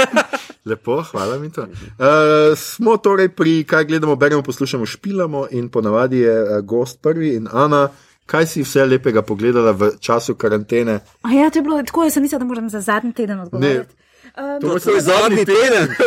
Lepo, 0.69 1.03
hvala 1.11 1.37
mi 1.39 1.51
to. 1.53 1.61
Uh, 1.61 2.57
smo 2.57 2.97
torej 2.97 3.29
pri, 3.29 3.61
kaj 3.63 3.85
gledamo, 3.85 4.15
beremo, 4.15 4.41
poslušamo, 4.41 4.85
špilamo 4.85 5.45
in 5.51 5.69
ponavadi 5.69 6.19
je 6.25 6.41
uh, 6.43 6.65
gost 6.65 7.01
prvi 7.01 7.35
in 7.35 7.47
Ana. 7.51 7.89
Kaj 8.25 8.45
si 8.45 8.61
vse 8.65 8.83
lepega 8.85 9.21
pogledala 9.21 9.71
v 9.71 9.93
času 9.99 10.35
karantene? 10.35 10.99
A 11.21 11.31
ja, 11.31 11.49
to 11.49 11.59
je 11.59 11.63
bilo 11.63 11.77
tako, 11.83 12.03
jaz 12.03 12.17
sem 12.17 12.25
mislila, 12.25 12.39
da 12.39 12.45
moram 12.45 12.69
za 12.69 12.81
zadnji 12.81 13.13
teden 13.13 13.39
odgovoriti. 13.39 13.95
Um, 14.37 14.79
To 14.79 14.91
je 14.95 15.01
zadnji 15.01 15.45
teden. 15.45 15.87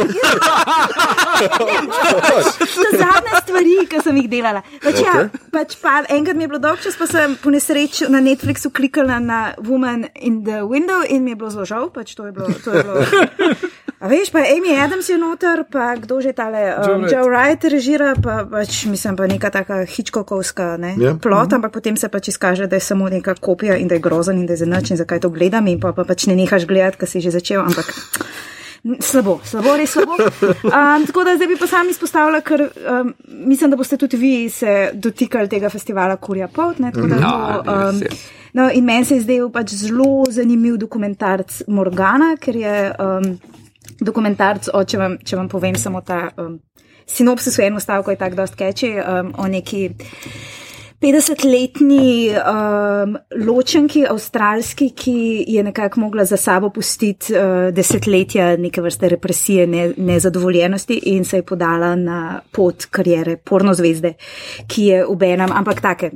to 2.29 2.67
so 2.67 2.89
zadnje 2.93 3.33
stvari, 3.43 3.75
ki 3.91 4.03
sem 4.05 4.17
jih 4.23 4.29
delala. 4.31 4.63
Pač, 4.85 5.01
ja, 5.03 5.15
pač 5.51 5.75
pa, 5.83 6.05
enkrat 6.07 6.39
mi 6.39 6.47
je 6.47 6.53
bilo 6.53 6.63
dolg 6.63 6.79
čas, 6.85 6.95
pa 7.01 7.09
sem 7.11 7.35
po 7.43 7.51
nesreči 7.51 8.07
na 8.13 8.23
Netflixu 8.23 8.71
klikala 8.71 9.19
na 9.19 9.41
Woman 9.59 10.07
in 10.15 10.45
the 10.47 10.63
Window 10.63 11.03
in 11.03 11.25
mi 11.25 11.35
je 11.35 11.41
bilo 11.43 11.51
zelo 11.51 11.67
žal. 11.67 11.91
Pač 11.91 12.15
to 12.15 12.31
je 12.31 12.33
bilo. 12.33 12.55
To 12.65 12.71
je 12.71 12.85
bilo 12.87 13.03
A 14.01 14.09
veš, 14.09 14.31
pa 14.33 14.41
Amy 14.41 14.73
Adams 14.81 15.09
je 15.13 15.19
noter, 15.21 15.61
pa 15.69 15.93
kdo 16.01 16.25
že 16.25 16.33
tale, 16.33 16.73
um. 16.73 17.05
Joe 17.05 17.29
Wright 17.29 17.61
režira, 17.69 18.17
pa 18.17 18.49
pač 18.49 18.89
mislim, 18.89 19.13
pa 19.13 19.29
neka 19.29 19.53
taka 19.53 19.85
hičkokovska 19.85 20.81
ne, 20.81 20.97
Ja. 20.97 21.13
yeah. 21.13 21.21
plot, 21.21 21.53
ampak 21.53 21.69
potem 21.69 22.01
se 22.01 22.09
pač 22.09 22.33
izkaže, 22.33 22.65
da 22.65 22.81
je 22.81 22.81
samo 22.81 23.13
neka 23.13 23.37
kopija 23.37 23.77
in 23.77 23.93
da 23.93 24.01
je 24.01 24.01
grozen 24.01 24.41
in 24.41 24.49
da 24.49 24.57
je 24.57 24.65
za 24.65 24.69
nič 24.73 24.91
in 24.91 24.97
zakaj 24.97 25.21
to 25.21 25.29
gledam 25.29 25.69
in 25.69 25.77
pa, 25.77 25.93
pa 25.93 26.09
pač 26.09 26.33
ne 26.33 26.35
nehaš 26.37 26.65
gledati, 26.65 26.97
ker 26.97 27.09
si 27.13 27.21
že 27.21 27.29
začel, 27.29 27.61
ampak. 27.61 27.93
Slabo, 29.01 29.41
slabo, 29.45 29.75
res 29.77 29.93
slabo. 29.93 30.17
Um, 30.17 31.03
tako 31.07 31.25
da 31.25 31.35
zdaj 31.37 31.49
bi 31.51 31.57
pa 31.61 31.67
sam 31.69 31.89
izpostavila, 31.93 32.41
ker 32.41 32.63
um, 32.65 33.13
mislim, 33.29 33.71
da 33.71 33.77
boste 33.77 33.99
tudi 34.01 34.17
vi 34.17 34.49
se 34.49 34.91
dotikali 34.95 35.49
tega 35.53 35.69
festivala 35.69 36.17
Kurja 36.17 36.49
Pot. 36.49 36.79
Ne, 36.79 36.93
tako 36.93 37.11
da 37.11 37.19
to, 37.21 37.35
res 37.67 38.01
um, 38.01 38.01
no, 38.57 38.71
in 38.73 38.85
meni 38.85 39.05
se 39.05 39.19
je 39.19 39.27
zdel 39.27 39.51
pač 39.53 39.75
zelo 39.83 40.25
zanimiv 40.33 40.79
dokumentarc 40.81 41.63
Morgana, 41.69 42.33
ker 42.41 42.57
je 42.57 42.77
um, 42.97 43.35
dokumentarc, 44.01 44.73
o, 44.73 44.85
če, 44.85 44.99
vam, 44.99 45.19
če 45.25 45.37
vam 45.37 45.53
povem 45.53 45.77
samo 45.77 46.01
ta 46.01 46.31
um, 46.41 46.57
sinopsis 47.05 47.61
v 47.61 47.69
eno 47.69 47.85
stavko, 47.85 48.15
je 48.15 48.23
tako 48.23 48.41
dost 48.43 48.57
keči, 48.57 48.95
um, 48.97 49.35
o 49.37 49.49
neki. 49.51 49.91
50-letni 51.01 52.29
um, 52.37 53.15
ločenki, 53.47 54.03
avstralski, 54.05 54.91
ki 54.97 55.45
je 55.49 55.63
nekako 55.65 56.01
mogla 56.01 56.25
za 56.25 56.37
sabo 56.37 56.69
pustiti 56.71 57.33
uh, 57.33 57.71
desetletja 57.75 58.57
neke 58.57 58.83
vrste 58.85 59.09
represije, 59.09 59.67
ne, 59.67 59.93
nezadovoljenosti 59.97 61.01
in 61.15 61.25
se 61.25 61.41
je 61.41 61.43
podala 61.43 61.95
na 61.97 62.41
pot 62.53 62.85
karijere 62.91 63.37
pornozvezde, 63.37 64.13
ki 64.69 64.85
je 64.85 65.07
obenem, 65.07 65.53
ampak 65.53 65.81
take. 65.81 66.11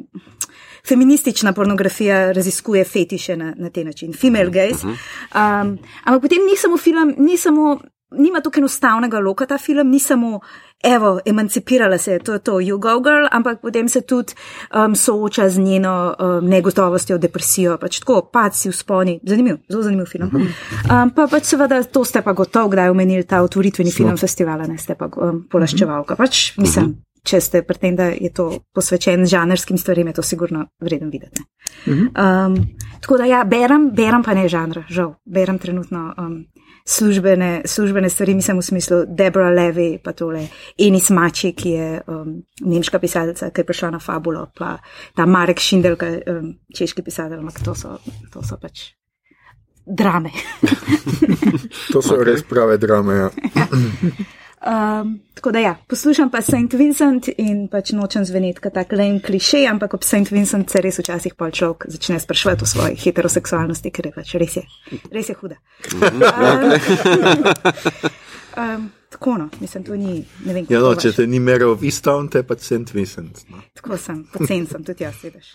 Feministična 0.88 1.52
pornografija 1.52 2.32
raziskuje 2.32 2.84
fetiše 2.84 3.36
na, 3.36 3.54
na 3.56 3.70
te 3.70 3.84
način, 3.84 4.12
female 4.12 4.50
gaze. 4.50 4.84
Um, 4.84 5.78
ampak 6.04 6.22
potem 6.22 6.44
ni 6.44 6.56
samo 6.60 6.76
film, 6.76 7.14
ni 7.18 7.36
samo, 7.36 7.78
nima 8.18 8.40
tako 8.40 8.60
enostavnega 8.60 9.18
loka 9.18 9.46
ta 9.46 9.58
film, 9.58 9.90
ni 9.90 9.98
samo, 9.98 10.40
evo, 10.84 11.20
emancipirala 11.24 11.98
se 11.98 12.12
je, 12.12 12.18
to 12.18 12.32
je 12.32 12.38
to, 12.38 12.58
you 12.60 12.78
go 12.78 13.00
girl, 13.00 13.26
ampak 13.30 13.60
potem 13.60 13.88
se 13.88 14.00
tudi 14.00 14.34
um, 14.74 14.96
sooča 14.96 15.48
z 15.48 15.58
njeno 15.58 16.14
um, 16.18 16.48
negotovostjo, 16.48 17.18
depresijo, 17.18 17.78
pač 17.78 17.98
tako, 17.98 18.20
pač 18.32 18.54
si 18.54 18.70
vzponi, 18.70 19.20
zanimiv, 19.22 19.56
zelo 19.68 19.82
zanimiv 19.82 20.06
film. 20.06 20.30
Um, 20.34 21.10
pa 21.14 21.26
pač 21.30 21.54
seveda, 21.54 21.82
to 21.82 22.04
ste 22.04 22.22
pa 22.22 22.32
gotovo 22.32 22.68
kdaj 22.68 22.90
omenili, 22.90 23.24
ta 23.24 23.42
otvoritveni 23.42 23.92
film 23.92 24.16
festivala, 24.16 24.68
ne 24.68 24.78
ste 24.78 24.94
pa 24.98 25.08
um, 25.16 25.44
polaščevalka, 25.50 26.16
pač 26.16 26.52
mislim. 26.58 26.94
Če 27.24 27.38
ste 27.40 27.62
pri 27.64 27.78
tem, 27.80 27.94
da 27.96 28.10
je 28.12 28.28
to 28.36 28.50
posvečen 28.76 29.24
žanrskim 29.24 29.78
stvarem, 29.80 30.10
je 30.12 30.18
to 30.18 30.22
sigurno 30.22 30.66
vreden 30.84 31.08
videti. 31.08 31.40
ne. 31.86 32.10
Um, 32.12 32.58
tako 33.00 33.16
da 33.16 33.24
ja, 33.24 33.38
berem, 33.48 33.88
berem 33.96 34.22
pa 34.22 34.34
ne 34.36 34.44
žanra, 34.48 34.82
žal. 34.92 35.14
Berem 35.24 35.56
trenutno 35.58 36.10
um, 36.20 36.34
službene, 36.84 37.62
službene 37.64 38.10
stvari, 38.10 38.34
mislim 38.34 38.58
v 38.58 38.62
smislu 38.62 38.96
Deborah 39.08 39.52
Levy, 39.52 39.98
pa 40.04 40.12
tole 40.12 40.46
Enis 40.78 41.10
Mači, 41.10 41.52
ki 41.52 41.70
je 41.70 42.00
um, 42.06 42.42
nemška 42.60 42.98
pisateljica, 42.98 43.50
ki 43.50 43.60
je 43.60 43.64
prišla 43.64 43.90
na 43.90 43.98
fabulo, 43.98 44.46
pa 44.56 44.76
ta 45.16 45.26
Marek 45.26 45.60
Šindel, 45.60 45.96
ki 45.96 46.06
je 46.06 46.22
um, 46.28 46.52
češki 46.76 47.02
pisatelj, 47.02 47.40
ampak 47.40 47.64
to 47.64 47.74
so, 47.74 47.98
to 48.32 48.44
so 48.44 48.60
pač 48.60 48.92
drame. 49.86 50.30
To 51.92 52.02
so 52.02 52.16
okay. 52.16 52.24
res 52.24 52.42
prave 52.42 52.78
drame. 52.78 53.14
Ja. 53.14 53.30
Um, 54.64 55.20
tako 55.34 55.50
da 55.52 55.58
ja, 55.58 55.76
poslušam 55.88 56.30
pa 56.30 56.40
St. 56.40 56.72
Vincent 56.72 57.28
in 57.36 57.66
pač 57.68 57.92
nočem 57.92 58.24
zveneti 58.24 58.62
kot 58.64 58.72
tak 58.72 58.92
len 58.96 59.20
kliše, 59.20 59.66
ampak 59.68 59.94
ob 59.94 60.04
St. 60.04 60.30
Vincent 60.32 60.70
se 60.70 60.80
res 60.80 60.98
včasih 60.98 61.34
pa 61.36 61.50
človek 61.52 61.84
začne 61.92 62.16
sprašovati 62.20 62.64
o 62.64 62.66
svoji 62.66 62.96
heteroseksualnosti, 62.96 63.92
ker 63.92 64.08
je 64.08 64.12
pač 64.16 64.34
res 64.40 64.56
je, 64.56 64.64
res 65.12 65.28
je 65.28 65.36
huda. 65.36 65.60
Um, 65.92 66.08
um, 68.56 68.90
Tako 69.24 69.38
no, 69.38 69.48
mislim, 69.60 69.84
to 69.84 69.96
ni, 69.96 70.24
ne 70.44 70.52
vem, 70.52 70.66
Ja, 70.68 70.82
no, 70.84 70.90
če 71.00 71.08
te 71.16 71.24
ni 71.24 71.38
meral 71.40 71.70
v 71.80 71.86
Easton, 71.88 72.26
te 72.28 72.42
pa 72.44 72.58
St. 72.60 72.90
Vincent. 72.92 73.38
No. 73.48 73.62
Tako 73.72 73.96
sem, 73.96 74.18
pocen 74.28 74.66
sem, 74.68 74.82
tudi 74.84 75.06
jaz 75.06 75.14
sedeš. 75.22 75.54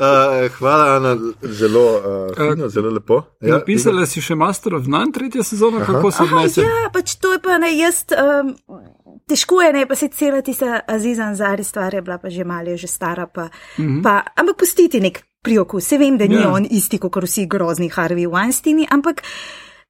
Uh, 0.00 0.46
hvala, 0.56 0.86
Ana, 0.94 1.10
zelo, 1.58 1.82
uh, 1.98 2.30
fino, 2.38 2.70
zelo 2.72 2.88
lepo. 2.94 3.18
Ja, 3.44 3.58
Napisala 3.58 4.06
si 4.08 4.22
še 4.24 4.32
Master 4.32 4.78
of 4.78 4.88
None, 4.88 5.12
tretja 5.12 5.44
sezona, 5.44 5.82
kako 5.84 6.08
se 6.08 6.24
Aha, 6.24 6.38
odnese. 6.38 6.64
ja, 6.64 6.88
pač 6.94 7.18
to 7.20 7.34
je 7.36 7.42
pa 7.44 7.58
ne, 7.60 7.68
jaz, 7.76 8.00
um, 8.16 8.54
težko 9.28 9.60
je, 9.60 9.74
ne, 9.76 9.84
pa 9.92 10.00
se 10.00 10.08
cela 10.16 10.40
tista 10.40 10.78
Aziza 10.88 11.28
Zari 11.36 11.68
stvar 11.68 11.98
je 12.00 12.02
bila 12.06 12.16
pa 12.22 12.32
že 12.32 12.48
malo, 12.48 12.72
je 12.72 12.80
že 12.86 12.90
stara, 12.94 13.28
pa, 13.28 13.50
mm 13.76 13.84
-hmm. 13.84 14.00
pa 14.02 14.22
ampak 14.40 14.56
pustiti 14.64 15.04
nek 15.04 15.20
priokus. 15.44 15.84
Se 15.84 15.98
vem, 15.98 16.16
da 16.16 16.24
ni 16.24 16.40
Ja. 16.40 16.48
yeah. 16.48 16.54
on 16.54 16.66
isti, 16.70 16.98
kot 16.98 17.28
vsi 17.28 17.44
grozni 17.46 17.92
Harvey 17.92 18.24
Weinsteini, 18.24 18.88
ampak. 18.88 19.20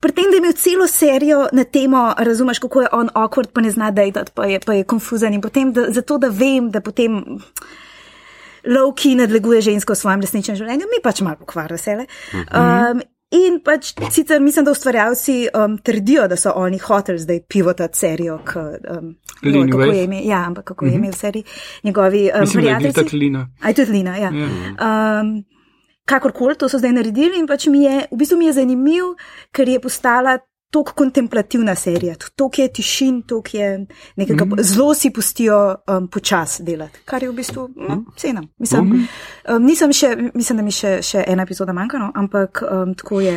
Pri 0.00 0.12
tem, 0.12 0.28
da 0.30 0.36
je 0.36 0.38
imel 0.38 0.52
celo 0.52 0.86
serijo 0.86 1.48
na 1.52 1.64
temo, 1.64 2.14
razumeš, 2.18 2.58
kako 2.58 2.80
je 2.80 2.88
on 2.92 3.08
awkward, 3.14 3.48
pa 3.52 3.60
ne 3.60 3.70
zna 3.70 3.90
dejati, 3.90 4.32
pa 4.34 4.44
je, 4.44 4.60
pa 4.60 4.74
je 4.74 4.84
konfuzen. 4.84 5.34
In 5.34 5.40
potem, 5.40 5.72
da, 5.72 5.86
zato 5.88 6.18
da 6.18 6.28
vem, 6.28 6.70
da 6.70 6.80
potem 6.80 7.22
lovki 8.66 9.14
nadleguje 9.14 9.60
žensko 9.60 9.94
v 9.94 9.96
svojem 9.96 10.24
resničnem 10.26 10.58
življenju, 10.58 10.88
mi 10.90 11.02
pač 11.02 11.22
malo 11.24 11.40
pokvarja 11.40 11.78
vse. 11.78 11.96
Um, 12.34 13.00
in 13.36 13.60
pač 13.64 13.94
sicer 14.12 14.42
mislim, 14.42 14.66
da 14.66 14.74
ustvarjalci 14.76 15.38
um, 15.48 15.78
trdijo, 15.78 16.28
da 16.28 16.36
so 16.36 16.52
oni 16.60 16.78
hoteli 16.82 17.22
zdaj 17.22 17.42
pivotati 17.48 17.98
serijo, 17.98 18.40
k, 18.44 18.68
um, 18.92 19.14
Lini 19.42 19.70
kako 19.72 19.90
je 19.92 20.04
ime, 20.04 20.22
ja, 20.26 20.44
ampak 20.46 20.64
kako 20.74 20.86
je 20.86 20.94
ime 21.00 21.10
v 21.10 21.16
seriji 21.16 21.44
njegovi 21.84 22.28
um, 22.34 22.40
Mislim, 22.40 22.64
da 22.64 22.70
je 22.70 22.76
prijatelji. 22.76 23.04
tako 23.04 23.16
Lina. 23.16 23.48
Aj 23.62 23.74
tudi 23.74 23.92
Lina, 23.92 24.16
ja. 24.16 24.32
Ja. 24.32 25.20
Um, 25.20 25.36
kakorkoli, 26.06 26.56
to 26.56 26.68
so 26.68 26.78
zdaj 26.78 26.92
naredili 26.92 27.38
in 27.38 27.46
pač 27.46 27.66
mi 27.66 27.84
je, 27.84 28.06
v 28.10 28.18
bistvu 28.18 28.38
mi 28.38 28.46
je 28.46 28.58
zanimiv, 28.60 29.14
ker 29.52 29.68
je 29.68 29.80
postala 29.82 30.38
tako 30.70 30.92
kontemplativna 30.96 31.74
serija, 31.74 32.14
tako 32.14 32.62
je 32.62 32.68
tišin, 32.72 33.22
tako 33.22 33.56
je 33.56 33.86
nekega, 34.16 34.44
mm. 34.44 34.62
zelo 34.62 34.94
si 34.94 35.10
pustijo 35.10 35.74
um, 35.74 36.08
počas 36.08 36.60
delati, 36.64 36.98
kar 37.04 37.22
je 37.22 37.30
v 37.30 37.34
bistvu 37.34 37.68
no, 37.76 38.04
cenim. 38.16 38.48
Mislim, 38.58 38.92
okay. 38.92 39.56
um, 39.56 39.64
nisem 39.64 39.92
še, 39.92 40.16
mislim, 40.34 40.58
da 40.58 40.64
mi 40.64 40.74
še, 40.74 40.98
še 41.02 41.24
ena 41.26 41.46
epizoda 41.46 41.72
manjka, 41.72 42.00
no, 42.02 42.10
ampak 42.14 42.62
um, 42.62 42.94
tako 42.94 43.20
je. 43.20 43.36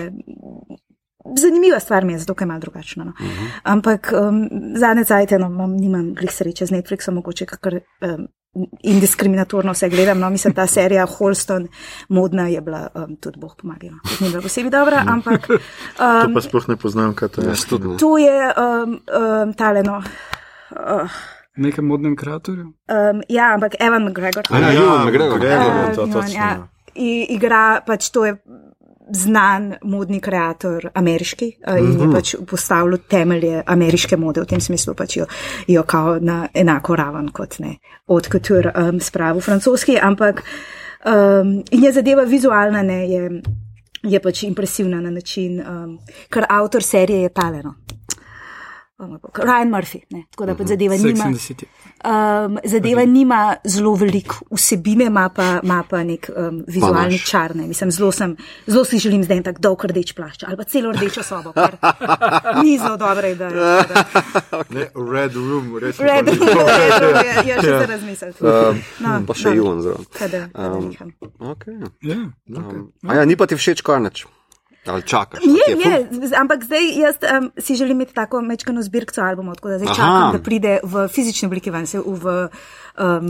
Zanimiva 1.37 1.77
stvar 1.79 2.05
mi 2.07 2.13
je, 2.15 2.19
zato 2.23 2.33
je 2.39 2.47
malo 2.47 2.59
drugačna. 2.59 3.03
No. 3.05 3.11
Uh 3.11 3.25
-huh. 3.25 3.49
Ampak 3.63 4.13
um, 4.17 4.49
zadnje 4.75 5.05
cajtje, 5.05 5.39
no, 5.39 5.49
mam, 5.49 5.75
nimam 5.77 6.13
glih 6.15 6.31
sreče 6.31 6.65
z 6.65 6.71
Netflixom, 6.71 7.15
mogoče 7.15 7.45
kakor 7.45 7.73
um, 8.01 8.27
indiskriminatorno 8.83 9.71
vse 9.71 9.89
gledam. 9.89 10.19
No, 10.19 10.29
mislim, 10.29 10.53
ta 10.53 10.67
serija 10.67 11.05
Holston, 11.05 11.67
modna 12.09 12.47
je 12.47 12.61
bila, 12.61 12.87
um, 12.95 13.15
tudi 13.15 13.39
Bog 13.39 13.55
pomaga. 13.61 13.87
Ni 14.19 14.29
bila 14.29 14.41
posebej 14.41 14.71
dobra, 14.71 15.03
ampak 15.07 15.47
To 15.47 15.53
um, 16.27 16.33
pa 16.33 16.41
sploh 16.41 16.67
ne 16.67 16.75
poznam, 16.75 17.13
kaj 17.13 17.29
to 17.29 17.41
je. 17.41 17.47
Ne. 17.47 17.97
to 17.99 18.17
je 18.17 18.53
um, 18.53 18.99
um, 19.43 19.53
taleno. 19.53 20.03
Uh, 20.71 21.09
Nekem 21.55 21.85
modnem 21.85 22.15
kreatorju. 22.15 22.63
um, 22.63 23.21
ja, 23.29 23.53
ampak 23.53 23.75
Evan 23.79 24.03
McGregor. 24.03 24.43
Ja, 24.49 24.57
Ewan 24.57 25.05
McGregor. 25.05 25.37
McGregor, 25.37 25.69
Eh, 25.71 25.87
ja, 25.89 25.95
to, 25.95 26.05
no, 26.05 26.13
točno, 26.13 26.33
ja. 26.39 26.49
ja. 26.49 26.67
I, 26.95 27.25
igra 27.29 27.81
pač 27.87 28.09
to 28.09 28.25
je 28.25 28.35
znan 29.11 29.75
modni 29.83 30.19
kreator, 30.19 30.89
ameriški, 30.93 31.51
uh, 31.67 31.77
in 31.77 31.85
Mhm. 31.85 32.01
je 32.01 32.11
pač 32.15 32.35
postavil 32.47 32.97
temelje 33.09 33.63
ameriške 33.65 34.17
mode, 34.17 34.41
v 34.41 34.45
tem 34.45 34.59
smislu 34.59 34.93
pač 34.93 35.17
jo, 35.17 35.25
jo 35.67 35.83
kao 35.83 36.19
na 36.19 36.47
enako 36.53 36.95
raven 36.95 37.29
kot 37.29 37.59
ne 37.59 37.77
od 38.07 38.27
couture 38.31 38.71
um, 38.75 38.99
spravu 38.99 39.41
francoski, 39.41 39.97
ampak 40.01 40.43
um, 41.05 41.63
in 41.71 41.83
je 41.83 41.91
zadeva 41.91 42.23
vizualna, 42.23 42.81
ne, 42.83 43.09
je, 43.09 43.41
je 44.03 44.19
pač 44.19 44.43
impresivna 44.43 45.01
na 45.01 45.09
način, 45.11 45.59
um, 45.59 45.99
ker 46.29 46.45
avtor 46.49 46.83
serije 46.83 47.21
je 47.21 47.29
taleno. 47.29 47.75
Ryan 49.35 49.69
Murphy, 49.69 50.01
ne, 50.09 50.25
tako 50.29 50.45
da 50.45 50.55
pač 50.55 50.67
zadeva 50.67 50.95
Sex 50.95 51.03
nima. 51.05 51.23
and 51.23 51.35
the 51.35 51.41
City. 51.41 51.65
Um, 52.01 52.57
zadeva 52.65 53.05
nima 53.05 53.37
zelo 53.65 53.93
veliko 53.93 54.35
vsebine, 54.51 55.05
ima 55.05 55.29
pa, 55.29 55.59
ima 55.63 55.83
pa 55.83 56.03
nek 56.03 56.29
um, 56.29 56.63
vizualni 56.67 57.15
imaš. 57.15 57.25
čar. 57.25 57.55
ne. 57.55 57.63
Mislim, 57.65 57.91
zelo, 57.91 58.11
sem, 58.11 58.35
zelo 58.67 58.85
si 58.85 58.99
želim 58.99 59.23
zdaj 59.23 59.43
tak 59.43 59.59
dolg 59.59 59.85
rdeč 59.85 60.13
plašč 60.13 60.43
ali 60.43 60.57
pa 60.57 60.63
celo 60.65 60.91
rdečo 60.91 61.23
sobo, 61.23 61.53
kar 61.53 61.77
ni 62.63 62.77
zelo 62.77 62.97
dobra 62.97 63.27
ideja. 63.27 63.83
Ne, 64.69 64.85
Red 65.11 65.33
Room, 65.33 65.77
res. 65.77 65.97
Red, 65.99 66.25
pa 66.25 66.31
ni 66.31 66.37
bilo. 66.37 66.63
red, 66.67 66.93
red, 67.01 67.15
ja, 67.17 67.33
ja, 67.45 67.57
še 67.57 67.71
se 67.73 67.85
razmisliti. 67.87 68.43
No, 68.99 69.23
Pa 69.25 69.33
še 69.33 69.49
no, 69.49 69.55
Ivan 69.55 69.81
zraven. 69.81 70.05
kada- 70.11 70.49
kada 70.49 70.75
Um. 70.75 70.91
Okay. 71.41 71.73
Ja. 72.01 72.15
Um, 72.49 72.91
a 73.03 73.15
ja, 73.15 73.25
ni 73.25 73.35
pa 73.35 73.45
ti 73.45 73.55
všeč 73.55 73.81
karneč. 73.81 74.25
Ali 74.85 75.01
čakaš? 75.03 75.43
Je, 75.43 75.75
je, 75.75 75.91
z- 76.23 76.33
ampak 76.33 76.63
zdaj 76.63 76.85
jaz 76.95 77.15
um, 77.21 77.51
si 77.57 77.75
želim 77.75 77.91
imeti 77.93 78.13
tako 78.13 78.41
mečkano 78.41 78.81
zbirko 78.81 79.21
albumov, 79.21 79.55
tako 79.55 79.69
da 79.69 79.77
zdaj 79.77 79.87
Aha. 79.87 79.95
čakam, 79.95 80.31
da 80.31 80.39
pride 80.39 80.79
v 80.83 81.07
fizični 81.07 81.45
obliki 81.45 81.69
ven, 81.69 81.85
se 81.85 81.99
v 81.99 82.49
um, 82.95 83.27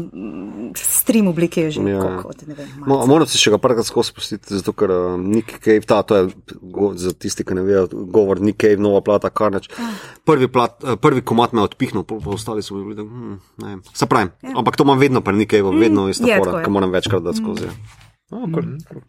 stream 0.76 1.28
obliki 1.28 1.62
je 1.62 1.72
že 1.72 1.82
Ja. 1.82 1.98
ja. 1.98 2.18
kot, 2.18 2.48
ne 2.48 2.54
vem. 2.54 2.68
Mo, 2.78 2.86
malce. 2.96 3.08
moram 3.08 3.28
si 3.28 3.38
še 3.38 3.50
ga 3.50 3.58
parkrat 3.58 3.86
skozi 3.86 4.08
spustiti, 4.08 4.46
zato 4.52 4.74
ker 4.74 4.90
um, 4.90 5.26
Nick 5.26 5.60
Cave, 5.60 5.82
ta, 5.82 6.02
to 6.02 6.16
je 6.16 6.24
go, 6.64 6.94
za 6.94 7.12
tisti, 7.12 7.44
ki 7.44 7.54
ne 7.54 7.62
vejo, 7.62 7.88
govor 8.08 8.40
Nick 8.40 8.58
Cave, 8.58 8.78
nova 8.78 9.02
plata, 9.02 9.30
karneč. 9.30 9.68
Prvi, 10.24 10.48
plat, 10.48 10.78
eh, 10.84 10.96
prvi 10.96 11.22
komat 11.22 11.52
me 11.52 11.62
je 11.62 11.66
odpihnil, 11.66 12.04
pol 12.04 12.22
pa 12.22 12.30
ostali 12.30 12.62
so 12.62 12.78
bili, 12.78 12.96
hm, 12.96 13.36
ne 13.58 13.68
vem. 13.68 13.80
Se 13.90 14.06
pravi, 14.06 14.30
ja. 14.44 14.54
ampak 14.56 14.76
to 14.76 14.84
imam 14.84 14.98
vedno 14.98 15.22
pri 15.22 15.34
Nick 15.36 15.52
Cave, 15.52 15.66
vedno 15.74 16.08
je, 16.08 16.14
fora, 16.14 16.40
tako 16.46 16.58
je. 16.58 16.66
ki 16.66 16.72
moram 16.72 16.92
večkrat 16.92 17.24
dati 17.24 17.38
skozi. 17.38 17.66
ja. 17.66 17.74
Oh, 18.32 18.46
cool. 18.46 19.02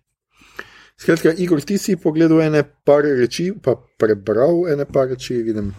Skratka, 1.01 1.33
Igor, 1.41 1.63
ti 1.65 1.79
si 1.81 1.95
pogledal 1.97 2.43
ene 2.45 2.61
par 2.85 3.07
reči, 3.07 3.47
pa 3.65 3.73
prebral 3.99 4.67
ene 4.69 4.85
par 4.85 5.09
reči, 5.09 5.39
vidim. 5.47 5.71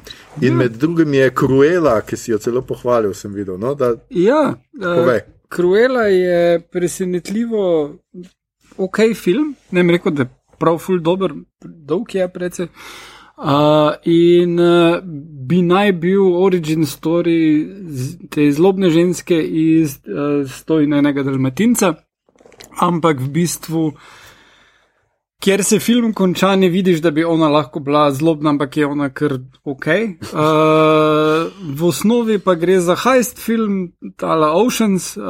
In 0.41 0.55
med 0.57 0.79
drugim 0.81 1.13
je 1.13 1.27
Cruella, 1.37 1.99
ki 2.01 2.17
si 2.17 2.31
jo 2.31 2.39
celo 2.41 2.63
pohvalil, 2.65 3.13
sem 3.13 3.33
videl. 3.33 3.59
No, 3.61 3.75
da, 3.77 3.91
Ja, 4.09 4.55
Povej. 4.81 5.21
uh, 5.21 5.33
Cruella 5.51 6.07
je 6.09 6.59
presenetljivo 6.71 7.61
ok 8.77 8.99
film, 9.15 9.53
ne 9.71 9.83
bi 9.83 9.91
rekel, 9.97 10.15
da 10.15 10.23
je 10.25 10.31
prav 10.57 10.79
ful 10.81 10.97
dober, 11.05 11.35
dolg 11.61 12.15
je 12.15 12.25
precej. 12.33 12.69
Uh, 13.41 13.93
in 14.05 14.57
uh, 14.59 14.99
bi 15.47 15.61
naj 15.65 15.91
bil 16.01 16.33
origin 16.37 16.85
story 16.85 17.37
te 18.29 18.45
zlobne 18.53 18.89
ženske 18.93 19.37
iz 19.37 19.99
uh, 20.05 20.49
stojnega 20.49 21.23
dalmatinca, 21.25 21.93
ampak 22.81 23.21
v 23.21 23.29
bistvu, 23.37 23.85
kjer 25.41 25.63
se 25.63 25.79
film 25.79 26.13
konča, 26.13 26.55
ne 26.55 26.69
vidiš, 26.69 27.01
da 27.01 27.11
bi 27.11 27.23
ona 27.23 27.49
lahko 27.49 27.79
bila 27.79 28.11
zlobna, 28.11 28.49
ampak 28.49 28.77
je 28.77 28.85
ona 28.85 29.09
kar 29.09 29.33
ok. 29.63 29.87
Uh, 29.87 31.49
v 31.77 31.87
osnovi 31.87 32.39
pa 32.39 32.55
gre 32.55 32.79
za 32.79 32.95
heist 32.95 33.39
film, 33.39 33.91
tala 34.17 34.51
Oceans 34.57 35.17
uh, 35.17 35.23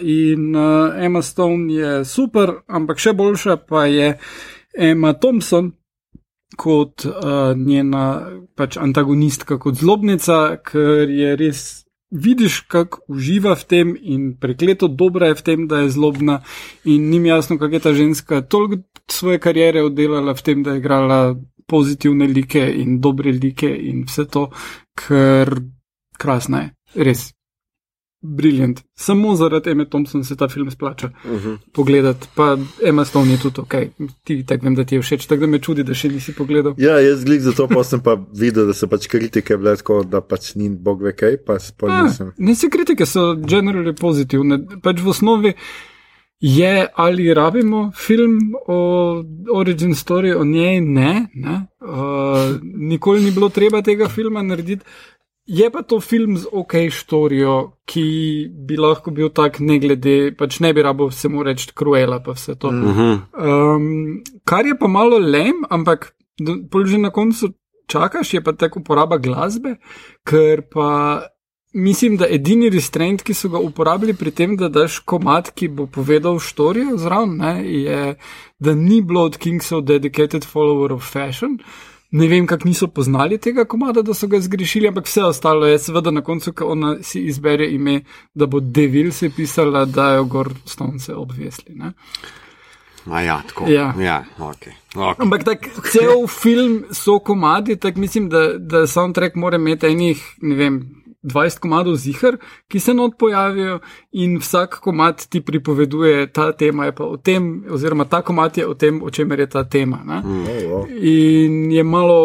in 0.00 0.56
uh, 0.56 1.04
Emma 1.04 1.22
Stone 1.22 1.72
je 1.74 2.04
super, 2.04 2.52
ampak 2.66 2.98
še 2.98 3.12
boljša 3.12 3.58
pa 3.68 3.84
je 3.86 4.14
Emma 4.78 5.12
Thompson 5.12 5.72
kot 6.56 7.04
uh, 7.04 7.52
njena 7.56 8.04
pač 8.56 8.78
antagonistka, 8.80 9.58
kot 9.60 9.76
zlobnica, 9.78 10.56
ker 10.64 11.10
je 11.12 11.36
res. 11.36 11.66
Vidiš, 12.10 12.60
kako 12.60 13.00
uživa 13.12 13.52
v 13.52 13.64
tem, 13.68 13.96
in 14.00 14.32
prekleto 14.40 14.88
dobra 14.88 15.28
je 15.28 15.34
v 15.34 15.42
tem, 15.44 15.66
da 15.68 15.84
je 15.84 15.92
zlobna, 15.92 16.40
in 16.84 17.10
ni 17.10 17.20
mi 17.20 17.28
jasno, 17.28 17.58
kako 17.58 17.74
je 17.74 17.80
ta 17.80 17.92
ženska 17.92 18.40
toliko 18.40 18.82
svoje 19.10 19.38
kariere 19.38 19.82
oddelala 19.84 20.32
v 20.34 20.42
tem, 20.42 20.62
da 20.62 20.72
je 20.72 20.80
igrala 20.80 21.36
pozitivne 21.68 22.26
like 22.26 22.64
in 22.80 23.00
dobre 23.00 23.32
like 23.32 23.68
in 23.68 24.06
vse 24.08 24.24
to, 24.24 24.48
ker 24.96 25.52
krasna 26.18 26.62
je, 26.62 26.70
res. 27.04 27.28
Briljant. 28.36 28.80
Samo 28.94 29.34
zaradi 29.36 29.70
Eme 29.70 29.84
Thompson 29.88 30.24
se 30.24 30.36
ta 30.36 30.48
film 30.48 30.70
splača 30.70 31.10
uh 31.24 31.30
-huh. 31.30 31.58
pogledati, 31.72 32.28
pa 32.34 32.56
Emma 32.84 33.04
Stone 33.04 33.32
je 33.32 33.40
tudi 33.40 33.60
ok. 33.60 33.74
Ti 34.24 34.46
tako 34.46 34.64
vem, 34.64 34.74
da 34.74 34.84
ti 34.84 34.94
je 34.94 35.02
všeč, 35.02 35.26
tako 35.26 35.40
da 35.40 35.46
me 35.46 35.58
čudi, 35.58 35.84
da 35.84 35.94
še 35.94 36.08
nisi 36.08 36.32
pogledal. 36.32 36.74
ja, 36.78 37.00
jaz 37.00 37.24
glik 37.24 37.40
zato 37.40 37.68
pa 37.68 37.84
sem 37.84 38.00
pa 38.00 38.16
videl, 38.34 38.66
da 38.66 38.74
so 38.74 38.86
pač 38.86 39.06
kritike 39.06 39.56
bile 39.56 39.76
tako, 39.76 40.02
da 40.02 40.20
pač 40.20 40.54
ni 40.54 40.68
bog 40.68 41.02
ve 41.02 41.12
kaj, 41.12 41.36
pa 41.46 41.58
sploh 41.58 41.90
Ah, 41.90 42.02
nisem. 42.02 42.32
Ne, 42.38 42.54
se 42.54 42.70
kritike 42.70 43.06
so 43.06 43.34
generalno 43.34 43.94
pozitivne. 43.94 44.58
Pač 44.82 45.00
v 45.00 45.08
osnovi 45.08 45.54
je, 46.40 46.86
ali 46.94 47.34
rabimo 47.34 47.90
film 47.96 48.38
o 48.66 48.78
origin 49.54 49.94
story 49.94 50.34
o 50.36 50.44
njej, 50.44 50.80
ne. 50.80 51.26
ne. 51.34 51.66
Uh, 51.80 52.60
nikoli 52.62 53.24
ni 53.24 53.30
bilo 53.30 53.48
treba 53.48 53.82
tega 53.82 54.08
filma 54.08 54.42
narediti. 54.42 54.84
Je 55.48 55.70
pa 55.72 55.80
to 55.82 55.96
film 56.00 56.36
z 56.36 56.44
ok 56.52 56.74
štorijo, 56.92 57.54
ki 57.88 58.04
bi 58.68 58.76
lahko 58.76 59.10
bil 59.16 59.30
tak, 59.32 59.62
ne 59.64 59.78
glede, 59.80 60.34
pač 60.36 60.58
ne 60.60 60.74
bi 60.76 60.84
rabo 60.84 61.08
se 61.10 61.30
mu 61.32 61.42
reči 61.42 61.72
kruela, 61.72 62.20
pa 62.20 62.34
vse 62.36 62.58
to. 62.60 62.70
Mm. 62.70 62.84
Uh 62.84 62.96
-huh. 62.96 63.14
Um, 63.32 64.22
kar 64.44 64.66
je 64.66 64.76
pa 64.78 64.86
malo 64.86 65.18
lem, 65.18 65.64
ampak 65.70 66.12
že 66.84 66.98
na 66.98 67.10
koncu 67.10 67.48
čakaš, 67.86 68.34
je 68.34 68.44
pa 68.44 68.52
tako 68.52 68.80
uporaba 68.80 69.16
glasbe, 69.16 69.76
ker 70.24 70.62
pa 70.70 71.22
mislim, 71.72 72.16
da 72.16 72.26
edini 72.30 72.70
restraint, 72.70 73.22
ki 73.22 73.34
so 73.34 73.48
ga 73.48 73.58
uporabili 73.58 74.14
pri 74.14 74.30
tem, 74.30 74.56
da 74.56 74.68
daš 74.68 74.98
komat, 74.98 75.50
ki 75.50 75.68
bo 75.68 75.86
povedal 75.86 76.38
štorijo 76.38 76.96
zraven, 76.96 77.40
je, 77.64 78.16
da 78.58 78.74
ni 78.74 79.02
bilo 79.02 79.22
od 79.22 79.36
Kingsov 79.36 79.82
dedicated 79.82 80.44
follower 80.44 80.92
of 80.92 81.12
fashion. 81.12 81.58
Ne 82.10 82.28
vem, 82.28 82.46
kako 82.46 82.68
niso 82.68 82.86
poznali 82.88 83.38
tega 83.38 83.64
komada, 83.68 84.02
da 84.02 84.14
so 84.14 84.26
ga 84.26 84.40
zgrešili, 84.40 84.88
ampak 84.88 85.06
vse 85.06 85.24
ostalo 85.28 85.66
je 85.66 85.78
seveda 85.78 86.10
na 86.10 86.22
koncu, 86.24 86.52
ko 86.52 86.70
ona 86.72 86.94
si 87.02 87.20
izbere 87.28 87.66
ime, 87.68 88.00
da 88.34 88.46
bo 88.46 88.60
Devil 88.60 89.12
se 89.12 89.28
pisala, 89.30 89.84
da 89.84 90.14
jo 90.14 90.24
gor 90.24 90.52
stonce 90.64 91.14
obvesli. 91.14 91.74
Ne? 91.74 91.92
Ja, 93.06 93.42
tako. 93.48 93.68
Ja. 93.68 93.94
Ja, 94.00 94.24
okay. 94.38 94.72
Okay. 94.94 95.22
Ampak 95.22 95.44
tak, 95.44 95.68
cel 95.92 96.26
film 96.26 96.84
so 96.92 97.18
komadi, 97.18 97.76
tako 97.76 98.00
mislim, 98.00 98.28
da, 98.28 98.52
da 98.58 98.86
soundtrack 98.86 99.36
mora 99.36 99.56
imeti 99.56 99.86
enih, 99.86 100.24
ne 100.42 100.54
vem, 100.54 100.80
20 101.22 101.58
komadov 101.58 101.96
zihar, 101.96 102.36
ki 102.68 102.80
se 102.80 102.94
not 102.94 103.18
pojavijo 103.18 103.78
in 104.12 104.38
vsak 104.38 104.78
komad 104.80 105.26
ti 105.28 105.40
pripoveduje, 105.40 106.32
ta 106.32 106.52
tema 106.52 106.84
je 106.84 106.94
pa 106.94 107.04
o 107.04 107.16
tem, 107.16 107.64
oziroma 107.70 108.04
ta 108.04 108.22
komad 108.22 108.58
je 108.58 108.66
o 108.66 108.74
tem, 108.74 109.02
o 109.02 109.10
čemer 109.10 109.40
je 109.40 109.46
ta 109.50 109.64
tema. 109.64 109.96
Mm. 110.24 110.44
In 111.00 111.72
je 111.72 111.82
malo 111.82 112.18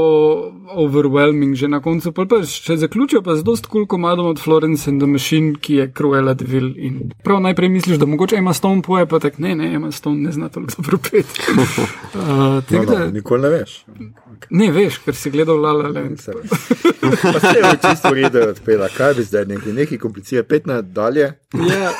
overwhelming 0.70 1.56
že 1.56 1.68
na 1.68 1.82
koncu. 1.82 2.12
Pa 2.12 2.26
pa 2.26 2.42
če 2.46 2.78
zaključijo, 2.78 3.22
pa 3.22 3.36
z 3.36 3.44
dost 3.44 3.66
kul 3.66 3.84
cool 3.84 3.88
komadom 3.88 4.28
od 4.28 4.40
Florence 4.40 4.90
and 4.90 5.02
the 5.02 5.08
Machine, 5.08 5.56
ki 5.56 5.76
je 5.76 5.92
Cruella 5.98 6.34
de 6.34 6.46
Vil. 6.46 6.74
In 6.78 7.12
prav 7.24 7.42
najprej 7.42 7.70
misliš, 7.70 7.98
da 7.98 8.06
mogoče 8.06 8.38
ima 8.38 8.54
Stone 8.54 8.82
poje, 8.82 9.06
pa 9.06 9.20
tak 9.20 9.40
ne, 9.40 9.56
ne, 9.56 9.74
ima 9.74 9.92
Stone 9.92 10.22
ne 10.22 10.32
zna 10.32 10.50
toliko 10.50 10.74
dobro 10.78 10.98
pet. 10.98 11.26
uh, 12.14 12.62
no, 12.70 12.84
no, 12.88 13.08
nikoli 13.12 13.42
ne 13.42 13.50
veš. 13.50 13.86
Ne 14.50 14.72
veš, 14.72 15.00
ker 15.06 15.16
si 15.16 15.32
gledal 15.32 15.62
Lala 15.62 15.90
Land. 15.90 16.20
Pa 17.34 17.40
se 17.40 17.58
je 17.58 17.78
čisto 17.90 18.10
redo 18.10 18.40
odpela, 18.50 18.83
kaj 18.90 19.14
bi 19.14 19.24
zdaj 19.24 19.46
neki, 19.46 19.74
neki 19.74 19.98
komplicije, 19.98 20.44
pet 20.44 20.66
na 20.66 20.82
dalje. 20.82 21.34
Ja. 21.54 21.92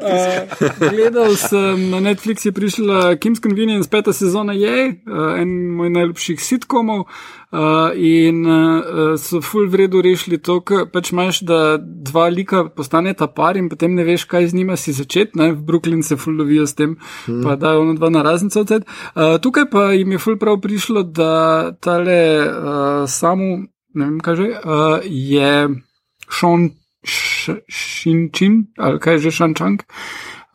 uh, 0.00 0.90
gledal 0.90 1.36
sem 1.36 1.90
na 1.90 2.00
Netflix, 2.00 2.46
je 2.46 2.52
prišla 2.52 3.16
Kim's 3.16 3.42
Convenience, 3.42 3.90
peta 3.90 4.12
sezona 4.12 4.52
je, 4.52 5.02
uh, 5.06 5.40
en 5.40 5.48
moj 5.76 5.90
najljubših 5.90 6.44
sitkomov. 6.44 7.08
Uh, 7.54 7.92
in 7.94 8.46
uh, 8.46 9.14
so 9.14 9.38
full 9.40 9.68
vredu 9.70 10.00
rešili 10.02 10.40
to, 10.42 10.56
ker 10.66 10.88
pač 10.90 11.12
imaš, 11.12 11.38
da 11.46 11.76
dva 11.78 12.24
lika 12.26 12.64
postaneta 12.66 13.28
par 13.30 13.54
in 13.56 13.68
potem 13.70 13.94
ne 13.94 14.02
veš, 14.02 14.24
kaj 14.26 14.48
z 14.50 14.58
njima 14.58 14.74
si 14.76 14.92
začeti. 14.92 15.38
V 15.38 15.62
Brooklyn 15.62 16.02
se 16.02 16.16
full 16.18 16.34
lovijo 16.34 16.66
s 16.66 16.74
tem, 16.74 16.96
hmm. 17.26 17.44
pa 17.44 17.54
da 17.56 17.70
je 17.76 17.84
ono 17.84 17.94
dva 17.94 18.10
na 18.10 18.24
raznico 18.26 18.64
odsed. 18.64 18.82
Uh, 19.14 19.38
tukaj 19.38 19.68
pa 19.70 19.92
jim 19.92 20.12
je 20.12 20.18
full 20.18 20.38
prav 20.38 20.58
prišlo, 20.66 21.02
da 21.02 21.70
tale 21.80 22.18
uh, 22.42 23.06
samo, 23.06 23.68
ne 23.94 24.04
vem 24.10 24.20
kaj 24.20 24.36
že, 24.36 24.48
uh, 24.60 25.00
je 25.04 25.68
Sean 26.30 26.70
Shinčin 27.04 28.64
ali 28.78 29.00
kaj 29.00 29.18
že 29.18 29.30
Šančank. 29.30 29.84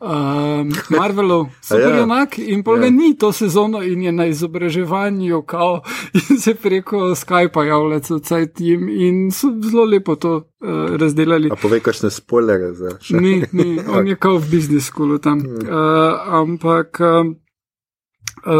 Um, 0.00 0.72
Marvelov, 0.88 1.50
super 1.60 1.92
ja. 2.08 2.26
in 2.38 2.62
pol 2.64 2.78
ga 2.78 2.86
ja. 2.88 2.90
ni 2.90 3.18
to 3.18 3.32
sezono 3.32 3.82
in 3.82 4.02
je 4.02 4.12
na 4.12 4.26
izobraževanju, 4.26 5.42
kao, 5.42 5.82
in 6.30 6.38
se 6.40 6.54
preko 6.54 7.14
Skypa 7.14 7.64
javlja 7.64 7.98
vse 7.98 8.46
tim 8.46 8.88
in 8.88 9.30
so 9.30 9.52
zelo 9.60 9.84
lepo 9.84 10.16
to 10.16 10.36
uh, 10.36 10.96
razdelali. 10.96 11.50
A 11.52 11.56
pove, 11.56 11.82
kakšne 11.84 12.10
spoilere 12.10 12.72
za 12.72 12.96
še? 12.96 13.20
Ni, 13.20 13.44
ni, 13.52 13.76
on 13.96 14.08
je 14.08 14.16
kao 14.16 14.38
v 14.38 14.50
biznis 14.50 14.88
skolu 14.88 15.18
tam. 15.18 15.44
Uh, 15.44 16.16
ampak 16.40 17.00
um, 17.04 17.36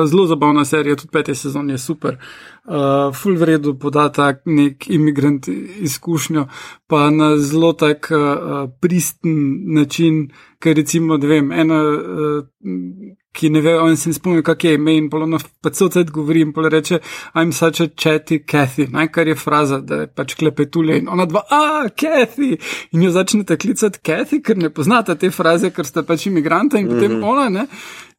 zelo 0.07 0.27
zabavna 0.27 0.65
serija, 0.65 0.97
tudi 0.97 1.11
pete 1.12 1.35
sezon 1.35 1.70
je 1.70 1.78
super. 1.78 2.19
Uh, 2.65 3.15
ful 3.16 3.36
vredu 3.36 3.74
podatek, 3.78 4.43
nek 4.44 4.90
imigrant 4.90 5.48
izkušnjo, 5.81 6.47
pa 6.86 7.11
na 7.11 7.36
zelo 7.36 7.73
tak 7.73 8.11
uh, 8.12 8.70
pristen 8.81 9.65
način 9.74 10.28
ker 10.61 10.77
recimo, 10.77 11.16
da 11.19 11.27
vem, 11.27 11.52
ena, 11.52 11.81
uh, 11.81 12.44
ki 13.32 13.51
ne 13.51 13.61
ve, 13.61 13.77
on 13.78 13.97
se 13.97 14.11
ne 14.11 14.15
spomni, 14.15 14.43
kak 14.43 14.65
je 14.65 14.74
ime 14.74 14.97
in 14.98 15.07
polno 15.11 15.39
pa 15.62 15.70
cel 15.70 15.90
cel 15.94 16.05
govori 16.11 16.43
in 16.43 16.52
pol 16.52 16.66
reče, 16.70 16.98
I'm 17.35 17.52
such 17.52 17.81
a 17.81 17.86
chatty 17.89 18.40
Kathy, 18.47 18.89
naj 18.90 19.09
kar 19.15 19.28
je 19.28 19.36
fraza, 19.39 19.81
da 19.81 20.02
je 20.02 20.11
pač 20.11 20.35
klepetulje 20.40 20.98
in 20.98 21.09
ona 21.09 21.27
dva, 21.31 21.44
ah, 21.51 21.89
Kathy, 21.94 22.57
in 22.93 23.07
jo 23.07 23.12
začnete 23.15 23.57
klicati 23.57 24.02
Kathy, 24.02 24.40
ker 24.43 24.59
ne 24.59 24.70
poznate 24.74 25.15
te 25.15 25.31
fraze, 25.31 25.70
ker 25.70 25.86
ste 25.86 26.02
pač 26.07 26.27
imigranta 26.27 26.78
in 26.78 26.89
potem 26.89 27.12
mm 27.12 27.20
-hmm. 27.20 27.28
ona, 27.31 27.48
ne. 27.48 27.66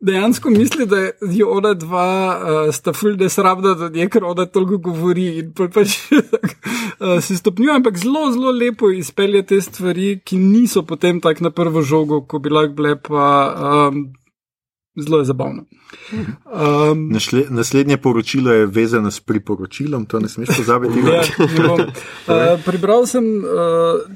Dejansko 0.02 0.50
misli, 0.50 0.86
da 0.86 0.98
je 1.22 1.46
ona 1.46 1.74
dva, 1.74 2.08
uh, 2.42 2.74
sta 2.74 2.94
ful, 2.94 3.16
da 3.16 3.28
je 3.28 3.30
srabda, 3.30 3.74
da 3.74 4.00
je 4.00 4.10
ker 4.10 4.24
ona 4.24 4.46
toliko 4.46 4.78
govori 4.78 5.28
in 5.40 5.52
pač 5.54 5.98
uh, 6.12 7.20
se 7.26 7.38
stopnjuje, 7.38 7.76
ampak 7.76 7.98
zelo, 7.98 8.32
zelo 8.32 8.52
lepo 8.52 8.90
izpelje 8.90 9.44
te 9.46 9.62
stvari, 9.62 10.20
ki 10.26 10.38
niso 10.38 10.82
potem 10.84 11.22
tak 11.22 11.42
na 11.42 11.52
prvo 11.52 11.82
žogo, 11.82 12.22
ko 12.22 12.40
bi 12.40 12.50
lahko 12.50 12.74
bile 12.74 12.96
pa 12.96 13.28
um, 13.90 14.14
zelo 14.96 15.18
je 15.18 15.26
zabavno. 15.26 15.64
Um, 16.92 17.10
Našle, 17.10 17.44
naslednje 17.50 17.98
poročilo 17.98 18.52
je 18.52 18.66
vezano 18.66 19.12
s 19.12 19.20
priporočilom, 19.20 20.06
to 20.06 20.20
ne 20.20 20.30
smeš 20.30 20.50
pozabiti. 20.58 21.00
ja, 21.00 21.22
uh, 21.24 22.62
Prebral 22.66 23.06
sem 23.06 23.24
uh, 23.24 23.44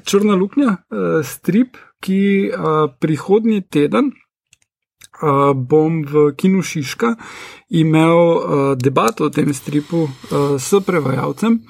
Črna 0.04 0.34
luknja, 0.34 0.66
uh, 0.66 1.24
strip, 1.24 1.76
ki 2.00 2.50
uh, 2.52 2.92
prihodnji 3.00 3.62
teden. 3.62 4.12
Uh, 5.22 5.56
bom 5.56 6.04
v 6.04 6.34
Kinu 6.36 6.60
Šiška 6.62 7.14
imel 7.68 8.16
uh, 8.16 8.42
debato 8.76 9.24
o 9.24 9.30
tem 9.32 9.54
stripu 9.54 10.02
uh, 10.04 10.10
s 10.60 10.76
prevajalcem 10.86 11.62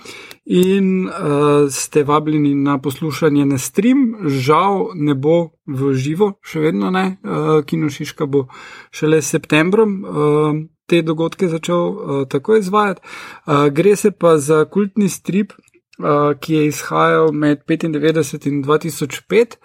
in 0.47 1.09
uh, 1.09 1.71
ste 1.71 2.05
vabljeni 2.05 2.55
na 2.55 2.79
poslušanje 2.79 3.47
na 3.47 3.59
stream. 3.59 4.15
Žal 4.27 4.91
ne 4.95 5.15
bo 5.15 5.51
v 5.67 5.93
živo, 5.95 6.37
še 6.47 6.63
vedno 6.63 6.91
ne, 6.91 7.17
uh, 7.23 7.65
Kino 7.67 7.91
Šiška 7.91 8.27
bo 8.27 8.47
šele 8.91 9.23
septembrom. 9.23 10.01
Uh, 10.05 10.65
Te 10.87 11.01
dogodke 11.03 11.49
začel 11.51 11.81
uh, 11.83 12.19
tako 12.31 12.61
izvajati. 12.61 13.01
Uh, 13.03 13.67
gre 13.75 13.97
se 13.97 14.13
pa 14.15 14.37
za 14.39 14.65
kultni 14.71 15.09
strip, 15.11 15.51
uh, 15.99 16.31
ki 16.39 16.55
je 16.55 16.67
izhajal 16.69 17.33
med 17.35 17.65
95 17.67 18.47
in 18.47 18.61
2005, 18.63 19.57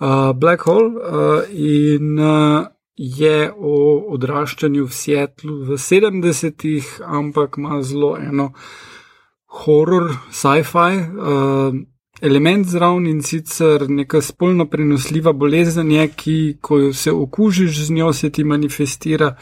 uh, 0.00 0.32
Black 0.32 0.64
Hole, 0.64 0.88
uh, 0.96 1.44
in 1.52 2.16
uh, 2.16 2.64
je 2.96 3.52
o 3.52 3.74
odraščanju 4.16 4.86
v 4.88 4.96
Sietlu 4.96 5.58
v 5.68 5.76
70-ih, 5.76 6.88
ampak 7.04 7.60
ima 7.60 7.82
zelo 7.84 8.16
eno 8.16 8.48
uh, 8.54 8.64
horor, 9.52 10.08
sci-fi 10.30 10.92
uh, 10.96 11.74
element 12.22 12.66
zraven 12.66 13.06
in 13.06 13.22
sicer 13.22 13.88
neka 13.88 14.22
spolno 14.22 14.66
prenosljiva 14.70 15.32
bolezen 15.32 15.90
je, 15.90 16.08
ki, 16.08 16.38
ko 16.60 16.92
se 16.92 17.12
okužiš 17.12 17.84
z 17.86 17.98
njo, 17.98 18.12
se 18.12 18.30
ti 18.30 18.44
manifestira 18.44 19.34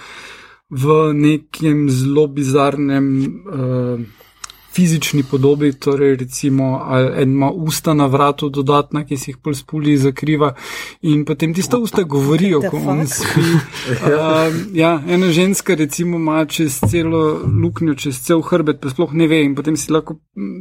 v 0.70 1.12
nekem 1.14 1.88
zelo 1.90 2.26
bizarnem. 2.26 3.06
Uh, 3.46 4.00
fizični 4.72 5.22
podobi, 5.22 5.72
torej 5.72 6.16
recimo 6.16 6.86
en 7.16 7.30
ima 7.30 7.50
usta 7.50 7.94
na 7.94 8.06
vratu 8.06 8.48
dodatna, 8.48 9.04
ki 9.04 9.16
si 9.16 9.30
jih 9.30 9.38
pol 9.42 9.54
spuli 9.54 9.96
zakriva 9.98 10.52
in 11.02 11.24
potem 11.24 11.54
tista 11.54 11.78
usta 11.78 12.02
govorijo, 12.02 12.60
ko 12.70 12.78
on 12.86 13.02
spi. 13.06 13.46
Uh, 13.90 14.54
ja, 14.74 15.02
ena 15.08 15.32
ženska 15.32 15.74
recimo 15.74 16.16
ima 16.16 16.44
čez 16.46 16.78
celo 16.90 17.40
luknjo, 17.62 17.94
čez 17.94 18.22
cel 18.22 18.42
hrbet, 18.46 18.80
pa 18.80 18.90
sploh 18.90 19.12
ne 19.12 19.26
ve 19.26 19.42
in 19.44 19.54
potem 19.58 19.76
si 19.76 19.92
lahko 19.92 20.20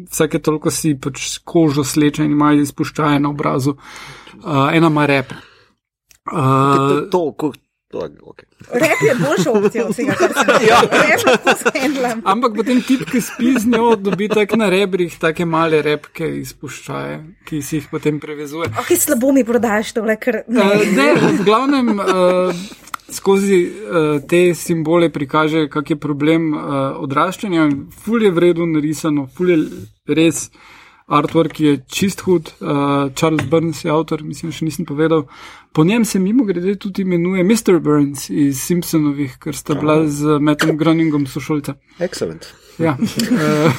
vsake 0.10 0.40
toliko 0.40 0.72
si 0.74 0.96
pač 0.98 1.38
kožo 1.46 1.84
sleče 1.84 2.26
in 2.26 2.34
ima 2.34 2.54
izpuščaje 2.58 3.20
na 3.20 3.30
obrazu. 3.30 3.78
Uh, 4.44 4.70
ena 4.74 4.88
ima 4.88 5.06
rep. 5.06 5.34
Uh, 6.30 7.10
to, 7.12 7.32
to, 7.38 7.54
Okay. 7.94 8.46
Rep 8.72 9.02
je 9.02 9.16
boljša 9.16 9.52
opcija 9.52 9.86
od 9.86 9.92
vsega, 9.92 10.14
kar 10.14 10.30
se 10.34 10.46
da. 10.46 10.60
Ja. 12.02 12.16
Ampak 12.24 12.54
potem 12.56 12.82
tip, 12.86 13.02
ki 13.10 13.22
spi 13.22 13.54
z 13.60 13.66
njo, 13.66 13.96
dobi 13.96 14.28
tak 14.30 14.54
na 14.54 14.68
rebrih 14.70 15.16
take 15.18 15.46
male 15.46 15.82
repke 15.82 16.28
izpuščaje, 16.38 17.16
ki 17.50 17.62
si 17.66 17.80
jih 17.80 17.88
potem 17.90 18.20
prevezuje. 18.22 18.70
Ok, 18.78 18.94
slabo 18.94 19.34
mi 19.34 19.42
prodajaš 19.44 19.96
to, 19.98 20.06
ker. 20.22 20.44
Ne. 20.48 20.62
Uh, 20.62 20.86
ne, 20.94 21.10
v 21.18 21.44
glavnem. 21.46 21.98
Uh, 21.98 22.62
Skozi 23.10 23.58
uh, 23.66 24.20
te 24.22 24.52
simbole 24.54 25.08
prikaže, 25.10 25.64
kak 25.74 25.88
je 25.90 25.96
problem 25.98 26.52
uh, 26.54 27.00
odraščanja. 27.02 27.64
Ful 28.04 28.22
je 28.22 28.30
vredno 28.30 28.68
narisano, 28.70 29.24
ful 29.34 29.50
je 29.50 29.58
res 30.06 30.52
artwork, 31.10 31.56
ki 31.58 31.66
je 31.66 31.80
čist 31.90 32.22
hud. 32.28 32.54
Uh, 32.62 33.10
Charles 33.18 33.50
Burns 33.50 33.82
je 33.82 33.90
avtor, 33.90 34.22
mislim, 34.22 34.54
še 34.54 34.70
nisem 34.70 34.86
povedal. 34.86 35.26
Uh, 35.26 35.59
Po 35.74 35.84
njem 35.84 36.06
se 36.06 36.20
mimo 36.20 36.44
grede 36.44 36.76
tudi 36.76 37.02
imenuje 37.02 37.44
Mr. 37.44 37.80
Burns 37.80 38.30
iz 38.30 38.62
Simpsonovih, 38.62 39.38
ker 39.40 39.56
sta 39.56 39.76
bila 39.76 40.08
z 40.08 40.40
Metom 40.42 40.78
Groningom 40.78 41.28
sošolca. 41.28 41.76
Excellent. 42.00 42.50
Ja. 42.80 42.98
Uh, 43.00 43.72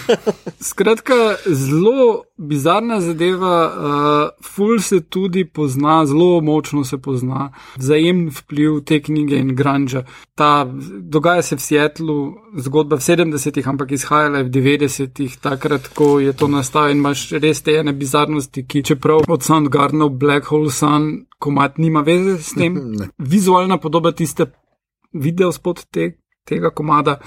skratka, 0.61 1.15
zelo 1.47 2.25
bizarna 2.37 3.01
zadeva, 3.01 3.57
uh, 3.67 4.45
ful 4.45 4.79
se 4.79 5.01
tudi 5.01 5.45
pozna, 5.45 6.07
zelo 6.07 6.41
močno 6.41 6.85
se 6.85 6.99
pozna 6.99 7.53
vzajemni 7.77 8.31
vpliv 8.31 8.81
te 8.85 9.01
knjige 9.03 9.37
in 9.37 9.55
grunča. 9.57 10.05
Ta 10.35 10.67
dogaja 11.01 11.43
se 11.43 11.57
v 11.57 11.61
Sietlu, 11.61 12.19
zgodba 12.57 12.97
v 12.97 13.01
70-ih, 13.01 13.69
ampak 13.69 13.93
izhajala 13.93 14.39
je 14.39 14.45
v 14.45 14.51
90-ih, 14.51 15.37
takrat, 15.41 15.89
ko 15.95 16.19
je 16.21 16.33
to 16.33 16.49
nastalo 16.49 16.93
in 16.93 17.01
imaš 17.01 17.31
res 17.41 17.63
te 17.65 17.79
ene 17.81 17.93
bizarnosti, 17.93 18.67
ki 18.67 18.85
čeprav 18.93 19.25
od 19.29 19.43
Soundgardenov 19.43 20.11
Black 20.21 20.53
Hole 20.53 20.71
Sun 20.71 21.25
komat 21.41 21.79
nima 21.79 22.05
veze 22.05 22.37
s 22.43 22.53
tem. 22.53 22.77
Vizualna 23.19 23.79
podoba 23.79 24.13
tiste 24.13 24.51
video 25.13 25.53
spod 25.53 25.87
te, 25.91 26.13
tega 26.45 26.71
komada 26.71 27.19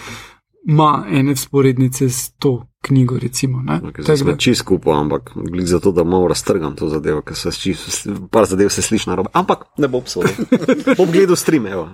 ima 0.66 1.06
ene 1.12 1.36
sporednice 1.36 2.10
s 2.10 2.32
to 2.32 2.68
knjigo. 2.82 3.20
Recimo, 3.20 3.62
ne? 3.62 3.80
Okay, 3.82 4.04
Zdaj 4.04 4.18
smo 4.18 4.32
da- 4.32 4.38
čist 4.38 4.60
skupaj, 4.60 4.94
ampak 4.94 5.32
glih 5.36 5.68
zato, 5.68 5.92
da 5.92 6.04
malo 6.04 6.28
raztrgam 6.28 6.76
to 6.76 6.90
zadevo, 6.90 7.22
ker 7.22 7.36
se 7.36 7.52
čist, 7.52 8.08
par 8.32 8.46
zadev 8.46 8.70
se 8.70 8.82
sliši 8.82 9.10
na 9.10 9.16
robe. 9.16 9.30
Ampak 9.34 9.66
ne 9.78 9.88
bom 9.88 10.04
psal. 10.04 10.24
bom 10.98 11.12
gledal 11.12 11.36
stream, 11.36 11.68
evo. 11.68 11.90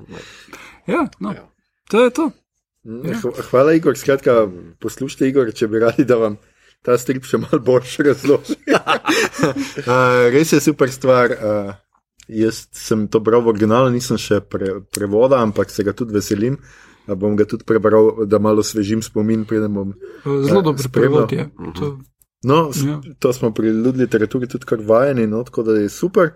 Ja, 0.87 1.07
no. 1.19 1.33
To 1.89 2.03
je 2.03 2.09
to. 2.09 2.31
Hva- 2.85 3.43
Hvala, 3.49 3.73
Igor. 3.73 3.97
Skratka, 3.97 4.47
poslušajte, 4.79 5.27
Igor, 5.27 5.53
če 5.53 5.67
bi 5.67 5.79
radi, 5.79 6.05
da 6.05 6.15
vam 6.15 6.37
ta 6.81 6.97
strip 6.97 7.25
še 7.25 7.37
malo 7.37 7.59
boljše 7.59 8.03
razloži. 8.03 8.55
uh, 9.89 10.29
res 10.31 10.53
je 10.53 10.61
super 10.61 10.91
stvar. 10.91 11.31
Uh, 11.31 11.73
jaz 12.27 12.67
sem 12.71 13.07
to 13.07 13.19
bral 13.19 13.41
v 13.41 13.47
originalu, 13.47 13.89
nisem 13.89 14.17
še 14.17 14.39
pre, 14.41 14.79
prevoda, 14.93 15.41
ampak 15.41 15.69
se 15.69 15.83
ga 15.83 15.93
tudi 15.93 16.13
veselim. 16.13 16.53
Uh, 16.53 16.88
bom 17.15 17.35
ga 17.35 17.45
tudi 17.45 17.63
prebral, 17.63 18.25
da 18.25 18.39
malo 18.39 18.63
svežim 18.63 19.01
spomin, 19.01 19.45
preden 19.45 19.73
bom. 19.73 19.93
Zelo 20.25 20.59
Eh, 20.59 20.63
dober 20.63 20.89
prevod 20.89 21.31
je. 21.31 21.49
To, 21.75 21.97
No, 22.43 22.71
s- 22.73 22.83
Ja. 22.83 23.01
to 23.19 23.33
smo 23.33 23.51
pri 23.51 23.67
ljudni 23.67 24.01
literaturi 24.01 24.47
tudi 24.47 24.65
kar 24.65 24.79
vajeni, 24.79 25.27
no, 25.27 25.43
tako 25.43 25.63
da 25.63 25.71
je 25.73 25.89
super. 25.89 26.29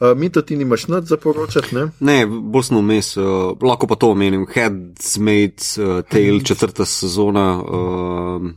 Uh, 0.00 0.18
mi 0.18 0.30
to 0.30 0.42
ti 0.42 0.56
nimaš 0.56 0.88
nad 0.88 1.04
za 1.04 1.16
poročati, 1.16 1.74
ne? 1.74 1.88
Ne, 2.00 2.16
bolj 2.26 2.62
sem 2.62 2.78
vmes, 2.78 3.16
uh, 3.16 3.24
lahko 3.62 3.86
pa 3.86 3.94
to 3.94 4.08
omenim. 4.08 4.46
Headsmade, 4.46 5.54
uh, 5.78 6.02
Tale, 6.02 6.40
četrta 6.40 6.84
sezona. 6.84 7.58
Uh, 7.58 8.50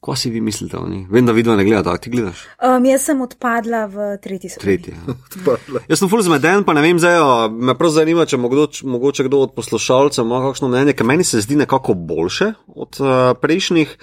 Ko 0.00 0.14
si 0.16 0.30
vi 0.30 0.40
mislite 0.40 0.76
o 0.76 0.88
njej? 0.88 1.06
Vem, 1.10 1.26
da 1.26 1.32
vidva 1.34 1.56
ne 1.56 1.64
gledata, 1.64 1.90
a 1.90 1.98
ti 1.98 2.10
gledaš? 2.10 2.44
Um, 2.62 2.84
jaz 2.86 3.02
sem 3.08 3.20
odpadla 3.20 3.80
v 3.90 4.06
tretji 4.22 4.50
sezoni. 4.52 4.62
Tretji. 4.62 4.94
Ja. 4.94 5.14
Odpadla. 5.26 5.82
Jaz 5.90 5.98
sem 5.98 6.10
full 6.12 6.22
zmeden, 6.22 6.62
pa 6.66 6.76
ne 6.78 6.84
vem 6.84 7.00
zdaj, 7.02 7.18
a 7.18 7.48
me 7.50 7.74
prav 7.78 7.90
zanima, 7.96 8.26
če 8.30 8.38
mogoče, 8.38 8.86
mogoče 8.86 9.26
kdo 9.26 9.42
od 9.48 9.56
poslušalcev 9.58 10.22
ima 10.26 10.38
kakšno 10.46 10.70
mnenje, 10.70 10.94
ker 10.94 11.08
meni 11.08 11.26
se 11.26 11.42
zdi 11.42 11.58
nekako 11.58 11.98
boljše 11.98 12.52
od 12.68 13.00
uh, 13.02 13.10
prejšnjih, 13.42 13.96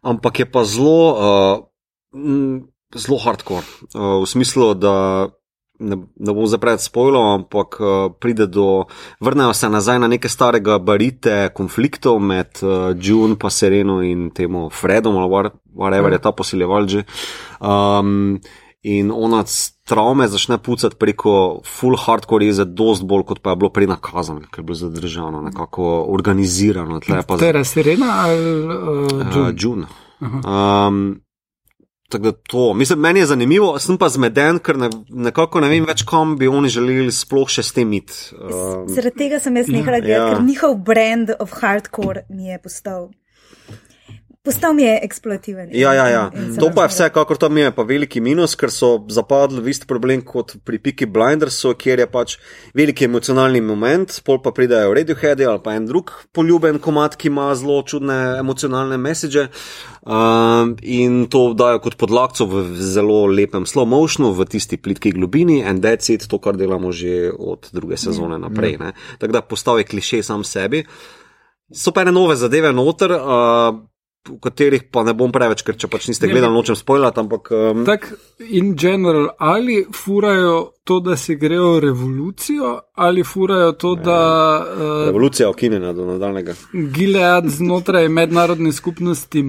ampak 0.00 0.40
je 0.40 0.48
pa 0.48 0.64
zelo, 0.64 0.98
uh, 1.12 2.64
zelo 2.96 3.20
hardcore. 3.20 3.68
Uh, 3.92 4.24
v 4.24 4.32
smislu, 4.32 4.72
da 4.74 4.94
ne, 5.82 5.96
ne 6.16 6.32
bom 6.32 6.46
zapred 6.46 6.80
spojilo, 6.80 7.20
ampak 7.34 7.76
uh, 7.80 8.12
pride 8.20 8.46
do, 8.46 8.84
vrnejo 9.20 9.54
se 9.54 9.68
nazaj 9.68 9.98
na 9.98 10.08
neke 10.08 10.28
stare 10.28 10.60
gabarite 10.60 11.48
konfliktov 11.54 12.20
med 12.20 12.62
uh, 12.62 12.94
June, 12.96 13.36
pa 13.38 13.50
Sereno 13.50 14.00
in 14.02 14.30
temu 14.30 14.70
Fredom, 14.70 15.16
ali 15.16 15.50
whatever 15.74 16.12
je 16.12 16.18
ta 16.22 16.32
posiljeval 16.32 16.88
že. 16.88 17.04
Um, 17.60 18.40
in 18.82 19.12
ona 19.14 19.46
s 19.46 19.78
travme 19.86 20.26
začne 20.28 20.58
pucati 20.58 20.96
preko 20.98 21.60
full 21.66 21.96
hardcore 21.96 22.46
jeze, 22.46 22.64
dost 22.64 23.04
bolj 23.06 23.22
kot 23.30 23.42
pa 23.42 23.54
je 23.54 23.56
bilo 23.56 23.70
prej 23.70 23.86
nakazano, 23.86 24.42
ker 24.50 24.62
je 24.62 24.66
bilo 24.66 24.78
zadržano, 24.78 25.42
nekako 25.42 26.06
organizirano. 26.10 27.00
to 27.00 27.44
je 27.44 27.52
razserena 27.52 28.10
ali 28.26 28.66
uh, 28.66 28.72
Uh, 29.12 29.54
June? 29.54 29.54
June. 29.58 29.86
Um, 30.46 31.22
tako 32.12 32.28
da 32.28 32.32
to, 32.52 32.64
mislim, 32.76 33.00
meni 33.00 33.22
je 33.22 33.30
zanimivo, 33.30 33.72
sem 33.80 33.96
pa 33.98 34.10
zmeden, 34.12 34.60
ker 34.60 34.76
ne, 34.78 34.90
nekako 35.08 35.62
ne 35.64 35.70
vem 35.72 35.86
več, 35.88 36.04
kam 36.08 36.36
bi 36.38 36.50
oni 36.50 36.68
želeli 36.72 37.12
sploh 37.12 37.48
še 37.48 37.64
s 37.64 37.72
tem 37.72 37.92
iti. 37.96 38.12
Um, 38.36 38.84
Zaradi 38.92 39.16
tega 39.24 39.40
sem 39.40 39.56
jaz 39.56 39.72
nehala 39.72 39.98
gledati, 39.98 40.12
Ja. 40.12 40.28
ker 40.34 40.44
njihov 40.44 40.76
brand 40.84 41.32
of 41.40 41.56
hardcore 41.62 42.26
mi 42.28 42.52
je 42.52 42.60
postal. 42.62 43.08
Postal 44.42 44.74
mi 44.74 44.82
je 44.82 44.98
eksploativen. 45.02 45.68
Ja, 45.72 45.92
ja, 45.94 46.08
ja. 46.08 46.30
in- 46.34 46.42
in 46.50 46.56
To 46.58 46.70
pa 46.74 46.82
je 46.82 46.88
vse, 46.88 47.06
kakor 47.14 47.36
tam 47.38 47.56
je, 47.58 47.70
pa 47.70 47.82
veliki 47.86 48.20
minus, 48.20 48.56
ker 48.58 48.70
so 48.74 49.04
zapadli 49.08 49.60
v 49.62 49.68
isti 49.70 49.86
problem 49.86 50.22
kot 50.26 50.56
pri 50.66 50.78
Piki 50.82 51.06
Blindersu, 51.06 51.74
kjer 51.78 51.98
je 52.02 52.06
pač 52.10 52.34
veliki 52.74 53.04
emocionalni 53.06 53.60
moment, 53.62 54.10
pol 54.26 54.40
pa 54.42 54.50
pridajo 54.50 54.94
Radiohead 54.98 55.40
ali 55.46 55.60
pa 55.62 55.76
en 55.78 55.86
drug 55.86 56.10
poljuben 56.34 56.80
komat, 56.82 57.14
ki 57.16 57.28
ima 57.30 57.54
zelo 57.54 57.82
čudne 57.86 58.38
emocionalne 58.40 58.98
message 58.98 59.46
um, 60.02 60.74
in 60.82 61.28
to 61.30 61.54
dajo 61.54 61.78
kot 61.78 61.94
podlagco 61.94 62.46
v 62.46 62.64
zelo 62.82 63.26
lepem 63.30 63.62
slow 63.62 63.86
motionu, 63.86 64.32
v 64.34 64.44
tisti 64.50 64.76
plitki 64.76 65.12
globini 65.12 65.60
in 65.62 65.78
that's 65.80 66.10
it, 66.10 66.26
to, 66.26 66.38
kar 66.42 66.56
delamo 66.58 66.90
že 66.90 67.30
od 67.30 67.70
druge 67.72 67.94
sezone 67.96 68.38
naprej. 68.42 68.74
ne. 68.80 68.90
Tako 69.22 69.32
da 69.32 69.40
postavi 69.42 69.84
kliše 69.84 70.22
sam 70.22 70.42
sebi. 70.42 70.82
So 71.70 71.92
pa 71.94 72.02
ene 72.02 72.10
nove 72.12 72.34
zadeve 72.36 72.72
noter. 72.72 73.12
Uh, 73.12 73.91
v 74.22 74.38
katerih 74.38 74.84
pa 74.86 75.02
ne 75.02 75.14
bom 75.18 75.32
preveč, 75.34 75.64
ker 75.66 75.74
če 75.74 75.88
pač 75.90 76.06
niste 76.06 76.28
gledali, 76.30 76.54
nočem 76.54 76.76
spoilati, 76.78 77.18
ampak 77.18 77.48
um, 77.50 77.80
Tak, 77.84 78.06
in 78.54 78.76
general, 78.78 79.32
ali 79.42 79.80
furajo 79.90 80.72
to, 80.86 81.00
da 81.00 81.16
se 81.16 81.34
grejo 81.34 81.80
revolucijo, 81.82 82.80
ali 82.94 83.24
furajo 83.26 83.72
to, 83.72 83.94
da 83.98 84.18
uh, 84.62 85.06
revolucija 85.08 85.50
okinjena 85.50 85.92
do 85.92 86.06
nadaljnega. 86.06 86.54
Gilead 86.94 87.50
znotraj 87.50 88.08
mednarodne 88.08 88.72
skupnosti 88.72 89.42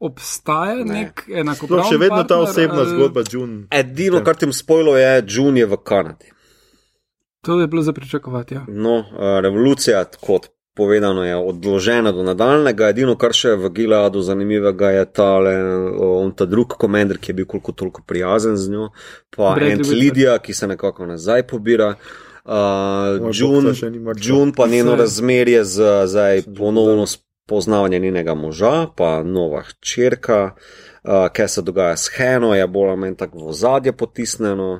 obstaja 0.00 0.84
ne. 0.84 0.92
nek 0.92 1.22
Sploh 1.22 1.38
enakopraven. 1.38 1.88
še 1.92 1.98
vedno 1.98 2.22
ta 2.24 2.34
partner, 2.34 2.48
osebna 2.48 2.80
ali- 2.80 2.90
zgodba, 2.90 3.24
June. 3.32 3.62
Edino, 3.70 4.24
kar 4.24 4.36
tem 4.36 4.52
spojilo, 4.52 4.96
je 4.98 5.24
June 5.28 5.60
je 5.60 5.66
v 5.66 5.76
Kanadi. 5.84 6.34
To 7.46 7.60
je 7.60 7.66
bilo 7.66 7.82
za 7.82 7.92
pričakovati. 7.92 8.54
Ja. 8.54 8.64
No, 8.68 8.98
uh, 8.98 9.38
revolucija, 9.40 10.02
kot 10.20 10.50
povedano, 10.74 11.24
je 11.24 11.36
odložena 11.36 12.12
do 12.12 12.22
nadaljnega. 12.22 12.90
Edino, 12.94 13.16
kar 13.18 13.34
še 13.36 13.56
v 13.58 13.70
Gileadu 13.74 14.22
zanimivega 14.22 14.92
je 14.96 15.04
tale, 15.12 15.54
on 16.00 16.32
ta 16.32 16.46
drug 16.46 16.76
komender, 16.80 17.18
ki 17.18 17.32
je 17.32 17.38
bil 17.42 17.48
koliko 17.50 17.72
toliko 17.72 18.04
prijazen 18.06 18.56
z 18.56 18.70
njo, 18.72 18.90
pa 19.36 19.54
Ant. 19.54 19.86
Lidija, 19.88 20.38
ki 20.38 20.54
se 20.54 20.70
nekako 20.70 21.10
nazaj 21.10 21.46
pobira. 21.50 21.94
Uh, 22.44 23.30
June. 23.32 23.74
June 24.16 24.52
pa 24.56 24.66
njeno 24.66 24.96
razmerje 24.96 25.64
z 25.64 26.06
zdaj 26.08 26.42
ponovno 26.56 27.04
spoznavanje 27.06 27.98
njenega 27.98 28.34
moža, 28.34 28.86
pa 28.96 29.22
nova 29.22 29.62
hčerka. 29.62 30.44
Uh, 30.56 30.89
kaj 31.04 31.48
se 31.48 31.62
dogaja 31.62 31.96
s 31.96 32.10
Heno, 32.16 32.54
je 32.54 32.66
bolj 32.66 32.90
ali 32.90 33.00
manj 33.00 33.14
tako 33.16 33.44
v 33.44 33.48
ozadje 33.54 33.92
potisnjeno. 33.92 34.70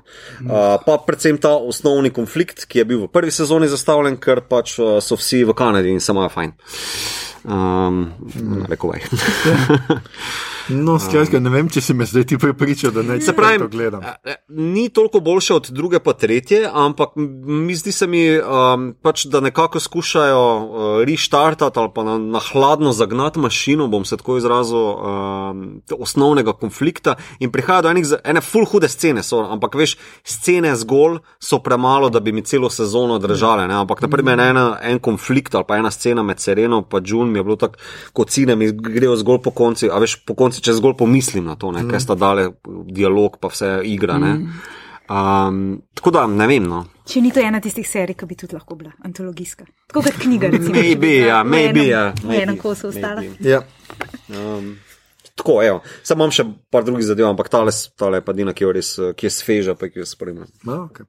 Uh, 0.41 0.51
pa 0.87 0.99
predvsem 1.07 1.39
ta 1.41 1.55
osnovni 1.57 2.11
konflikt, 2.11 2.65
ki 2.69 2.83
je 2.83 2.85
bil 2.85 3.05
v 3.05 3.09
prvi 3.13 3.33
sezoni 3.33 3.69
zastavljen, 3.69 4.21
ker 4.21 4.45
pač 4.49 4.79
uh, 4.79 4.99
so 5.01 5.17
vsi 5.17 5.45
v 5.49 5.57
Kanadi 5.57 5.95
in 5.95 6.01
se 6.01 6.13
imajo 6.13 6.29
fajn. 6.37 6.53
Um, 7.45 8.03
rekovaj. 8.69 9.01
No, 10.71 10.99
skratka, 11.03 11.41
ne 11.43 11.51
vem, 11.51 11.69
če 11.73 11.83
si 11.83 11.95
me 11.97 12.07
zdaj 12.07 12.25
ti 12.31 12.39
prepričal, 12.39 12.93
da 12.95 13.03
naj 13.03 13.21
Se 13.27 13.35
pravi, 13.37 13.59
to 13.59 13.69
gledam. 13.69 14.05
ni 14.49 14.89
toliko 14.89 15.21
boljše 15.21 15.55
od 15.55 15.71
druge 15.75 15.99
pa 15.99 16.13
tretje, 16.13 16.63
ampak 16.73 17.17
mi 17.17 17.75
zdi 17.75 17.93
se 17.93 18.07
mi, 18.07 18.23
um, 18.39 18.95
pač, 19.03 19.25
da 19.27 19.41
nekako 19.41 19.81
skušajo 19.81 20.41
uh, 20.41 21.05
restartati 21.05 21.79
ali 21.79 21.91
pa 21.95 22.05
na, 22.05 22.19
na 22.19 22.41
hladno 22.53 22.93
zagnati 22.93 23.39
mašino, 23.39 23.89
bom 23.89 24.05
se 24.05 24.17
tako 24.17 24.37
izrazil, 24.39 24.79
um, 24.79 25.83
osnovnega 25.99 26.53
konflikta 26.53 27.17
in 27.41 27.51
prihaja 27.51 27.83
do 27.83 27.91
enih, 27.91 28.15
ene 28.25 28.41
full 28.41 28.67
hude 28.71 28.89
scene, 28.89 29.23
so, 29.27 29.43
ampak 29.51 29.75
veš, 29.75 29.97
scene 30.25 30.75
zgolj 30.77 31.19
so 31.39 31.59
premalo, 31.63 32.11
da 32.11 32.21
bi 32.21 32.33
mi 32.33 32.43
celo 32.43 32.71
sezono 32.71 33.19
držale. 33.19 33.67
Ne? 33.69 33.75
Ampak, 33.75 34.03
naprimer, 34.07 34.41
ena, 34.41 34.67
en 34.83 34.99
konflikt 35.03 35.55
ali 35.55 35.67
pa 35.67 35.81
ena 35.81 35.91
scena 35.91 36.23
med 36.23 36.41
Sereno 36.41 36.81
in 36.81 37.05
June 37.05 37.31
mi 37.31 37.39
je 37.39 37.45
bilo 37.45 37.57
tako, 37.57 37.79
kot 38.13 38.31
cine 38.31 38.57
mi 38.57 38.71
grejo 38.73 39.17
zgolj 39.17 39.43
po 39.43 39.51
konci, 39.51 39.91
a 39.91 39.99
veš, 39.99 40.21
po 40.27 40.35
konci, 40.35 40.60
če 40.65 40.77
zgolj 40.79 40.97
pomislim 41.01 41.49
na 41.49 41.57
to, 41.61 41.73
ne, 41.75 41.87
kaj 41.89 42.05
sta 42.05 42.17
dale 42.19 42.51
dialog, 42.91 43.39
pa 43.41 43.51
vse 43.53 43.81
igra. 43.89 44.19
Ne. 44.23 44.35
Um, 45.11 45.81
tako 45.95 46.13
da 46.15 46.27
ne 46.31 46.47
vem. 46.47 46.69
No. 46.71 46.85
Če 47.11 47.23
ni 47.25 47.33
to 47.35 47.43
ena 47.43 47.59
tistih 47.63 47.87
serij, 47.89 48.15
ki 48.19 48.29
bi 48.31 48.37
tudi 48.39 48.55
lahko 48.55 48.77
bila 48.79 48.93
antologijska. 49.07 49.67
Tako 49.91 50.05
kot 50.07 50.21
knjiga, 50.23 50.53
recimo. 50.53 50.77
Maybe, 50.77 51.17
ja, 51.27 51.41
maybe, 51.43 51.89
ja. 51.89 52.05
Maybe, 52.23 52.45
enem 52.45 52.61
kosu 52.61 52.93
ostala. 52.93 53.25
Ja. 53.43 53.65
Um, 54.31 54.77
tako, 55.35 55.59
evo. 55.67 55.81
Sam 56.07 56.23
imam 56.23 56.35
še 56.35 56.47
par 56.71 56.87
drugih 56.87 57.09
zadev, 57.09 57.27
ampak 57.33 57.51
tale, 57.51 57.75
tale 57.99 58.21
je 58.21 58.27
pa 58.29 58.37
Dina, 58.39 58.55
ki 58.55 58.67
je 58.67 58.77
res, 58.77 58.93
ki 59.19 59.27
je 59.27 59.33
sveža, 59.35 59.75
pa 59.81 59.91
ki 59.91 60.05
jo 60.05 60.07
spremljam. 60.07 60.53
No, 60.69 60.85
okay. 60.87 61.09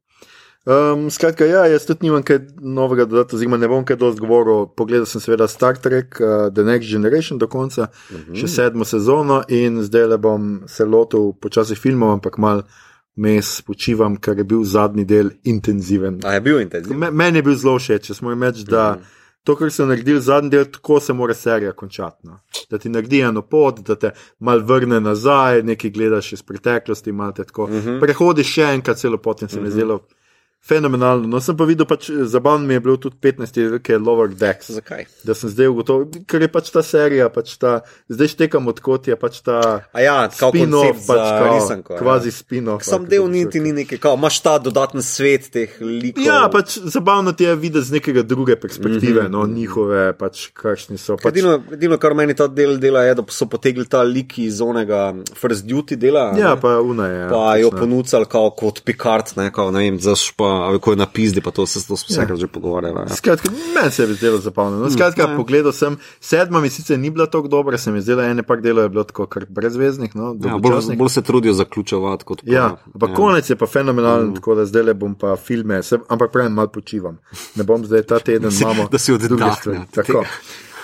Um, 0.65 1.09
skratka, 1.09 1.45
ja, 1.45 1.65
jaz 1.65 1.85
tudi 1.85 2.07
nimam 2.07 2.23
kaj 2.23 2.39
novega 2.61 3.05
dodati, 3.05 3.35
oziroma 3.35 3.57
ne 3.57 3.67
bom 3.67 3.85
kaj 3.85 3.97
dosti 4.01 4.21
govoril. 4.21 4.67
Pogledal 4.77 5.05
sem 5.05 5.21
seveda 5.21 5.47
Star 5.47 5.77
Trek, 5.77 6.19
uh, 6.19 6.47
The 6.53 6.63
Next 6.63 6.91
Generation 6.91 7.39
do 7.39 7.47
konca, 7.47 7.87
uh 7.91 8.15
-huh. 8.19 8.41
še 8.41 8.47
sedmo 8.47 8.85
sezono 8.85 9.43
in 9.47 9.83
zdaj 9.83 10.07
le 10.07 10.17
bom 10.17 10.61
se 10.67 10.85
lotil 10.85 11.33
počasi 11.41 11.75
filmov, 11.75 12.11
ampak 12.11 12.37
mal 12.37 12.63
mes 13.15 13.61
počivam, 13.61 14.15
ker 14.17 14.37
je 14.37 14.43
bil 14.43 14.63
zadnji 14.63 15.05
del 15.05 15.29
intenziven. 15.43 16.19
A 16.23 16.33
je 16.33 16.41
bil 16.41 16.61
intenziven? 16.61 16.99
Me, 16.99 17.11
meni 17.11 17.37
je 17.37 17.43
bil 17.43 17.55
zelo 17.55 17.79
všeč, 17.79 18.09
jaz 18.09 18.21
moram 18.21 18.43
reči, 18.43 18.63
da 18.65 18.99
to, 19.43 19.55
kar 19.55 19.71
so 19.71 19.85
naredili 19.85 20.21
zadnji 20.21 20.49
del, 20.49 20.65
tako 20.71 20.99
se 20.99 21.13
mora 21.13 21.33
serija 21.33 21.71
končati. 21.71 22.27
No. 22.27 22.39
Da 22.69 22.77
ti 22.77 22.89
naredi 22.89 23.19
eno 23.19 23.41
pot, 23.41 23.79
da 23.79 23.95
te 23.95 24.11
mal 24.39 24.63
vrne 24.65 25.01
nazaj, 25.01 25.63
nekaj 25.63 25.89
gledaš 25.89 26.33
iz 26.33 26.43
preteklosti, 26.43 27.11
malo 27.11 27.31
te 27.31 27.43
tako. 27.43 27.63
Uh 27.63 27.69
-huh. 27.69 27.99
Prehodiš 27.99 28.53
še 28.53 28.73
enkrat 28.73 28.97
celo 28.97 29.17
pot 29.17 29.41
in 29.41 29.47
se 29.47 29.61
mi 29.61 29.67
uh 29.67 29.67
-huh. 29.67 29.73
zdelo 29.73 29.99
fenomenalno. 30.67 31.27
No, 31.27 31.39
sem 31.41 31.57
pa 31.57 31.65
videl, 31.65 31.87
pač, 31.89 32.11
zabavno 32.29 32.67
mi 32.67 32.75
je 32.77 32.79
bilo 32.85 32.97
tudi 33.01 33.17
15, 33.21 33.79
ki 33.81 33.95
je 33.95 33.99
Lower 33.99 34.29
Decks. 34.29 34.69
Zakaj? 34.77 35.07
Da 35.25 35.33
sem 35.37 35.49
zdaj 35.49 35.71
ugotovil, 35.71 36.21
ker 36.29 36.45
je 36.45 36.49
pač 36.53 36.69
ta 36.73 36.83
serija, 36.85 37.29
pač 37.33 37.55
ta, 37.61 37.79
zdaj 38.11 38.31
štekam 38.35 38.69
odkot 38.69 39.09
je 39.09 39.17
pač 39.19 39.41
ta. 39.45 39.57
A 39.89 40.03
ja, 40.05 40.15
kao 40.37 40.53
spin-off, 40.53 41.01
pač 41.07 41.23
kao, 41.25 41.47
risanko, 41.55 41.95
ja. 41.97 42.01
Kvazi 42.03 42.33
spin-off. 42.35 42.85
Sam 42.85 43.07
ali 43.07 43.15
del 43.15 43.25
niti 43.33 43.61
ni 43.63 43.73
neki, 43.81 43.97
kao, 44.01 44.19
imaš 44.19 44.37
ta 44.45 44.55
dodaten 44.61 45.01
svet 45.05 45.49
teh 45.53 45.73
likov. 45.81 46.23
Ja, 46.25 46.43
pač 46.53 46.77
zabavno 46.77 47.33
ti 47.33 47.49
je 47.49 47.57
videti 47.57 47.89
z 47.89 47.97
nekega 47.97 48.25
druge 48.27 48.55
perspektive, 48.61 49.23
mm 49.23 49.27
-hmm. 49.27 49.33
no, 49.33 49.47
njihove, 49.47 50.13
pač 50.13 50.47
kakšni 50.53 50.97
so. 51.01 51.17
Pač, 51.17 51.33
Edino, 51.33 51.57
edino, 51.73 51.97
kar 51.97 52.13
meni 52.13 52.35
ta 52.37 52.47
del 52.47 52.77
dela, 52.77 53.03
je, 53.07 53.15
da 53.17 53.25
so 53.33 53.49
potegli 53.49 53.87
ta 53.89 54.03
lik 54.03 54.37
iz 54.37 54.61
onega 54.61 55.13
First 55.33 55.65
Duty 55.65 55.95
dela. 55.95 56.31
ja, 56.37 56.55
ne. 56.55 56.61
pa 56.61 56.77
una 56.81 57.07
je. 57.07 57.29
pa 57.29 57.57
jo 57.57 57.69
pač, 57.71 57.79
ne. 57.79 57.79
ponudili 57.79 58.25
kot 58.57 58.81
Picard, 58.85 59.33
ne, 59.35 59.51
kao, 59.51 59.71
ne 59.71 59.79
vem, 59.79 59.99
zaš 59.99 60.31
pa, 60.37 60.50
a 60.51 60.79
ko 60.79 60.91
je 60.91 60.97
na 60.97 61.05
pizdi, 61.05 61.41
pa 61.41 61.51
to 61.51 61.65
se 61.65 61.87
to 61.87 61.93
vsekrat 61.93 62.39
že 62.39 62.47
pogovarjali. 62.47 62.99
Ja. 62.99 63.15
Skratka, 63.15 63.49
meni 63.75 63.91
se 63.91 64.03
je 64.03 64.13
zdelo 64.13 64.37
zabavno. 64.37 64.79
No, 64.79 64.89
skratka, 64.89 65.27
mm, 65.27 65.37
pogledal 65.37 65.71
sem, 65.71 65.97
sedma 66.19 66.61
mi 66.61 66.69
sicer 66.69 66.99
ni 66.99 67.09
bila 67.09 67.25
tako 67.25 67.47
dobra, 67.47 67.77
se 67.77 67.91
mi 67.91 67.97
je 67.97 68.01
zdela, 68.01 68.23
ene 68.25 68.43
pak 68.43 68.61
delov 68.61 68.83
je 68.85 68.89
bilo 68.89 69.03
tako 69.03 69.25
kar 69.25 69.45
brezveznih. 69.49 70.15
No, 70.15 70.35
Ja, 70.45 70.57
bolj, 70.57 70.95
bolj 70.95 71.09
se 71.09 71.21
trudijo 71.21 71.53
zaključevati 71.53 72.25
kot 72.25 72.41
pa. 72.45 72.51
Ja, 72.51 72.65
ampak 72.93 73.09
ja. 73.09 73.15
konec 73.15 73.49
je 73.49 73.55
pa 73.55 73.65
fenomenalen, 73.67 74.27
mm. 74.29 74.35
tako 74.35 74.55
da 74.55 74.65
zdaj 74.65 74.83
le 74.83 74.93
bom 74.93 75.15
pa 75.15 75.35
filme, 75.35 75.83
se, 75.83 75.99
ampak 76.09 76.31
pravim, 76.31 76.53
malo 76.53 76.67
počivam. 76.67 77.17
Ne 77.55 77.63
bom 77.63 77.85
zdaj 77.85 78.03
ta 78.03 78.19
teden, 78.19 78.51
si- 78.55 78.63
imamo 78.63 78.87
da 78.91 78.97
si 78.97 79.17
druge 79.17 79.43
oddahne 79.43 79.55
stvari. 79.55 79.79
Tako. 79.95 80.23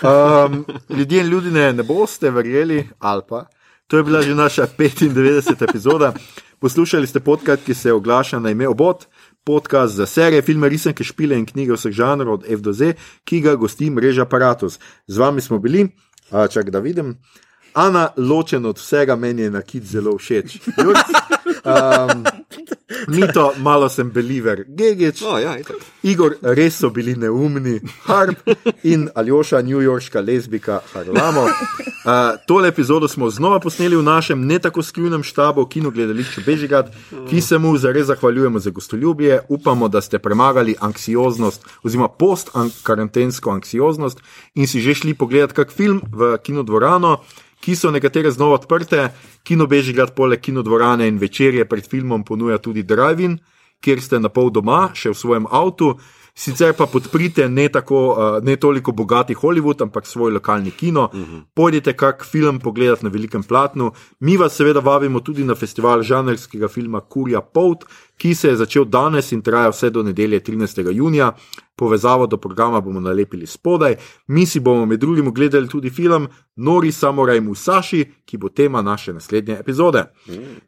Um, 0.02 0.64
ljudje 0.88 1.20
in 1.20 1.26
ljudi 1.26 1.50
ne, 1.50 1.72
ne 1.72 1.82
boste 1.82 2.30
verjeli, 2.30 2.88
ali 2.98 3.22
pa. 3.28 3.44
To 3.86 3.96
je 3.96 4.02
bila 4.02 4.22
že 4.22 4.34
naša 4.34 4.66
95. 4.78 5.64
epizoda. 5.68 6.12
Poslušali 6.60 7.06
ste 7.06 7.20
podcast, 7.20 7.64
ki 7.64 7.74
se 7.74 7.92
oglaša 7.92 8.38
na 8.38 8.50
ime 8.50 8.68
Obot, 8.68 9.06
podcast 9.48 9.96
za 9.96 10.06
serije, 10.06 10.44
filme, 10.44 10.68
risanke, 10.68 11.04
špile 11.04 11.38
in 11.40 11.46
knjige 11.48 11.72
vseh 11.72 11.94
žanrov 11.96 12.34
od 12.40 12.44
F 12.44 12.60
do 12.60 12.76
Z, 12.76 12.92
ki 13.24 13.40
ga 13.40 13.56
gosti 13.56 13.88
mreža 13.90 14.26
Apparatus. 14.28 14.76
Z 15.08 15.24
vami 15.24 15.40
smo 15.40 15.58
bili, 15.58 15.86
čak 16.52 16.68
da 16.70 16.84
vidim. 16.84 17.16
Ana, 17.78 18.08
ločen 18.16 18.66
od 18.66 18.78
vsega, 18.78 19.16
meni 19.16 19.42
je 19.46 19.50
nakit 19.54 19.84
zelo 19.86 20.16
všeč. 20.18 20.58
Um, 21.68 22.24
Mito, 23.08 23.52
malo 23.58 23.88
sem 23.88 24.10
believer, 24.10 24.64
Gegič, 24.68 25.20
No, 25.20 25.38
ja, 25.38 25.54
itak. 25.60 25.76
Igor, 26.02 26.34
res 26.42 26.78
so 26.80 26.90
bili 26.90 27.14
neumni, 27.16 27.78
Harp 28.08 28.48
in 28.82 29.08
Aljoša, 29.14 29.60
newyorška 29.62 30.22
lezbika 30.24 30.80
Harlamo. 30.92 31.44
Uh, 31.44 32.36
tole 32.46 32.68
epizodo 32.68 33.08
smo 33.08 33.30
znova 33.30 33.60
posneli 33.60 33.96
v 33.96 34.02
našem 34.02 34.46
ne 34.46 34.58
tako 34.58 34.82
skrivnem 34.82 35.22
štabu, 35.22 35.66
kino 35.66 35.90
gledališču 35.90 36.42
Bežigrad, 36.46 36.92
ki 37.30 37.40
se 37.40 37.58
mu 37.58 37.76
zares 37.78 38.06
zahvaljujemo 38.06 38.58
za 38.58 38.70
gostoljubje. 38.70 39.40
Upamo, 39.48 39.88
da 39.88 40.00
ste 40.00 40.18
premagali 40.18 40.74
anksioznost 40.80 41.66
oziroma 41.82 42.08
post-karantensko 42.08 43.50
anksioznost 43.50 44.18
in 44.54 44.66
si 44.66 44.80
že 44.80 44.94
šli 44.94 45.14
pogledati 45.14 45.54
kak 45.54 45.70
film 45.70 46.02
v 46.12 46.38
kinodvorano. 46.42 47.18
Ki 47.60 47.76
so 47.76 47.90
nekatere 47.90 48.30
znova 48.30 48.54
odprte, 48.54 49.08
kino 49.42 49.66
Bežigrad, 49.66 50.14
poleg 50.14 50.40
kinodvorane 50.40 51.08
in 51.08 51.18
večerje 51.18 51.64
pred 51.68 51.88
filmom 51.88 52.24
ponuja 52.24 52.58
tudi 52.58 52.82
drive-in, 52.82 53.38
kjer 53.80 54.02
ste 54.02 54.20
na 54.20 54.28
pol 54.28 54.50
doma, 54.50 54.88
še 54.94 55.10
v 55.10 55.18
svojem 55.18 55.50
avtu. 55.50 55.96
Sicer 56.38 56.70
pa 56.78 56.86
podprite 56.86 57.48
ne, 57.50 57.64
tako, 57.66 58.00
uh, 58.14 58.36
ne 58.46 58.54
toliko 58.56 58.92
bogati 58.94 59.34
Hollywood, 59.34 59.82
ampak 59.82 60.06
svoj 60.06 60.30
lokalni 60.36 60.70
kino. 60.70 61.08
Uh 61.12 61.18
-huh. 61.18 61.42
Pojdite 61.54 61.92
kak 61.92 62.24
film 62.24 62.60
pogledati 62.60 63.04
na 63.04 63.10
velikem 63.10 63.42
platnu. 63.42 63.90
Mi 64.20 64.36
vas 64.36 64.54
seveda 64.54 64.80
vabimo 64.80 65.20
tudi 65.20 65.44
na 65.44 65.54
festival 65.54 66.02
žanrskega 66.02 66.68
filma 66.68 67.00
Kurja 67.00 67.40
Pout, 67.40 67.84
ki 68.18 68.34
se 68.34 68.48
je 68.48 68.56
začel 68.56 68.84
danes 68.84 69.32
in 69.32 69.42
traja 69.42 69.70
vse 69.70 69.90
do 69.90 70.02
nedelje 70.02 70.40
13. 70.40 70.92
junija. 70.92 71.32
Povezavo 71.78 72.26
do 72.26 72.36
programa 72.36 72.80
bomo 72.80 73.00
nalepili 73.00 73.46
spodaj. 73.46 73.96
Mi 74.26 74.46
si 74.46 74.60
bomo 74.60 74.86
med 74.86 75.00
drugim 75.00 75.28
ogledali 75.28 75.68
tudi 75.68 75.90
film 75.90 76.28
Nori 76.56 76.92
Samuraj 76.92 77.40
Musashi, 77.40 78.04
ki 78.24 78.36
bo 78.36 78.48
tema 78.48 78.82
naše 78.82 79.12
naslednje 79.12 79.54
epizode. 79.60 80.02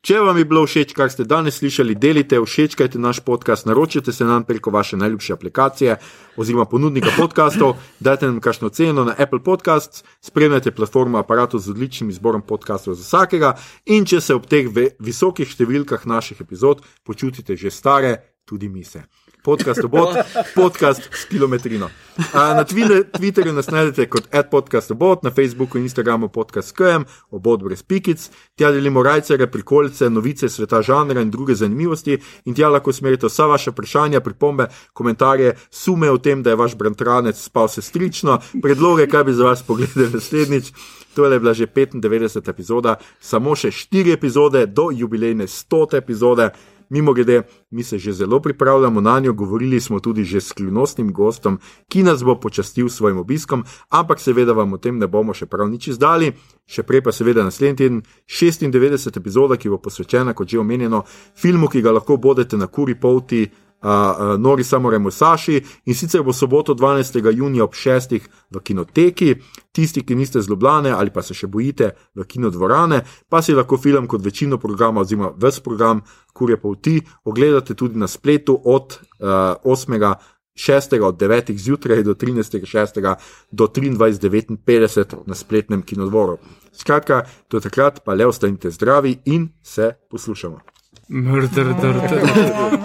Če 0.00 0.20
vam 0.22 0.38
je 0.38 0.44
bilo 0.44 0.62
všeč, 0.66 0.92
kar 0.94 1.10
ste 1.10 1.26
danes 1.26 1.58
slišali, 1.58 1.96
delite, 1.98 2.38
všečkajte 2.38 2.98
naš 2.98 3.20
podcast, 3.26 3.66
naročite 3.66 4.12
se 4.12 4.24
nam 4.24 4.44
preko 4.44 4.70
vaše 4.70 4.96
najljubše 4.96 5.32
aplikacije 5.32 5.96
oziroma 6.36 6.64
ponudnika 6.64 7.10
podkastov, 7.16 7.74
dajte 8.00 8.26
nam 8.26 8.38
kakšno 8.40 8.68
ceno 8.68 9.04
na 9.04 9.14
Apple 9.18 9.42
Podcasts, 9.44 10.04
spremljajte 10.20 10.70
platformo 10.70 11.18
aparatu 11.18 11.58
z 11.58 11.70
odličnim 11.70 12.10
izborom 12.10 12.42
podkastov 12.42 12.94
za 12.94 13.02
vsakega 13.02 13.56
in 13.86 14.06
če 14.06 14.20
se 14.20 14.34
ob 14.34 14.46
teh 14.46 14.70
visokih 14.98 15.50
številkah 15.50 16.06
naših 16.06 16.40
epizod 16.40 16.86
počutite 17.04 17.39
že 17.48 17.70
stare, 17.70 18.16
tudi 18.44 18.68
mi 18.68 18.84
se. 18.84 19.02
Podcast 19.42 19.84
obot, 19.84 20.16
podcast 20.54 21.00
s 21.12 21.24
kilometrino. 21.24 21.88
Na 22.34 22.64
Twitter- 22.64 23.04
Twitterju 23.08 23.52
nas 23.52 23.70
najdete 23.72 24.04
kot 24.06 24.28
podcast 24.50 24.90
obot, 24.90 25.22
na 25.22 25.30
Facebooku 25.30 25.78
in 25.78 25.84
Instagramu 25.84 26.28
podcast 26.28 26.76
KM, 26.76 27.06
obot 27.30 27.62
brez 27.62 27.82
pikic. 27.82 28.30
Tja 28.54 28.70
delimo 28.70 29.02
rajcere, 29.02 29.46
prikolice, 29.46 30.10
novice 30.10 30.48
sveta 30.48 30.82
žanra 30.82 31.22
in 31.22 31.30
druge 31.30 31.54
zanimivosti 31.54 32.18
in 32.44 32.54
tja 32.54 32.68
lahko 32.68 32.92
smerite 32.92 33.26
vsa 33.26 33.46
vaše 33.46 33.70
vprašanja, 33.70 34.20
pripombe, 34.20 34.68
komentarje, 34.92 35.56
sume 35.70 36.10
o 36.10 36.18
tem, 36.18 36.42
da 36.42 36.50
je 36.50 36.56
vaš 36.56 36.76
brantranec 36.76 37.40
spal 37.40 37.68
sestrično, 37.68 38.40
predloge, 38.62 39.06
kaj 39.08 39.24
bi 39.24 39.32
za 39.32 39.44
vas 39.44 39.62
pogledali 39.62 40.10
naslednjič. 40.12 40.72
To 41.14 41.24
je 41.24 41.40
bila 41.40 41.54
že 41.54 41.66
95. 41.66 42.48
epizoda, 42.50 42.96
samo 43.20 43.56
še 43.56 43.70
4 43.70 44.12
epizode 44.12 44.66
do 44.66 44.90
jubilejne 44.92 45.46
100. 45.46 45.96
epizode. 45.96 46.50
Mimo 46.90 47.12
grede, 47.12 47.42
mi 47.70 47.82
se 47.82 47.98
že 47.98 48.12
zelo 48.12 48.40
pripravljamo 48.40 49.00
na 49.00 49.20
njo, 49.20 49.32
govorili 49.32 49.80
smo 49.80 50.00
tudi 50.00 50.24
že 50.24 50.40
s 50.40 50.48
skrivnostnim 50.48 51.12
gostom, 51.12 51.58
ki 51.88 52.02
nas 52.02 52.24
bo 52.24 52.34
počastil 52.40 52.88
s 52.88 52.96
svojim 52.96 53.18
obiskom, 53.18 53.64
ampak 53.88 54.20
seveda 54.20 54.52
vam 54.52 54.72
o 54.72 54.78
tem 54.78 54.98
ne 54.98 55.06
bomo 55.06 55.34
še 55.34 55.46
prav 55.46 55.70
nič 55.70 55.88
izdali. 55.88 56.32
Še 56.66 56.82
prej 56.82 57.02
pa 57.02 57.12
seveda 57.12 57.44
naslednji 57.46 57.76
teden 57.76 58.02
96. 58.26 59.16
epizoda, 59.16 59.56
ki 59.56 59.70
bo 59.70 59.78
posvečena, 59.78 60.34
kot 60.34 60.48
že 60.48 60.58
omenjeno, 60.58 61.04
filmu, 61.34 61.68
ki 61.68 61.82
ga 61.82 61.94
lahko 61.94 62.16
bodete 62.16 62.56
na 62.56 62.66
kuri 62.66 62.94
polti. 62.94 63.50
Uh, 63.82 63.88
uh, 63.88 64.36
Nori 64.36 64.62
Samore 64.62 64.98
Musashi 64.98 65.64
in 65.84 65.94
sicer 65.94 66.22
bo 66.22 66.32
soboto 66.32 66.74
12. 66.74 67.32
junija 67.32 67.64
ob 67.64 67.72
6. 67.72 68.20
v 68.50 68.60
kinoteki. 68.60 69.36
Tisti, 69.72 70.02
ki 70.04 70.14
niste 70.14 70.42
z 70.42 70.50
Ljubljane 70.50 70.90
ali 70.90 71.10
pa 71.10 71.22
se 71.22 71.32
še 71.34 71.46
bojite 71.46 71.94
v 72.14 72.26
kinodvorane, 72.28 73.00
pa 73.30 73.40
si 73.40 73.54
lahko 73.56 73.78
film 73.80 74.06
kot 74.06 74.20
večino 74.20 74.58
programa 74.58 75.00
oziroma 75.00 75.32
ves 75.32 75.62
program 75.64 76.02
Kurje 76.40 76.56
Pavti 76.56 77.02
ogledate 77.24 77.74
tudi 77.74 77.98
na 77.98 78.08
spletu 78.08 78.60
od 78.64 78.98
uh, 79.18 79.26
8. 79.64 80.14
6. 80.56 81.00
od 81.02 81.16
9. 81.20 81.56
zjutraj 81.56 82.02
do 82.02 82.14
13. 82.14 82.64
6. 82.64 83.16
do 83.50 83.66
23.59 83.66 85.16
na 85.26 85.34
spletnem 85.34 85.82
kinodvoru. 85.82 86.38
Skratka, 86.72 87.22
do 87.50 87.60
takrat 87.60 88.00
pa 88.04 88.14
le 88.14 88.26
ostanite 88.26 88.70
zdravi 88.70 89.18
in 89.24 89.48
se 89.62 89.92
poslušamo. 90.10 90.60
Murder, 91.08 91.66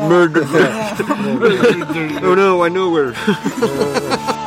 murder. 0.09 0.45
Oh 2.25 2.35
no, 2.35 2.67
I 2.67 2.69
know 2.69 2.89
where. 2.93 3.13